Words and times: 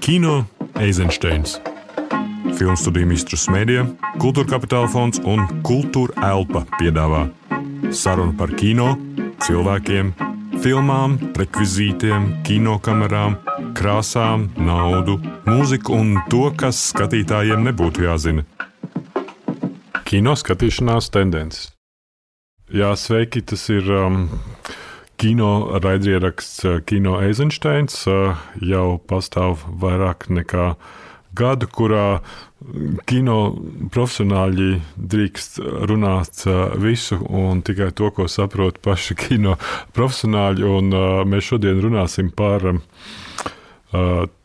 Kino 0.00 0.44
Eizensteins. 0.80 1.60
Filmu 2.58 2.76
studiju 2.76 3.08
Mistrus 3.10 3.48
Mēdija, 3.52 3.84
Kultūra 4.22 4.56
Kapitāla 4.56 4.88
fonds 4.88 5.20
un 5.24 5.44
Kultūra 5.66 6.30
Elpa 6.32 6.64
piedāvā 6.78 7.26
sarunu 7.92 8.34
par 8.38 8.52
kino, 8.56 8.94
cilvēkiem, 9.44 10.12
filmām, 10.64 11.16
rekvizītiem, 11.36 12.28
kinokamerām, 12.46 13.36
krāsām, 13.76 14.48
naudu, 14.56 15.18
mūziku 15.46 15.96
un 16.00 16.14
to, 16.32 16.48
kas 16.58 16.80
skatītājiem 16.92 17.66
nebūtu 17.68 18.06
jāzina. 18.06 18.46
Kino 20.06 20.36
skatīšanās 20.38 21.10
tendences. 21.14 21.72
Jā, 22.72 22.92
sveiki, 22.98 23.44
tas 23.46 23.62
ir 23.70 23.86
um, 23.94 24.26
Kino 25.16 25.78
raidieraksts 25.82 26.64
eh, 26.64 26.80
Kino 26.84 27.16
Eizensteins 27.24 28.02
eh, 28.06 28.36
jau 28.60 28.98
pastāv 29.08 29.64
vairāk 29.80 30.28
nekā 30.28 30.74
gadu, 31.36 31.68
kurā 31.72 32.20
kino 33.08 33.36
profesionāļi 33.92 34.68
drīkst 34.96 35.58
runāt 35.88 36.44
eh, 36.44 36.76
visu 36.80 37.20
un 37.28 37.64
tikai 37.64 37.90
to, 37.96 38.10
ko 38.12 38.28
saprot 38.28 38.82
paši 38.84 39.16
kino 39.24 39.56
profesionāļi. 39.96 40.68
Un, 40.68 40.92
mēs 41.32 41.48
šodien 41.52 41.80
runāsim 41.80 42.30
par 42.36 42.68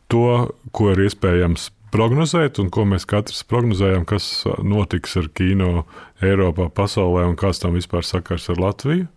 to, 0.08 0.26
ko 0.72 0.92
ir 0.92 1.00
iespējams 1.04 1.68
prognozēt, 1.92 2.60
un 2.62 2.70
ko 2.72 2.86
mēs 2.88 3.04
katrs 3.08 3.42
prognozējam, 3.48 4.06
kas 4.08 4.46
notiks 4.64 5.18
ar 5.20 5.28
kino 5.36 5.82
Eiropā, 6.24 6.70
pasaulē 6.72 7.26
un 7.28 7.36
kāds 7.36 7.60
tam 7.60 7.76
vispār 7.76 8.06
sakars 8.08 8.48
ar 8.52 8.60
Latviju 8.62 9.10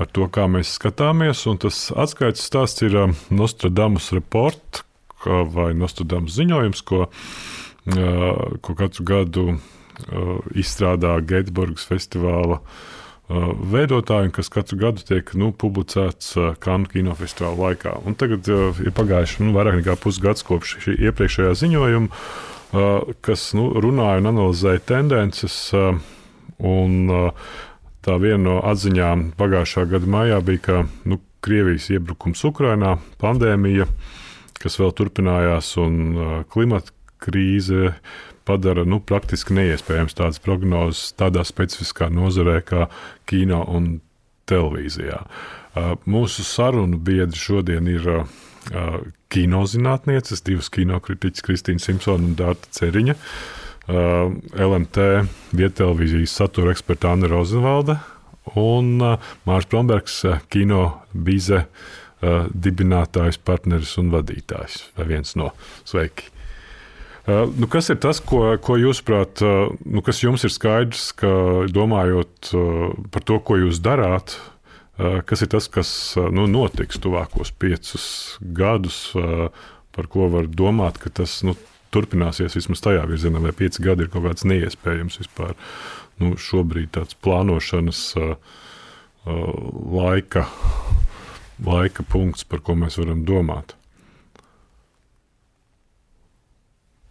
ar 0.00 0.10
to, 0.10 0.26
kā 0.32 0.46
mēs 0.50 0.74
skatāmies. 0.78 1.44
Tas 1.62 1.86
atskaites 1.94 2.44
stāsts 2.48 2.84
ir 2.86 2.96
um, 2.98 3.14
Nostradamus 3.34 4.10
report 4.16 4.82
vai 5.24 5.70
Nostradamus 5.72 6.34
ziņojums, 6.36 6.82
ko, 6.84 7.06
uh, 7.08 8.58
ko 8.60 8.74
katru 8.76 9.06
gadu 9.08 9.44
uh, 9.54 10.34
izstrādā 10.52 11.14
Geitsburgas 11.24 11.86
festivāla 11.88 12.58
uh, 12.60 13.52
veidotāji, 13.72 14.34
kas 14.36 14.52
katru 14.52 14.80
gadu 14.82 15.04
tiek 15.06 15.32
nu, 15.40 15.52
publicēts 15.56 16.34
Kanu 16.60 16.90
kinofestivāla 16.92 17.70
laikā. 17.70 17.94
Un 18.04 18.18
tagad 18.20 18.50
ir 18.50 18.92
pagājuši 18.96 19.46
nu, 19.46 19.54
vairāk 19.56 19.80
nekā 19.80 19.96
pusgads 20.02 20.44
kopš 20.44 20.76
šī 20.84 20.98
iepriekšējā 21.08 21.54
ziņojuma, 21.62 22.24
kas 23.24 23.46
nu, 23.56 23.70
runāja 23.80 24.20
un 24.20 24.32
analizēja 24.34 24.82
tendences. 24.90 25.56
Un, 26.64 26.92
uh, 27.10 27.54
Tā 28.04 28.18
viena 28.20 28.42
no 28.42 28.54
atziņām 28.68 29.30
pagājušā 29.38 29.86
gada 29.88 30.08
maijā 30.10 30.40
bija, 30.44 30.60
ka 30.66 30.82
nu, 31.08 31.20
Krievijas 31.44 31.90
iebrukums 31.92 32.40
Ukrajinā, 32.48 32.94
pandēmija, 33.20 33.84
kas 34.56 34.78
vēl 34.80 34.94
turpinājās, 34.96 35.74
un 35.80 35.98
klimata 36.52 36.92
krīze 37.20 37.94
padara 38.48 38.84
nu, 38.88 39.00
praktiski 39.04 39.56
neiespējams 39.56 40.16
tādas 40.16 40.40
prognozes 40.44 41.12
tādā 41.20 41.44
specifiskā 41.44 42.08
nozarē 42.12 42.62
kā 42.64 42.86
kino 43.28 43.60
un 43.68 43.98
televīzijā. 44.48 45.20
Mūsu 46.08 46.44
sarunu 46.48 47.00
biedri 47.00 47.40
šodien 47.40 47.88
ir 47.92 48.08
kinozinātnieces, 49.32 50.44
divas 50.44 50.72
kinokritiķis, 50.72 51.44
Kristīna 51.44 51.84
Simpsona 51.84 52.30
un 52.30 52.36
Dārta 52.40 52.72
Ceriņa. 52.72 53.16
Uh, 53.16 53.63
Uh, 53.84 54.32
LMT 54.56 55.26
vietelevīzijas 55.52 56.32
satura 56.38 56.72
eksperta 56.72 57.10
Anna 57.12 57.28
Rozenvalda 57.28 57.98
un 58.56 58.94
uh, 58.96 59.32
Mārcis 59.44 59.68
Brombergs, 59.68 60.14
uh, 60.24 60.38
kino 60.48 60.86
bize 61.12 61.66
dibinātājs, 62.24 63.36
partneris 63.36 63.98
un 64.00 64.06
vadītājs. 64.08 64.78
Vai 64.96 65.04
viens 65.10 65.34
no 65.36 65.50
sveiki. 65.84 66.30
Nu, 67.28 67.68
kas 67.68 67.90
ir 67.92 67.98
tas, 68.00 68.22
ko, 68.24 68.54
ko 68.64 68.78
jūs 68.80 69.02
prāt, 69.04 69.42
nu, 69.44 70.00
kas 70.00 70.22
jums 70.22 70.46
ir 70.48 70.52
skaidrs, 70.54 71.10
ka 71.20 71.28
domājot 71.68 72.48
par 73.12 73.26
to, 73.28 73.36
ko 73.44 73.58
jūs 73.60 73.82
darāt, 73.84 74.38
kas 75.28 75.44
ir 75.44 75.52
tas, 75.52 75.68
kas 75.68 75.90
nu, 76.16 76.46
notiks 76.48 76.96
tuvākos 77.04 77.52
piecus 77.60 78.06
gadus, 78.56 79.02
par 79.92 80.08
ko 80.08 80.30
var 80.32 80.48
domāt, 80.48 81.00
ka 81.04 81.12
tas 81.20 81.42
nu, 81.44 81.58
turpināsies 81.94 82.58
vismaz 82.58 82.82
tajā 82.84 83.04
virzienā, 83.10 83.42
vai 83.44 83.54
pieci 83.56 83.84
gadi 83.84 84.06
ir 84.06 84.10
kaut 84.12 84.26
kāds 84.26 84.46
neiespējams 84.48 85.20
vispār. 85.22 85.54
Nu, 86.22 86.34
šobrīd 86.38 86.92
tāds 86.94 87.16
plānošanas 87.26 88.02
uh, 88.20 88.34
uh, 89.26 89.54
laika, 89.94 90.44
laika 91.64 92.06
punkts, 92.06 92.46
par 92.46 92.62
ko 92.62 92.76
mēs 92.78 93.00
varam 93.00 93.24
domāt. 93.26 93.74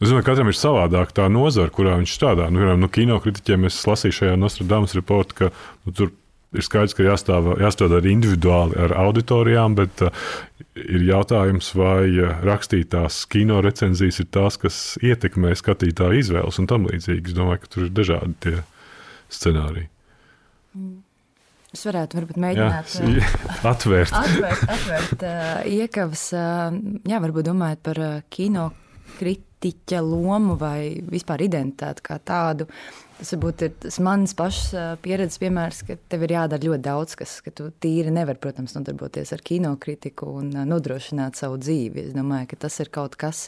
Es 0.03 0.09
domāju, 0.09 0.23
ka 0.25 0.33
katram 0.33 0.49
ir 0.51 0.57
savādāk 0.59 1.13
tā 1.15 1.29
nozara, 1.31 1.71
kurā 1.71 1.93
viņš 1.95 2.15
strādā. 2.17 2.49
Nu, 2.51 2.59
piemēram, 2.59 2.81
no 2.83 2.89
kino 2.91 3.19
kritiķiem 3.23 3.69
es 3.69 3.77
lasīju 3.87 4.17
šajā 4.17 4.33
Nostradamus 4.39 4.95
reportā, 4.97 5.37
ka 5.37 5.51
nu, 5.85 5.93
tur 5.95 6.11
ir 6.53 6.65
skaidrs, 6.65 6.95
ka 6.97 7.05
jāstāv, 7.05 7.53
jāstrādā 7.61 7.99
arī 7.99 8.13
individuāli 8.15 8.77
ar 8.85 8.93
auditorijām, 9.03 9.77
bet 9.77 10.03
uh, 10.05 10.25
ir 10.79 11.05
jautājums, 11.07 11.71
vai 11.77 12.09
uh, 12.11 12.35
rakstītās 12.45 13.23
kino 13.31 13.61
recenzijas 13.65 14.21
ir 14.23 14.29
tās, 14.33 14.59
kas 14.61 14.81
ietekmē 15.03 15.55
skatītāju 15.59 16.21
izvēles 16.23 16.59
un 16.61 16.69
tam 16.69 16.87
līdzīgi. 16.89 17.33
Es 17.33 17.37
domāju, 17.37 17.63
ka 17.63 17.73
tur 17.75 17.87
ir 17.87 17.95
dažādi 18.01 18.37
tie 18.45 18.55
scenāriji. 19.33 19.89
Es 21.73 21.87
varētu 21.89 22.19
varbūt 22.19 22.41
mēģināt 22.41 22.99
jā, 22.99 23.23
uh, 23.23 23.63
atvērt, 23.73 24.13
atvērt, 24.19 24.67
atvērt 24.75 25.25
uh, 25.25 25.55
iekavas, 25.69 26.27
uh, 26.37 26.69
jā, 27.09 27.23
varbūt 27.23 27.49
domājot 27.49 27.81
par 27.85 28.03
uh, 28.03 28.19
kino 28.33 28.69
kritiķa 29.17 30.01
lomu 30.05 30.57
vai 30.59 31.01
vispār 31.09 31.45
identitāti 31.47 32.05
kā 32.05 32.19
tādu. 32.21 32.69
Uh, 32.69 33.11
Tas 33.17 33.31
varbūt 33.35 33.63
ir 33.65 33.73
tas 33.85 33.99
mans 34.03 34.33
pašs 34.37 34.73
pieredzes 35.03 35.39
piemērs, 35.41 35.83
ka 35.87 35.97
tev 36.11 36.25
ir 36.25 36.33
jādara 36.35 36.65
ļoti 36.65 36.83
daudz, 36.83 37.15
kas, 37.19 37.35
ka 37.45 37.53
tu 37.55 37.69
tīri 37.83 38.11
nevari, 38.13 38.41
protams, 38.41 38.73
nodarboties 38.77 39.33
ar 39.35 39.43
kinokritiku 39.45 40.31
un 40.41 40.49
nodrošināt 40.69 41.37
savu 41.39 41.59
dzīvi. 41.61 42.07
Es 42.09 42.15
domāju, 42.17 42.49
ka 42.51 42.63
tas 42.65 42.79
ir 42.83 42.89
kaut 42.93 43.17
kas, 43.21 43.45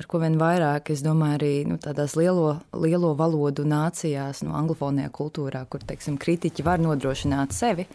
ar 0.00 0.08
ko 0.10 0.20
vien 0.22 0.38
vairāk, 0.40 0.90
es 0.94 1.04
domāju, 1.04 1.38
arī 1.40 1.52
nu, 1.68 1.76
tādās 1.82 2.16
lielo, 2.18 2.56
lielo 2.76 3.12
valodu 3.18 3.66
nācijās, 3.68 4.42
no 4.42 4.54
nu, 4.54 4.56
anglofonijā 4.62 5.12
kultūrā, 5.14 5.66
kur, 5.70 5.84
teiksim, 5.84 6.16
kritiķi 6.22 6.66
var 6.66 6.82
nodrošināt 6.82 7.54
sevi, 7.56 7.86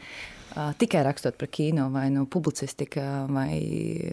Uh, 0.51 0.73
tikai 0.75 0.99
rakstot 1.07 1.37
par 1.39 1.47
kino, 1.47 1.85
vai 1.93 2.09
nu, 2.11 2.25
publicistika, 2.27 3.23
vai 3.31 3.53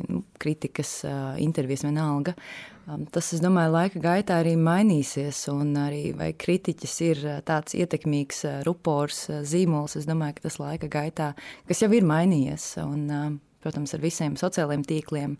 nu, 0.07 0.21
kritikas, 0.39 1.01
uh, 1.03 1.33
intervijas, 1.43 1.83
vienalga. 1.83 2.37
Um, 2.39 2.78
tas, 3.13 3.33
es 3.37 3.43
domāju, 3.45 3.73
laika 3.75 4.01
gaitā 4.03 4.39
arī 4.43 4.55
mainīsies. 4.61 5.41
Un 5.53 5.75
arī 5.81 6.13
kritiķis 6.41 6.95
ir 7.07 7.25
tāds 7.49 7.77
ietekmīgs 7.79 8.45
rupors, 8.69 9.27
zīmols. 9.49 9.99
Es 10.01 10.09
domāju, 10.09 10.39
ka 10.39 10.49
tas 10.49 10.61
laika 10.63 10.91
gaitā, 10.93 11.33
kas 11.69 11.83
jau 11.85 11.91
ir 11.97 12.07
mainījies, 12.09 12.71
un, 12.85 13.41
protams, 13.65 13.95
ar 13.95 14.05
visiem 14.05 14.39
sociālajiem 14.41 14.87
tīkliem. 14.89 15.37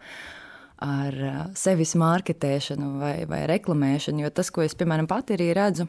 Ar 0.85 1.15
sevis 1.59 1.97
mārketēšanu 1.99 2.93
vai, 3.01 3.15
vai 3.27 3.41
reklamēšanu, 3.51 4.23
jo 4.23 4.31
tas, 4.31 4.53
ko 4.55 4.63
es, 4.63 4.77
piemēram, 4.79 5.09
pati 5.11 5.35
arī 5.35 5.51
redzu, 5.59 5.89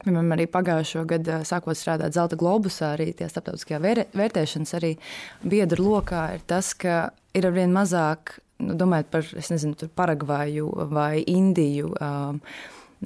Piemēram, 0.00 0.30
arī 0.32 0.46
pagājušo 0.48 1.02
gadu, 1.08 1.40
sākot 1.44 1.76
strādāt 1.76 2.14
Zelta 2.16 2.36
globusā, 2.38 2.94
arī 2.94 3.10
tie 3.16 3.26
starptautiskajā 3.28 3.80
vērtēšanas 4.16 4.72
arī 4.78 4.94
biedru 5.42 5.90
lokā, 5.90 6.22
ir 6.36 6.44
tas, 6.48 6.70
ka 6.78 7.10
ir 7.36 7.48
arvien 7.50 7.74
mazāk, 7.74 8.38
nu, 8.60 8.76
domājot 8.78 9.10
par, 9.12 9.26
nezinu, 9.52 9.88
Paragvāju 9.96 10.68
vai 10.92 11.22
Indiju. 11.28 11.94
Um, 12.00 12.40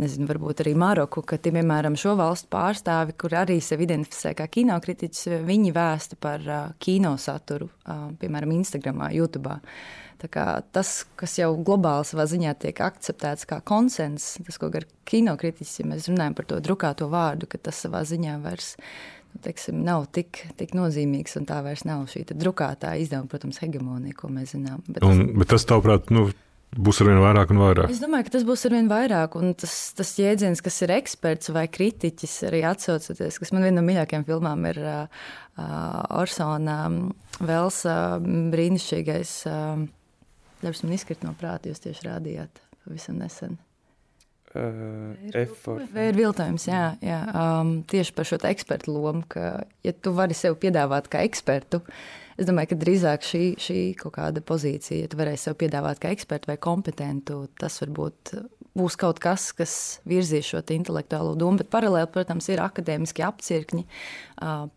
nezinu, 0.00 0.26
varbūt 0.26 0.64
arī 0.64 0.74
Maroku, 0.78 1.22
ka 1.22 1.38
tie, 1.38 1.52
piemēram, 1.54 1.96
šo 1.98 2.16
valstu 2.18 2.50
pārstāvi, 2.52 3.14
kur 3.18 3.36
arī 3.38 3.60
sevi 3.62 3.86
identificē 3.86 4.34
kā 4.38 4.48
kinokritiķis, 4.50 5.28
viņi 5.46 5.74
vēsta 5.74 6.18
par 6.20 6.48
uh, 6.48 6.72
kino 6.82 7.14
saturu, 7.20 7.68
uh, 7.86 8.08
piemēram, 8.20 8.56
Instagram, 8.58 9.06
YouTube. 9.14 9.60
Tas, 10.24 10.90
kas 11.20 11.34
jau 11.36 11.50
globāli 11.66 12.06
savā 12.08 12.24
ziņā 12.30 12.54
tiek 12.62 12.78
akceptēts 12.80 13.44
kā 13.50 13.58
konsens, 13.66 14.38
tas, 14.46 14.56
ko 14.56 14.70
gar 14.72 14.86
kinokritiķis, 15.10 15.82
ja 15.82 15.88
mēs 15.90 16.08
runājam 16.08 16.36
par 16.38 16.46
to 16.48 16.60
drukāto 16.64 17.10
vārdu, 17.12 17.50
ka 17.50 17.60
tas 17.60 17.82
savā 17.84 18.00
ziņā 18.08 18.38
vairs 18.40 18.70
teiksim, 19.42 19.82
nav 19.86 20.06
tik, 20.14 20.44
tik 20.58 20.74
nozīmīgs, 20.76 21.36
un 21.40 21.48
tā 21.48 21.60
vairs 21.64 21.84
nav 21.88 22.06
šī 22.10 22.24
drukātā 22.30 22.94
izdevuma, 23.00 23.30
protams, 23.32 23.60
hegemonija, 23.62 24.16
ko 24.18 24.30
mēs 24.32 24.54
zinām. 24.54 24.82
Bet, 24.86 25.02
un, 25.06 25.26
bet 25.38 25.50
tas, 25.54 25.66
tavuprāt, 25.68 26.12
nu, 26.14 26.28
būs 26.74 27.00
arvien 27.02 27.20
vairāk 27.22 27.52
un 27.54 27.60
vairāk. 27.62 27.90
Es 27.92 28.02
domāju, 28.02 28.26
ka 28.26 28.34
tas 28.36 28.46
būs 28.46 28.64
arvien 28.68 28.88
vairāk. 28.90 29.36
Un 29.40 29.54
tas, 29.58 29.74
tas 29.96 30.14
jēdziens, 30.18 30.62
kas 30.64 30.80
ir 30.86 30.94
eksperts 30.96 31.52
vai 31.54 31.66
kritiķis, 31.70 32.36
arī 32.50 32.64
atsaucoties, 32.68 33.38
kas 33.42 33.54
man 33.54 33.66
viena 33.66 33.80
no 33.80 33.86
mīļākajām 33.88 34.26
filmām 34.28 34.64
ir 34.70 34.80
uh, 34.82 35.28
Orsona 36.20 36.78
Velsa 37.40 37.98
brīnišķīgais. 38.22 39.36
Uh, 39.50 39.84
Darbs 40.64 40.80
man 40.84 40.96
izkrita 40.96 41.28
no 41.28 41.34
prāta, 41.36 41.68
jūs 41.68 41.82
tieši 41.84 42.08
rādījāt 42.08 42.62
pavisam 42.86 43.20
nesen. 43.20 43.58
Uh, 44.58 45.36
F. 45.44 45.68
Vai 45.94 46.08
ir 46.10 46.18
viltojums, 46.18 46.68
jā, 46.70 46.84
jā. 47.04 47.20
Um, 47.30 47.76
tieši 47.90 48.14
par 48.16 48.28
šo 48.28 48.40
ekspertu 48.50 48.94
lomu, 48.94 49.24
ka, 49.28 49.64
ja 49.86 49.94
tu 49.94 50.14
vari 50.16 50.36
sev 50.36 50.58
piedāvāt 50.62 51.10
kā 51.12 51.24
ekspertu, 51.26 51.82
es 52.38 52.48
domāju, 52.48 52.72
ka 52.72 52.80
drīzāk 52.80 53.26
šī, 53.26 53.44
šī 53.60 53.78
kaut 54.00 54.16
kāda 54.18 54.42
pozīcija, 54.44 55.04
ja 55.04 55.10
tu 55.10 55.20
varēsi 55.20 55.48
sev 55.48 55.58
piedāvāt 55.60 56.02
kā 56.02 56.14
ekspertu 56.14 56.50
vai 56.50 56.58
kompetentu, 56.62 57.44
tas 57.60 57.78
varbūt 57.82 58.34
būs 58.74 58.96
kaut 58.98 59.20
kas, 59.22 59.48
kas 59.54 59.74
virzīs 60.08 60.48
šo 60.50 60.60
intelektuālo 60.74 61.34
domu. 61.38 61.60
Bet 61.62 61.70
paralēli, 61.72 62.10
protams, 62.10 62.48
ir 62.50 62.62
akadēmiski 62.64 63.24
apcirkņi, 63.26 63.84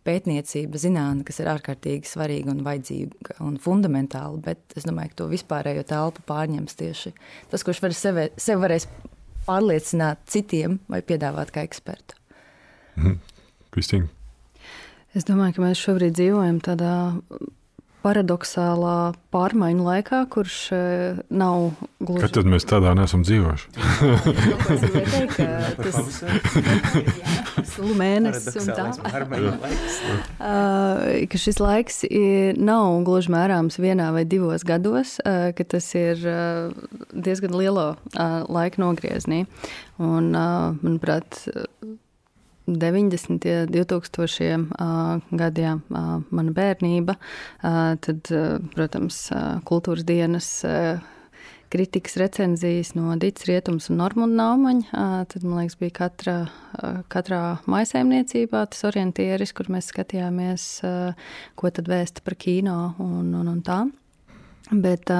pētniecība, 0.07 0.81
zinātnē, 0.81 1.25
kas 1.27 1.41
ir 1.41 1.51
ārkārtīgi 1.55 2.09
svarīga 2.09 2.53
un 2.53 2.63
vajadzīga 2.67 3.39
un 3.45 3.57
fundamentāla. 3.61 4.37
Bet 4.49 4.77
es 4.77 4.85
domāju, 4.87 5.13
ka 5.13 5.21
to 5.23 5.29
vispārējo 5.33 5.85
telpu 5.89 6.25
pārņems 6.29 6.77
tieši 6.77 7.13
tas, 7.51 7.65
kurš 7.65 7.83
var 7.87 7.97
sevi, 7.97 8.29
sev 8.41 8.61
varēs 8.65 8.87
pārliecināt 9.47 10.25
citiem 10.29 10.79
vai 10.91 11.01
piedāvāt 11.01 11.53
kā 11.55 11.63
ekspertu. 11.67 12.17
Mhm. 12.97 13.19
Kristīna. 13.73 14.09
Es 15.15 15.25
domāju, 15.25 15.57
ka 15.57 15.63
mēs 15.63 15.81
šobrīd 15.81 16.17
dzīvojam 16.17 16.59
tādā 16.65 16.93
paradoxālā 18.05 19.13
pārmaiņu 19.33 19.83
laikā, 19.85 20.21
kurš 20.31 20.57
eh, 20.75 21.17
nav 21.33 21.71
gluži. 21.99 22.21
Kad 22.23 22.35
tad 22.37 22.49
mēs 22.49 22.67
tādā 22.69 22.93
neesam 22.97 23.23
dzīvojuši? 23.27 23.65
tas 27.57 27.73
ir 27.77 27.93
mēnesis 27.99 28.59
un 28.61 28.71
tā. 28.77 28.87
Uh, 30.37 31.27
ka 31.31 31.41
šis 31.41 31.61
laiks 31.63 32.03
nav 32.57 33.01
gluži 33.07 33.33
mērāms 33.33 33.79
vienā 33.81 34.11
vai 34.15 34.25
divos 34.29 34.65
gados, 34.67 35.17
uh, 35.23 35.49
ka 35.57 35.67
tas 35.75 35.89
ir 35.97 36.21
uh, 36.23 36.71
diezgan 37.13 37.53
lielo 37.57 37.89
laika 38.13 38.81
nogriezienī. 38.81 39.45
Un, 39.97 40.29
manuprāt, 40.33 41.39
90. 42.67 43.67
2000. 43.71 45.21
gadiem 45.31 45.83
mana 45.89 46.55
bērnība, 46.55 47.15
tad, 47.61 48.31
protams, 48.75 49.21
kultūras 49.67 50.03
dienas 50.07 50.49
kritikas 51.71 52.15
recenzijas 52.19 52.93
no 52.95 53.15
Dītas 53.19 53.47
Rietums 53.47 53.89
un 53.91 53.99
Normunda 54.01 54.39
Naumaņa. 54.39 55.03
Tad, 55.31 55.43
man 55.43 55.61
liekas, 55.61 55.77
bija 55.79 55.95
katra, 56.01 56.35
katrā 57.11 57.41
maisaimniecībā 57.69 58.63
tas 58.71 58.85
orientieris, 58.87 59.53
kur 59.55 59.71
mēs 59.73 59.91
skatījāmies, 59.91 60.67
ko 61.59 61.71
tad 61.73 61.91
vēsta 61.91 62.23
par 62.25 62.37
kino 62.39 62.77
un, 63.03 63.33
un, 63.35 63.51
un 63.51 63.63
tā. 63.65 63.81
Bet 64.71 65.11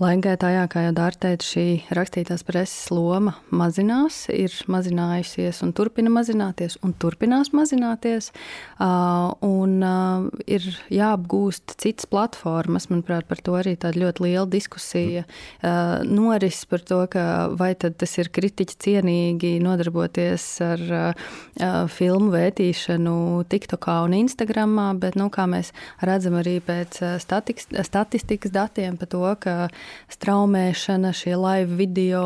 Laikgaitā, 0.00 0.48
kā 0.72 0.86
jau 0.86 0.92
Dārta 0.96 1.28
teica, 1.28 1.44
šī 1.44 1.64
rakstītās 1.92 2.40
preses 2.48 2.86
loma 2.88 3.34
mazinās, 3.52 4.24
ir 4.32 4.54
mazinājusies 4.72 5.60
un 5.66 5.74
turpina 5.76 6.08
mazināties, 6.08 6.78
un 6.80 6.94
turpinās 6.96 7.50
mazināties. 7.52 8.30
Uh, 8.80 9.34
un 9.44 9.84
uh, 9.84 10.24
ir 10.48 10.64
jāapgūst 10.92 11.76
citas 11.82 12.08
platformas. 12.08 12.88
Manuprāt, 12.88 13.28
par 13.28 13.42
to 13.44 13.58
arī 13.58 13.74
tāda 13.76 14.00
ļoti 14.00 14.24
liela 14.24 14.46
diskusija 14.48 15.26
uh, 15.26 16.00
noris 16.08 16.62
par 16.70 16.80
to, 16.88 17.02
vai 17.60 17.72
tas 17.76 18.16
ir 18.20 18.30
kritiķi 18.32 18.76
cienīgi 18.84 19.56
nodarboties 19.62 20.44
ar 20.62 20.82
filmu 21.90 22.30
vērtīšanu 22.32 23.14
TikTokā 23.50 23.96
un 24.06 24.14
Instagramā, 24.22 24.86
bet, 25.02 25.16
nu, 25.18 25.26
kā 25.34 25.48
mēs 25.50 25.72
redzam 26.00 26.38
arī 26.38 26.56
pēc 26.64 27.00
statistikas 27.20 28.54
datiem 28.54 28.96
par 29.00 29.10
to, 29.12 29.24
ka 29.42 29.56
straumēšana, 30.12 31.12
šie 31.16 31.34
live 31.38 31.78
video, 31.78 32.24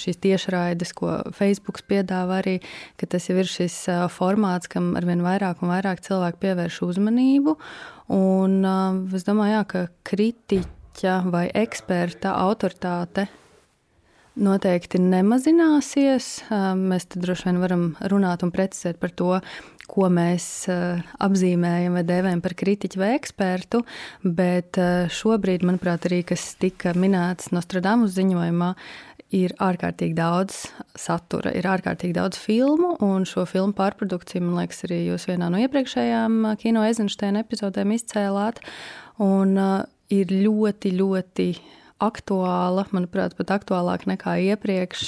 šīs 0.00 0.20
tiešraides, 0.24 0.92
ko 0.96 1.20
Facebook 1.36 1.82
piedāvā 1.88 2.40
arī, 2.42 2.56
ka 3.00 3.08
tas 3.10 3.28
jau 3.30 3.38
ir 3.40 3.50
šis 3.50 3.78
formāts, 4.14 4.70
kam 4.72 4.94
arvien 4.98 5.24
vairāk 5.24 5.62
un 5.62 5.72
vairāk 5.74 6.04
cilvēku 6.06 6.42
pievērš 6.44 6.82
uzmanību. 6.88 7.56
Un 8.16 8.60
es 9.16 9.26
domāju, 9.26 9.56
jā, 9.56 9.64
ka 9.72 9.88
kritiķa 10.06 11.18
vai 11.32 11.48
eksperta 11.64 12.36
autoritāte 12.46 13.26
noteikti 14.36 15.00
nemazināsies. 15.02 16.28
Mēs 16.76 17.08
droši 17.14 17.48
vien 17.48 17.62
varam 17.62 17.86
runāt 18.12 18.44
un 18.46 18.52
precizēt 18.54 19.00
par 19.02 19.14
to, 19.16 19.32
ko 19.86 20.08
mēs 20.10 20.66
apzīmējam 21.22 21.96
vai 21.96 22.04
dēvējam 22.06 22.42
par 22.44 22.56
kritiķu 22.58 23.00
vai 23.00 23.12
ekspertu, 23.16 23.82
bet 24.24 24.80
šobrīd, 25.14 25.66
manuprāt, 25.66 26.08
arī 26.08 26.22
kas 26.26 26.54
tika 26.60 26.94
minēts 26.98 27.52
Nostradamus 27.54 28.16
ziņojumā, 28.16 28.72
ir 29.34 29.54
ārkārtīgi 29.62 30.14
daudz 30.16 30.66
satura, 30.98 31.50
ir 31.56 31.66
ārkārtīgi 31.66 32.14
daudz 32.16 32.38
filmu, 32.38 32.94
un 33.02 33.26
šo 33.26 33.46
filmu 33.48 33.74
pārprodukciju, 33.78 34.44
man 34.44 34.60
liekas, 34.62 34.84
arī 34.86 35.02
jūs 35.08 35.26
vienā 35.30 35.50
no 35.50 35.60
iepriekšējām 35.64 36.52
kino 36.60 36.84
Eizensteina 36.86 37.42
epizodēm 37.42 37.94
izcēlāt, 37.96 38.62
un 39.22 39.56
uh, 39.58 39.80
ir 40.12 40.30
ļoti, 40.30 40.92
ļoti 40.94 41.48
aktuāla, 42.02 42.84
manuprāt, 42.92 43.36
pat 43.38 43.52
aktuālāk 43.56 44.06
nekā 44.08 44.36
iepriekš. 44.52 45.04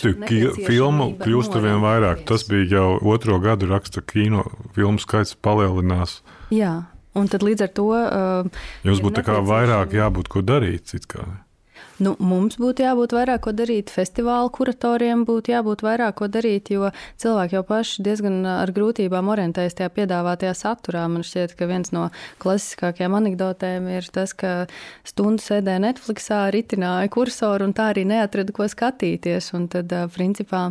Filmu 0.67 1.11
kļūst 1.21 1.59
ar 1.59 1.65
vien 1.67 1.83
vairāk. 1.85 2.23
Tas 2.29 2.47
bija 2.49 2.79
jau 2.79 2.87
otro 3.13 3.39
gadu 3.45 3.69
raksta 3.71 4.03
kino 4.05 4.47
filmu 4.77 5.03
skaits 5.03 5.37
palielinās. 5.45 6.21
Jā, 6.55 6.89
un 7.19 7.29
tad 7.29 7.45
līdz 7.45 7.67
ar 7.67 7.75
to. 7.77 7.89
Uh, 7.93 8.65
Jums 8.89 9.05
būtu 9.05 9.25
kā 9.27 9.41
vairāk 9.45 9.99
jābūt 9.99 10.33
ko 10.33 10.45
darīt. 10.45 10.97
Nu, 11.99 12.13
mums 12.23 12.55
būtu 12.63 12.85
jābūt 12.85 13.13
vairāk 13.17 13.41
ko 13.49 13.53
darīt, 13.59 13.91
festivāla 13.91 14.53
kuratoriem 14.55 15.25
būtu 15.27 15.51
jābūt 15.51 15.83
vairāk 15.83 16.21
ko 16.21 16.29
darīt, 16.31 16.71
jo 16.71 16.93
cilvēki 17.19 17.57
jau 17.57 17.63
paši 17.67 18.05
diezgan 18.07 18.37
ar 18.47 18.71
grūtībām 18.75 19.31
orientējas 19.35 19.75
tajā 19.81 19.91
piedāvātajā 19.97 20.55
saturā. 20.55 21.09
Man 21.11 21.27
šķiet, 21.27 21.57
ka 21.59 21.67
viens 21.67 21.91
no 21.91 22.07
klasiskākajām 22.45 23.19
anekdotēm 23.19 23.91
ir 23.97 24.07
tas, 24.15 24.31
ka 24.31 24.69
stundu 25.03 25.43
sēdēja 25.43 25.83
Netflixā, 25.89 26.45
ritināja 26.55 27.11
kursoru 27.11 27.67
un 27.67 27.75
tā 27.75 27.91
arī 27.97 28.07
neatrada, 28.07 28.55
ko 28.55 28.71
skatīties. 28.71 29.51
Un 29.59 29.67
tad, 29.73 29.91
principā, 30.15 30.69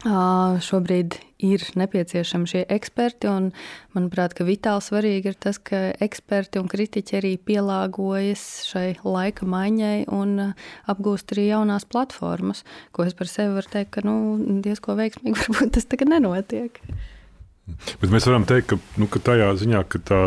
Šobrīd 0.00 1.18
ir 1.44 1.64
nepieciešami 1.76 2.48
šie 2.48 2.62
eksperti, 2.72 3.28
un 3.28 3.50
manuprāt, 3.92 4.32
ka 4.36 4.46
vitāli 4.48 4.80
svarīgi 4.84 5.28
ir 5.28 5.36
tas, 5.36 5.58
ka 5.60 5.92
eksperti 6.00 6.60
un 6.60 6.70
kritiķi 6.72 7.18
arī 7.18 7.32
pielāgojas 7.36 8.44
šai 8.70 8.94
laika 9.04 9.44
maiņai 9.44 10.08
un 10.16 10.54
apgūst 10.88 11.34
arī 11.34 11.50
jaunās 11.50 11.84
platformas, 11.84 12.64
ko 12.96 13.04
es 13.04 13.16
par 13.16 13.28
sevi 13.28 13.52
varu 13.58 13.72
teikt, 13.72 13.92
ka 13.96 14.04
nu, 14.06 14.14
diezko 14.64 14.96
veiksmīgi 14.96 15.36
varbūt 15.44 15.74
tas 15.76 15.88
tagad 15.90 16.14
nenotiek. 16.14 16.80
Bet 18.00 18.08
mēs 18.10 18.24
varam 18.26 18.46
teikt, 18.48 18.72
ka, 18.72 18.78
nu, 18.98 19.06
ka 19.06 19.20
tajā 19.22 19.50
ziņā, 19.60 19.84
ka 19.92 20.00
tā 20.00 20.22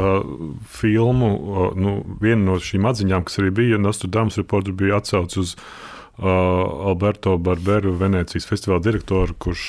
filmu, 0.69 1.31
nu, 1.75 1.95
viena 2.21 2.45
no 2.45 2.59
šīm 2.61 2.85
atziņām, 2.93 3.25
kas 3.25 3.41
arī 3.41 3.49
bija 3.57 3.81
Nostradamus 3.81 4.37
reporters, 4.39 4.77
bija 4.77 5.01
atsaucis 5.01 5.41
uz 5.41 5.57
Uh, 5.57 5.92
Alberto 6.21 7.37
Barberu, 7.41 7.95
Venecijas 7.97 8.45
festivāla 8.45 8.83
direktoru, 8.85 9.33
kurš 9.41 9.65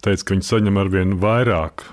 teica, 0.00 0.22
ka 0.24 0.32
viņi 0.32 0.46
saņem 0.48 0.80
arvien 0.80 1.18
vairāk 1.20 1.84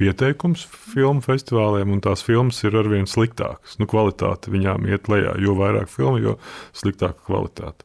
pieteikums 0.00 0.64
filmu 0.70 1.20
festivāliem, 1.24 1.92
un 1.92 2.00
tās 2.04 2.24
filmas 2.24 2.60
ir 2.64 2.76
arvien 2.80 3.08
sliktākas. 3.08 3.76
Nu, 3.80 3.88
kvalitāte 3.90 4.52
viņām 4.52 4.88
iet 4.88 5.10
lejā. 5.12 5.36
Jo 5.40 5.56
vairāk 5.58 5.92
filmu, 5.92 6.20
jo 6.20 6.36
sliktāka 6.76 7.20
kvalitāte. 7.28 7.84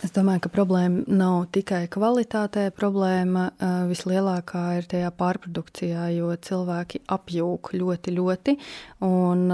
Es 0.00 0.14
domāju, 0.16 0.46
ka 0.46 0.50
problēma 0.54 1.02
nav 1.12 1.50
tikai 1.52 1.82
kvalitātē. 1.92 2.70
Problēma 2.72 3.50
vislielākā 3.90 4.62
ir 4.78 4.88
tajā 4.88 5.10
pārprodukcijā, 5.18 6.06
jo 6.16 6.32
cilvēki 6.48 7.02
apjūg 7.16 7.72
ļoti, 7.76 8.16
ļoti. 8.16 8.56
Un, 9.04 9.44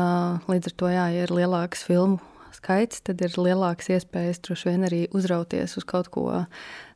līdz 0.47 0.71
ar 0.71 0.77
to, 0.79 0.93
jā, 0.95 1.09
ir 1.25 1.35
lielāks 1.35 1.83
filmu 1.89 2.23
skaits, 2.57 3.03
tad 3.07 3.23
ir 3.25 3.37
lielāks 3.39 3.91
iespējas 3.93 4.43
droši 4.45 4.71
vien 4.71 4.89
arī 4.89 5.05
uzrauties 5.17 5.77
uz 5.79 5.87
kaut 5.89 6.11
ko 6.15 6.27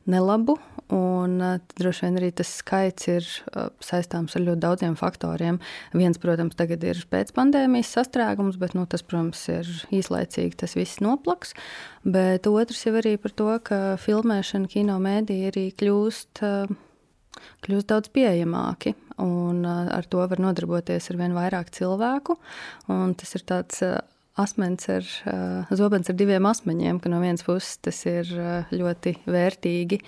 nelabu. 0.09 0.57
Un 0.91 1.37
uh, 1.39 1.57
droši 1.79 2.07
vien 2.07 2.19
arī 2.19 2.31
tas 2.35 2.49
skaits 2.59 3.07
ir 3.11 3.23
uh, 3.53 3.69
saistāms 3.83 4.35
ar 4.35 4.43
ļoti 4.43 4.63
daudziem 4.65 4.97
faktoriem. 4.99 5.61
Viens, 5.95 6.19
protams, 6.21 6.57
tagad 6.59 6.83
ir 6.83 6.99
pēcpandēmijas 7.13 7.93
sastrēgums, 7.95 8.59
bet 8.59 8.75
nu, 8.75 8.83
tas, 8.89 9.05
protams, 9.05 9.45
ir 9.53 9.69
īslaicīgi, 9.93 10.57
tas 10.63 10.75
viss 10.75 11.01
noplaks. 11.03 11.55
Bet 12.03 12.49
otrs 12.49 12.85
jau 12.87 12.97
arī 12.99 13.15
par 13.21 13.35
to, 13.37 13.51
ka 13.63 13.81
filmēšana, 14.03 14.71
kino 14.71 14.99
mēdī 15.03 15.43
arī 15.51 15.69
kļūst. 15.79 16.45
Uh, 16.45 16.79
kļūst 17.63 17.87
daudz 17.89 18.11
pieejamāki, 18.13 18.91
un 19.23 19.63
ar 19.65 20.05
to 20.11 20.23
var 20.29 20.41
nodarboties 20.43 21.07
ar 21.09 21.19
vien 21.21 21.35
vairāk 21.35 21.71
cilvēku. 21.73 22.35
Tas 22.87 23.37
ir 23.37 23.45
tāds 23.47 23.79
asmens 24.39 24.87
ar 24.89 25.03
uh, 25.27 25.67
zobens 25.75 26.09
ar 26.09 26.15
diviem 26.15 26.45
asmeņiem, 26.47 26.99
ka 27.03 27.09
no 27.11 27.19
vienas 27.23 27.43
puses 27.45 27.77
tas 27.83 28.05
ir 28.07 28.25
uh, 28.37 28.63
ļoti 28.71 29.15
vērtīgi 29.27 29.97
uh, 30.01 30.07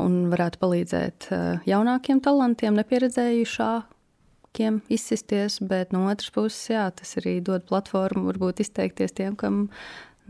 un 0.00 0.30
varētu 0.32 0.58
palīdzēt 0.62 1.28
uh, 1.30 1.38
jaunākiem 1.68 2.20
talantiem, 2.24 2.74
nepieredzējušākiem 2.80 4.80
izsisties, 4.92 5.60
bet 5.68 5.92
no 5.92 6.00
otras 6.10 6.30
puses, 6.32 6.70
jā, 6.72 6.90
tas 6.96 7.16
arī 7.20 7.34
dod 7.44 7.62
platformu 7.68 8.24
varbūt 8.30 8.60
izteikties 8.64 9.12
tiem, 9.20 9.36
kam 9.36 9.68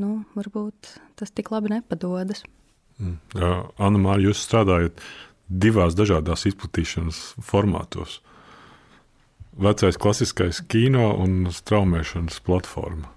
nu, 0.02 0.10
varbūt 0.34 0.76
tas 1.20 1.30
tik 1.30 1.46
labi 1.54 1.68
nepadodas. 1.76 2.40
Mm. 2.98 3.16
Anna 3.78 3.98
Mārija, 4.02 4.26
jūs 4.30 4.42
strādājat 4.46 4.94
divās 5.52 5.96
dažādās 5.98 6.46
izplatīšanas 6.50 7.18
formātos. 7.44 8.20
Vecais 9.52 9.98
klasiskais 10.00 10.62
kino 10.64 11.10
un 11.20 11.50
straumēšanas 11.52 12.40
platforma. 12.46 13.10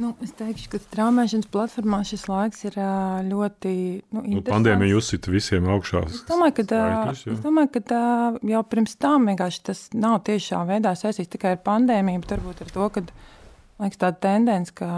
Nu, 0.00 0.14
es 0.24 0.30
teikšu, 0.38 0.70
ka 0.72 0.78
straumēšanas 0.80 1.50
platformā 1.52 1.98
šis 2.08 2.24
laiks 2.30 2.64
ir 2.70 2.78
ļoti. 3.26 3.72
Nu, 4.16 4.22
nu, 4.24 4.40
pandēmija 4.46 4.96
uzsita 4.96 5.32
visiem 5.34 5.68
augšā. 5.68 6.06
Es 6.08 6.22
domāju, 6.28 6.56
ka, 6.56 6.64
skaitļus, 6.70 7.24
es 7.34 7.42
domāju, 7.44 7.72
ka 7.74 7.82
tā, 7.90 8.04
jau 8.48 8.62
pirms 8.70 8.96
tam 9.02 9.28
vienkārši 9.28 9.62
tas 9.68 9.84
nav 9.92 10.22
tiešā 10.30 10.62
veidā 10.70 10.94
saistīts 10.96 11.34
tikai 11.34 11.58
ar 11.58 11.62
pandēmiju, 11.66 12.24
bet 12.24 12.34
varbūt 12.38 12.64
ar 12.64 12.74
to, 12.78 12.88
ka 12.94 13.04
liekas, 13.04 14.00
tāda 14.00 14.16
tendence, 14.24 14.72
ka 14.78 14.90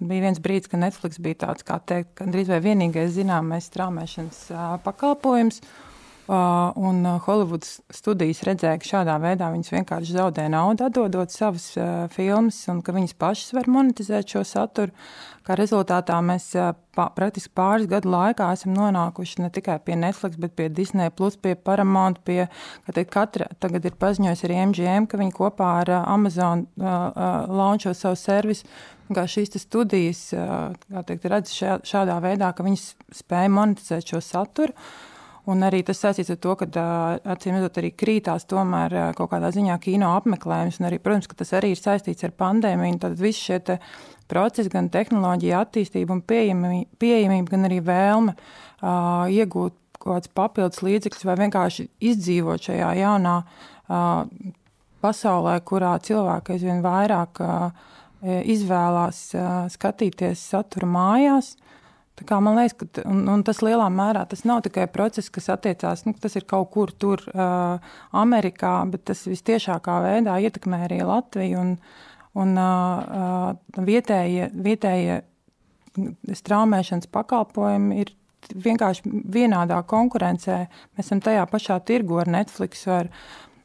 bija 0.00 0.26
viens 0.26 0.42
brīdis, 0.42 0.72
kad 0.72 0.82
Netflix 0.82 1.22
bija 1.22 1.44
tāds, 1.46 1.68
kā 1.68 1.78
teikt, 1.86 2.16
gandrīz 2.18 2.50
vai 2.50 2.64
vienīgais 2.66 3.14
zināmais 3.14 3.70
straumēšanas 3.70 4.46
pakalpojums. 4.88 5.62
Uh, 5.62 5.93
un 6.28 7.04
Holivudas 7.26 7.80
studijas 7.92 8.40
redzēja, 8.48 8.78
ka 8.80 8.88
šādā 8.88 9.18
veidā 9.20 9.50
viņas 9.52 9.74
vienkārši 9.74 10.16
zaudē 10.16 10.46
naudu, 10.48 10.86
atdodot 10.86 11.30
savas 11.32 11.66
filmas, 12.14 12.62
un 12.72 12.80
ka 12.84 12.94
viņas 12.96 13.16
pašas 13.20 13.52
var 13.56 13.68
monetizēt 13.68 14.32
šo 14.32 14.44
saturu. 14.48 14.94
Kā 15.44 15.58
rezultātā 15.60 16.16
mēs 16.24 16.46
praktiski 16.96 17.52
pāris 17.52 17.84
gadu 17.90 18.08
laikā 18.14 18.46
esam 18.56 18.72
nonākuši 18.78 19.42
ne 19.44 19.50
tikai 19.52 19.76
pie 19.84 19.98
Netflix, 20.00 20.40
bet 20.40 20.54
pie 20.56 20.70
Disney, 20.72 21.12
plus 21.12 21.36
pie 21.36 21.52
Paramount, 21.52 22.22
pie 22.24 22.46
teikt, 22.88 23.12
katra. 23.12 23.50
Tagad 23.60 23.84
ir 23.84 24.00
paziņojis 24.00 24.44
arī 24.48 24.60
MGM, 24.70 25.04
ka 25.04 25.20
viņi 25.20 25.36
kopā 25.36 25.70
ar 25.82 25.92
Amazon 26.00 26.64
launčo 26.80 27.92
savu 27.92 28.16
servisu. 28.16 28.64
Kā 29.12 29.26
šīs 29.28 29.52
studijas 29.60 30.30
teikt, 30.32 31.28
redz 31.28 31.52
šā, 31.52 31.82
šādā 31.84 32.16
veidā, 32.24 32.54
ka 32.56 32.64
viņas 32.64 32.94
spēj 33.20 33.52
monetizēt 33.52 34.14
šo 34.14 34.24
saturu. 34.24 34.72
Un 35.50 35.60
arī 35.66 35.82
tas 35.84 35.98
saistīts 36.00 36.32
ar 36.32 36.38
to, 36.40 36.54
ka 36.56 36.66
acīm 37.34 37.58
redzot, 37.58 37.76
arī 37.82 37.90
krītās 37.92 38.46
tomēr 38.48 38.94
kaut 39.18 39.28
kādā 39.34 39.50
ziņā 39.52 39.76
kino 39.82 40.14
apmeklējums. 40.16 40.80
Arī, 40.88 40.98
protams, 41.04 41.28
ka 41.28 41.36
tas 41.42 41.52
arī 41.58 41.74
ir 41.74 41.80
saistīts 41.80 42.24
ar 42.24 42.32
pandēmiju. 42.40 43.02
Tad 43.02 43.18
viss 43.20 43.44
šie 43.44 43.60
procesi, 44.30 44.72
gan 44.72 44.88
tehnoloģija 44.92 45.60
attīstība 45.66 46.16
un 46.16 46.22
pieejamība, 46.24 46.96
pieejamība 47.02 47.52
gan 47.52 47.68
arī 47.68 47.80
vēlme 47.84 48.34
uh, 48.34 49.28
iegūt 49.28 49.76
kaut 50.04 50.18
kādus 50.18 50.32
papildus 50.36 50.82
līdzekļus 50.84 51.26
vai 51.28 51.36
vienkārši 51.40 51.86
izdzīvot 52.12 52.68
šajā 52.68 52.90
jaunā 53.00 53.36
uh, 53.44 54.24
pasaulē, 55.04 55.58
kurā 55.68 55.94
cilvēki 56.04 56.56
aizvien 56.56 56.80
vairāk 56.84 57.40
uh, 57.44 57.68
izvēlās 58.24 59.26
uh, 59.36 59.64
skatīties 59.72 60.48
saturu 60.54 60.88
mājās. 60.92 61.54
Kā, 62.14 62.38
man 62.38 62.54
liekas, 62.54 62.76
ka 62.78 63.02
un, 63.10 63.24
un 63.26 63.42
tas 63.42 63.58
lielā 63.64 63.88
mērā 63.90 64.22
tas 64.30 64.44
nav 64.46 64.60
tikai 64.62 64.86
process, 64.92 65.32
kas 65.34 65.50
attiecās, 65.50 66.04
nu, 66.06 66.14
tas 66.14 66.36
ir 66.38 66.46
kaut 66.46 66.70
kur 66.70 66.92
tur, 66.94 67.24
uh, 67.34 67.82
Amerikā, 68.14 68.76
bet 68.92 69.02
tas 69.10 69.24
visciešākā 69.26 69.96
veidā 70.04 70.36
ietekmē 70.46 70.84
arī 70.86 71.00
Latviju. 71.02 71.64
Un, 71.64 71.72
un 72.38 72.54
uh, 72.60 73.56
vietējie, 73.90 74.52
vietējie 74.54 75.18
straumēšanas 76.38 77.10
pakalpojumi 77.10 77.98
ir 78.04 78.14
vienkārši 78.52 79.10
vienādā 79.34 79.80
konkurencē. 79.88 80.64
Mēs 80.94 81.08
esam 81.08 81.22
tajā 81.24 81.44
pašā 81.50 81.80
tirgu 81.88 82.20
ar 82.22 82.30
Netflix. 82.30 82.86
Ar, 82.90 83.10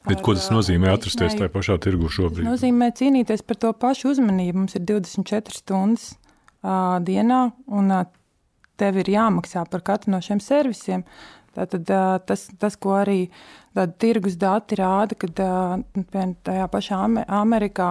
Bet 0.07 0.23
ko 0.25 0.33
tas 0.37 0.49
nozīmē 0.53 0.93
atrasties 0.93 1.35
tajā 1.37 1.51
pašā 1.53 1.77
tirgu 1.83 2.09
šobrīd? 2.09 2.45
Tas 2.45 2.53
nozīmē 2.55 2.89
cīnīties 2.97 3.43
par 3.45 3.59
to 3.61 3.73
pašu 3.77 4.13
uzmanību. 4.13 4.63
Mums 4.63 4.77
ir 4.79 4.85
24 4.89 5.59
stundas 5.59 6.13
uh, 6.15 6.97
dienā, 7.05 7.41
un 7.67 7.91
uh, 7.93 8.07
tev 8.79 8.99
ir 9.01 9.11
jāmaksā 9.15 9.65
par 9.69 9.83
katru 9.85 10.15
no 10.15 10.21
šiem 10.23 10.41
servisiem. 10.43 11.05
Tātad, 11.57 11.89
tas, 12.29 12.45
tas, 12.61 12.75
ko 12.79 12.93
arī 12.99 13.23
tirgus 13.99 14.37
dati 14.39 14.77
rāda, 14.79 15.17
kad 15.17 15.39
tajā 16.45 16.69
pašā 16.71 17.01
Amerikā 17.39 17.89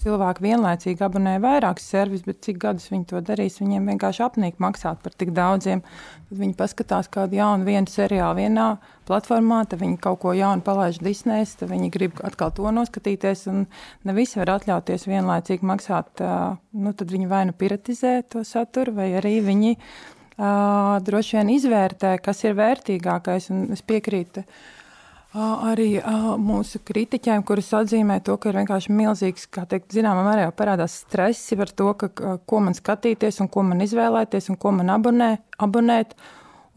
cilvēki 0.00 0.44
vienlaicīgi 0.44 1.04
abonē 1.04 1.34
vairākus 1.42 1.88
servisus, 1.92 2.24
bet 2.24 2.40
cik 2.44 2.60
gadus 2.62 2.88
viņi 2.92 3.06
to 3.10 3.20
darīs, 3.24 3.58
viņiem 3.60 3.88
vienkārši 3.92 4.22
apnīk 4.24 4.60
maksāt 4.62 5.02
par 5.04 5.16
tik 5.20 5.32
daudziem. 5.36 5.82
Tad 6.30 6.40
viņi 6.40 6.56
paskatās 6.56 7.10
kādu 7.12 7.36
jaunu 7.36 7.66
vienu 7.68 7.90
seriālu 7.90 8.40
vienā 8.40 8.68
platformā, 9.08 9.62
tad 9.68 9.82
viņi 9.82 9.98
kaut 10.00 10.22
ko 10.22 10.32
jaunu 10.36 10.64
palaiž 10.64 11.02
Disneys, 11.04 11.56
tad 11.60 11.72
viņi 11.74 11.90
grib 11.92 12.22
atkal 12.24 12.54
to 12.56 12.72
noskatīties, 12.72 13.44
un 13.52 13.66
ne 14.08 14.16
visi 14.16 14.40
var 14.40 14.54
atļauties 14.56 15.08
vienlaicīgi 15.10 15.68
maksāt. 15.68 16.24
Nu, 16.72 16.94
tad 16.96 17.12
viņi 17.12 17.28
vai 17.30 17.44
nu 17.50 17.56
piratizē 17.56 18.20
to 18.32 18.46
saturu, 18.46 18.96
vai 19.02 19.10
arī 19.20 19.36
viņi 19.44 19.76
uh, 20.40 20.98
droši 21.04 21.36
vien 21.38 21.54
izvērtē, 21.54 22.16
kas 22.24 22.44
ir 22.46 22.56
vērtīgākais. 22.58 23.50
Es 23.76 23.82
piekrītu 23.86 24.42
uh, 24.42 25.68
arī 25.70 25.92
uh, 26.00 26.32
mūsu 26.40 26.80
kritiķiem, 26.86 27.44
kurus 27.46 27.70
atzīmē 27.76 28.20
to, 28.26 28.38
ka 28.40 28.50
ir 28.50 28.60
vienkārši 28.62 28.96
milzīgs, 28.96 29.46
kā 29.52 29.66
teikt, 29.68 29.92
zināmā 29.94 30.24
mērā 30.26 30.48
jau 30.48 30.56
parādās 30.56 31.00
stresi 31.04 31.58
par 31.60 31.72
to, 31.76 31.92
ka, 32.00 32.36
ko 32.48 32.62
man 32.64 32.76
skatīties 32.78 33.42
un 33.44 33.52
ko 33.52 33.66
man 33.68 33.84
izvēlēties 33.84 34.50
un 34.50 34.60
ko 34.60 34.74
man 34.80 34.92
abonē, 34.96 35.34
abonēt. 35.62 36.16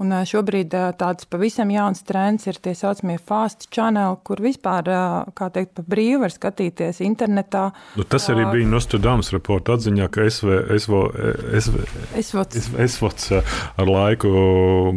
Un 0.04 0.12
šobrīd 0.28 0.74
tāds 1.00 1.28
pavisam 1.32 1.70
jauns 1.72 2.04
trends 2.04 2.48
ir 2.50 2.58
tie 2.60 2.74
saucamie 2.76 3.16
fast 3.24 3.70
channel, 3.72 4.18
kur 4.28 4.42
vispār, 4.44 4.90
kā 5.38 5.48
teikt, 5.54 5.78
pa 5.78 5.86
brīvu 5.88 6.26
var 6.26 6.34
skatīties 6.34 7.00
internetā. 7.06 7.70
Nu, 7.96 8.04
tas 8.04 8.28
arī 8.34 8.50
bija 8.52 8.68
Nostradamus 8.68 9.32
raporta 9.36 9.78
atziņā, 9.78 10.10
ka 10.12 10.28
SV, 10.28 10.58
SV, 10.76 11.04
SV, 11.62 11.86
SVOts. 12.20 12.68
SVOts 12.98 13.32
ar 13.40 13.94
laiku 13.94 14.34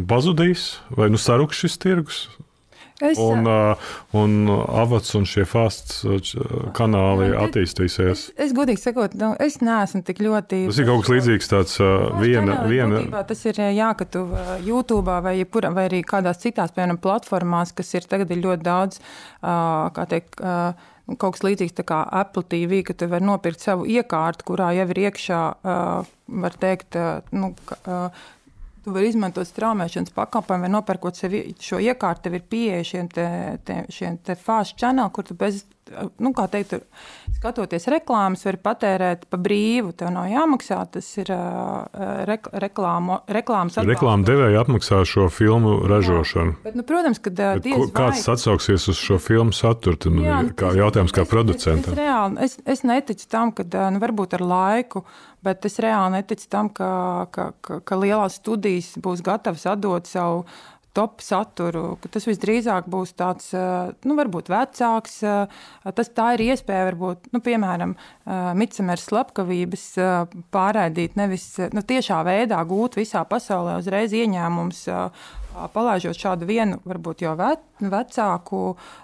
pazudīs 0.09 0.73
vai 0.91 1.07
nu 1.13 1.21
saruks 1.21 1.63
šis 1.63 1.79
tirgus. 1.79 2.25
Es, 2.97 3.19
un, 3.21 3.45
uh, 3.45 3.89
un 4.17 4.49
avats 4.49 5.13
un 5.19 5.25
šie 5.29 5.43
fast 5.45 5.99
kanāli 6.77 7.27
jā, 7.29 7.43
attīstīsies. 7.45 8.09
Es, 8.09 8.23
es 8.47 8.55
godīgi 8.57 8.81
sakot, 8.81 9.13
nu, 9.21 9.35
es 9.43 9.59
neesmu 9.61 10.01
tik 10.07 10.23
ļoti. 10.25 10.63
Tas 10.71 10.81
ir 10.81 10.87
kaut 10.89 11.05
kas 11.05 11.13
līdzīgs 11.13 11.51
tāds 11.51 11.77
uh, 11.77 12.07
viena. 12.17 12.63
viena... 12.65 12.97
Būtībā, 12.97 13.21
tas 13.29 13.45
ir 13.45 13.61
jā, 13.77 13.91
ka 13.99 14.07
tu 14.09 14.25
YouTube 14.65 15.19
vai, 15.21 15.35
jebkura, 15.43 15.69
vai 15.77 15.85
arī 15.91 16.01
kādās 16.07 16.41
citās, 16.41 16.73
piemēram, 16.73 16.97
platformās, 17.03 17.75
kas 17.77 17.93
ir 17.99 18.09
tagad 18.09 18.33
ir 18.33 18.41
ļoti 18.41 18.65
daudz, 18.65 19.01
uh, 19.43 19.91
kā 19.93 20.07
teikt, 20.09 20.41
uh, 20.41 20.73
kaut 21.15 21.37
kas 21.37 21.45
līdzīgs 21.45 21.77
kā 21.87 22.01
Apple 22.21 22.47
TV, 22.49 22.81
ka 22.87 22.97
tu 22.97 23.11
vari 23.11 23.29
nopirkt 23.29 23.61
savu 23.61 23.85
iekārtu, 23.85 24.49
kurā 24.49 24.71
jau 24.79 24.87
ir 24.89 25.03
iekšā, 25.05 25.43
uh, 25.61 26.09
var 26.41 26.57
teikt, 26.65 26.97
uh, 26.97 27.21
nu, 27.37 27.53
uh, 27.85 28.25
Tu 28.87 28.93
vari 28.95 29.09
izmantot 29.11 29.43
straumēšanas 29.43 30.13
pakalpojumu 30.15 30.63
vai 30.63 30.69
nopērkot 30.71 31.17
sev 31.19 31.33
šo 31.59 31.81
iekārtu, 31.83 32.21
tev 32.23 32.37
ir 32.37 32.45
pieeja 32.47 32.85
šiem, 32.87 33.09
te, 33.11 33.25
te, 33.67 33.81
šiem 33.91 34.15
te 34.23 34.37
fāžu 34.39 34.77
kanāliem, 34.79 35.11
kur 35.11 35.27
tu 35.27 35.35
bez 35.35 35.65
nu, 36.21 36.31
kā 36.35 36.47
teikt, 36.51 36.75
skatoties 37.37 37.87
reklāmas, 37.91 38.45
var 38.47 38.57
patērēt 38.63 39.25
pa 39.31 39.39
brīvu. 39.41 39.93
Tev 39.97 40.11
nav 40.15 40.27
jāmaksā. 40.31 40.79
Tas 40.93 41.09
ir 41.21 41.31
rek 42.29 42.49
reklāmu, 42.51 43.21
reklāmas 43.31 43.77
atbalsts. 43.77 43.93
Reklāma 43.93 44.27
devēja 44.27 44.63
apmaksā 44.63 45.01
šo 45.07 45.27
filmu 45.33 45.77
ražošanu. 45.89 46.57
Bet, 46.65 46.77
nu, 46.77 46.85
protams, 46.87 47.21
uh, 47.21 47.61
ko, 47.63 47.87
kāds 47.95 48.23
vai... 48.23 48.35
atsauksies 48.35 48.87
uz 48.93 49.01
šo 49.01 49.19
filmu 49.21 49.55
saturu, 49.55 49.99
tad 49.99 50.15
nu, 50.17 50.25
Jā, 50.27 50.41
kā 50.57 50.73
jautājums 50.77 51.15
kā 51.15 51.25
es, 51.25 51.31
producentam. 51.31 51.93
Es, 51.93 51.97
es, 51.97 52.01
reāli, 52.01 52.47
es, 52.47 52.57
es 52.77 52.85
neticu 52.87 53.27
tam, 53.31 53.53
ka 53.55 53.67
nu, 53.93 54.01
varbūt 54.03 54.37
ar 54.37 54.45
laiku, 54.47 55.03
bet 55.45 55.67
es 55.69 55.77
reāli 55.83 56.17
neticu 56.17 56.49
tam, 56.51 56.71
ka, 56.73 56.89
ka, 57.33 57.51
ka, 57.61 57.81
ka 57.85 57.99
lielās 57.99 58.39
studijas 58.41 58.95
būs 59.03 59.23
gatavas 59.25 59.67
atdot 59.69 60.09
savu 60.09 60.43
top 60.97 61.21
saturu, 61.21 61.95
ka 62.01 62.09
tas 62.11 62.25
visdrīzāk 62.27 62.89
būs 62.89 63.13
tāds, 63.17 63.51
nu, 63.53 64.17
varbūt 64.17 64.49
vecāks. 64.51 65.19
Tas 65.21 66.13
tā 66.17 66.31
ir 66.35 66.47
iespēja, 66.49 66.89
varbūt, 66.91 67.29
nu, 67.35 67.41
piemēram, 67.45 67.93
Mitsamērs 68.57 69.07
slepkavības 69.11 69.87
pārraidīt 70.53 71.17
nevis 71.19 71.51
nu, 71.73 71.85
tiešā 71.85 72.23
veidā 72.27 72.63
gūt 72.67 72.97
visā 72.99 73.23
pasaulē 73.29 73.77
uzreiz 73.81 74.15
ieņēmums. 74.17 74.87
Palaižot 75.73 76.19
šādu 76.21 76.45
vienu, 76.45 76.77
varbūt 76.85 77.23
jau 77.25 77.31
vecāku 77.37 78.59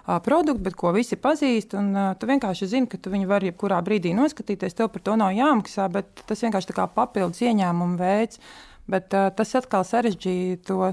produktu, 0.06 0.62
bet 0.62 0.76
ko 0.78 0.92
visi 0.94 1.18
pazīst. 1.18 1.74
Un, 1.78 1.88
tu 2.18 2.28
vienkārši 2.30 2.68
zini, 2.70 2.90
ka 2.90 3.00
tu 3.02 3.10
viņu 3.10 3.26
vari 3.30 3.50
jebkurā 3.50 3.80
brīdī 3.86 4.12
noskatīties. 4.14 4.78
Tev 4.78 4.92
par 4.94 5.02
to 5.02 5.16
nav 5.18 5.34
jāmaksā, 5.34 5.88
bet 5.90 6.22
tas 6.28 6.44
vienkārši 6.46 6.70
ir 6.70 6.78
papildus 6.94 7.42
ieņēmuma 7.42 7.98
veids. 7.98 8.38
Bet, 8.84 9.08
tas 9.08 9.54
atkal 9.56 9.80
sarežģīja 9.88 10.58
to, 10.68 10.90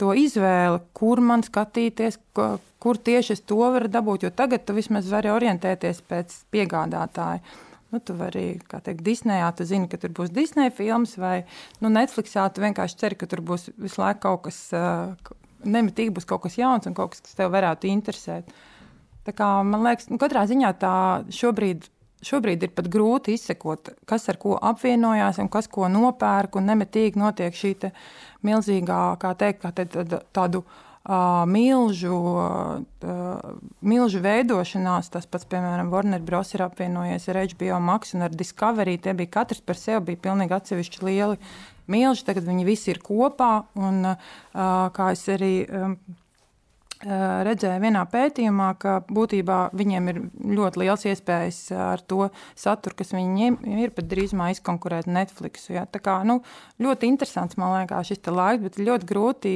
to 0.00 0.12
izvēli, 0.16 0.80
kur 0.96 1.20
man 1.24 1.44
skatīties, 1.46 2.18
kur 2.82 2.98
tieši 2.98 3.36
es 3.36 3.44
to 3.46 3.60
varu 3.60 3.90
dabūt. 3.92 4.26
Jo 4.26 4.32
tagad 4.34 4.64
tu 4.66 4.76
vismaz 4.76 5.10
vari 5.12 5.32
orientēties 5.32 6.02
pēc 6.08 6.34
piegādātāja. 6.54 7.42
Nu, 7.92 8.00
tu 8.00 8.16
vari, 8.16 8.56
kā 8.64 8.80
teikt, 8.80 9.04
Disneyā, 9.04 9.50
tu 9.52 9.66
zini, 9.68 9.84
ka 9.92 9.98
tur 10.00 10.14
būs 10.16 10.30
Disneja 10.32 10.72
filmas, 10.72 11.12
vai 11.20 11.42
nu, 11.84 11.90
Netflixā 11.92 12.46
tu 12.48 12.64
vienkārši 12.64 12.96
ceri, 13.02 13.18
ka 13.20 13.28
tur 13.28 13.42
būs 13.44 13.68
visu 13.76 14.00
laiku 14.00 14.22
kaut 14.24 14.46
kas, 14.46 14.60
nemitīgi 15.60 16.14
būs 16.16 16.28
kaut 16.28 16.46
kas 16.46 16.56
jauns 16.56 16.88
un 16.88 16.96
kaut 16.96 17.12
kas, 17.12 17.20
kas 17.26 17.36
tev 17.36 17.52
varētu 17.52 17.90
interesēt. 17.92 18.48
Tā 19.28 19.34
kā, 19.36 19.50
man 19.60 19.84
liekas, 19.84 20.08
nu, 20.08 20.16
katrā 20.18 20.46
ziņā 20.48 20.72
tā 20.80 20.94
šobrīd 21.36 21.91
šobrīd 22.26 22.62
ir 22.66 22.72
pat 22.76 22.88
grūti 22.92 23.36
izsekot, 23.36 23.92
kas 24.08 24.28
ar 24.30 24.38
ko 24.42 24.54
apvienojās 24.70 25.40
un 25.42 25.50
kas 25.52 25.68
ko 25.72 25.88
nopērk. 25.90 26.60
Nemitīgi 26.62 27.20
notiek 27.20 27.56
šī 27.56 27.74
milzīgā, 28.46 29.02
kā 29.22 29.34
teikt, 29.38 29.62
kā 29.62 29.72
te, 29.74 29.86
tādu 30.34 30.62
uh, 30.62 31.42
milžu, 31.50 32.14
uh, 32.14 33.50
milžu 33.80 34.22
veidošanās. 34.22 35.10
Tas 35.14 35.26
pats, 35.26 35.48
piemēram, 35.50 35.90
Warner 35.92 36.22
Bros. 36.22 36.54
ir 36.54 36.64
apvienojies 36.66 37.28
ar 37.28 37.42
HBO 37.42 37.82
Max 37.82 38.16
un 38.16 38.26
ar 38.28 38.34
Discovery. 38.34 38.98
Tie 38.98 39.14
bija 39.18 39.38
katrs 39.40 39.62
par 39.66 39.78
sevi 39.80 40.12
bija 40.12 40.24
pilnīgi 40.30 40.58
atsevišķi 40.58 41.06
lieli 41.08 41.38
milži. 41.90 42.26
Tagad 42.28 42.46
viņi 42.48 42.66
visi 42.68 42.92
ir 42.94 43.02
kopā. 43.02 43.54
Un, 43.74 44.04
uh, 44.14 44.34
kā 44.94 45.12
es 45.16 45.26
arī. 45.32 45.54
Um, 45.68 45.96
redzēju 47.02 47.82
vienā 47.82 48.02
pētījumā, 48.10 48.68
ka 48.80 48.96
būtībā 49.10 49.58
viņiem 49.76 50.10
ir 50.12 50.20
ļoti 50.58 50.82
liels 50.82 51.06
iespējas 51.10 51.60
ar 51.74 52.02
to 52.06 52.28
saturu, 52.58 52.98
kas 53.00 53.14
viņiem 53.16 53.58
ir, 53.74 53.94
pat 53.94 54.08
drīzumā 54.10 54.50
izkonkurēt 54.54 55.08
Netflix. 55.10 55.68
Ja? 55.72 55.84
Tā 55.90 56.02
kā 56.02 56.20
nu, 56.28 56.40
ļoti 56.82 57.10
interesants 57.10 57.58
man 57.60 57.74
liekas 57.76 58.12
šis 58.12 58.22
laiks, 58.30 58.62
bet 58.66 58.82
ļoti 58.82 59.08
grūti 59.08 59.54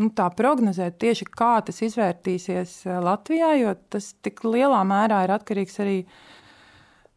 nu, 0.00 0.10
tā 0.16 0.28
prognozēt 0.36 1.00
tieši 1.02 1.28
kā 1.32 1.54
tas 1.66 1.82
izvērtīsies 1.84 2.82
Latvijā, 3.02 3.54
jo 3.60 3.74
tas 3.92 4.12
tik 4.22 4.44
lielā 4.46 4.82
mērā 4.88 5.24
ir 5.26 5.34
atkarīgs 5.38 5.82
arī 5.82 5.98
no 6.02 6.41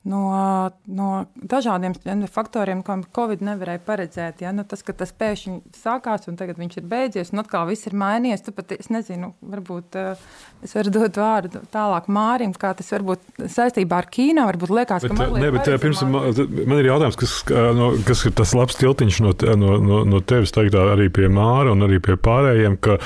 no, 0.06 0.72
no 0.86 1.10
dažādiem 1.36 1.96
faktoriem, 2.32 2.84
ko 2.86 3.00
Covid 3.16 3.42
nevarēja 3.46 3.82
paredzēt. 3.86 4.44
Ja? 4.46 4.54
Nu, 4.56 4.66
tas, 4.68 4.84
ka 4.86 4.94
tas 4.98 5.14
pēkšņi 5.16 5.76
sākās 5.80 6.30
un 6.30 6.38
tagad 6.40 6.60
viņš 6.62 6.80
ir 6.80 6.88
beidzies, 6.90 7.32
un 7.34 7.42
atkal 7.42 7.66
viss 7.70 7.90
ir 7.90 7.98
mainījies. 7.98 8.46
Pat, 8.56 8.76
es 8.78 8.92
nezinu, 8.94 9.34
varbūt 9.42 9.98
uh, 10.00 10.28
es 10.66 10.76
varu 10.78 10.94
dot 10.94 11.18
vārdu 11.20 11.64
tālāk 11.74 12.10
Mārim, 12.12 12.54
kā 12.58 12.76
tas 12.78 12.92
varbūt 12.94 13.46
saistībā 13.52 14.04
ar 14.04 14.10
kino. 14.14 14.46
Varbūt 14.52 14.74
liekas, 14.78 15.08
bet, 15.08 15.16
ka 15.18 15.30
ne, 15.34 15.52
bet, 15.56 15.72
pirms, 15.82 16.04
man, 16.06 16.78
ir 16.78 16.92
jautājums, 16.92 17.20
kas, 17.20 17.36
no, 17.78 17.92
kas 18.06 18.26
ir 18.30 18.36
tas 18.38 18.54
labs 18.58 18.78
tiltiņš 18.82 19.22
no, 19.26 19.34
no, 19.58 19.74
no, 19.82 20.02
no 20.16 20.22
tevis 20.22 20.54
teiktā 20.56 20.86
arī 20.94 21.10
pie 21.14 21.32
Māra 21.34 21.74
un 21.74 21.86
arī 21.88 22.00
pie 22.04 22.18
pārējiem, 22.22 22.78
ka, 22.84 23.00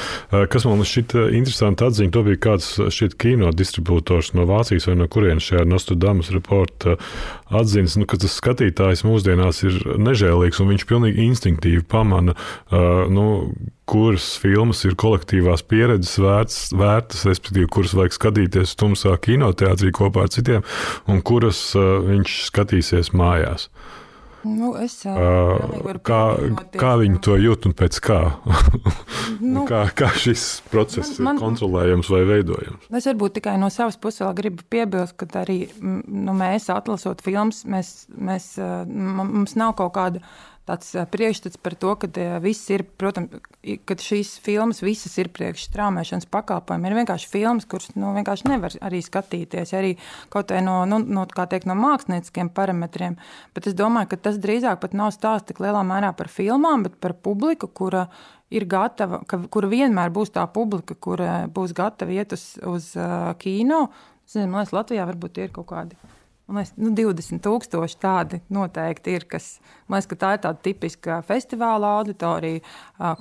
kas 0.52 0.68
man 0.68 0.84
šķita 0.86 1.30
interesanti 1.40 1.88
atziņa, 1.88 2.14
to 2.16 2.26
bija 2.28 2.44
kāds 2.50 2.72
šķiet 2.92 3.16
kino 3.22 3.54
distribūtors 3.56 4.34
no 4.38 4.46
Vācijas 4.50 4.90
vai 4.90 5.00
no 5.00 5.08
kurienes 5.12 5.48
šajā 5.48 5.66
Nostradamus 5.70 6.34
reporta 6.36 6.89
atzīst, 7.50 8.00
nu, 8.00 8.08
ka 8.10 8.20
tas 8.22 8.38
skatītājs 8.40 9.06
mūsdienās 9.08 9.64
ir 9.68 9.82
nežēlīgs 10.00 10.62
un 10.64 10.72
viņš 10.74 10.88
pilnīgi 10.90 11.28
instinktīvi 11.30 11.84
pamana. 11.90 12.36
Uh, 12.70 13.06
nu, 13.12 13.28
kuras 13.90 14.36
filmas 14.42 14.84
ir 14.86 14.98
kolektīvās 15.00 15.64
pieredzes 15.66 16.20
vērts, 16.22 16.58
vērtas, 16.78 17.26
respektīvi, 17.30 17.70
kuras 17.74 17.96
vajag 17.98 18.18
skatīties 18.18 18.76
tumsā 18.80 19.16
kinoteātrī 19.24 19.94
kopā 19.96 20.28
ar 20.28 20.34
citiem, 20.34 20.66
un 21.10 21.24
kuras 21.26 21.64
uh, 21.78 21.98
viņš 22.06 22.42
skatīsies 22.52 23.14
mājās. 23.18 23.70
Nu, 24.48 24.72
es, 24.80 24.96
uh, 25.10 25.60
kā, 26.06 26.20
kā 26.80 26.92
viņi 27.02 27.20
to 27.26 27.36
jūt 27.40 27.68
un 27.70 27.76
pēc 27.78 28.00
kā? 28.04 28.20
nu, 29.56 29.66
kā, 29.70 29.82
kā 29.98 30.12
šis 30.16 30.46
process 30.72 31.18
man, 31.18 31.32
man, 31.32 31.40
ir 31.40 31.44
kontrolējams 31.44 32.12
vai 32.14 32.22
veidojams? 32.30 32.88
Es 32.96 33.10
varbūt 33.10 33.40
tikai 33.40 33.58
no 33.62 33.72
savas 33.74 34.00
puses 34.00 34.24
vēl 34.24 34.38
gribu 34.38 34.68
piebilst, 34.72 35.18
ka 35.20 35.28
arī 35.42 35.60
nu, 35.82 36.36
mēs 36.38 36.70
atlasot 36.74 37.24
filmas, 37.26 37.66
mēs, 37.70 37.94
mēs, 38.16 38.54
mums 38.88 39.58
nav 39.60 39.76
kaut 39.80 39.96
kāda 39.98 40.24
tāds 40.70 40.92
priekšstats 41.12 41.60
par 41.62 41.76
to, 41.80 41.96
ka 42.00 42.10
viss 42.44 42.70
ir, 42.74 42.84
protams, 43.02 43.42
ka 43.88 43.98
šīs 44.00 44.36
filmas 44.44 44.84
visas 44.86 45.16
ir 45.22 45.32
priekšstrāmēšanas 45.36 46.30
pakalpojumi. 46.32 46.90
Ir 46.90 46.98
vienkārši 47.02 47.30
filmas, 47.32 47.68
kuras 47.70 47.92
nu, 47.98 48.14
vienkārši 48.18 48.50
nevar 48.52 48.76
arī 48.86 49.02
skatīties, 49.06 49.74
arī 49.78 49.96
kaut 50.34 50.54
vai 50.54 50.62
no, 50.66 50.82
nu, 50.90 51.02
no, 51.02 51.26
teikt, 51.26 51.68
no 51.70 51.78
mākslinieciskiem 51.80 52.52
parametriem. 52.56 53.18
Bet 53.58 53.70
es 53.72 53.78
domāju, 53.78 54.12
ka 54.14 54.22
tas 54.30 54.42
drīzāk 54.42 54.82
pat 54.84 54.98
nav 54.98 55.14
stāsts 55.16 55.50
tik 55.50 55.64
lielā 55.64 55.82
mērā 55.88 56.14
par 56.18 56.30
filmām, 56.32 56.86
bet 56.86 57.00
par 57.02 57.18
publiku, 57.18 57.72
kura 57.82 58.08
ir 58.54 58.66
gatava, 58.70 59.24
ka, 59.30 59.42
kura 59.52 59.70
vienmēr 59.72 60.14
būs 60.14 60.34
tā 60.36 60.46
publika, 60.54 60.98
kura 60.98 61.44
būs 61.54 61.76
gatava 61.78 62.16
iet 62.16 62.34
uz, 62.38 62.52
uz 62.66 62.94
uh, 62.98 63.34
kino. 63.42 63.88
Es 64.30 64.38
nezinu, 64.38 64.66
Latvijā 64.74 65.10
varbūt 65.10 65.42
ir 65.42 65.54
kaut 65.54 65.70
kādi 65.72 65.98
Man 66.50 66.64
liekas, 66.64 66.74
nu, 66.82 66.90
20,000 66.98 68.00
tādi 68.02 68.40
noteikti 68.50 69.14
ir. 69.14 69.26
Kas, 69.30 69.52
man 69.88 70.02
liekas, 70.02 70.18
tā 70.18 70.32
ir 70.34 70.42
tāda 70.46 70.64
tipiska 70.66 71.20
festivāla 71.28 71.94
auditorija, 72.00 72.64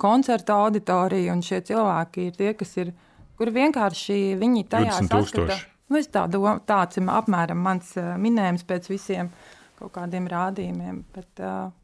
koncerta 0.01 0.57
auditorija. 0.65 1.35
Un 1.35 1.43
šie 1.45 1.61
cilvēki 1.69 2.29
ir 2.31 2.39
tie, 2.39 2.53
kas 2.57 2.73
ir, 2.81 2.91
kuri 3.37 3.53
vienkārši 3.59 4.19
viņi 4.41 4.65
tajā 4.71 4.97
saskata. 5.03 5.59
Nu, 5.89 6.01
tā 6.05 6.25
tāds 6.69 6.99
ir 7.01 7.07
apmēram 7.09 7.61
mans 7.65 7.95
minējums 7.97 8.65
pēc 8.69 8.89
visiem 8.91 9.31
kaut 9.79 9.93
kādiem 9.95 10.27
rādījumiem. 10.29 11.01
Bet, 11.15 11.41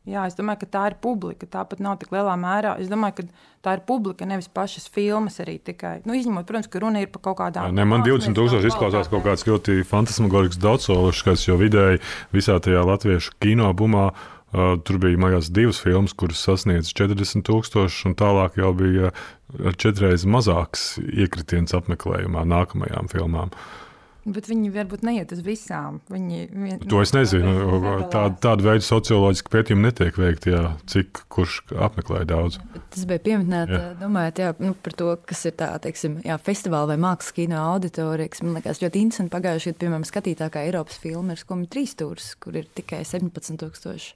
jā, 0.07 0.25
es 0.27 0.35
domāju, 0.37 0.61
ka 0.63 0.69
tā 0.75 0.83
ir 0.91 0.97
publika. 1.01 1.47
Tāpat 1.49 1.81
nav 1.83 1.97
tik 2.01 2.11
lielā 2.15 2.35
mērā. 2.39 2.75
Es 2.81 2.91
domāju, 2.91 3.21
ka 3.21 3.25
tā 3.65 3.77
ir 3.77 3.83
publika, 3.87 4.27
nevis 4.29 4.49
pašas 4.51 4.87
filmas 4.91 5.39
arī 5.43 5.57
tikai. 5.63 5.97
Nu, 6.07 6.15
izņemot, 6.17 6.47
protams, 6.49 6.69
ka 6.71 6.83
runa 6.83 7.03
ir 7.03 7.11
par 7.13 7.23
kaut 7.29 7.39
kādām. 7.41 7.71
Ne, 7.75 7.87
man 7.87 8.05
20,000 8.05 8.69
izklausās 8.69 9.11
kaut 9.11 9.25
kāds 9.27 9.47
ļoti 9.47 9.79
fantasmagorisks 9.87 10.61
daudzsološs, 10.61 11.47
jo 11.47 11.59
vidēji 11.61 12.03
visā 12.35 12.59
tajā 12.63 12.83
latviešu 12.87 13.37
kino 13.43 13.71
bumā. 13.77 14.11
Uh, 14.55 14.77
tur 14.87 15.01
bija 15.03 15.17
liekas, 15.19 15.49
divas 15.51 15.81
filmas, 15.83 16.13
kuras 16.15 16.39
sasniedz 16.45 16.93
40,000, 16.95 18.05
un 18.07 18.13
tālāk 18.15 18.55
jau 18.61 18.69
bija 18.77 19.09
četras 19.81 20.23
mazāks 20.23 20.93
iekritiens 21.03 21.75
apmeklējumā 21.75 22.45
nākamajām 22.47 23.09
filmām. 23.11 23.51
Uh, 23.51 23.84
Bet 24.25 24.47
viņi 24.49 24.71
varbūt 24.73 25.03
neiet 25.05 25.29
uz 25.35 25.41
visām. 25.45 25.99
Viņi, 26.09 26.39
vien, 26.49 26.79
to 26.89 27.01
es 27.03 27.11
nezinu. 27.13 27.51
Tāda, 28.09 28.31
tāda 28.41 28.65
veida 28.65 28.85
socioloģiska 28.87 29.51
pētījuma 29.53 29.85
netiek 29.85 30.17
veikta, 30.17 30.49
jā, 30.49 30.61
cik 30.89 31.21
kurš 31.29 31.59
apmeklē 31.85 32.23
daudz. 32.25 32.57
Tas 32.95 33.05
bija 33.05 33.21
pieminēts, 33.27 33.99
domājot 33.99 34.41
jā, 34.41 34.47
nu, 34.65 34.73
par 34.81 34.97
to, 34.97 35.11
kas 35.29 35.45
ir 35.45 35.53
tā, 35.59 35.69
teiksim, 35.83 36.17
jā, 36.25 36.39
festivāla 36.41 36.95
vai 36.95 37.03
mākslas 37.05 37.37
kino 37.37 37.59
auditorija. 37.75 38.33
Kas, 38.33 38.41
man 38.41 38.57
liekas, 38.57 38.81
ļoti 38.81 39.03
interesanti 39.05 39.35
pagājušajā 39.35 39.75
gadā, 39.75 39.83
piemēram, 39.83 40.07
skatītākā 40.09 40.65
Eiropas 40.71 40.97
filma 41.03 41.35
ir 41.35 41.43
skumji 41.43 41.69
trīs 41.75 41.93
stūris, 41.93 42.31
kur 42.41 42.57
ir 42.57 42.65
tikai 42.73 43.03
17,000 43.05 44.15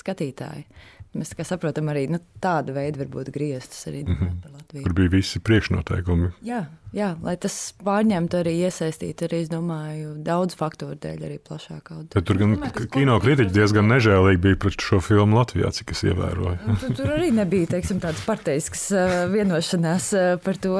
skatītāji. 0.00 0.64
Mēs 1.10 1.32
saprotam, 1.42 1.88
arī 1.90 2.04
nu, 2.06 2.20
tāda 2.38 2.70
veida 2.70 3.00
varbūt 3.00 3.32
grieztus 3.34 3.88
arī 3.90 4.04
mm 4.04 4.14
-hmm. 4.14 4.34
par 4.42 4.52
Latviju. 4.52 4.84
Tur 4.84 4.92
bija 4.94 5.08
visi 5.10 5.40
priekšnoteikumi. 5.40 6.30
Jā, 6.46 6.66
jā, 6.96 7.12
lai 7.22 7.36
tas 7.40 7.56
pārņemtu 7.84 8.40
arī 8.40 8.54
iesaistītu 8.66 9.26
arī, 9.26 9.42
es 9.44 9.50
domāju, 9.52 10.14
daudz 10.26 10.56
faktoru 10.58 10.98
dēļ 11.00 11.24
arī 11.28 11.38
plašākā 11.46 11.96
auditorija. 11.96 12.26
Tur 12.26 12.40
gan 12.40 12.56
kino 12.94 13.18
kritiķi 13.22 13.54
diezgan 13.54 13.88
nežēlīgi 13.90 14.42
bija 14.44 14.60
pret 14.64 14.84
šo 14.84 15.00
filmu 15.04 15.38
Latvijā, 15.40 15.70
cik 15.76 15.94
es 15.94 16.04
ievēroju. 16.08 16.56
Nu, 16.66 16.76
tur, 16.82 16.96
tur 17.00 17.14
arī 17.16 17.30
nebija, 17.34 17.70
teiksim, 17.76 18.00
tādas 18.02 18.22
parteiskas 18.26 18.86
vienošanās 19.32 20.10
par 20.44 20.60
to, 20.62 20.76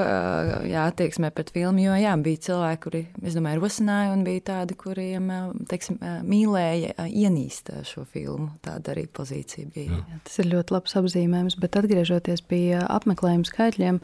jā, 0.71 0.87
attieksmē 0.91 1.33
pret 1.35 1.53
filmu, 1.55 1.85
jo, 1.87 1.97
jā, 2.01 2.17
bija 2.21 2.45
cilvēki, 2.51 2.83
kuri, 2.85 3.03
es 3.25 3.39
domāju, 3.39 3.63
rosināja 3.65 4.15
un 4.17 4.25
bija 4.27 4.47
tādi, 4.53 4.77
kuriem, 4.81 5.31
teiksim, 5.71 6.01
mīlēja 6.27 7.07
ienīst 7.07 7.73
šo 7.89 8.05
filmu. 8.09 8.51
Tāda 8.65 8.95
arī 8.95 9.07
pozīcija 9.11 9.71
bija. 9.75 10.01
Jā. 10.01 10.21
Tas 10.27 10.41
ir 10.43 10.51
ļoti 10.51 10.75
labs 10.75 10.97
apzīmējums, 11.01 11.57
bet 11.63 11.79
atgriežoties 11.81 12.43
pie 12.51 12.65
apmeklējuma 12.81 13.49
skaitļiem, 13.49 14.01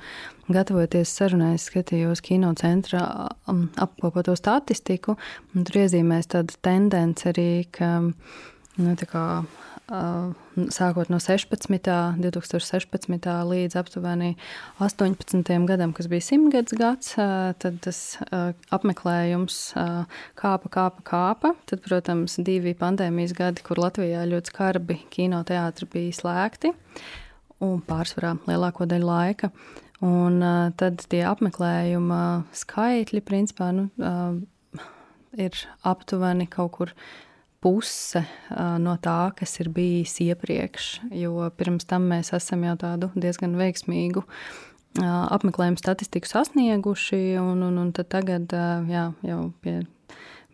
gatavoties 0.52 1.12
sarunai, 1.16 1.54
es 1.58 1.68
skatījos 1.70 2.22
kino 2.24 2.52
centra 2.58 3.04
um, 3.50 3.66
apkopoto 3.76 4.36
statistiku, 4.38 5.16
un 5.54 5.66
tur 5.66 5.82
iezīmēs 5.84 6.30
tāda 6.34 6.58
tendence 6.66 7.28
arī, 7.32 7.50
ka 7.74 7.98
nu, 8.02 8.96
kā, 9.10 9.26
sākot 9.86 11.10
no 11.12 11.18
16. 11.22 11.78
2016. 12.18 13.28
līdz 13.46 13.76
aptuveni 13.78 14.32
18. 14.82 15.66
gadam, 15.68 15.92
kas 15.94 16.08
bija 16.10 16.24
simtgads 16.26 16.74
gads, 16.74 17.14
tad 17.14 17.78
tas 17.84 18.00
apmeklējums 18.74 19.60
kāpa, 20.34 20.72
kāpa, 20.72 21.06
kāpa. 21.06 21.54
Tad, 21.70 21.84
protams, 21.86 22.38
divi 22.42 22.74
pandēmijas 22.74 23.36
gadi, 23.36 23.62
kur 23.62 23.78
Latvijā 23.78 24.26
ļoti 24.26 24.52
skarbi 24.52 24.98
kinoteātri 25.14 25.88
bija 25.92 26.18
slēgti 26.18 26.74
un 27.62 27.78
pārsvarā 27.86 28.34
lielāko 28.48 28.88
daļu 28.90 29.06
laika. 29.06 29.52
Un 30.04 30.42
tad 30.76 31.06
tie 31.08 31.22
apmeklējuma 31.24 32.20
skaitļi, 32.52 33.22
principā, 33.24 33.70
nu, 33.72 33.86
ir 35.36 35.56
aptuveni 35.88 36.48
kaut 36.52 36.74
kur 36.76 36.92
puse 37.64 38.20
no 38.52 38.94
tā, 39.02 39.32
kas 39.38 39.56
ir 39.62 39.70
bijis 39.72 40.18
iepriekš. 40.20 40.90
Jo 41.16 41.48
pirms 41.56 41.88
tam 41.88 42.10
mēs 42.12 42.34
esam 42.36 42.66
jau 42.68 42.76
tādu 42.84 43.10
diezgan 43.16 43.56
veiksmīgu 43.56 44.24
apmeklējumu 45.00 45.80
statistiku 45.80 46.28
sasnieguši, 46.28 47.36
un, 47.40 47.64
un, 47.66 47.80
un 47.80 47.92
tagad 47.96 48.52
jā, 48.88 49.10
jau 49.24 49.40
pie 49.64 49.80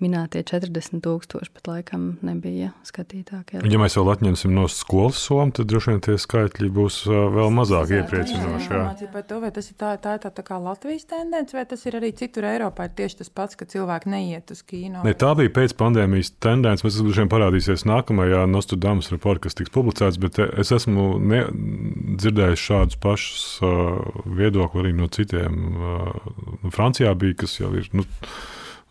minētie 0.03 0.43
40 0.47 1.03
tūkstoši 1.05 1.53
pat 1.57 1.71
laikam 1.71 2.07
nebija 2.27 2.73
skatītākie. 2.87 3.62
Ja 3.71 3.81
mēs 3.81 3.97
vēl 3.99 4.11
atņemsim 4.15 4.53
no 4.55 4.67
skolas 4.71 5.21
somu, 5.23 5.55
tad 5.55 5.71
droši 5.71 5.93
vien 5.93 6.03
tie 6.05 6.17
skaitļi 6.21 6.71
būs 6.75 6.99
vēl 7.07 7.53
mazāk 7.55 7.95
iepriecinoši. 7.99 9.09
Par 9.12 9.27
to, 9.29 9.41
vai 9.43 9.53
tas 9.55 9.71
ir 9.71 9.79
tā, 9.81 9.95
tā, 10.03 10.17
tā, 10.23 10.33
tā 10.35 10.45
kā 10.47 10.59
Latvijas 10.62 11.07
tendence, 11.11 11.57
vai 11.57 11.65
tas 11.69 11.85
ir 11.88 11.99
arī 11.99 12.12
citur 12.19 12.47
Eiropā, 12.51 12.88
ir 12.88 12.97
tieši 12.99 13.23
tas 13.23 13.33
pats, 13.33 13.59
ka 13.59 13.69
cilvēki 13.69 14.12
neiet 14.12 14.53
uz 14.55 14.62
kino? 14.67 15.05
Ne, 15.07 15.15
tā 15.19 15.33
bija 15.38 15.53
pēc 15.61 15.77
pandēmijas 15.81 16.35
tendence. 16.43 16.87
Mēs 16.87 16.99
droši 17.01 17.25
vien 17.25 17.33
parādīsies 17.33 17.87
nākamajā 17.88 18.45
Nostradamus 18.51 19.12
raportā, 19.15 19.47
kas 19.47 19.59
tiks 19.59 19.73
publicēts, 19.75 20.21
bet 20.23 20.41
es 20.43 20.73
esmu 20.75 21.17
ne, 21.23 21.45
dzirdējis 22.23 22.67
šādus 22.69 23.01
pašus 23.03 23.45
uh, 23.62 24.01
viedokļus 24.27 24.83
arī 24.83 24.95
no 24.97 25.09
citiem. 25.12 25.62
Uh, 25.77 26.71
Francijā 26.75 27.15
bija, 27.19 27.43
kas 27.45 27.59
jau 27.61 27.73
ir. 27.79 27.88
Nu, 27.97 28.07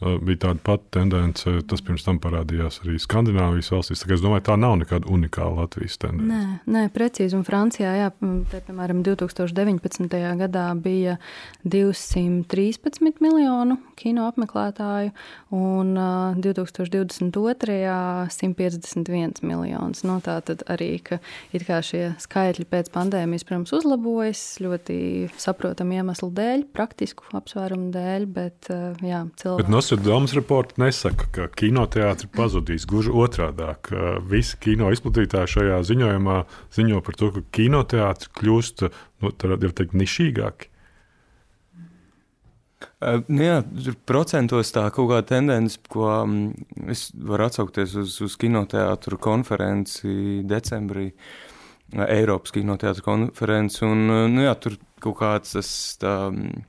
bija 0.01 0.41
tāda 0.47 0.61
pati 0.65 0.89
tendence. 0.97 1.53
Tas 1.69 1.83
pirms 1.85 2.05
tam 2.05 2.19
parādījās 2.23 2.81
arī 2.83 2.97
Skandinavijas 3.01 3.71
valstīs. 3.73 4.05
Es 4.05 4.23
domāju, 4.23 4.45
tā 4.49 4.57
nav 4.59 4.77
nekāda 4.81 5.09
unikāla 5.11 5.63
Latvijas 5.63 5.99
tendence. 6.01 6.29
Nē, 6.31 6.59
nē 6.71 6.85
precīzi. 6.95 7.37
Un 7.37 7.45
Francijā, 7.47 7.93
jā, 7.99 8.09
te, 8.51 8.61
piemēram, 8.67 9.03
2019. 9.05 10.17
gadā 10.41 10.65
bija 10.81 11.17
213 11.63 13.21
miljonu 13.23 13.77
kino 13.99 14.25
apmeklētāju, 14.31 15.13
un 15.55 15.93
2022. 16.41 17.79
151 18.31 19.41
miljonus. 19.45 20.03
No 20.03 20.17
nu, 20.17 20.23
tā 20.23 20.37
tad 20.45 20.63
arī, 20.71 20.95
ka 21.03 21.19
šie 21.85 22.03
skaitļi 22.21 22.65
pēc 22.71 22.91
pandēmijas, 22.93 23.45
protams, 23.47 23.73
uzlabojas 23.75 24.41
ļoti 24.63 24.97
saprotamu 25.41 25.99
iemeslu 25.99 26.31
dēļ, 26.37 26.65
praktisku 26.75 27.27
apsvērumu 27.37 27.91
dēļ, 27.93 28.27
bet 28.31 28.71
jā, 29.05 29.23
cilvēki. 29.41 29.67
Nostradamus 29.91 30.31
reports 30.33 30.77
nesaka, 30.79 31.25
ka 31.35 31.45
kinoteātris 31.51 32.29
pazudīs. 32.31 32.85
Gluži 32.87 33.11
otrādi- 33.11 33.65
visi 34.31 34.55
kino 34.63 34.87
izplatītāji 34.87 35.51
šajā 35.51 35.79
ziņojumā 35.83 36.35
ziņo 36.71 37.01
par 37.03 37.17
to, 37.19 37.31
ka 37.35 37.41
kinoteātris 37.51 38.31
kļūst 38.31 38.85
nu, 38.87 39.31
teikt, 39.35 39.91
nišīgāki. 39.91 40.69
Uh, 43.01 43.19
nu 43.27 43.43
jā, 43.43 43.57
procentos 44.07 44.71
tā 44.71 44.87
kaut 44.95 45.09
kāda 45.11 45.27
tendence, 45.27 45.77
ko 45.89 46.07
um, 46.23 46.53
es 46.87 47.11
varu 47.11 47.49
atsaukties 47.49 47.93
uz, 47.99 48.21
uz 48.21 48.37
kinoteātru 48.37 49.19
konferenci 49.19 50.41
decembrī, 50.47 51.11
Eiropas 51.91 52.55
kinoteātra 52.55 53.03
konferenci. 53.03 53.83
Un, 53.83 54.07
uh, 54.07 54.27
nu 54.31 54.47
jā, 54.47 54.55
tur 54.55 54.79
kaut 55.03 55.19
kāds 55.19 55.51
tas 55.57 55.97
tā, 55.99 56.15
um, 56.31 56.63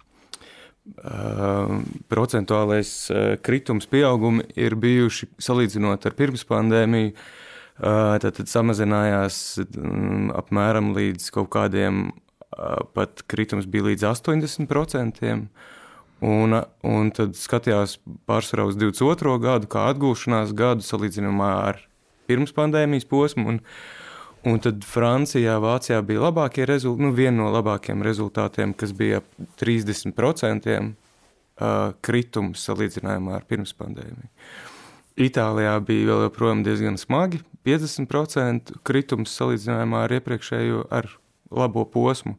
procentuālais 2.10 2.90
kritums, 3.46 3.86
pieaugumi 3.86 4.44
ir 4.58 4.74
bijuši 4.74 5.28
salīdzinot 5.42 6.06
ar 6.08 6.16
pirms 6.18 6.44
pandēmiju. 6.48 7.12
Tad, 7.82 8.26
tad 8.36 8.50
samazinājās 8.50 9.36
apmēram 10.38 10.92
līdz 10.96 11.30
kaut 11.34 11.48
kādiem, 11.54 12.10
pat 12.94 13.22
kritums 13.30 13.66
bija 13.70 13.88
līdz 13.90 14.04
80%. 14.10 15.32
Un, 16.22 16.54
un 16.86 17.08
tad 17.10 17.34
skatījās 17.34 17.96
pārsvarā 18.30 18.68
uz 18.68 18.76
22. 18.78 19.38
gadu, 19.42 19.70
kā 19.70 19.88
atgūšanās 19.90 20.52
gadu, 20.54 20.84
salīdzinājumā 20.86 21.48
ar 21.72 21.80
pirms 22.30 22.54
pandēmijas 22.54 23.08
posmu. 23.10 23.48
Un, 23.50 23.58
uh, 23.58 24.01
Un 24.42 24.58
tad 24.58 24.82
Francijā, 24.82 25.54
Vācijā 25.62 26.00
bija 26.02 26.24
labākie 26.24 26.66
rezultāti, 26.66 27.04
nu, 27.04 27.12
viena 27.14 27.44
no 27.44 27.52
labākajiem 27.54 28.02
rezultātiem, 28.02 28.74
kas 28.74 28.90
bija 28.96 29.20
30% 29.62 30.78
kritums 32.02 32.64
salīdzinājumā 32.66 33.36
ar 33.38 33.46
pirms 33.46 33.74
pandēmiju. 33.78 34.30
Itālijā 35.22 35.76
bija 35.84 36.08
vēl 36.08 36.24
joprojām 36.26 36.62
diezgan 36.66 36.98
smagi, 36.98 37.42
50% 37.68 38.74
kritums 38.88 39.34
salīdzinājumā 39.38 40.06
ar 40.06 40.16
iepriekšējo, 40.18 40.86
ar 40.90 41.10
labo 41.52 41.84
posmu. 41.92 42.34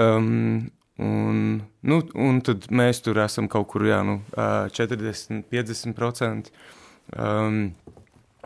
Um, 0.00 0.70
un, 1.02 1.60
nu, 1.82 2.00
un 2.14 2.40
tad 2.46 2.70
mēs 2.70 3.02
tur 3.04 3.20
esam 3.20 3.50
kaut 3.50 3.68
kur, 3.74 3.84
jā, 3.90 4.00
nu, 4.06 4.20
40, 4.38 5.44
50%. 5.52 6.52
Um, 7.18 7.64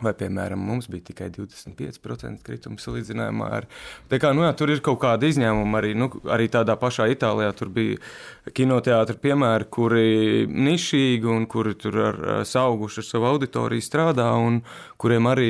Vai, 0.03 0.11
piemēram, 0.17 0.59
mums 0.59 0.89
bija 0.91 1.05
tikai 1.07 1.29
25% 1.31 2.43
krituma 2.43 2.81
salīdzinājumā 2.83 3.45
ar. 3.57 3.67
Kā, 4.11 4.33
nu, 4.35 4.43
jā, 4.43 4.51
tur 4.59 4.73
ir 4.73 4.81
kaut 4.83 4.99
kāda 4.99 5.29
izņēmuma 5.31 5.79
arī, 5.79 5.93
nu, 5.95 6.09
arī 6.35 6.49
tādā 6.51 6.75
pašā 6.79 7.07
Itālijā. 7.13 7.53
Tur 7.55 7.71
bija 7.71 8.01
kinoteātris 8.57 9.21
piemēri, 9.23 9.69
kuri 9.71 10.09
nišīgi 10.51 11.31
un 11.31 11.47
kuri 11.47 11.77
tur 11.79 12.01
ar 12.09 12.19
auguši 12.43 12.99
ar 13.01 13.07
savu 13.07 13.29
auditoriju 13.31 13.87
strādā, 13.87 14.27
un 14.35 14.59
kuriem 14.99 15.31
arī, 15.31 15.49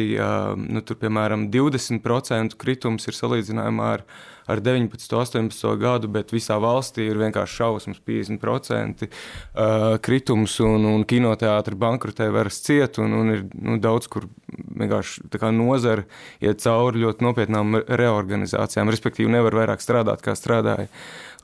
nu, 0.61 0.85
tur, 0.85 1.01
piemēram, 1.01 1.49
20% 1.53 2.59
kritums 2.61 3.09
ir 3.09 3.17
salīdzinājumā 3.17 3.91
ar 3.97 4.05
ar 4.51 4.61
19, 4.63 5.15
18 5.19 5.75
gadu, 5.81 6.09
bet 6.11 6.33
visā 6.35 6.57
valstī 6.61 7.07
ir 7.09 7.19
vienkārši 7.21 7.59
šausmas, 7.61 8.01
50% 8.05 9.07
uh, 9.07 9.95
kritums 10.05 10.59
un, 10.65 10.85
un 10.91 11.05
kinoteātris 11.07 11.79
bankrotē 11.81 12.29
vairs 12.33 12.61
ciet, 12.65 12.99
un, 13.01 13.15
un 13.19 13.33
ir 13.33 13.45
nu, 13.53 13.79
daudz, 13.81 14.09
kur 14.11 14.29
vienkārši 14.75 15.25
nozara 15.55 16.05
iet 16.43 16.63
cauri 16.63 17.03
ļoti 17.03 17.25
nopietnām 17.25 17.81
reorganizācijām, 17.85 18.91
respektīvi 18.93 19.31
nevar 19.33 19.57
vairāk 19.63 19.83
strādāt, 19.83 20.23
kā 20.25 20.37
strādāja 20.37 20.87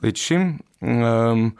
līdz 0.02 0.26
šim. 0.28 0.48
Um, 0.82 1.52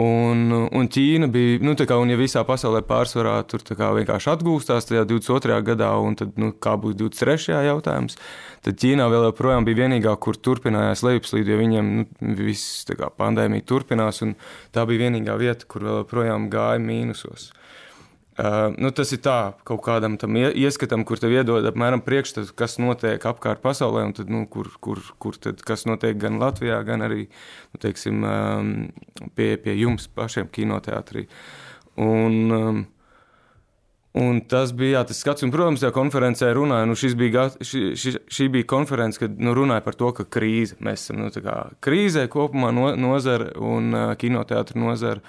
Un, 0.00 0.52
un 0.54 0.88
Ķīna 0.88 1.26
bija, 1.32 1.58
nu, 1.66 1.74
kā, 1.76 1.96
un 2.00 2.12
ja 2.12 2.16
visā 2.16 2.44
pasaulē 2.46 2.80
pārsvarā 2.88 3.34
tur 3.50 3.64
vienkārši 3.66 4.30
atgūstās 4.32 4.88
tajā 4.88 5.02
22. 5.10 5.58
gadā, 5.66 5.90
un 6.00 6.16
tad, 6.16 6.38
nu, 6.40 6.52
kā 6.56 6.76
būs 6.80 6.96
23. 7.00 7.58
jautājums, 7.66 8.16
tad 8.64 8.78
Ķīnā 8.80 9.10
vēl 9.12 9.28
joprojām 9.28 9.66
bija 9.68 9.82
vienīgā, 9.82 10.14
kur 10.22 10.38
turpinājās 10.38 11.04
lejupslīd, 11.04 11.50
jo 11.50 11.60
viņiem 11.60 11.94
nu, 11.98 12.06
viss 12.38 12.86
kā, 12.88 13.10
pandēmija 13.20 13.66
turpinās, 13.68 14.22
un 14.24 14.36
tā 14.72 14.86
bija 14.88 15.08
vienīgā 15.08 15.36
vieta, 15.40 15.68
kur 15.68 15.84
vēl 15.88 16.02
joprojām 16.04 16.48
gāja 16.52 16.80
mīnusos. 16.84 17.50
Uh, 17.50 17.69
nu, 18.78 18.90
tas 18.94 19.10
ir 19.14 19.20
tā, 19.24 19.38
kaut 19.66 19.82
kādam 19.84 20.14
tam 20.20 20.36
ieskatam, 20.38 21.02
kur 21.08 21.18
tev 21.18 21.32
iedod 21.34 21.66
apmēram 21.66 22.02
priekšstatu, 22.06 22.54
kas 22.58 22.78
notiek 22.82 23.24
apkārt 23.26 23.62
pasaulē, 23.64 24.04
un 24.06 24.14
tad, 24.16 24.30
nu, 24.30 24.44
kur, 24.50 24.70
kur, 24.84 25.02
kur 25.22 25.36
tad, 25.36 25.64
kas 25.66 25.86
notiek 25.88 26.18
gan 26.20 26.38
Latvijā, 26.42 26.78
gan 26.86 27.02
arī 27.06 27.26
nu, 27.26 27.82
teiksim, 27.82 28.22
um, 28.22 28.70
pie, 29.34 29.56
pie 29.60 29.74
jums 29.80 30.06
pašiem 30.14 30.50
kinoteātrī. 30.54 31.26
Un, 32.00 32.40
um, 32.54 32.80
Un 34.10 34.40
tas 34.50 34.72
bija 34.74 34.98
jā, 34.98 35.00
tas 35.06 35.20
skats, 35.22 35.44
un, 35.46 35.52
protams, 35.54 35.84
tajā 35.84 35.92
konferencē 35.94 36.48
runāja. 36.56 36.88
Nu, 36.90 36.96
bija, 37.14 37.44
šī, 37.62 37.82
šī, 37.94 38.12
šī 38.26 38.48
bija 38.56 38.66
konference, 38.72 39.20
kad 39.22 39.36
nu, 39.38 39.52
runāja 39.54 39.84
par 39.84 39.94
to, 39.94 40.10
ka 40.16 40.26
krīze, 40.26 40.74
mēs 40.82 41.04
esam 41.04 41.20
nu, 41.22 41.28
krīzē 41.78 42.24
kopumā 42.32 42.72
no, 42.74 42.88
nozara 42.98 43.52
un 43.54 43.94
uh, 43.94 44.08
kinoteātra 44.18 44.82
nozara. 44.82 45.22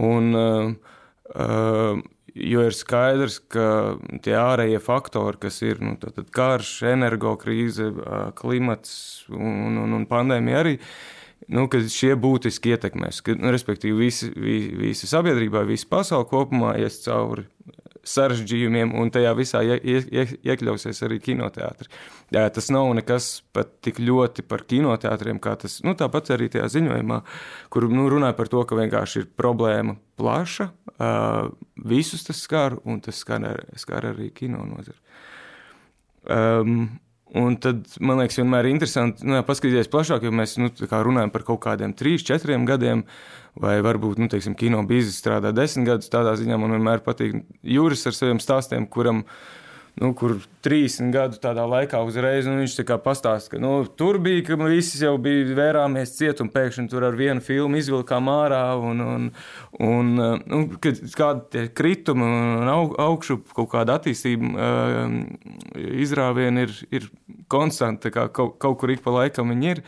Un, 0.00 0.32
uh, 0.32 0.94
uh, 1.36 2.00
Jo 2.34 2.64
ir 2.66 2.74
skaidrs, 2.74 3.38
ka 3.46 3.94
tie 4.24 4.34
ārējie 4.34 4.80
faktori, 4.82 5.38
kas 5.44 5.60
ir 5.62 5.78
nu, 5.84 5.94
karš, 6.34 6.80
energokrīze, 6.90 7.92
klimats 8.40 8.96
un, 9.30 9.76
un, 9.84 9.94
un 10.00 10.06
pandēmija 10.10 10.64
arī, 10.64 10.72
nu, 11.54 11.68
šie 11.70 12.16
būtiski 12.18 12.74
ietekmēs. 12.74 13.22
Ka, 13.22 13.36
nu, 13.38 13.52
respektīvi, 13.54 13.94
visi, 14.08 14.32
visi 14.34 15.10
sabiedrībā, 15.10 15.62
visa 15.68 15.86
pasaule 15.94 16.26
kopumā 16.32 16.74
ies 16.82 16.98
cauri 17.06 17.46
sarežģījumiem, 18.08 18.94
un 19.00 19.10
tajā 19.14 19.32
visā 19.38 19.62
ie, 19.66 19.78
ie, 19.80 20.24
iekļausies 20.44 21.02
arī 21.06 21.20
kinoteātris. 21.24 21.90
Tas 22.30 22.70
nav 22.74 22.90
nekas 22.98 23.28
pat 23.54 23.76
tik 23.84 24.00
ļoti 24.02 24.44
par 24.48 24.64
kinoteātriem, 24.68 25.40
kā 25.42 25.56
tas 25.60 25.80
nu, 25.86 25.96
tāpat 25.98 26.34
arī 26.36 26.50
tajā 26.52 26.70
ziņojumā, 26.76 27.20
kur 27.72 27.88
nu, 27.92 28.08
runāja 28.12 28.36
par 28.38 28.50
to, 28.52 28.64
ka 28.68 28.78
vienkārši 28.78 29.22
ir 29.22 29.30
problēma 29.38 29.96
plaša, 30.20 30.70
visus 31.94 32.26
tas 32.26 32.42
skar, 32.44 32.78
un 32.84 33.00
tas 33.04 33.18
skar, 33.20 33.46
skar 33.80 34.12
arī 34.12 34.30
kino 34.34 34.64
nozari. 34.68 35.00
Um, 36.24 36.86
Un 37.34 37.56
tad, 37.58 37.88
man 37.98 38.20
liekas, 38.20 38.38
vienmēr 38.38 38.68
ir 38.68 38.76
interesanti 38.76 39.26
nu, 39.26 39.40
paskatīties 39.46 39.90
plašāk, 39.90 40.22
jo 40.22 40.30
mēs 40.34 40.54
nu, 40.62 40.70
runājam 40.78 41.32
par 41.34 41.42
kaut 41.48 41.64
kādiem 41.64 41.94
trīs, 41.98 42.22
četriem 42.26 42.66
gadiem, 42.68 43.02
vai 43.58 43.80
varbūt 43.82 44.22
nu, 44.22 44.28
teiksim, 44.30 44.54
kino 44.58 44.84
biznesa 44.86 45.18
strādā 45.18 45.50
desmit 45.54 45.88
gadus. 45.90 46.12
Tādā 46.12 46.36
ziņā 46.38 46.58
man 46.62 46.76
vienmēr 46.76 47.02
patīk 47.02 47.40
Juris 47.66 48.06
ar 48.06 48.14
saviem 48.14 48.42
stāstiem, 48.42 48.86
kuram 48.86 49.24
ir 49.24 49.63
nu, 50.00 50.10
kur 50.18 50.34
30 50.66 51.12
gadu 51.14 51.38
tādā 51.38 51.64
laikā 51.70 52.00
uzreiz 52.02 52.48
nu, 52.48 52.56
viņš 52.58 52.76
pastāsta, 53.04 53.52
ka 53.52 53.60
nu, 53.62 53.84
tur 53.86 54.18
bija, 54.22 54.42
ka 54.48 54.56
visi 54.66 54.98
jau 55.04 55.14
bija 55.22 55.54
vērāmies 55.54 56.16
ciet, 56.16 56.42
un 56.42 56.50
pēkšņi 56.54 56.90
tur 56.90 57.06
ar 57.06 57.18
vienu 57.18 57.44
filmu 57.44 57.78
izvilkām 57.78 58.30
ārā, 58.32 58.64
un, 58.74 59.04
un, 59.04 59.28
un 59.78 60.10
nu, 60.18 60.64
kādi 60.82 61.46
tie 61.52 61.66
kritumi 61.70 62.26
un 62.26 62.72
aug, 62.72 62.96
augšu 62.98 63.38
kaut 63.54 63.70
kāda 63.76 64.00
attīstība 64.00 64.50
uh, 64.50 65.14
izrāvieni 66.02 66.66
ir, 66.66 66.74
ir 66.90 67.08
konstanti, 67.52 68.10
kā 68.14 68.26
kaut, 68.34 68.58
kaut 68.62 68.80
kur 68.82 68.94
ik 68.94 69.04
pa 69.04 69.14
laikam 69.14 69.54
viņi 69.54 69.72
ir. 69.76 69.86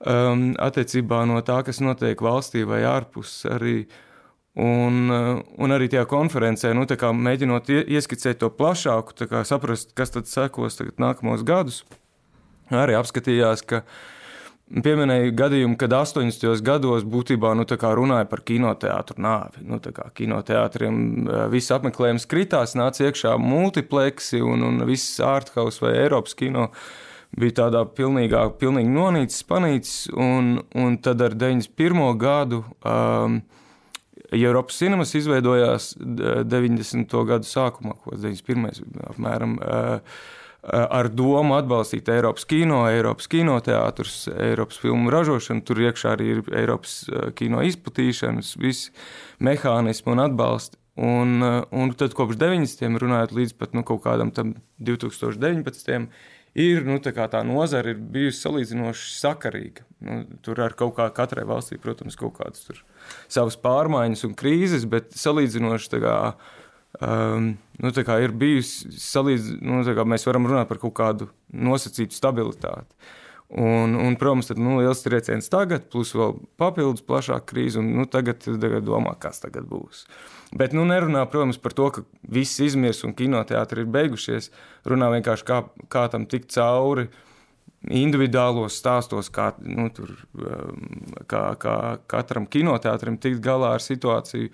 Attiecībā 0.00 1.26
no 1.28 1.42
tā, 1.44 1.58
kas 1.64 1.82
notiek 1.84 2.22
valstī 2.24 2.62
vai 2.68 2.80
ārpus 2.88 3.42
arī. 3.52 3.82
Un, 4.58 5.12
un 5.62 5.70
arī 5.70 5.86
tajā 5.86 6.08
konferencē, 6.10 6.72
nu, 6.74 6.82
mēģinot 6.82 7.68
ieskicēt 7.70 8.40
to 8.42 8.48
plašāku, 8.50 9.28
saprast, 9.46 9.92
kas 9.94 10.10
tad 10.10 10.26
sekos 10.26 10.80
nākamos 10.98 11.44
gadus, 11.46 11.84
arī 12.74 12.96
apskatījās, 12.98 13.62
ka 13.62 13.84
pieminēja 14.70 15.30
gadījumu, 15.38 15.76
kad 15.78 15.94
80. 15.94 16.62
gados 16.66 17.06
būtībā 17.06 17.52
nu, 17.58 17.66
runāja 17.66 18.26
par 18.30 18.42
kinoteātru 18.46 19.22
nāvi. 19.22 19.62
Nu, 19.66 19.78
kinoteātriem 20.18 21.28
viss 21.54 21.70
apmeklējums 21.74 22.26
kritās, 22.30 22.74
nāca 22.78 23.06
iekšā 23.06 23.36
multipleksi 23.38 24.42
un, 24.42 24.66
un 24.66 24.82
viss 24.90 25.18
ārthaus 25.22 25.78
vai 25.82 25.94
Eiropas 26.02 26.34
kino 26.34 26.72
bija 27.38 27.60
tādā 27.62 27.84
pilnīgā, 27.86 28.48
pilnīgi 28.58 28.90
nonīcis, 28.90 29.46
panīcis, 29.46 29.96
un, 30.18 30.56
un 30.74 30.98
tad 30.98 31.22
ar 31.22 31.38
91. 31.38 32.02
gadu 32.18 32.64
um, 32.82 33.38
Eiropas 34.32 34.78
cinemas 34.78 35.14
izveidojās 35.18 35.94
90. 36.00 37.16
gadu 37.26 37.48
sākumā, 37.48 37.96
ko 38.02 38.14
91. 38.16 38.84
apmēram. 39.14 39.56
Ar 40.70 41.08
domu 41.08 41.54
atbalstīt 41.56 42.10
Eiropas 42.12 42.44
kino, 42.44 42.82
Eiropas 42.90 43.30
kinoteātrus, 43.32 44.26
Eiropas 44.34 44.80
filmu 44.82 45.10
ražošanu. 45.12 45.64
Tur 45.64 45.80
iekšā 45.86 46.12
arī 46.18 46.34
ir 46.34 46.42
Eiropas 46.52 46.98
kino 47.38 47.64
izplatīšanas, 47.64 48.58
visi 48.60 48.92
mehānismi 49.40 50.12
un 50.12 50.26
atbalsti. 50.26 50.76
Un, 51.00 51.40
un 51.40 51.94
tad 51.96 52.12
kopš 52.18 52.36
90. 52.36 52.98
runājot 53.00 53.32
līdz 53.32 53.56
pat 53.56 53.72
nu, 53.72 53.86
kaut 53.88 54.02
kādam 54.04 54.34
2019 54.34 56.10
ir 56.60 56.84
nu, 56.84 56.98
tā, 57.00 57.14
tā 57.30 57.40
nozara 57.46 57.94
ir 57.94 58.00
bijusi 58.12 58.42
salīdzinoši 58.42 59.14
sakarīga. 59.16 59.86
Nu, 60.04 60.22
tur 60.44 60.60
ar 60.64 60.74
kaut 60.76 60.96
kā 60.98 61.06
katrai 61.14 61.46
valstī, 61.48 61.78
protams, 61.80 62.18
kaut 62.20 62.36
kādas 62.40 62.66
savas 63.28 63.58
pārmaiņas 63.60 64.26
un 64.28 64.34
krīzes, 64.38 64.86
bet 64.90 65.14
salīdzinoši 65.18 66.02
kā, 66.02 66.16
um, 67.00 67.54
nu, 67.80 67.94
kā 68.06 68.20
ir 68.24 68.36
bijusi 68.36 68.92
salīdz, 68.96 69.56
nu, 69.62 69.82
kā 69.96 70.06
mēs 70.08 70.28
varam 70.28 70.48
runāt 70.50 70.70
par 70.70 70.82
kaut 70.82 70.96
kādu 70.98 71.30
nosacītu 71.52 72.16
stabilitāti. 72.16 72.94
Un, 73.50 73.96
un, 73.98 74.14
protams, 74.14 74.46
tad 74.46 74.60
nu, 74.62 74.76
liels 74.78 75.00
trieciens 75.02 75.50
tagad, 75.50 75.88
plus 75.90 76.12
vēl 76.14 76.36
papildus 76.60 77.02
plašāka 77.02 77.48
krīze, 77.50 77.80
un 77.82 77.88
nu, 77.98 78.04
tagad, 78.06 78.44
tagad 78.46 78.84
domā, 78.86 79.16
kas 79.18 79.42
tagad 79.42 79.66
būs. 79.66 80.04
Bet 80.54 80.70
nu, 80.74 80.84
nerunā, 80.86 81.24
protams, 81.30 81.58
par 81.58 81.74
to, 81.74 81.88
ka 81.96 82.04
viss 82.30 82.62
izmirs 82.62 83.02
un 83.06 83.16
kinoteātris 83.18 83.82
ir 83.82 83.90
beigušies. 83.90 84.50
Runā 84.86 85.10
vienkārši 85.16 85.48
kā, 85.50 85.58
kā 85.90 86.06
tam 86.12 86.28
tikt 86.30 86.54
cauri 86.54 87.08
individuālos 87.88 88.76
stāstos, 88.80 89.30
kā, 89.32 89.52
nu, 89.64 89.88
tur, 89.94 90.12
um, 90.36 91.14
kā, 91.30 91.44
kā 91.60 91.76
katram 92.10 92.48
kinoteātrim 92.50 93.16
tikt 93.22 93.40
galā 93.44 93.76
ar 93.78 93.84
situāciju. 93.84 94.50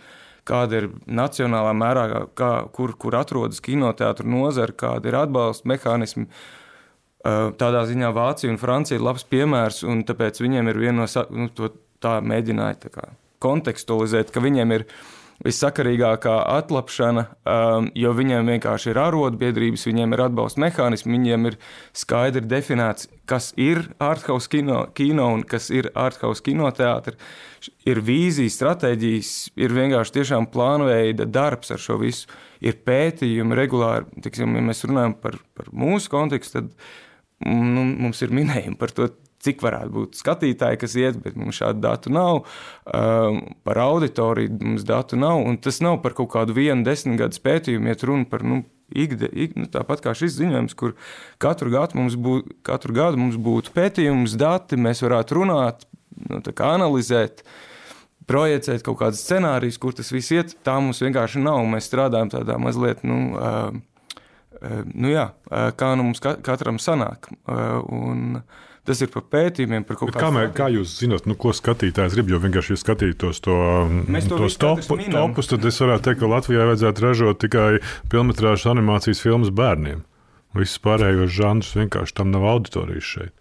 Kāda 0.47 0.79
ir 0.79 0.85
nacionālā 1.11 1.73
mērā, 1.75 2.05
kā, 2.39 2.53
kur, 2.71 2.93
kur 2.95 3.17
atrodas 3.19 3.59
kinoteātris 3.65 4.31
nozare, 4.31 4.77
kāda 4.79 5.11
ir 5.11 5.19
atbalsta 5.25 5.67
mehānismi. 5.67 6.29
Uh, 6.31 6.63
Tādā 7.59 7.83
ziņā 7.89 8.13
Vācija 8.15 8.53
un 8.53 8.59
Francija 8.61 8.99
ir 8.99 9.05
labs 9.05 9.25
piemērs, 9.27 9.83
un 9.89 10.05
tāpēc 10.07 10.39
viņiem 10.43 10.71
ir 10.71 10.79
viena 10.79 11.07
no 11.07 11.25
nu, 11.35 11.71
tā 12.03 12.19
mēģināja 12.23 12.77
tā 12.85 12.93
kā, 12.95 13.07
kontekstualizēt, 13.43 14.31
ka 14.31 14.43
viņiem 14.45 14.75
ir 14.77 14.85
vissakarīgākā 15.45 16.35
atlapšana, 16.57 17.27
um, 17.27 17.89
jo 17.99 18.13
viņiem 18.17 18.49
vienkārši 18.55 18.93
ir 18.93 19.01
arotbiedrības, 19.03 19.85
viņiem 19.89 20.15
ir 20.17 20.23
atbalsta 20.27 20.63
mehānismi, 20.65 21.17
viņiem 21.19 21.51
ir 21.51 21.59
skaidri 21.97 22.45
definēts, 22.49 23.11
kas 23.29 23.51
ir 23.61 23.83
ārthaus 24.03 24.49
kino, 24.49 24.85
kino 24.97 25.29
un 25.35 25.45
kas 25.49 25.69
ir 25.75 25.91
ārthaus 25.95 26.41
kinoteātris. 26.47 27.21
Ir 27.89 28.01
vīzijas, 28.07 28.57
stratēģijas, 28.61 29.33
ir 29.59 29.75
vienkārši 29.75 30.17
tiešām 30.21 30.49
plānveida 30.53 31.27
darbs 31.27 31.75
ar 31.75 31.83
šo 31.83 31.99
visu. 32.01 32.31
Ir 32.65 32.79
pētījumi 32.87 33.59
regulāri, 33.59 34.23
tiksim, 34.25 34.55
ja 34.57 34.65
mēs 34.65 34.85
runājam 34.87 35.17
par, 35.21 35.41
par 35.57 35.69
mūsu 35.75 36.13
kontekstu, 36.13 36.63
tad 36.63 37.51
nu, 37.51 37.85
mums 38.07 38.23
ir 38.25 38.33
minējumi 38.33 38.79
par 38.81 38.95
to, 38.97 39.11
cik 39.47 39.65
varētu 39.65 39.93
būt 39.95 40.21
skatītāji, 40.21 40.81
kas 40.83 40.97
iet, 40.99 41.19
bet 41.23 41.37
mums 41.39 41.59
šādu 41.61 41.83
datu 41.85 42.13
nav. 42.15 42.45
Um, 42.85 43.43
par 43.67 43.81
auditoriju 43.87 44.59
mums 44.61 44.87
datu 44.87 45.19
nav, 45.21 45.43
un 45.47 45.59
tas 45.63 45.81
nav 45.85 46.01
par 46.05 46.17
kaut 46.19 46.33
kādu 46.35 46.57
vienu 46.57 46.87
desmit 46.87 47.21
gadu 47.21 47.43
pētījumu, 47.47 47.93
iet 47.93 48.07
runa 48.07 48.29
par. 48.31 48.47
Nu, 48.47 48.65
Ikde, 48.87 49.27
ik, 49.35 49.57
nu, 49.59 49.65
tāpat 49.67 49.99
kā 49.99 50.13
šis 50.15 50.37
ziņojums, 50.37 50.77
kur 50.79 50.93
katru 51.43 51.73
gadu 51.73 51.99
mums, 51.99 52.15
bū, 52.15 52.37
katru 52.63 52.95
gadu 52.95 53.19
mums 53.19 53.35
būtu 53.35 53.73
pētījums, 53.75 54.37
dati, 54.39 54.79
mēs 54.79 55.03
varētu 55.03 55.41
runāt, 55.41 55.83
nu, 56.31 56.39
analizēt, 56.39 57.43
projicēt 58.31 58.85
kaut 58.87 59.01
kādus 59.01 59.25
scenārijus, 59.27 59.81
kur 59.83 59.97
tas 59.99 60.13
viss 60.15 60.31
iet. 60.35 60.55
Tā 60.63 60.77
mums 60.79 61.03
vienkārši 61.03 61.43
nav. 61.43 61.65
Mēs 61.67 61.91
strādājam 61.91 62.31
tādā 62.31 62.61
mazliet. 62.63 63.03
Nu, 63.03 63.19
uh, 63.35 63.75
nu 64.95 65.11
jā, 65.11 65.27
kā 65.79 65.93
nu 65.99 66.09
mums 66.09 66.23
katram 66.23 66.81
sanāk. 66.83 67.29
Un 67.93 68.41
tas 68.87 69.03
ir 69.05 69.11
par 69.13 69.25
pētījumiem, 69.33 69.85
par 69.87 69.99
kaut 70.01 70.13
kādiem. 70.15 70.39
Kā, 70.51 70.55
kā 70.61 70.67
jūs 70.73 70.97
zināt, 71.01 71.27
nu, 71.29 71.37
ko 71.39 71.53
skatītājs 71.57 72.17
grib? 72.17 72.31
Jo 72.33 72.41
vienkārši, 72.43 72.75
ja 72.75 72.83
skatītos 72.83 73.43
to, 73.45 73.57
to 74.07 74.41
tos 74.43 74.59
topu, 74.63 74.99
topus, 75.13 75.51
tad 75.53 75.67
es 75.69 75.81
varētu 75.83 76.09
teikt, 76.09 76.21
ka 76.23 76.31
Latvijā 76.31 76.69
vajadzētu 76.71 77.05
ražot 77.05 77.41
tikai 77.45 77.71
filmas 78.13 78.69
animācijas 78.71 79.23
filmas 79.25 79.53
bērniem. 79.55 80.05
Visus 80.57 80.81
pārējos 80.81 81.35
žanrus 81.37 81.75
vienkārši 81.77 82.17
tam 82.17 82.33
nav 82.33 82.47
auditorijas 82.49 83.11
šeit. 83.17 83.35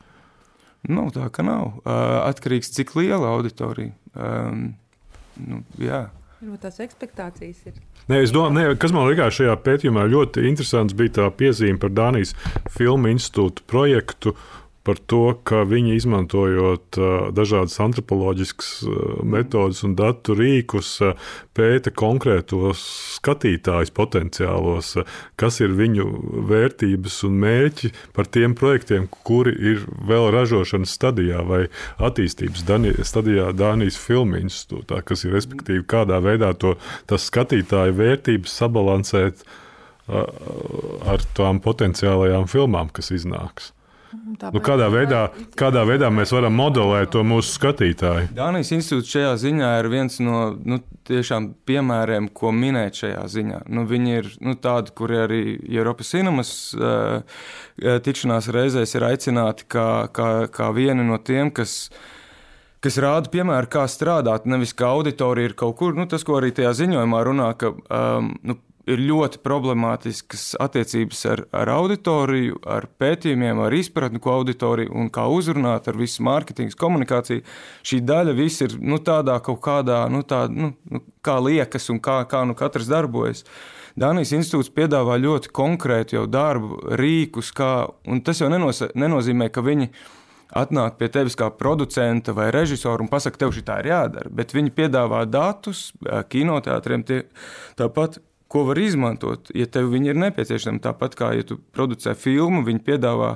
Nav 0.91 1.13
tā, 1.15 1.29
ka 1.33 1.45
nav. 1.45 1.79
Atkarīgs 1.85 2.69
no 2.71 2.77
cik 2.77 2.93
liela 2.99 3.31
auditorija. 3.33 3.95
Um, 4.13 4.75
nu, 5.41 5.63
jā. 5.81 6.07
Varbūt 6.41 6.65
tās 6.67 6.81
expectācijas 6.83 7.63
ir. 7.71 7.79
Nē, 8.11 8.19
domāju, 8.35 8.75
kas 8.77 8.93
man 8.93 9.07
likās 9.09 9.37
šajā 9.39 9.55
pētījumā 9.65 10.03
ļoti 10.11 10.43
interesants, 10.45 10.93
bija 10.97 11.15
tā 11.17 11.29
piezīme 11.33 11.79
par 11.81 11.93
Dānijas 11.95 12.35
filmu 12.75 13.09
institūtu 13.09 13.65
projektu 13.71 14.35
par 14.85 14.99
to, 15.09 15.33
ka 15.47 15.63
viņi 15.65 15.95
izmantojot 15.97 16.99
dažādas 17.35 17.79
antropoloģiskas 17.81 18.69
metodas 19.25 19.81
un 19.87 19.95
datu 19.97 20.35
rīkus, 20.37 20.91
pēta 21.57 21.93
konkrētos 21.95 22.83
skatītājus 23.15 23.93
potenciālos, 23.95 24.93
kas 25.41 25.59
ir 25.63 25.73
viņu 25.77 26.05
vērtības 26.51 27.17
un 27.25 27.39
mērķi 27.41 27.91
par 28.15 28.29
tiem 28.29 28.55
projektiem, 28.57 29.09
kuri 29.25 29.55
ir 29.73 29.85
vēl 30.05 30.29
ražošanas 30.35 30.93
stadijā 30.99 31.41
vai 31.47 31.65
attīstības 31.97 32.65
stadijā 33.07 33.51
Dānijas 33.57 33.97
filmu 33.99 34.39
institūtā, 34.43 35.01
kas 35.05 35.25
ir 35.25 35.33
respektīvi 35.35 35.85
kādā 35.89 36.21
veidā 36.23 36.53
to 36.59 36.75
skatītāju 37.09 37.97
vērtības 37.97 38.59
sabalansēt 38.61 39.45
ar 40.05 41.23
tām 41.37 41.61
potenciālajām 41.65 42.45
filmām, 42.51 42.91
kas 42.93 43.09
iznāks. 43.15 43.71
Nu, 44.53 44.61
kādā, 44.63 44.87
veidā, 44.93 45.21
kādā 45.59 45.83
veidā 45.87 46.09
mēs 46.13 46.31
varam 46.35 46.55
modelēt 46.57 47.11
to 47.15 47.23
mūsu 47.27 47.55
skatītāju? 47.57 48.31
Dānijas 48.37 48.71
institūts 48.75 49.11
šajā 49.13 49.33
ziņā 49.41 49.71
ir 49.81 49.89
viens 49.91 50.17
no 50.23 50.41
nu, 50.57 50.79
piemēriem, 51.69 52.29
ko 52.35 52.51
minēt 52.55 53.01
šajā 53.03 53.23
ziņā. 53.35 53.61
Nu, 53.75 53.85
viņi 53.89 54.17
ir 54.19 54.29
nu, 54.45 54.57
tādi, 54.61 54.93
kuri 54.97 55.21
arī 55.25 55.41
Eiropas 55.69 56.13
cinemas 56.15 56.51
uh, 56.77 57.39
tikšanās 57.79 58.51
reizēs 58.55 58.95
ir 58.97 59.07
aicināti 59.11 59.67
kā, 59.69 59.87
kā, 60.15 60.29
kā 60.53 60.69
vieni 60.75 61.07
no 61.07 61.19
tiem, 61.21 61.53
kas 61.55 61.89
kas 62.85 62.99
rāda 63.01 63.31
piemēru, 63.33 63.69
kā 63.71 63.87
strādāt. 63.89 64.45
Nevis 64.45 64.75
kā 64.77 64.91
auditorija 64.93 65.49
ir 65.49 65.57
kaut 65.57 65.79
kur, 65.79 65.95
nu, 65.97 66.05
tas, 66.09 66.21
ko 66.21 66.37
arī 66.37 66.51
tajā 66.53 66.75
ziņojumā 66.83 67.21
runā, 67.25 67.47
ka 67.57 67.71
um, 67.73 68.27
nu, 68.45 68.59
ir 68.89 69.01
ļoti 69.01 69.41
problemātiskas 69.45 70.53
attiecības 70.61 71.21
ar, 71.31 71.43
ar 71.55 71.71
auditoriju, 71.75 72.59
ar 72.69 72.87
pētījumiem, 73.01 73.61
ar 73.65 73.75
izpratni, 73.75 74.21
ko 74.21 74.35
auditorija 74.39 74.93
un 74.93 75.09
kā 75.13 75.25
uzrunāt 75.31 75.89
ar 75.89 75.97
visu 75.99 76.25
mārketingu, 76.25 76.77
komunikāciju. 76.79 77.45
Šī 77.85 78.01
daļa 78.05 78.35
viss 78.37 78.65
ir 78.65 78.77
nu, 78.81 78.99
tādā 79.03 79.39
kaut 79.45 79.61
kādā, 79.65 80.03
nu, 80.11 80.21
tā, 80.27 80.45
nu, 80.51 80.73
nu, 80.91 81.01
kā 81.25 81.39
liekas 81.41 81.89
un 81.93 82.01
kā, 82.03 82.21
kā 82.29 82.43
nu 82.45 82.57
katrs 82.57 82.91
darbojas. 82.91 83.45
Dānijas 83.95 84.33
institūts 84.35 84.73
piedāvā 84.75 85.15
ļoti 85.23 85.49
konkrētu 85.55 86.17
jau 86.17 86.25
darbu, 86.27 86.81
rīkus, 86.99 87.53
kā, 87.55 87.87
un 88.11 88.19
tas 88.25 88.41
jau 88.43 88.51
nenosa, 88.51 88.89
nenozīmē, 88.91 89.47
ka 89.55 89.63
viņi 89.63 89.89
atnāk 90.55 90.99
pie 90.99 91.07
tevis 91.11 91.37
kā 91.39 91.47
producenta 91.55 92.35
vai 92.35 92.49
režisora 92.53 93.01
un 93.01 93.09
pasaka, 93.11 93.39
tev 93.41 93.55
šī 93.55 93.63
tā 93.65 93.79
ir 93.81 93.89
jādara. 93.93 94.29
Bet 94.29 94.53
viņi 94.55 94.75
piedāvā 94.75 95.23
datus 95.31 95.87
kinoteātriem, 96.29 97.07
tie, 97.07 97.23
tāpat 97.79 98.19
ko 98.55 98.63
var 98.69 98.79
izmantot, 98.79 99.51
ja 99.55 99.67
tev 99.67 99.91
viņi 99.91 100.13
ir 100.13 100.23
nepieciešami. 100.23 100.81
Tāpat 100.83 101.19
kā, 101.19 101.33
ja 101.35 101.43
tu 101.47 101.59
producē 101.75 102.15
filmu, 102.15 102.63
viņi 102.67 102.83
piedāvā 102.87 103.35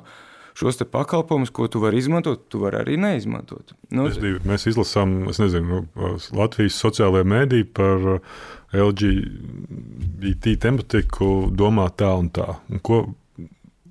šos 0.60 0.80
pakalpojumus, 0.92 1.52
ko 1.56 1.68
tu 1.72 1.82
vari 1.84 2.00
izmantot, 2.02 2.48
tu 2.52 2.60
vari 2.64 2.82
arī 2.82 2.98
neizmantot. 3.00 3.74
Nu, 3.96 4.08
mēs 4.48 4.68
izlasām, 4.72 5.22
es 5.32 5.40
nezinu, 5.40 5.86
Latvijas 6.36 6.80
sociālajā 6.84 7.28
mēdī 7.28 7.64
par 7.64 8.20
LGBT 8.76 10.56
tematiku, 10.68 11.50
domā 11.52 11.90
tā 11.96 12.12
un 12.20 12.32
tā. 12.36 12.60
Un 12.72 12.84
ko 12.84 13.04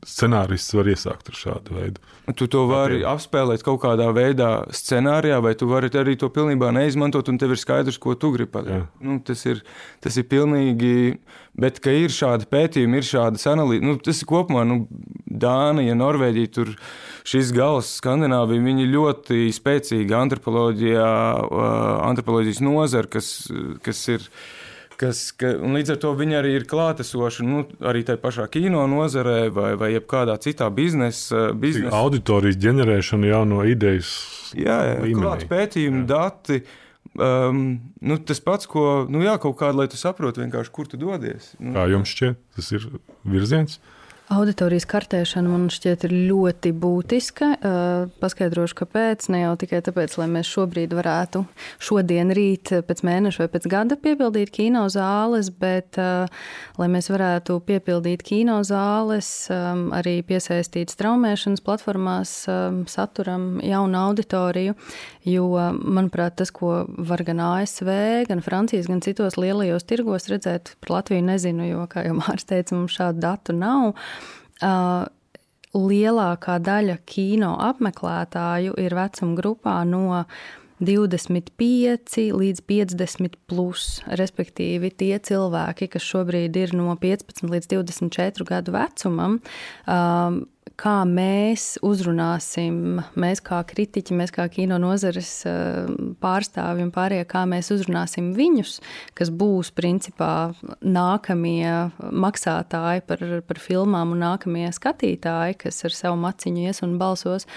scenārists 0.06 0.74
var 0.76 0.88
iesākt 0.92 1.30
ar 1.30 1.36
šādu 1.38 1.74
veidu. 1.76 2.02
Tu 2.36 2.46
to 2.50 2.66
vari 2.68 3.00
Atiem. 3.00 3.08
apspēlēt 3.14 3.64
kaut 3.64 3.80
kādā 3.82 4.08
veidā, 4.14 4.50
scenārijā, 4.74 5.38
vai 5.42 5.54
tu 5.58 5.68
vari 5.70 5.88
arī 5.88 6.16
to 6.20 6.28
pilnībā 6.32 6.70
neizmantot, 6.76 7.30
un 7.32 7.38
tev 7.40 7.54
ir 7.54 7.60
skaidrs, 7.60 7.98
ko 7.98 8.14
tu 8.14 8.30
gribi 8.34 8.52
pateikt. 8.52 8.90
Nu, 9.00 9.18
tas, 9.24 9.44
ir, 9.48 9.62
tas 10.04 10.18
ir 10.20 10.28
pilnīgi, 10.28 11.18
bet 11.58 11.80
ka 11.84 11.94
ir 11.94 12.12
šādi 12.12 12.48
pētījumi, 12.52 13.00
ir 13.00 13.08
šādas 13.08 13.48
analīzes, 13.48 13.86
nu, 13.88 13.96
tas 13.96 14.20
ir 14.20 14.28
kopumā 14.28 14.66
nu, 14.68 14.82
Dānija, 15.26 15.96
Norvēģija, 15.98 16.52
tur 16.52 16.74
šis 17.28 17.52
gals, 17.56 17.94
Skandināvija, 18.02 18.64
viņi 18.68 18.88
ļoti 18.92 19.48
spēcīgi 19.56 20.16
antropoloģijā, 20.20 21.10
antropoloģijas 22.08 22.62
nozara, 22.64 23.10
kas, 23.10 23.32
kas 23.84 24.04
ir 24.12 24.28
kas, 24.98 25.20
ka, 25.38 25.52
līdz 25.76 25.94
ar 25.94 26.00
to 26.02 26.12
viņi 26.18 26.38
arī 26.40 26.54
ir 26.58 26.66
klātesoši 26.68 27.46
nu, 27.46 27.62
arī 27.86 28.04
tajā 28.06 28.20
pašā 28.22 28.48
kino 28.52 28.84
nozarē 28.90 29.38
vai, 29.54 29.72
vai 29.80 29.92
jebkādā 29.94 30.38
citā 30.42 30.68
biznesa. 30.74 31.48
biznesa. 31.54 31.94
Auditorijas 31.98 32.58
ģenerēšana 32.62 33.32
jau 33.32 33.44
no 33.48 33.62
idejas. 33.68 34.12
Jā, 34.58 34.80
jā 34.92 35.14
klāt 35.18 35.46
pētījumi, 35.50 36.04
jā. 36.04 36.08
dati. 36.14 36.62
Um, 37.18 37.62
nu, 38.04 38.18
tas 38.22 38.38
pats, 38.44 38.68
ko 38.70 39.06
nu, 39.10 39.22
jā, 39.24 39.38
kaut 39.42 39.56
kādā, 39.58 39.80
lai 39.80 39.88
tu 39.90 39.98
saprotu, 39.98 40.44
kur 40.74 40.90
tu 40.90 41.00
dodies. 41.00 41.54
Nu. 41.58 41.72
Kā 41.78 41.88
jums 41.90 42.12
šķiet, 42.12 42.42
tas 42.58 42.74
ir 42.76 42.84
virziens? 43.24 43.78
Uh, 43.78 43.94
Auditorijas 44.28 44.84
kartēšana 44.84 45.48
man 45.48 45.62
šķiet 45.72 46.02
ļoti 46.12 46.74
būtiska. 46.76 47.46
Paskaidrošu, 48.20 48.74
kāpēc. 48.82 49.24
Ne 49.32 49.40
jau 49.40 49.54
tikai 49.56 49.78
tāpēc, 49.86 50.18
lai 50.20 50.26
mēs 50.28 50.50
šobrīd 50.52 50.92
varētu 50.92 51.46
šodien, 51.80 52.28
rīt, 52.36 52.74
pēc 52.84 53.00
mēneša 53.08 53.46
vai 53.46 53.48
pēc 53.54 53.68
gada 53.72 53.96
piepildīt 53.96 54.52
kino 54.52 54.82
zāles, 54.92 55.48
bet 55.48 55.96
lai 55.96 56.88
mēs 56.92 57.08
varētu 57.08 57.56
piepildīt 57.70 58.26
kino 58.28 58.58
zāles, 58.68 59.30
arī 59.48 60.18
piesaistīt 60.28 60.92
straumēšanas 60.92 61.64
platformās 61.64 62.34
saturam 62.92 63.62
jaunu 63.64 64.02
auditoriju. 64.10 64.76
Jo, 65.28 65.48
manuprāt, 65.80 66.36
tas, 66.40 66.52
ko 66.52 66.84
var 66.88 67.24
gan 67.24 67.40
ASV, 67.44 67.88
gan 68.28 68.44
Francijas, 68.44 68.92
gan 68.92 69.00
citos 69.04 69.40
lielajos 69.40 69.88
tirgos 69.88 70.28
redzēt, 70.28 70.74
par 70.84 70.98
Latviju 70.98 71.24
nezinu, 71.32 71.66
jo, 71.68 71.88
kā 71.88 72.04
jau 72.04 72.14
Mārcis 72.20 72.48
teica, 72.48 72.76
mums 72.76 72.96
šādu 72.96 73.24
datu 73.24 73.56
nav 73.56 73.96
uh, 74.62 75.08
lielākā 75.76 76.58
daļa 76.64 76.98
kino 77.08 77.54
apmeklētāju 77.68 78.76
ir 78.80 78.96
vecuma 78.96 79.36
grupā 79.38 79.82
no 79.88 80.24
25 80.78 82.28
līdz 82.38 82.62
50 82.70 83.38
plus, 83.50 83.86
respektīvi 84.06 84.92
tie 84.94 85.16
cilvēki, 85.18 85.88
kas 85.94 86.06
šobrīd 86.06 86.56
ir 86.60 86.74
no 86.78 86.94
15 86.94 87.50
līdz 87.50 87.72
24 87.72 88.46
gadu 88.46 88.76
vecumam. 88.76 89.40
Um, 89.86 90.44
kā 90.78 90.94
mēs 91.08 91.76
uzrunāsim, 91.84 93.00
mēs 93.18 93.42
kā 93.44 93.58
kritiķi, 93.66 94.16
mēs 94.18 94.32
kā 94.34 94.46
kino 94.52 94.78
nozares 94.80 95.30
eh, 95.48 95.88
pārstāvji 96.22 96.86
un 96.86 96.92
pārējie, 96.94 97.26
kā 97.30 97.42
mēs 97.50 97.72
uzrunāsim 97.74 98.30
viņus, 98.36 98.78
kas 99.18 99.32
būs 99.34 99.72
principā 99.76 100.52
nākamie 100.82 101.90
maksātāji 101.98 103.04
par, 103.10 103.26
par 103.48 103.62
filmām 103.62 104.14
un 104.14 104.24
nākamie 104.26 104.70
skatītāji, 104.74 105.58
kas 105.66 105.82
ar 105.88 105.98
savu 105.98 106.20
maciņu 106.22 106.68
ies 106.68 106.82
un 106.86 106.98
balsos. 107.00 107.48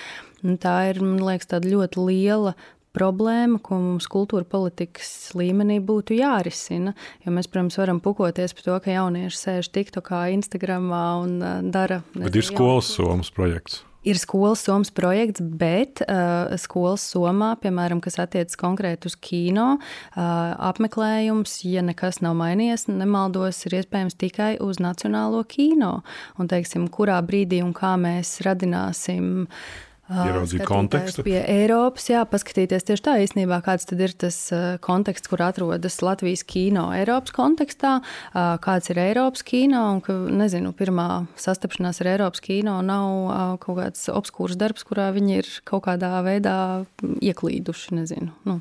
Un 0.42 0.58
tā 0.58 0.78
ir, 0.90 1.04
man 1.06 1.22
liekas, 1.22 1.52
tāda 1.54 1.70
ļoti 1.70 2.02
liela 2.08 2.56
problēma, 2.96 3.60
ko 3.64 3.80
mums 3.82 4.08
kultūra 4.12 4.48
politikas 4.48 5.32
līmenī 5.38 5.80
būtu 5.84 6.18
jārisina. 6.18 6.96
Jo 7.26 7.36
mēs, 7.36 7.50
protams, 7.52 7.80
varam 7.80 8.02
pukoties 8.04 8.56
par 8.58 8.68
to, 8.68 8.80
ka 8.84 8.98
jaunieši 8.98 9.40
sēž 9.40 9.72
TikTokā, 9.76 10.26
Instagramā 10.36 11.06
un 11.24 11.40
uh, 11.40 11.56
dara. 11.64 12.02
Bet 12.18 12.36
ir 12.36 12.48
skolas 12.48 12.92
somas 12.98 13.32
projekts. 13.34 13.84
Ir 14.02 14.18
skolas 14.18 14.64
somas 14.66 14.90
projekts, 14.90 15.44
bet 15.46 16.02
uh, 16.02 16.50
skolas 16.58 17.04
somā, 17.06 17.52
piemēram, 17.62 18.00
kas 18.02 18.18
attiecas 18.24 18.58
konkrēti 18.58 19.12
uz 19.12 19.14
kino, 19.22 19.76
uh, 19.78 20.24
apmeklējums, 20.72 21.60
ja 21.70 21.84
nekas 21.86 22.18
nav 22.26 22.34
mainījies, 22.40 22.88
nemaldos, 22.90 23.62
ir 23.70 23.78
iespējams 23.78 24.18
tikai 24.18 24.56
uz 24.66 24.82
nacionālo 24.82 25.44
kino. 25.46 26.00
Un, 26.42 26.50
teiksim, 26.50 26.90
kurā 26.90 27.20
brīdī 27.22 27.62
un 27.62 27.76
kā 27.78 27.94
mēs 28.02 28.40
radināsim 28.48 29.46
uh, 29.46 29.62
ieraudzīt 30.12 30.64
kontekstu. 30.68 31.24
Pie 31.26 31.40
Eiropas, 31.40 32.08
jā, 32.12 32.24
paskatīties 32.30 32.86
tieši 32.88 33.06
tā 33.06 33.16
īstenībā, 33.24 33.62
kāds 33.66 33.88
tad 33.90 34.02
ir 34.04 34.14
tas 34.20 34.38
konteksts, 34.84 35.32
kur 35.32 35.44
atrodas 35.46 36.00
Latvijas 36.04 36.44
kino 36.48 36.90
Eiropas 36.96 37.36
kontekstā, 37.36 37.98
kāds 38.34 38.92
ir 38.94 39.02
Eiropas 39.02 39.46
kino, 39.48 39.84
un 39.96 40.04
ka, 40.06 40.16
nezinu, 40.42 40.74
pirmā 40.78 41.08
sastapšanās 41.40 42.04
ar 42.04 42.12
Eiropas 42.16 42.44
kino 42.44 42.80
nav 42.86 43.60
kaut 43.64 43.80
kāds 43.80 44.06
obskūrs 44.12 44.60
darbs, 44.60 44.86
kurā 44.88 45.12
viņi 45.16 45.40
ir 45.42 45.50
kaut 45.68 45.86
kādā 45.88 46.18
veidā 46.26 46.58
ieklīduši, 47.02 47.98
nezinu, 48.02 48.36
nu, 48.48 48.60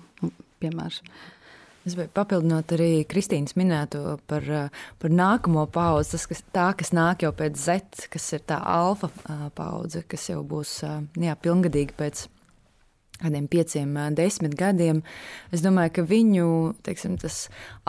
piemērs. 0.62 1.02
Es 1.90 1.96
biju 1.98 2.07
papildinot 2.14 2.70
arī 2.76 3.03
Kristīnas 3.11 3.57
minēto 3.59 4.14
par, 4.31 4.44
par 5.03 5.11
nākamo 5.11 5.64
paudzi. 5.74 6.12
Tas, 6.14 6.26
kas, 6.31 6.42
tā, 6.55 6.68
kas 6.79 6.92
nāk 6.94 7.24
jau 7.26 7.33
pēc 7.35 7.57
Z, 7.59 8.05
kas 8.12 8.29
ir 8.37 8.44
tā 8.46 8.61
alfa 8.62 9.11
paudze, 9.59 10.05
kas 10.07 10.29
jau 10.31 10.44
būs 10.46 10.76
jā, 11.18 11.35
pilngadīga 11.42 11.96
pēc 11.98 12.29
kādiem 13.20 13.48
pieciem, 13.50 13.98
desmit 14.14 14.55
gadiem. 14.59 15.03
Es 15.50 15.64
domāju, 15.66 15.96
ka 15.98 16.07
viņu 16.12 16.46
teiksim, 16.87 17.18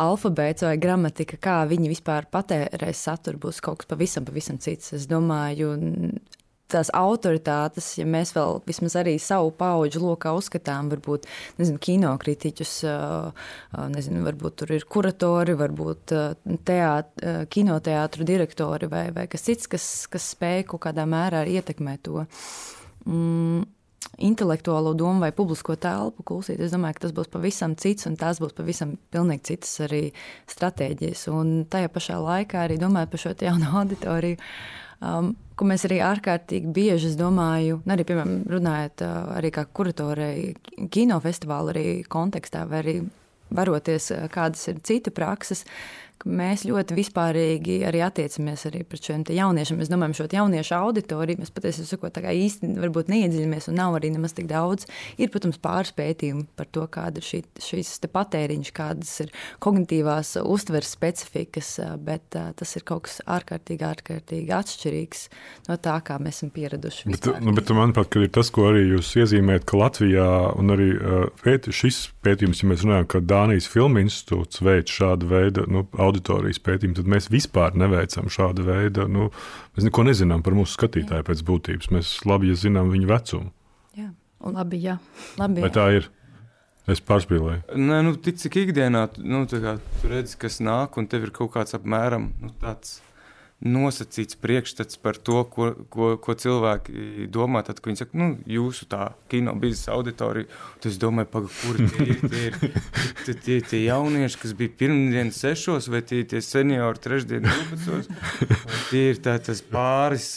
alfabēts 0.01 0.65
vai 0.65 0.75
gramatika, 0.81 1.37
kā 1.37 1.59
viņi 1.69 1.93
vispār 1.93 2.25
patērēs 2.33 3.05
saturu, 3.05 3.43
būs 3.45 3.61
kaut 3.61 3.83
kas 3.83 3.91
pavisam, 3.93 4.25
pavisam 4.25 4.57
cits. 4.61 4.95
Es 4.97 5.05
domāju, 5.11 5.75
tās 6.73 6.91
autoritātes, 6.95 7.89
ja 7.99 8.05
mēs 8.09 8.33
vēl 8.35 8.61
vismaz 8.67 8.95
arī 9.01 9.17
savu 9.21 9.51
pauģu 9.57 10.03
lokā 10.03 10.33
uzskatām, 10.37 10.91
varbūt 10.93 11.27
nezinu, 11.59 11.81
kinokritiķus, 11.81 12.75
nezinu, 13.95 14.23
varbūt 14.27 14.57
tur 14.61 14.73
ir 14.77 14.87
kuratori, 14.91 15.57
varbūt 15.59 16.15
teāt, 16.67 17.11
kinoteātru 17.51 18.27
direktori 18.27 18.89
vai, 18.91 19.05
vai 19.15 19.27
kas 19.31 19.47
cits, 19.49 19.69
kas, 19.71 19.91
kas 20.11 20.31
spēj 20.35 20.65
kaut 20.71 20.85
kādā 20.87 21.07
mērā 21.09 21.45
ietekmēt 21.49 22.05
to. 22.07 22.25
Mm, 23.05 23.63
intelektuālo 24.21 24.93
domu 24.97 25.23
vai 25.23 25.31
publisko 25.35 25.75
telpu 25.79 26.25
kulsīt. 26.27 26.59
Es 26.61 26.73
domāju, 26.73 26.97
ka 26.97 27.05
tas 27.05 27.15
būs 27.15 27.31
pavisam 27.31 27.75
cits, 27.79 28.07
un 28.09 28.17
tās 28.19 28.41
būs 28.41 28.55
pavisam 28.57 28.95
pilnīgi 29.13 29.53
citas 29.53 29.73
arī 29.87 30.03
stratēģijas. 30.51 31.27
Un 31.33 31.53
tajā 31.71 31.91
pašā 31.93 32.19
laikā 32.21 32.65
arī 32.65 32.79
domājot 32.81 33.13
par 33.13 33.23
šo 33.25 33.35
jaunu 33.47 33.71
auditoriju. 33.81 34.41
Um, 35.01 35.33
ko 35.61 35.67
mēs 35.69 35.85
arī 35.85 35.99
ārkārtīgi 36.01 36.71
bieži, 36.73 37.11
es 37.11 37.17
domāju, 37.19 37.83
arī, 37.85 38.05
piemēram, 38.09 38.39
runājot 38.49 39.03
arī 39.37 39.51
kā 39.53 39.67
kuratorei 39.69 40.55
kinofestivāla 40.89 41.75
kontekstā, 42.09 42.63
vai 42.65 42.79
arī 42.81 42.95
varoties, 43.53 44.09
kādas 44.33 44.65
ir 44.71 44.79
citu 44.87 45.13
prakses, 45.13 45.61
mēs 46.25 46.65
ļoti 46.67 46.95
vispārīgi 46.97 47.79
arī 47.87 48.03
attiecamies 48.05 48.65
arī 48.69 48.83
pret 48.87 49.07
šiem 49.07 49.25
jauniešiem. 49.31 49.79
Mēs 49.81 49.91
domājam, 49.91 50.15
šo 50.17 50.27
jauniešu 50.31 50.75
auditoriju 50.77 51.41
mēs 51.41 51.53
patiesībā 51.55 52.11
varbūt 52.81 53.11
neiedziļināmies, 53.11 53.69
un 53.71 53.79
nav 53.79 53.97
arī 53.97 54.11
nemaz 54.13 54.35
tik 54.37 54.49
daudz. 54.51 54.87
Ir, 55.17 55.31
protams, 55.33 55.59
pāris 55.61 55.93
pētījumi 55.97 56.45
par 56.57 56.69
to, 56.73 56.85
kāda 56.91 57.21
ir 57.21 57.27
šī, 57.27 57.41
šīs 57.61 57.93
patēriņš, 58.11 58.71
kādas 58.75 59.13
ir 59.25 59.31
kognitīvās 59.63 60.35
uztveres 60.41 60.91
specifikas, 60.95 61.73
bet 62.01 62.37
uh, 62.39 62.51
tas 62.57 62.75
ir 62.77 62.85
kaut 62.87 63.05
kas 63.07 63.19
ārkārtīgi, 63.25 63.85
ārkārtīgi 63.87 64.55
atšķirīgs 64.55 65.25
no 65.69 65.77
tā, 65.81 65.97
kā 66.05 66.17
mēs 66.21 66.41
esam 66.41 66.51
pieraduši. 66.53 67.11
Bet, 67.11 67.29
nu, 67.43 67.55
bet 67.57 67.71
manuprāt, 67.75 68.17
ir 68.19 68.31
tas, 68.33 68.51
ko 68.53 68.67
arī 68.71 68.85
jūs 68.93 69.13
iezīmējat, 69.21 69.67
ka 69.69 69.79
Latvijā 69.81 70.29
un 70.59 70.75
arī 70.75 70.89
uh, 70.95 71.25
pēti, 71.43 71.73
šis 71.75 72.03
pētījums, 72.25 72.63
ja 72.63 72.71
mēs 72.71 72.85
runājam, 72.85 73.09
ka 73.11 73.23
Dānijas 73.31 73.69
filmu 73.71 74.03
institūts 74.03 74.61
veids 74.65 74.93
šādu 74.93 75.29
veidu 75.31 75.65
nu, 75.71 75.85
auditorijas 76.11 76.61
pētījumu, 76.61 76.99
tad 76.99 77.09
mēs 77.11 77.31
vispār 77.33 77.75
neveicam 77.79 78.29
šādu 78.31 78.67
veidu. 78.67 79.07
Nu, 79.11 79.29
mēs 79.75 79.87
neko 79.87 80.05
nezinām 80.07 80.45
par 80.45 80.57
mūsu 80.57 80.77
skatītāju 80.77 81.23
jā. 81.23 81.27
pēc 81.31 81.43
būtības. 81.47 81.91
Mēs 81.95 82.15
labi 82.29 82.51
ja 82.51 82.59
zinām 82.59 82.91
viņu 82.93 83.09
vecumu. 83.09 83.53
Jā, 83.97 84.09
labi, 84.45 84.81
jā. 84.85 84.97
Labi, 85.41 85.61
jā. 85.61 85.67
Vai 85.67 85.75
tā 85.75 85.87
ir? 85.97 86.11
Es 86.89 87.01
pārspīlēju. 87.05 87.77
Nē, 87.77 88.01
nu, 88.07 88.15
tic, 88.17 88.39
cik 88.41 88.57
ikdienā 88.63 89.05
nu, 89.21 89.43
kā, 89.45 89.75
tu 90.01 90.09
redzi, 90.11 90.37
kas 90.41 90.59
nāk, 90.65 90.97
un 90.97 91.07
tev 91.09 91.27
ir 91.27 91.33
kaut 91.35 91.53
kāds 91.53 91.77
apmēram 91.77 92.31
nu, 92.41 92.49
tāds 92.61 92.99
nosacīts 93.61 94.37
priekšstats 94.41 94.97
par 95.01 95.17
to, 95.21 95.43
ko, 95.45 95.71
ko, 95.93 96.15
ko 96.21 96.35
cilvēki 96.37 97.27
domā. 97.31 97.61
Tad, 97.65 97.79
kad 97.79 97.91
viņi 97.91 98.01
saka, 98.01 98.17
nu, 98.17 98.29
jūsu 98.49 98.87
tā 98.89 99.11
kino 99.31 99.53
biznesa 99.61 99.93
auditorija, 99.95 100.49
tad 100.81 100.89
es 100.91 100.97
domāju, 101.01 101.29
paga, 101.35 101.51
kur 101.61 101.81
tie 101.93 102.07
ir 102.15 102.23
tie, 102.25 102.71
tie, 103.25 103.35
tie, 103.35 103.59
tie 103.73 103.83
jaunieši, 103.83 104.39
kas 104.41 104.55
bija 104.57 104.73
pirmdienas 104.81 105.41
sešos, 105.43 105.91
vai 105.93 106.01
tie, 106.05 106.23
tie 106.25 106.41
seniori 106.45 107.03
trešdienas 107.03 107.61
12. 107.85 108.57
Tie 108.89 109.05
ir 109.11 109.21
tā, 109.23 109.37
tas 109.43 109.61
pāris, 109.61 110.33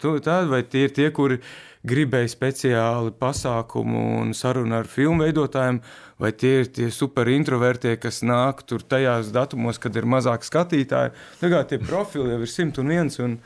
tā, 0.00 0.38
vai 0.48 0.64
tie 0.64 0.88
ir 0.88 0.96
tie, 0.96 1.10
kuri 1.14 1.42
gribēja 1.88 2.30
speciāli 2.30 3.12
pasākumu 3.18 4.02
un 4.20 4.30
sarunu 4.36 4.76
ar 4.78 4.88
filmu 4.90 5.26
veidotājiem, 5.26 5.80
vai 6.22 6.30
tie 6.38 6.52
ir 6.62 6.70
tie 6.74 6.88
super 6.94 7.28
introvertie, 7.32 7.96
kas 8.00 8.22
nāk 8.26 8.62
tur 8.68 8.84
tajās 8.86 9.32
datumos, 9.34 9.80
kad 9.82 9.96
ir 9.98 10.06
mazāk 10.06 10.46
skatītāji. 10.46 11.14
Tagad 11.40 11.72
tie 11.72 11.80
profili 11.82 12.30
jau 12.30 12.40
ir 12.44 12.54
101. 12.54 13.12
Un, 13.26 13.36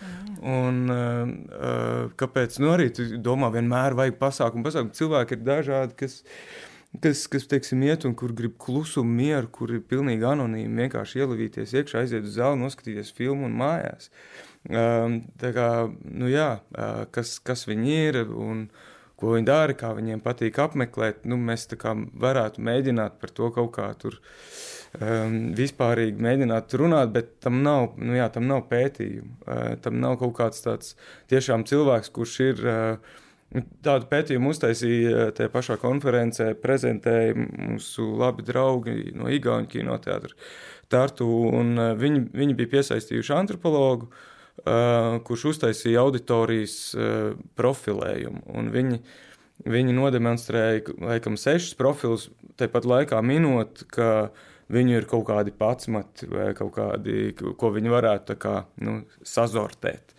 un 0.53 0.83
uh, 0.93 2.13
kāpēc? 2.21 2.61
Nu, 2.61 2.75
arī 2.77 2.91
domā, 3.25 3.51
vienmēr 3.55 3.97
vajag 3.97 4.21
pasākumu, 4.21 4.67
pasākumu. 4.69 4.97
Cilvēki 4.99 5.39
ir 5.39 5.47
dažādi, 5.47 5.97
kas, 6.05 6.19
kas, 7.01 7.25
kas 7.33 7.49
teiksim, 7.49 7.87
iet 7.89 8.05
un 8.09 8.13
kur 8.19 8.37
grib 8.37 8.59
klusumu, 8.61 9.17
mieru, 9.17 9.49
kur 9.53 9.73
ir 9.73 9.81
pilnīgi 9.89 10.29
anonīmi, 10.29 10.85
vienkārši 10.85 11.25
ielavīties 11.25 11.73
iekšā, 11.81 12.05
aiziet 12.05 12.29
uz 12.29 12.37
zāli, 12.37 12.61
noskatīties 12.67 13.17
filmu 13.17 13.49
un 13.49 13.57
mājās. 13.65 14.13
Um, 14.67 15.21
tā 15.39 15.53
kā, 15.55 15.67
nu 16.11 16.27
jā, 16.27 16.57
kas, 17.14 17.37
kas 17.39 17.69
viņi 17.69 17.93
ir 18.09 18.17
un 18.27 18.64
ko 19.17 19.37
viņi 19.37 19.47
dara, 19.47 19.77
kā 19.79 19.93
viņiem 19.95 20.23
patīk 20.25 20.59
apmeklēt, 20.59 21.23
nu, 21.31 21.39
mēs 21.39 21.69
varētu 21.71 22.64
mēģināt 22.67 23.21
par 23.21 23.31
to 23.31 23.53
kaut 23.55 23.71
kā 23.77 23.87
tur 24.01 24.19
um, 24.19 25.55
vispārīgi 25.57 26.19
mēģināt 26.19 26.75
runāt, 26.83 27.14
bet 27.14 27.31
tam 27.47 27.62
nav, 27.62 27.95
nu 28.03 28.19
jā, 28.19 28.27
tam 28.35 28.51
nav 28.51 28.67
pētījumu. 28.73 29.39
Uh, 29.47 29.77
tam 29.87 30.01
nav 30.03 30.19
kaut 30.19 30.35
kāds 30.41 30.67
tāds 30.67 30.97
tiešām 31.31 31.64
cilvēks, 31.69 32.11
kurš 32.11 32.41
ir. 32.51 32.67
Uh, 32.67 33.23
Tādu 33.87 34.09
pētījumu 34.11 34.51
uztaisīja 34.51 35.29
tajā 35.39 35.49
pašā 35.53 35.77
konferencē, 35.79 36.49
prezentēja 36.59 37.37
mūsu 37.39 38.09
labi 38.19 38.43
draugi 38.45 39.12
no 39.14 39.31
Igaunijas 39.31 39.71
kinoteātra 39.71 40.35
Tartu. 40.91 41.29
Viņi, 42.03 42.25
viņi 42.35 42.57
bija 42.59 42.73
piesaistījuši 42.75 43.37
antropologu, 43.39 44.11
uh, 44.11 44.36
kurš 44.67 45.45
uztaisīja 45.53 46.03
auditorijas 46.03 46.77
uh, 46.97 47.37
profilējumu. 47.59 48.43
Viņi, 48.75 49.01
viņi 49.67 49.97
nodemonstrēja 49.97 50.97
laikam 51.07 51.39
sešus 51.41 51.77
profilus, 51.79 52.29
tāpat 52.59 52.89
laikā 52.89 53.21
minot, 53.23 53.85
ka 53.93 54.31
viņu 54.73 54.99
ir 54.99 55.07
kaut 55.07 55.29
kādi 55.29 55.55
pacmati 55.55 56.27
vai 56.31 56.51
kaut 56.59 56.75
kādi, 56.75 57.31
ko 57.37 57.71
viņi 57.75 57.93
varētu 57.93 58.39
kā, 58.43 58.57
nu, 58.83 59.01
sazortēt. 59.23 60.17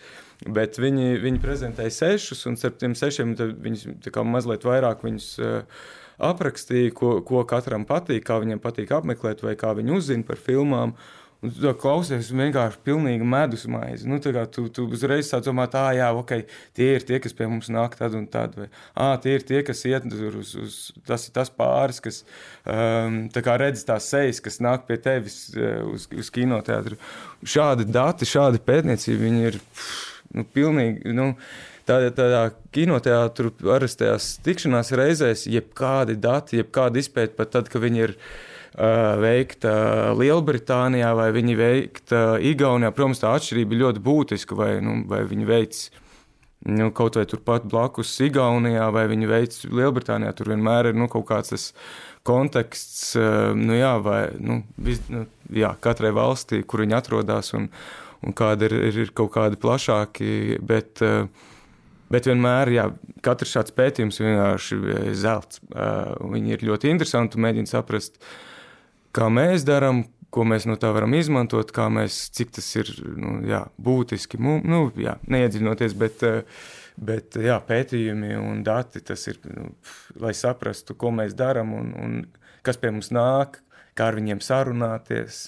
Bet 0.54 0.78
viņi, 0.78 1.18
viņi 1.20 1.42
prezentēja 1.42 1.94
sešus, 1.96 2.46
un 2.48 2.56
starp 2.62 2.78
tiem 2.80 2.94
sešiem 2.96 3.34
viņi 3.36 3.98
mazliet 4.30 4.68
vairāk 4.68 5.02
viņus 5.04 5.32
uh, 5.42 5.80
aprakstīja, 6.24 6.94
ko, 6.98 7.18
ko 7.26 7.44
katram 7.50 7.86
patīk, 7.90 8.24
kā 8.26 8.40
viņiem 8.42 8.62
patīk 8.62 8.94
apmeklēt, 8.96 9.44
vai 9.46 9.56
kā 9.60 9.74
viņi 9.78 9.96
uzzina 9.98 10.28
par 10.28 10.42
filmām. 10.42 10.96
Un 11.46 11.52
tu 11.54 11.70
klausies 11.78 12.32
vienkārši 12.34 12.80
pilnīgi 12.82 13.26
medus 13.30 13.68
maizi. 13.70 14.08
Nu, 14.10 14.18
tu, 14.18 14.64
tu 14.74 14.88
uzreiz 14.90 15.30
domā, 15.46 15.68
tā, 15.70 15.84
jā, 15.94 16.08
ok, 16.18 16.34
tie 16.74 16.88
ir 16.96 17.06
tie, 17.06 17.20
kas 17.22 17.36
pie 17.38 17.46
mums 17.46 17.70
nāk 17.70 17.94
tad 18.00 18.18
un 18.18 18.26
tad. 18.26 18.56
Vai, 18.58 18.66
ah, 18.98 19.14
tie 19.22 19.36
ir 19.38 19.46
tie, 19.46 19.62
kas 19.68 19.84
iet 19.86 20.08
uz, 20.10 20.56
uz 20.58 20.80
tas, 21.06 21.28
tas 21.36 21.54
pāris, 21.54 22.02
kas 22.02 22.24
um, 22.66 23.28
redz 23.62 23.86
tās 23.86 24.10
sejas, 24.10 24.42
kas 24.42 24.58
nāk 24.66 24.90
pie 24.90 24.98
tevis 24.98 25.38
uh, 25.54 25.86
uz, 25.94 26.10
uz 26.10 26.34
kinoteātru. 26.34 26.98
Šādi 27.46 27.86
dati, 27.86 28.26
šādi 28.26 28.64
pētniecība, 28.66 29.22
viņi 29.28 29.48
ir 29.52 29.62
nu, 30.34 30.50
pilnīgi. 30.58 31.14
Nu, 31.14 31.32
tādā, 31.88 32.12
tādā 32.18 32.44
kinoteātris, 32.74 33.62
arestējās 33.78 34.34
tikšanās 34.46 34.94
reizēs, 34.98 35.46
jebkādi 35.54 36.18
dati, 36.18 36.64
jebkāda 36.64 37.06
izpēta, 37.06 37.38
pat 37.38 37.54
tad, 37.60 37.70
kad 37.70 37.86
viņi 37.86 38.08
ir 38.08 38.18
veikta 38.78 40.14
Lielbritānijā 40.18 41.14
vai 41.18 41.30
viņi 41.36 41.56
veikta 41.58 42.26
Igaunijā. 42.44 42.92
Protams, 42.94 43.22
tā 43.22 43.34
atšķirība 43.38 43.74
ir 43.74 43.82
ļoti 43.86 44.04
būtiska, 44.06 44.58
vai, 44.58 44.72
nu, 44.86 45.00
vai 45.10 45.24
viņi 45.30 45.48
veic 45.48 45.80
nu, 46.68 46.92
kaut 46.92 47.18
vai 47.18 47.26
turpat 47.30 47.66
blakus 47.70 48.12
Igaunijā, 48.26 48.90
vai 48.94 49.08
viņi 49.10 49.30
veic 49.30 49.58
Lielbritānijā. 49.72 50.34
Tur 50.38 50.54
vienmēr 50.54 50.92
ir 50.92 51.00
nu, 51.00 51.10
kaut 51.12 51.28
kāds 51.30 51.54
tas 51.54 51.72
konteksts, 52.28 53.16
nu, 53.56 53.78
jā, 53.78 53.96
vai 54.04 54.22
nu, 54.38 54.62
vis, 54.78 55.02
nu, 55.10 55.26
jā, 55.54 55.74
katrai 55.82 56.12
valstī, 56.16 56.62
kur 56.68 56.84
viņi 56.84 56.98
atrodas, 56.98 57.54
un, 57.58 57.70
un 58.26 58.36
kādi 58.36 58.68
ir, 58.68 58.76
ir, 58.90 59.04
ir 59.06 59.14
kaut 59.18 59.34
kādi 59.38 59.60
plašāki. 59.62 60.58
Bet, 60.62 61.04
Bet 62.08 62.24
vienmēr, 62.24 62.70
jā, 62.72 62.84
katrs 63.20 63.50
šāds 63.52 63.74
pētījums 63.76 64.22
ir 64.22 64.30
vienkārši 64.30 64.78
zelts. 65.20 65.60
Viņi 65.68 66.54
ir 66.56 66.62
ļoti 66.70 66.88
interesanti 66.88 67.36
un 67.36 67.44
mēģina 67.44 67.68
saprast, 67.68 68.16
uh, 68.16 68.30
kā 69.18 69.28
mēs 69.34 69.66
darām, 69.68 70.04
ko 70.34 70.44
mēs 70.48 70.68
no 70.70 70.76
tā 70.80 70.92
varam 70.96 71.16
izmantot, 71.18 71.72
kā 71.76 71.88
mēs, 71.94 72.28
cik 72.36 72.52
tas 72.58 72.68
ir 72.78 72.90
nu, 73.18 73.40
jā, 73.48 73.64
būtiski. 73.82 74.40
Nu, 74.42 74.82
jā, 75.00 75.16
neiedziļinoties, 75.32 75.96
bet, 75.98 76.26
bet 77.10 77.38
jā, 77.42 77.58
pētījumi 77.68 78.36
un 78.40 78.64
dati 78.68 79.02
tas 79.08 79.24
ir, 79.32 79.40
nu, 79.48 79.72
lai 80.22 80.34
saprastu, 80.38 80.98
ko 81.00 81.14
mēs 81.16 81.38
darām 81.38 81.74
un, 81.78 81.94
un 82.04 82.18
kas 82.66 82.80
pie 82.82 82.92
mums 82.92 83.14
nāk, 83.16 83.62
kā 83.98 84.12
ar 84.12 84.20
viņiem 84.20 84.44
sarunāties. 84.44 85.48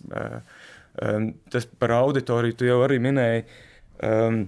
Tas 1.53 1.67
par 1.79 1.93
auditoriju 1.99 2.57
tu 2.57 2.67
jau 2.67 2.79
arī 2.85 2.97
minēji. 3.03 3.43
Um, 4.03 4.41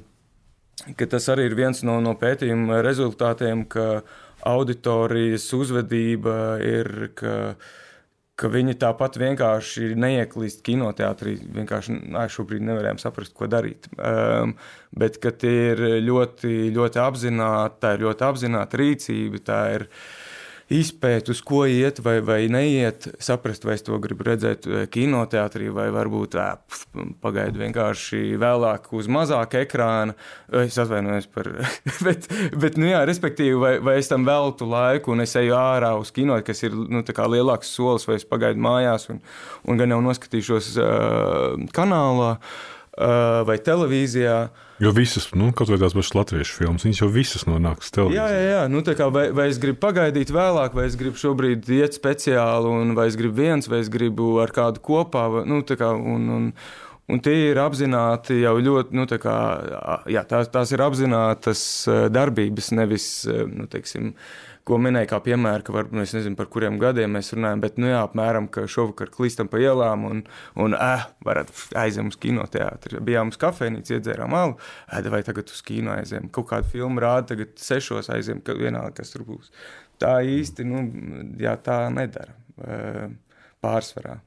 tas 0.97 1.27
arī 1.29 1.45
ir 1.49 1.55
viens 1.59 1.83
no, 1.85 1.99
no 2.01 2.15
pētījuma 2.17 2.79
rezultātiem, 2.81 3.67
ka 3.69 4.01
auditorijas 4.47 5.45
uzvedība 5.53 6.33
ir, 6.65 7.11
ka 7.19 7.35
uh, 7.51 7.71
ka 8.41 8.49
viņi 8.51 8.77
tāpat 8.81 9.19
vienkārši 9.21 9.91
neieklīst 10.01 10.63
kinoteātrī. 10.65 11.35
Vienkārši 11.59 11.99
nā, 12.15 12.25
šobrīd 12.31 12.65
nevarējām 12.65 13.01
saprast, 13.01 13.35
ko 13.37 13.49
darīt. 13.51 13.87
Um, 13.97 14.55
bet 14.97 15.21
ir 15.47 15.85
ļoti, 16.07 16.71
ļoti 16.73 17.03
apzināti, 17.03 17.79
tā 17.83 17.95
ir 17.95 18.07
ļoti 18.07 18.27
apzināta 18.27 18.81
rīcība. 18.81 19.43
Tā 19.45 19.61
ir 19.77 19.87
uh, 19.87 20.01
izpēt, 20.71 21.29
uz 21.31 21.41
ko 21.45 21.63
iet 21.69 21.99
vai, 22.03 22.17
vai 22.23 22.45
neiet, 22.51 23.07
saprast, 23.21 23.65
vai 23.67 23.75
es 23.77 23.85
to 23.85 23.97
gribu 24.01 24.25
redzēt 24.27 24.67
eh, 24.67 24.85
kinoteātrī, 24.91 25.67
vai 25.73 25.89
varbūt 25.93 26.37
pagaidu 27.23 27.61
vienkārši 27.61 28.37
vēlāk 28.41 28.89
uz 28.95 29.09
mazāka 29.11 29.61
ekrāna. 29.65 30.15
Es 30.63 30.79
atvainojos 30.81 31.27
par, 31.33 31.51
bet, 32.07 32.29
bet 32.63 32.79
nu 32.81 32.89
jā, 32.91 33.03
respektīvi, 33.07 33.59
vai, 33.59 33.75
vai 33.83 33.97
es 34.01 34.11
tam 34.11 34.25
veltu 34.27 34.67
laiku 34.69 35.15
un 35.15 35.25
es 35.25 35.35
eju 35.39 35.55
ārā 35.59 35.93
uz 35.99 36.13
kino, 36.15 36.39
kas 36.45 36.63
ir 36.67 36.75
nu, 36.75 37.03
lielāks 37.03 37.75
solis, 37.75 38.07
vai 38.07 38.17
es 38.21 38.27
pagaidu 38.27 38.63
mājās 38.63 39.09
un, 39.13 39.21
un 39.67 39.79
gan 39.79 39.91
jau 39.91 40.01
noskatīšos 40.07 40.73
uh, 40.79 41.69
kanālā 41.75 42.33
uh, 42.37 43.41
vai 43.47 43.59
televīzijā. 43.61 44.41
Uh, 44.47 44.67
Jo 44.81 44.91
visas, 44.95 45.27
nu, 45.37 45.51
kaut 45.53 45.69
vai 45.69 45.77
tās 45.77 45.93
pašas 45.93 46.15
latviešu 46.17 46.55
filmas, 46.57 46.85
viņas 46.87 47.01
jau 47.03 47.09
visas 47.13 47.43
nonāk 47.45 47.83
uz 47.83 47.91
televīzijas. 47.93 48.31
Jā, 48.31 48.37
jā, 48.37 48.53
jā. 48.55 48.61
Nu, 48.73 48.81
kā, 48.81 49.09
vai, 49.13 49.27
vai 49.37 49.45
es 49.51 49.59
gribu 49.61 49.77
pagaidīt 49.83 50.33
vēlāk, 50.33 50.73
vai 50.77 50.87
es 50.89 50.97
gribu 50.97 51.21
šobrīd 51.21 51.69
iet 51.77 51.97
speciāli, 51.97 52.71
un 52.81 52.95
vai 52.97 53.05
es 53.11 53.17
gribu 53.19 53.37
viens, 53.43 53.69
vai 53.69 53.83
es 53.83 53.91
gribu 53.93 54.39
ar 54.41 54.53
kādu 54.55 54.81
kopā. 54.81 55.27
Vai, 55.35 55.43
nu, 55.49 55.61
kā, 55.65 55.93
un, 55.97 56.31
un, 56.37 56.55
Un 57.11 57.19
tie 57.19 57.49
ir 57.49 57.57
apzināti 57.59 58.37
jau 58.39 58.53
ļoti, 58.63 58.95
nu, 58.95 59.03
tā 59.09 59.17
kā, 59.19 59.33
jā, 60.07 60.21
tās, 60.29 60.47
tās 60.53 60.69
ir 60.71 60.79
apzinātas 60.85 61.63
darbības, 62.13 62.69
nevis, 62.77 63.07
nu, 63.51 63.65
teiksim, 63.67 64.13
uh, 64.13 64.50
ko 64.71 64.79
minēja 64.79 65.09
kā 65.11 65.19
piemēru, 65.25 65.65
ka 65.67 65.75
varbūt 65.75 66.03
es 66.05 66.15
nezinu, 66.15 66.37
par 66.39 66.47
kuriem 66.51 66.79
gadiem 66.81 67.11
mēs 67.17 67.33
runājam, 67.35 67.63
bet, 67.63 67.77
nu 67.81 67.91
jā, 67.91 67.99
apmēram, 68.07 68.47
ka 68.53 68.63
šovakar 68.71 69.11
klīstam 69.11 69.51
pa 69.51 69.59
ielām 69.59 70.07
un, 70.07 70.23
un 70.63 70.77
eh, 70.77 71.05
varat 71.27 71.51
aizem 71.81 72.11
uz 72.11 72.17
kinoteātri. 72.21 73.01
Bijām 73.11 73.33
uz 73.33 73.39
kafejnīcu, 73.41 73.97
iedzērām 73.97 74.35
alu, 74.37 74.57
eh, 74.87 75.11
vai 75.11 75.21
tagad 75.27 75.51
uz 75.51 75.61
kino 75.67 75.95
aizem. 75.97 76.31
Kaut 76.33 76.49
kādu 76.53 76.71
filmu 76.71 77.03
rāda, 77.03 77.33
tagad 77.33 77.55
sešos 77.59 78.11
aizem, 78.15 78.39
ka 78.45 78.55
vienalga, 78.57 79.01
kas 79.01 79.11
tur 79.15 79.27
būs. 79.27 79.51
Tā 80.01 80.17
īsti, 80.25 80.65
nu, 80.65 80.85
jā, 81.41 81.57
tā 81.61 81.83
nedara 81.93 82.39
pārsvarā. 83.61 84.19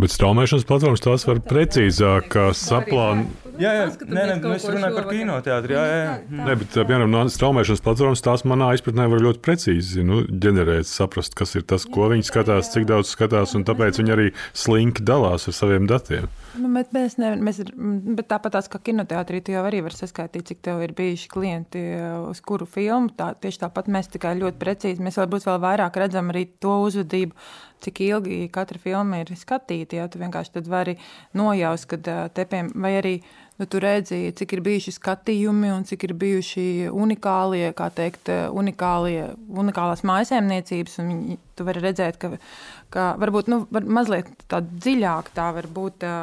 Bet 0.00 0.12
straumēšanas 0.14 0.66
platformas 0.68 1.02
tās 1.04 1.26
var 1.28 1.40
precīzāk 1.44 2.36
saplānot. 2.56 3.48
Jā, 3.60 3.72
jā, 3.76 3.86
nē, 4.08 4.22
nē, 4.24 4.34
mēs 4.40 4.64
runājam 4.70 4.94
par 4.96 5.06
kinoteātri. 5.10 5.74
Jā, 5.76 5.80
jā. 5.84 6.12
Nē, 6.32 6.54
bet, 6.62 6.76
piemēram, 6.76 7.10
no 7.12 7.24
straumēšanas 7.28 7.82
platformas 7.84 8.22
tās 8.24 8.44
manā 8.48 8.70
izpratnē 8.76 9.04
var 9.12 9.20
ļoti 9.20 9.42
precīzi 9.44 10.04
nu, 10.06 10.22
ģenerēt, 10.24 10.88
saprast, 10.88 11.36
kas 11.36 11.52
ir 11.58 11.66
tas, 11.68 11.84
ko 11.84 12.08
viņi 12.12 12.24
skatās, 12.24 12.70
cik 12.72 12.86
daudz 12.88 13.12
skatās, 13.12 13.52
un 13.58 13.66
tāpēc 13.68 14.00
viņi 14.00 14.14
arī 14.14 14.28
slinki 14.56 15.04
dalās 15.04 15.44
ar 15.50 15.56
saviem 15.58 15.88
datiem. 15.90 16.30
Nu, 16.56 16.70
bet, 16.72 16.94
mēs 16.96 17.18
ne, 17.20 17.34
mēs 17.36 17.60
ir, 17.66 17.74
bet 18.16 18.30
tāpat 18.32 18.56
tās, 18.56 18.70
kā 18.72 18.80
kinoteātrī, 18.90 19.42
tu 19.44 19.52
jau 19.52 19.66
arī 19.68 19.84
vari 19.84 19.98
saskaitīt, 19.98 20.48
cik 20.48 20.64
tev 20.64 20.80
ir 20.86 20.96
bijuši 20.96 21.28
klienti 21.30 21.84
uz 22.30 22.40
kuru 22.46 22.68
filmu. 22.70 23.12
Tā, 23.18 23.34
tieši 23.44 23.66
tāpat 23.66 23.92
mēs 23.92 24.08
tikai 24.14 24.38
ļoti 24.40 24.62
precīzi, 24.62 25.04
mēs 25.04 25.20
varbūt 25.20 25.50
vēl 25.50 25.60
vairāk 25.66 26.00
redzam 26.00 26.32
arī 26.32 26.48
to 26.62 26.80
uzvedību, 26.88 27.36
cik 27.84 28.02
ilgi 28.06 28.40
katra 28.52 28.80
filma 28.82 29.22
ir 29.22 29.32
skatīta. 29.36 30.00
Ja 30.00 30.08
tu 30.08 30.20
vienkārši 30.22 30.64
vari 30.68 30.96
nojaust, 31.36 31.88
kad 31.90 32.08
te 32.34 32.46
piem, 32.48 32.72
vai 32.74 32.96
arī 33.00 33.14
nu, 33.60 33.66
tu 33.68 33.80
redzi, 33.82 34.32
cik 34.36 34.56
ir 34.56 34.62
bijuši 34.64 34.94
skatījumi 34.96 35.72
un 35.74 35.84
cik 35.88 36.08
ir 36.08 36.14
bijuši 36.16 36.66
unikālie, 36.88 37.66
kā 37.76 37.90
teikt, 37.92 38.30
unikālie, 38.56 39.30
unikālās 39.64 40.04
mājasēmniecības. 40.08 41.00
Tu 41.60 41.66
vari 41.66 41.82
redzēt, 41.84 42.16
ka 42.22 42.32
ka 42.90 43.06
varbūt 43.20 43.50
nu, 43.52 43.60
var 43.70 43.86
mazliet 43.86 44.30
dziļāk 44.50 45.30
tā 45.36 45.50
var 45.56 45.68
būt 45.70 46.00
tā, 46.04 46.14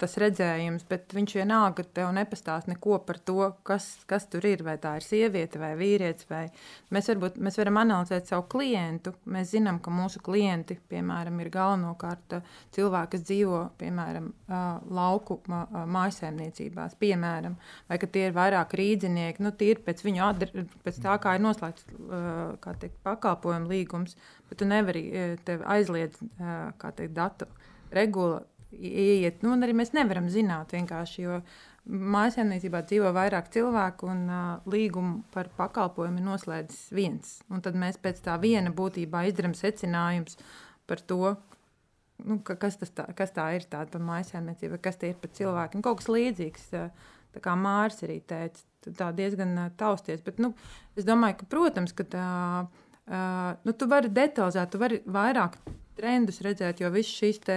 tas 0.00 0.16
redzējums, 0.20 0.86
bet 0.90 1.14
viņš 1.16 1.36
vienalga 1.40 1.84
tev 1.84 2.12
nepastāst 2.16 2.70
neko 2.70 3.00
par 3.06 3.18
to, 3.18 3.50
kas, 3.66 3.92
kas 4.10 4.28
tur 4.30 4.46
ir. 4.46 4.64
Vai 4.66 4.76
tā 4.82 4.96
ir 4.98 5.06
sieviete 5.06 5.60
vai 5.60 5.72
vīrietis. 5.78 6.28
Vai... 6.30 6.44
Mēs, 6.92 7.08
varbūt, 7.08 7.38
mēs 7.40 7.56
varam 7.60 7.80
analizēt 7.80 8.28
savu 8.28 8.44
klientu. 8.52 9.14
Mēs 9.30 9.54
zinām, 9.54 9.80
ka 9.82 9.92
mūsu 9.94 10.20
klienti, 10.24 10.76
piemēram, 10.90 11.40
ir 11.40 11.52
galvenokārt 11.54 12.36
cilvēki, 12.76 13.14
kas 13.16 13.26
dzīvo 13.26 13.62
piemēram 13.80 14.28
lauku 14.90 15.40
mājasēmniecībā 15.48 16.30
mājsaimniecībās, 16.30 16.96
piemēram, 17.00 17.56
vai 17.88 17.98
ka 18.00 18.08
tie 18.10 18.28
ir 18.28 18.34
vairāk 18.36 18.74
rīznieki, 18.78 19.42
nu, 19.44 19.52
tie 19.52 19.74
ir 19.74 19.82
pēc 19.84 20.02
viņu 20.04 20.24
adre, 20.24 20.66
pēc 20.84 21.00
tā, 21.02 21.16
kā 21.22 21.36
ir 21.36 21.44
noslēgts 21.44 21.86
kā 22.62 22.74
teikt, 22.80 22.98
pakalpojumu 23.06 23.70
līgums, 23.70 24.16
bet 24.48 24.60
tu 24.60 24.68
nevari 24.68 25.04
tev 25.44 25.64
aizliedz 25.80 26.20
teikt, 27.00 27.16
datu 27.16 27.48
regula 27.90 28.44
ieiet. 28.70 29.42
Nu, 29.42 29.54
arī 29.66 29.74
mēs 29.76 29.92
nevaram 29.96 30.28
zināt 30.30 30.74
jo 31.18 31.40
mājsaimniecībā 31.90 32.82
dzīvo 32.86 33.10
vairāk 33.16 33.48
cilvēku 33.54 34.10
un 34.12 34.24
uh, 34.30 34.66
līgumu 34.70 35.24
par 35.34 35.48
pakalpojumu 35.56 36.20
ir 36.20 36.26
noslēdzis 36.26 36.90
viens. 36.94 37.38
Un 37.50 37.64
tad 37.64 37.78
mēs 37.78 37.98
pēc 38.02 38.20
tā 38.26 38.36
viena 38.42 38.72
būtībā 38.74 39.24
izdarām 39.28 39.56
secinājumus 39.58 40.38
par 40.90 41.02
to, 41.08 41.34
nu, 42.26 42.38
ka, 42.46 42.58
kas, 42.60 42.78
tā, 42.84 43.08
kas 43.16 43.34
tā 43.34 43.48
ir 43.56 43.66
tāda 43.70 43.90
par 43.94 44.04
mājsaimniecību, 44.06 44.80
kas 44.84 45.00
tie 45.00 45.14
ir 45.14 45.22
par 45.22 45.32
cilvēkiem. 45.38 45.82
Kaut 45.86 46.02
kas 46.02 46.12
līdzīgs, 46.12 46.68
tā 47.34 47.42
kā 47.42 47.56
Mārs 47.58 48.04
arī 48.06 48.20
teica, 48.28 48.62
tā 48.86 49.10
diezgan 49.16 49.56
tausties. 49.80 50.22
Bet, 50.26 50.38
nu, 50.42 50.52
es 51.00 51.08
domāju, 51.08 51.40
ka, 51.40 51.50
protams, 51.56 51.96
ka 51.96 52.06
tā, 52.12 52.28
uh, 52.68 52.89
nu, 53.08 53.72
tu 53.72 53.88
vari 53.90 54.10
detalizēt, 54.12 54.72
tu 54.72 54.80
vari 54.82 55.00
vairāk 55.06 55.56
trendus 55.98 56.40
redzēt, 56.44 56.82
jo 56.82 56.90
viss 56.94 57.16
šīs 57.20 57.40
te, 57.44 57.56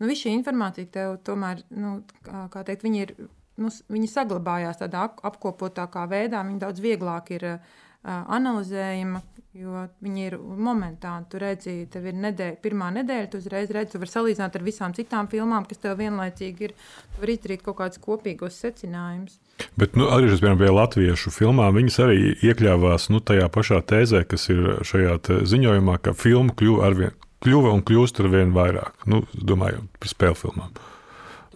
nu, 0.00 0.08
viss 0.08 0.24
šī 0.24 0.34
informācija 0.36 0.92
tev 0.92 1.16
tomēr, 1.26 1.64
nu, 1.76 1.98
kā, 2.26 2.46
kā 2.52 2.62
teikt, 2.66 2.86
viņi 2.86 3.02
ir, 3.06 3.14
nu, 3.62 3.72
viņi 3.92 4.12
saglabājās 4.12 4.80
tādā 4.82 5.08
apkopotākā 5.30 6.06
veidā, 6.10 6.44
viņi 6.46 6.62
daudz 6.62 6.84
vieglāk 6.84 7.34
ir 7.36 7.48
uh, 7.54 7.74
analizējama, 8.06 9.22
jo 9.56 9.86
viņi 10.04 10.26
ir 10.28 10.36
momentāni. 10.38 11.26
Tu 11.30 11.40
redzi, 11.40 11.74
tev 11.90 12.08
ir 12.10 12.16
nedēļa, 12.20 12.58
pirmā 12.62 12.90
nedēļa, 12.98 13.28
tu 13.32 13.40
uzreiz 13.40 13.72
redzi, 13.74 13.94
tu 13.94 14.00
vari 14.02 14.12
salīdzināt 14.12 14.58
ar 14.58 14.64
visām 14.66 14.94
citām 14.96 15.30
filmām, 15.32 15.66
kas 15.68 15.80
tev 15.82 15.96
vienlaicīgi 16.00 16.68
ir. 16.68 16.74
Tu 17.14 17.22
vari 17.22 17.36
izdarīt 17.38 17.64
kaut 17.66 17.78
kādus 17.80 18.02
kopīgos 18.02 18.58
secinājumus. 18.62 19.38
Bet, 19.80 19.96
nu, 19.96 20.10
arī 20.12 20.34
pie 20.36 20.72
latviešu 20.72 21.32
filmām 21.32 21.78
viņas 21.78 22.00
arī 22.04 22.34
iekļāvās 22.44 23.08
nu, 23.12 23.22
tajā 23.24 23.48
pašā 23.52 23.80
tēzē, 23.88 24.26
kas 24.28 24.50
ir 24.52 24.82
šajā 24.84 25.16
ziņojumā, 25.48 25.96
ka 26.04 26.12
filma 26.12 26.52
kļuva, 26.56 26.90
arvien, 26.90 27.16
kļuva 27.44 27.72
un 27.72 27.86
kļūst 27.86 28.20
ar 28.20 28.28
vien 28.32 28.52
vairāk. 28.56 29.08
Nu, 29.08 29.24
domāju 29.32 29.86
par 30.00 30.12
spēļu 30.12 30.38
filmām. 30.42 30.76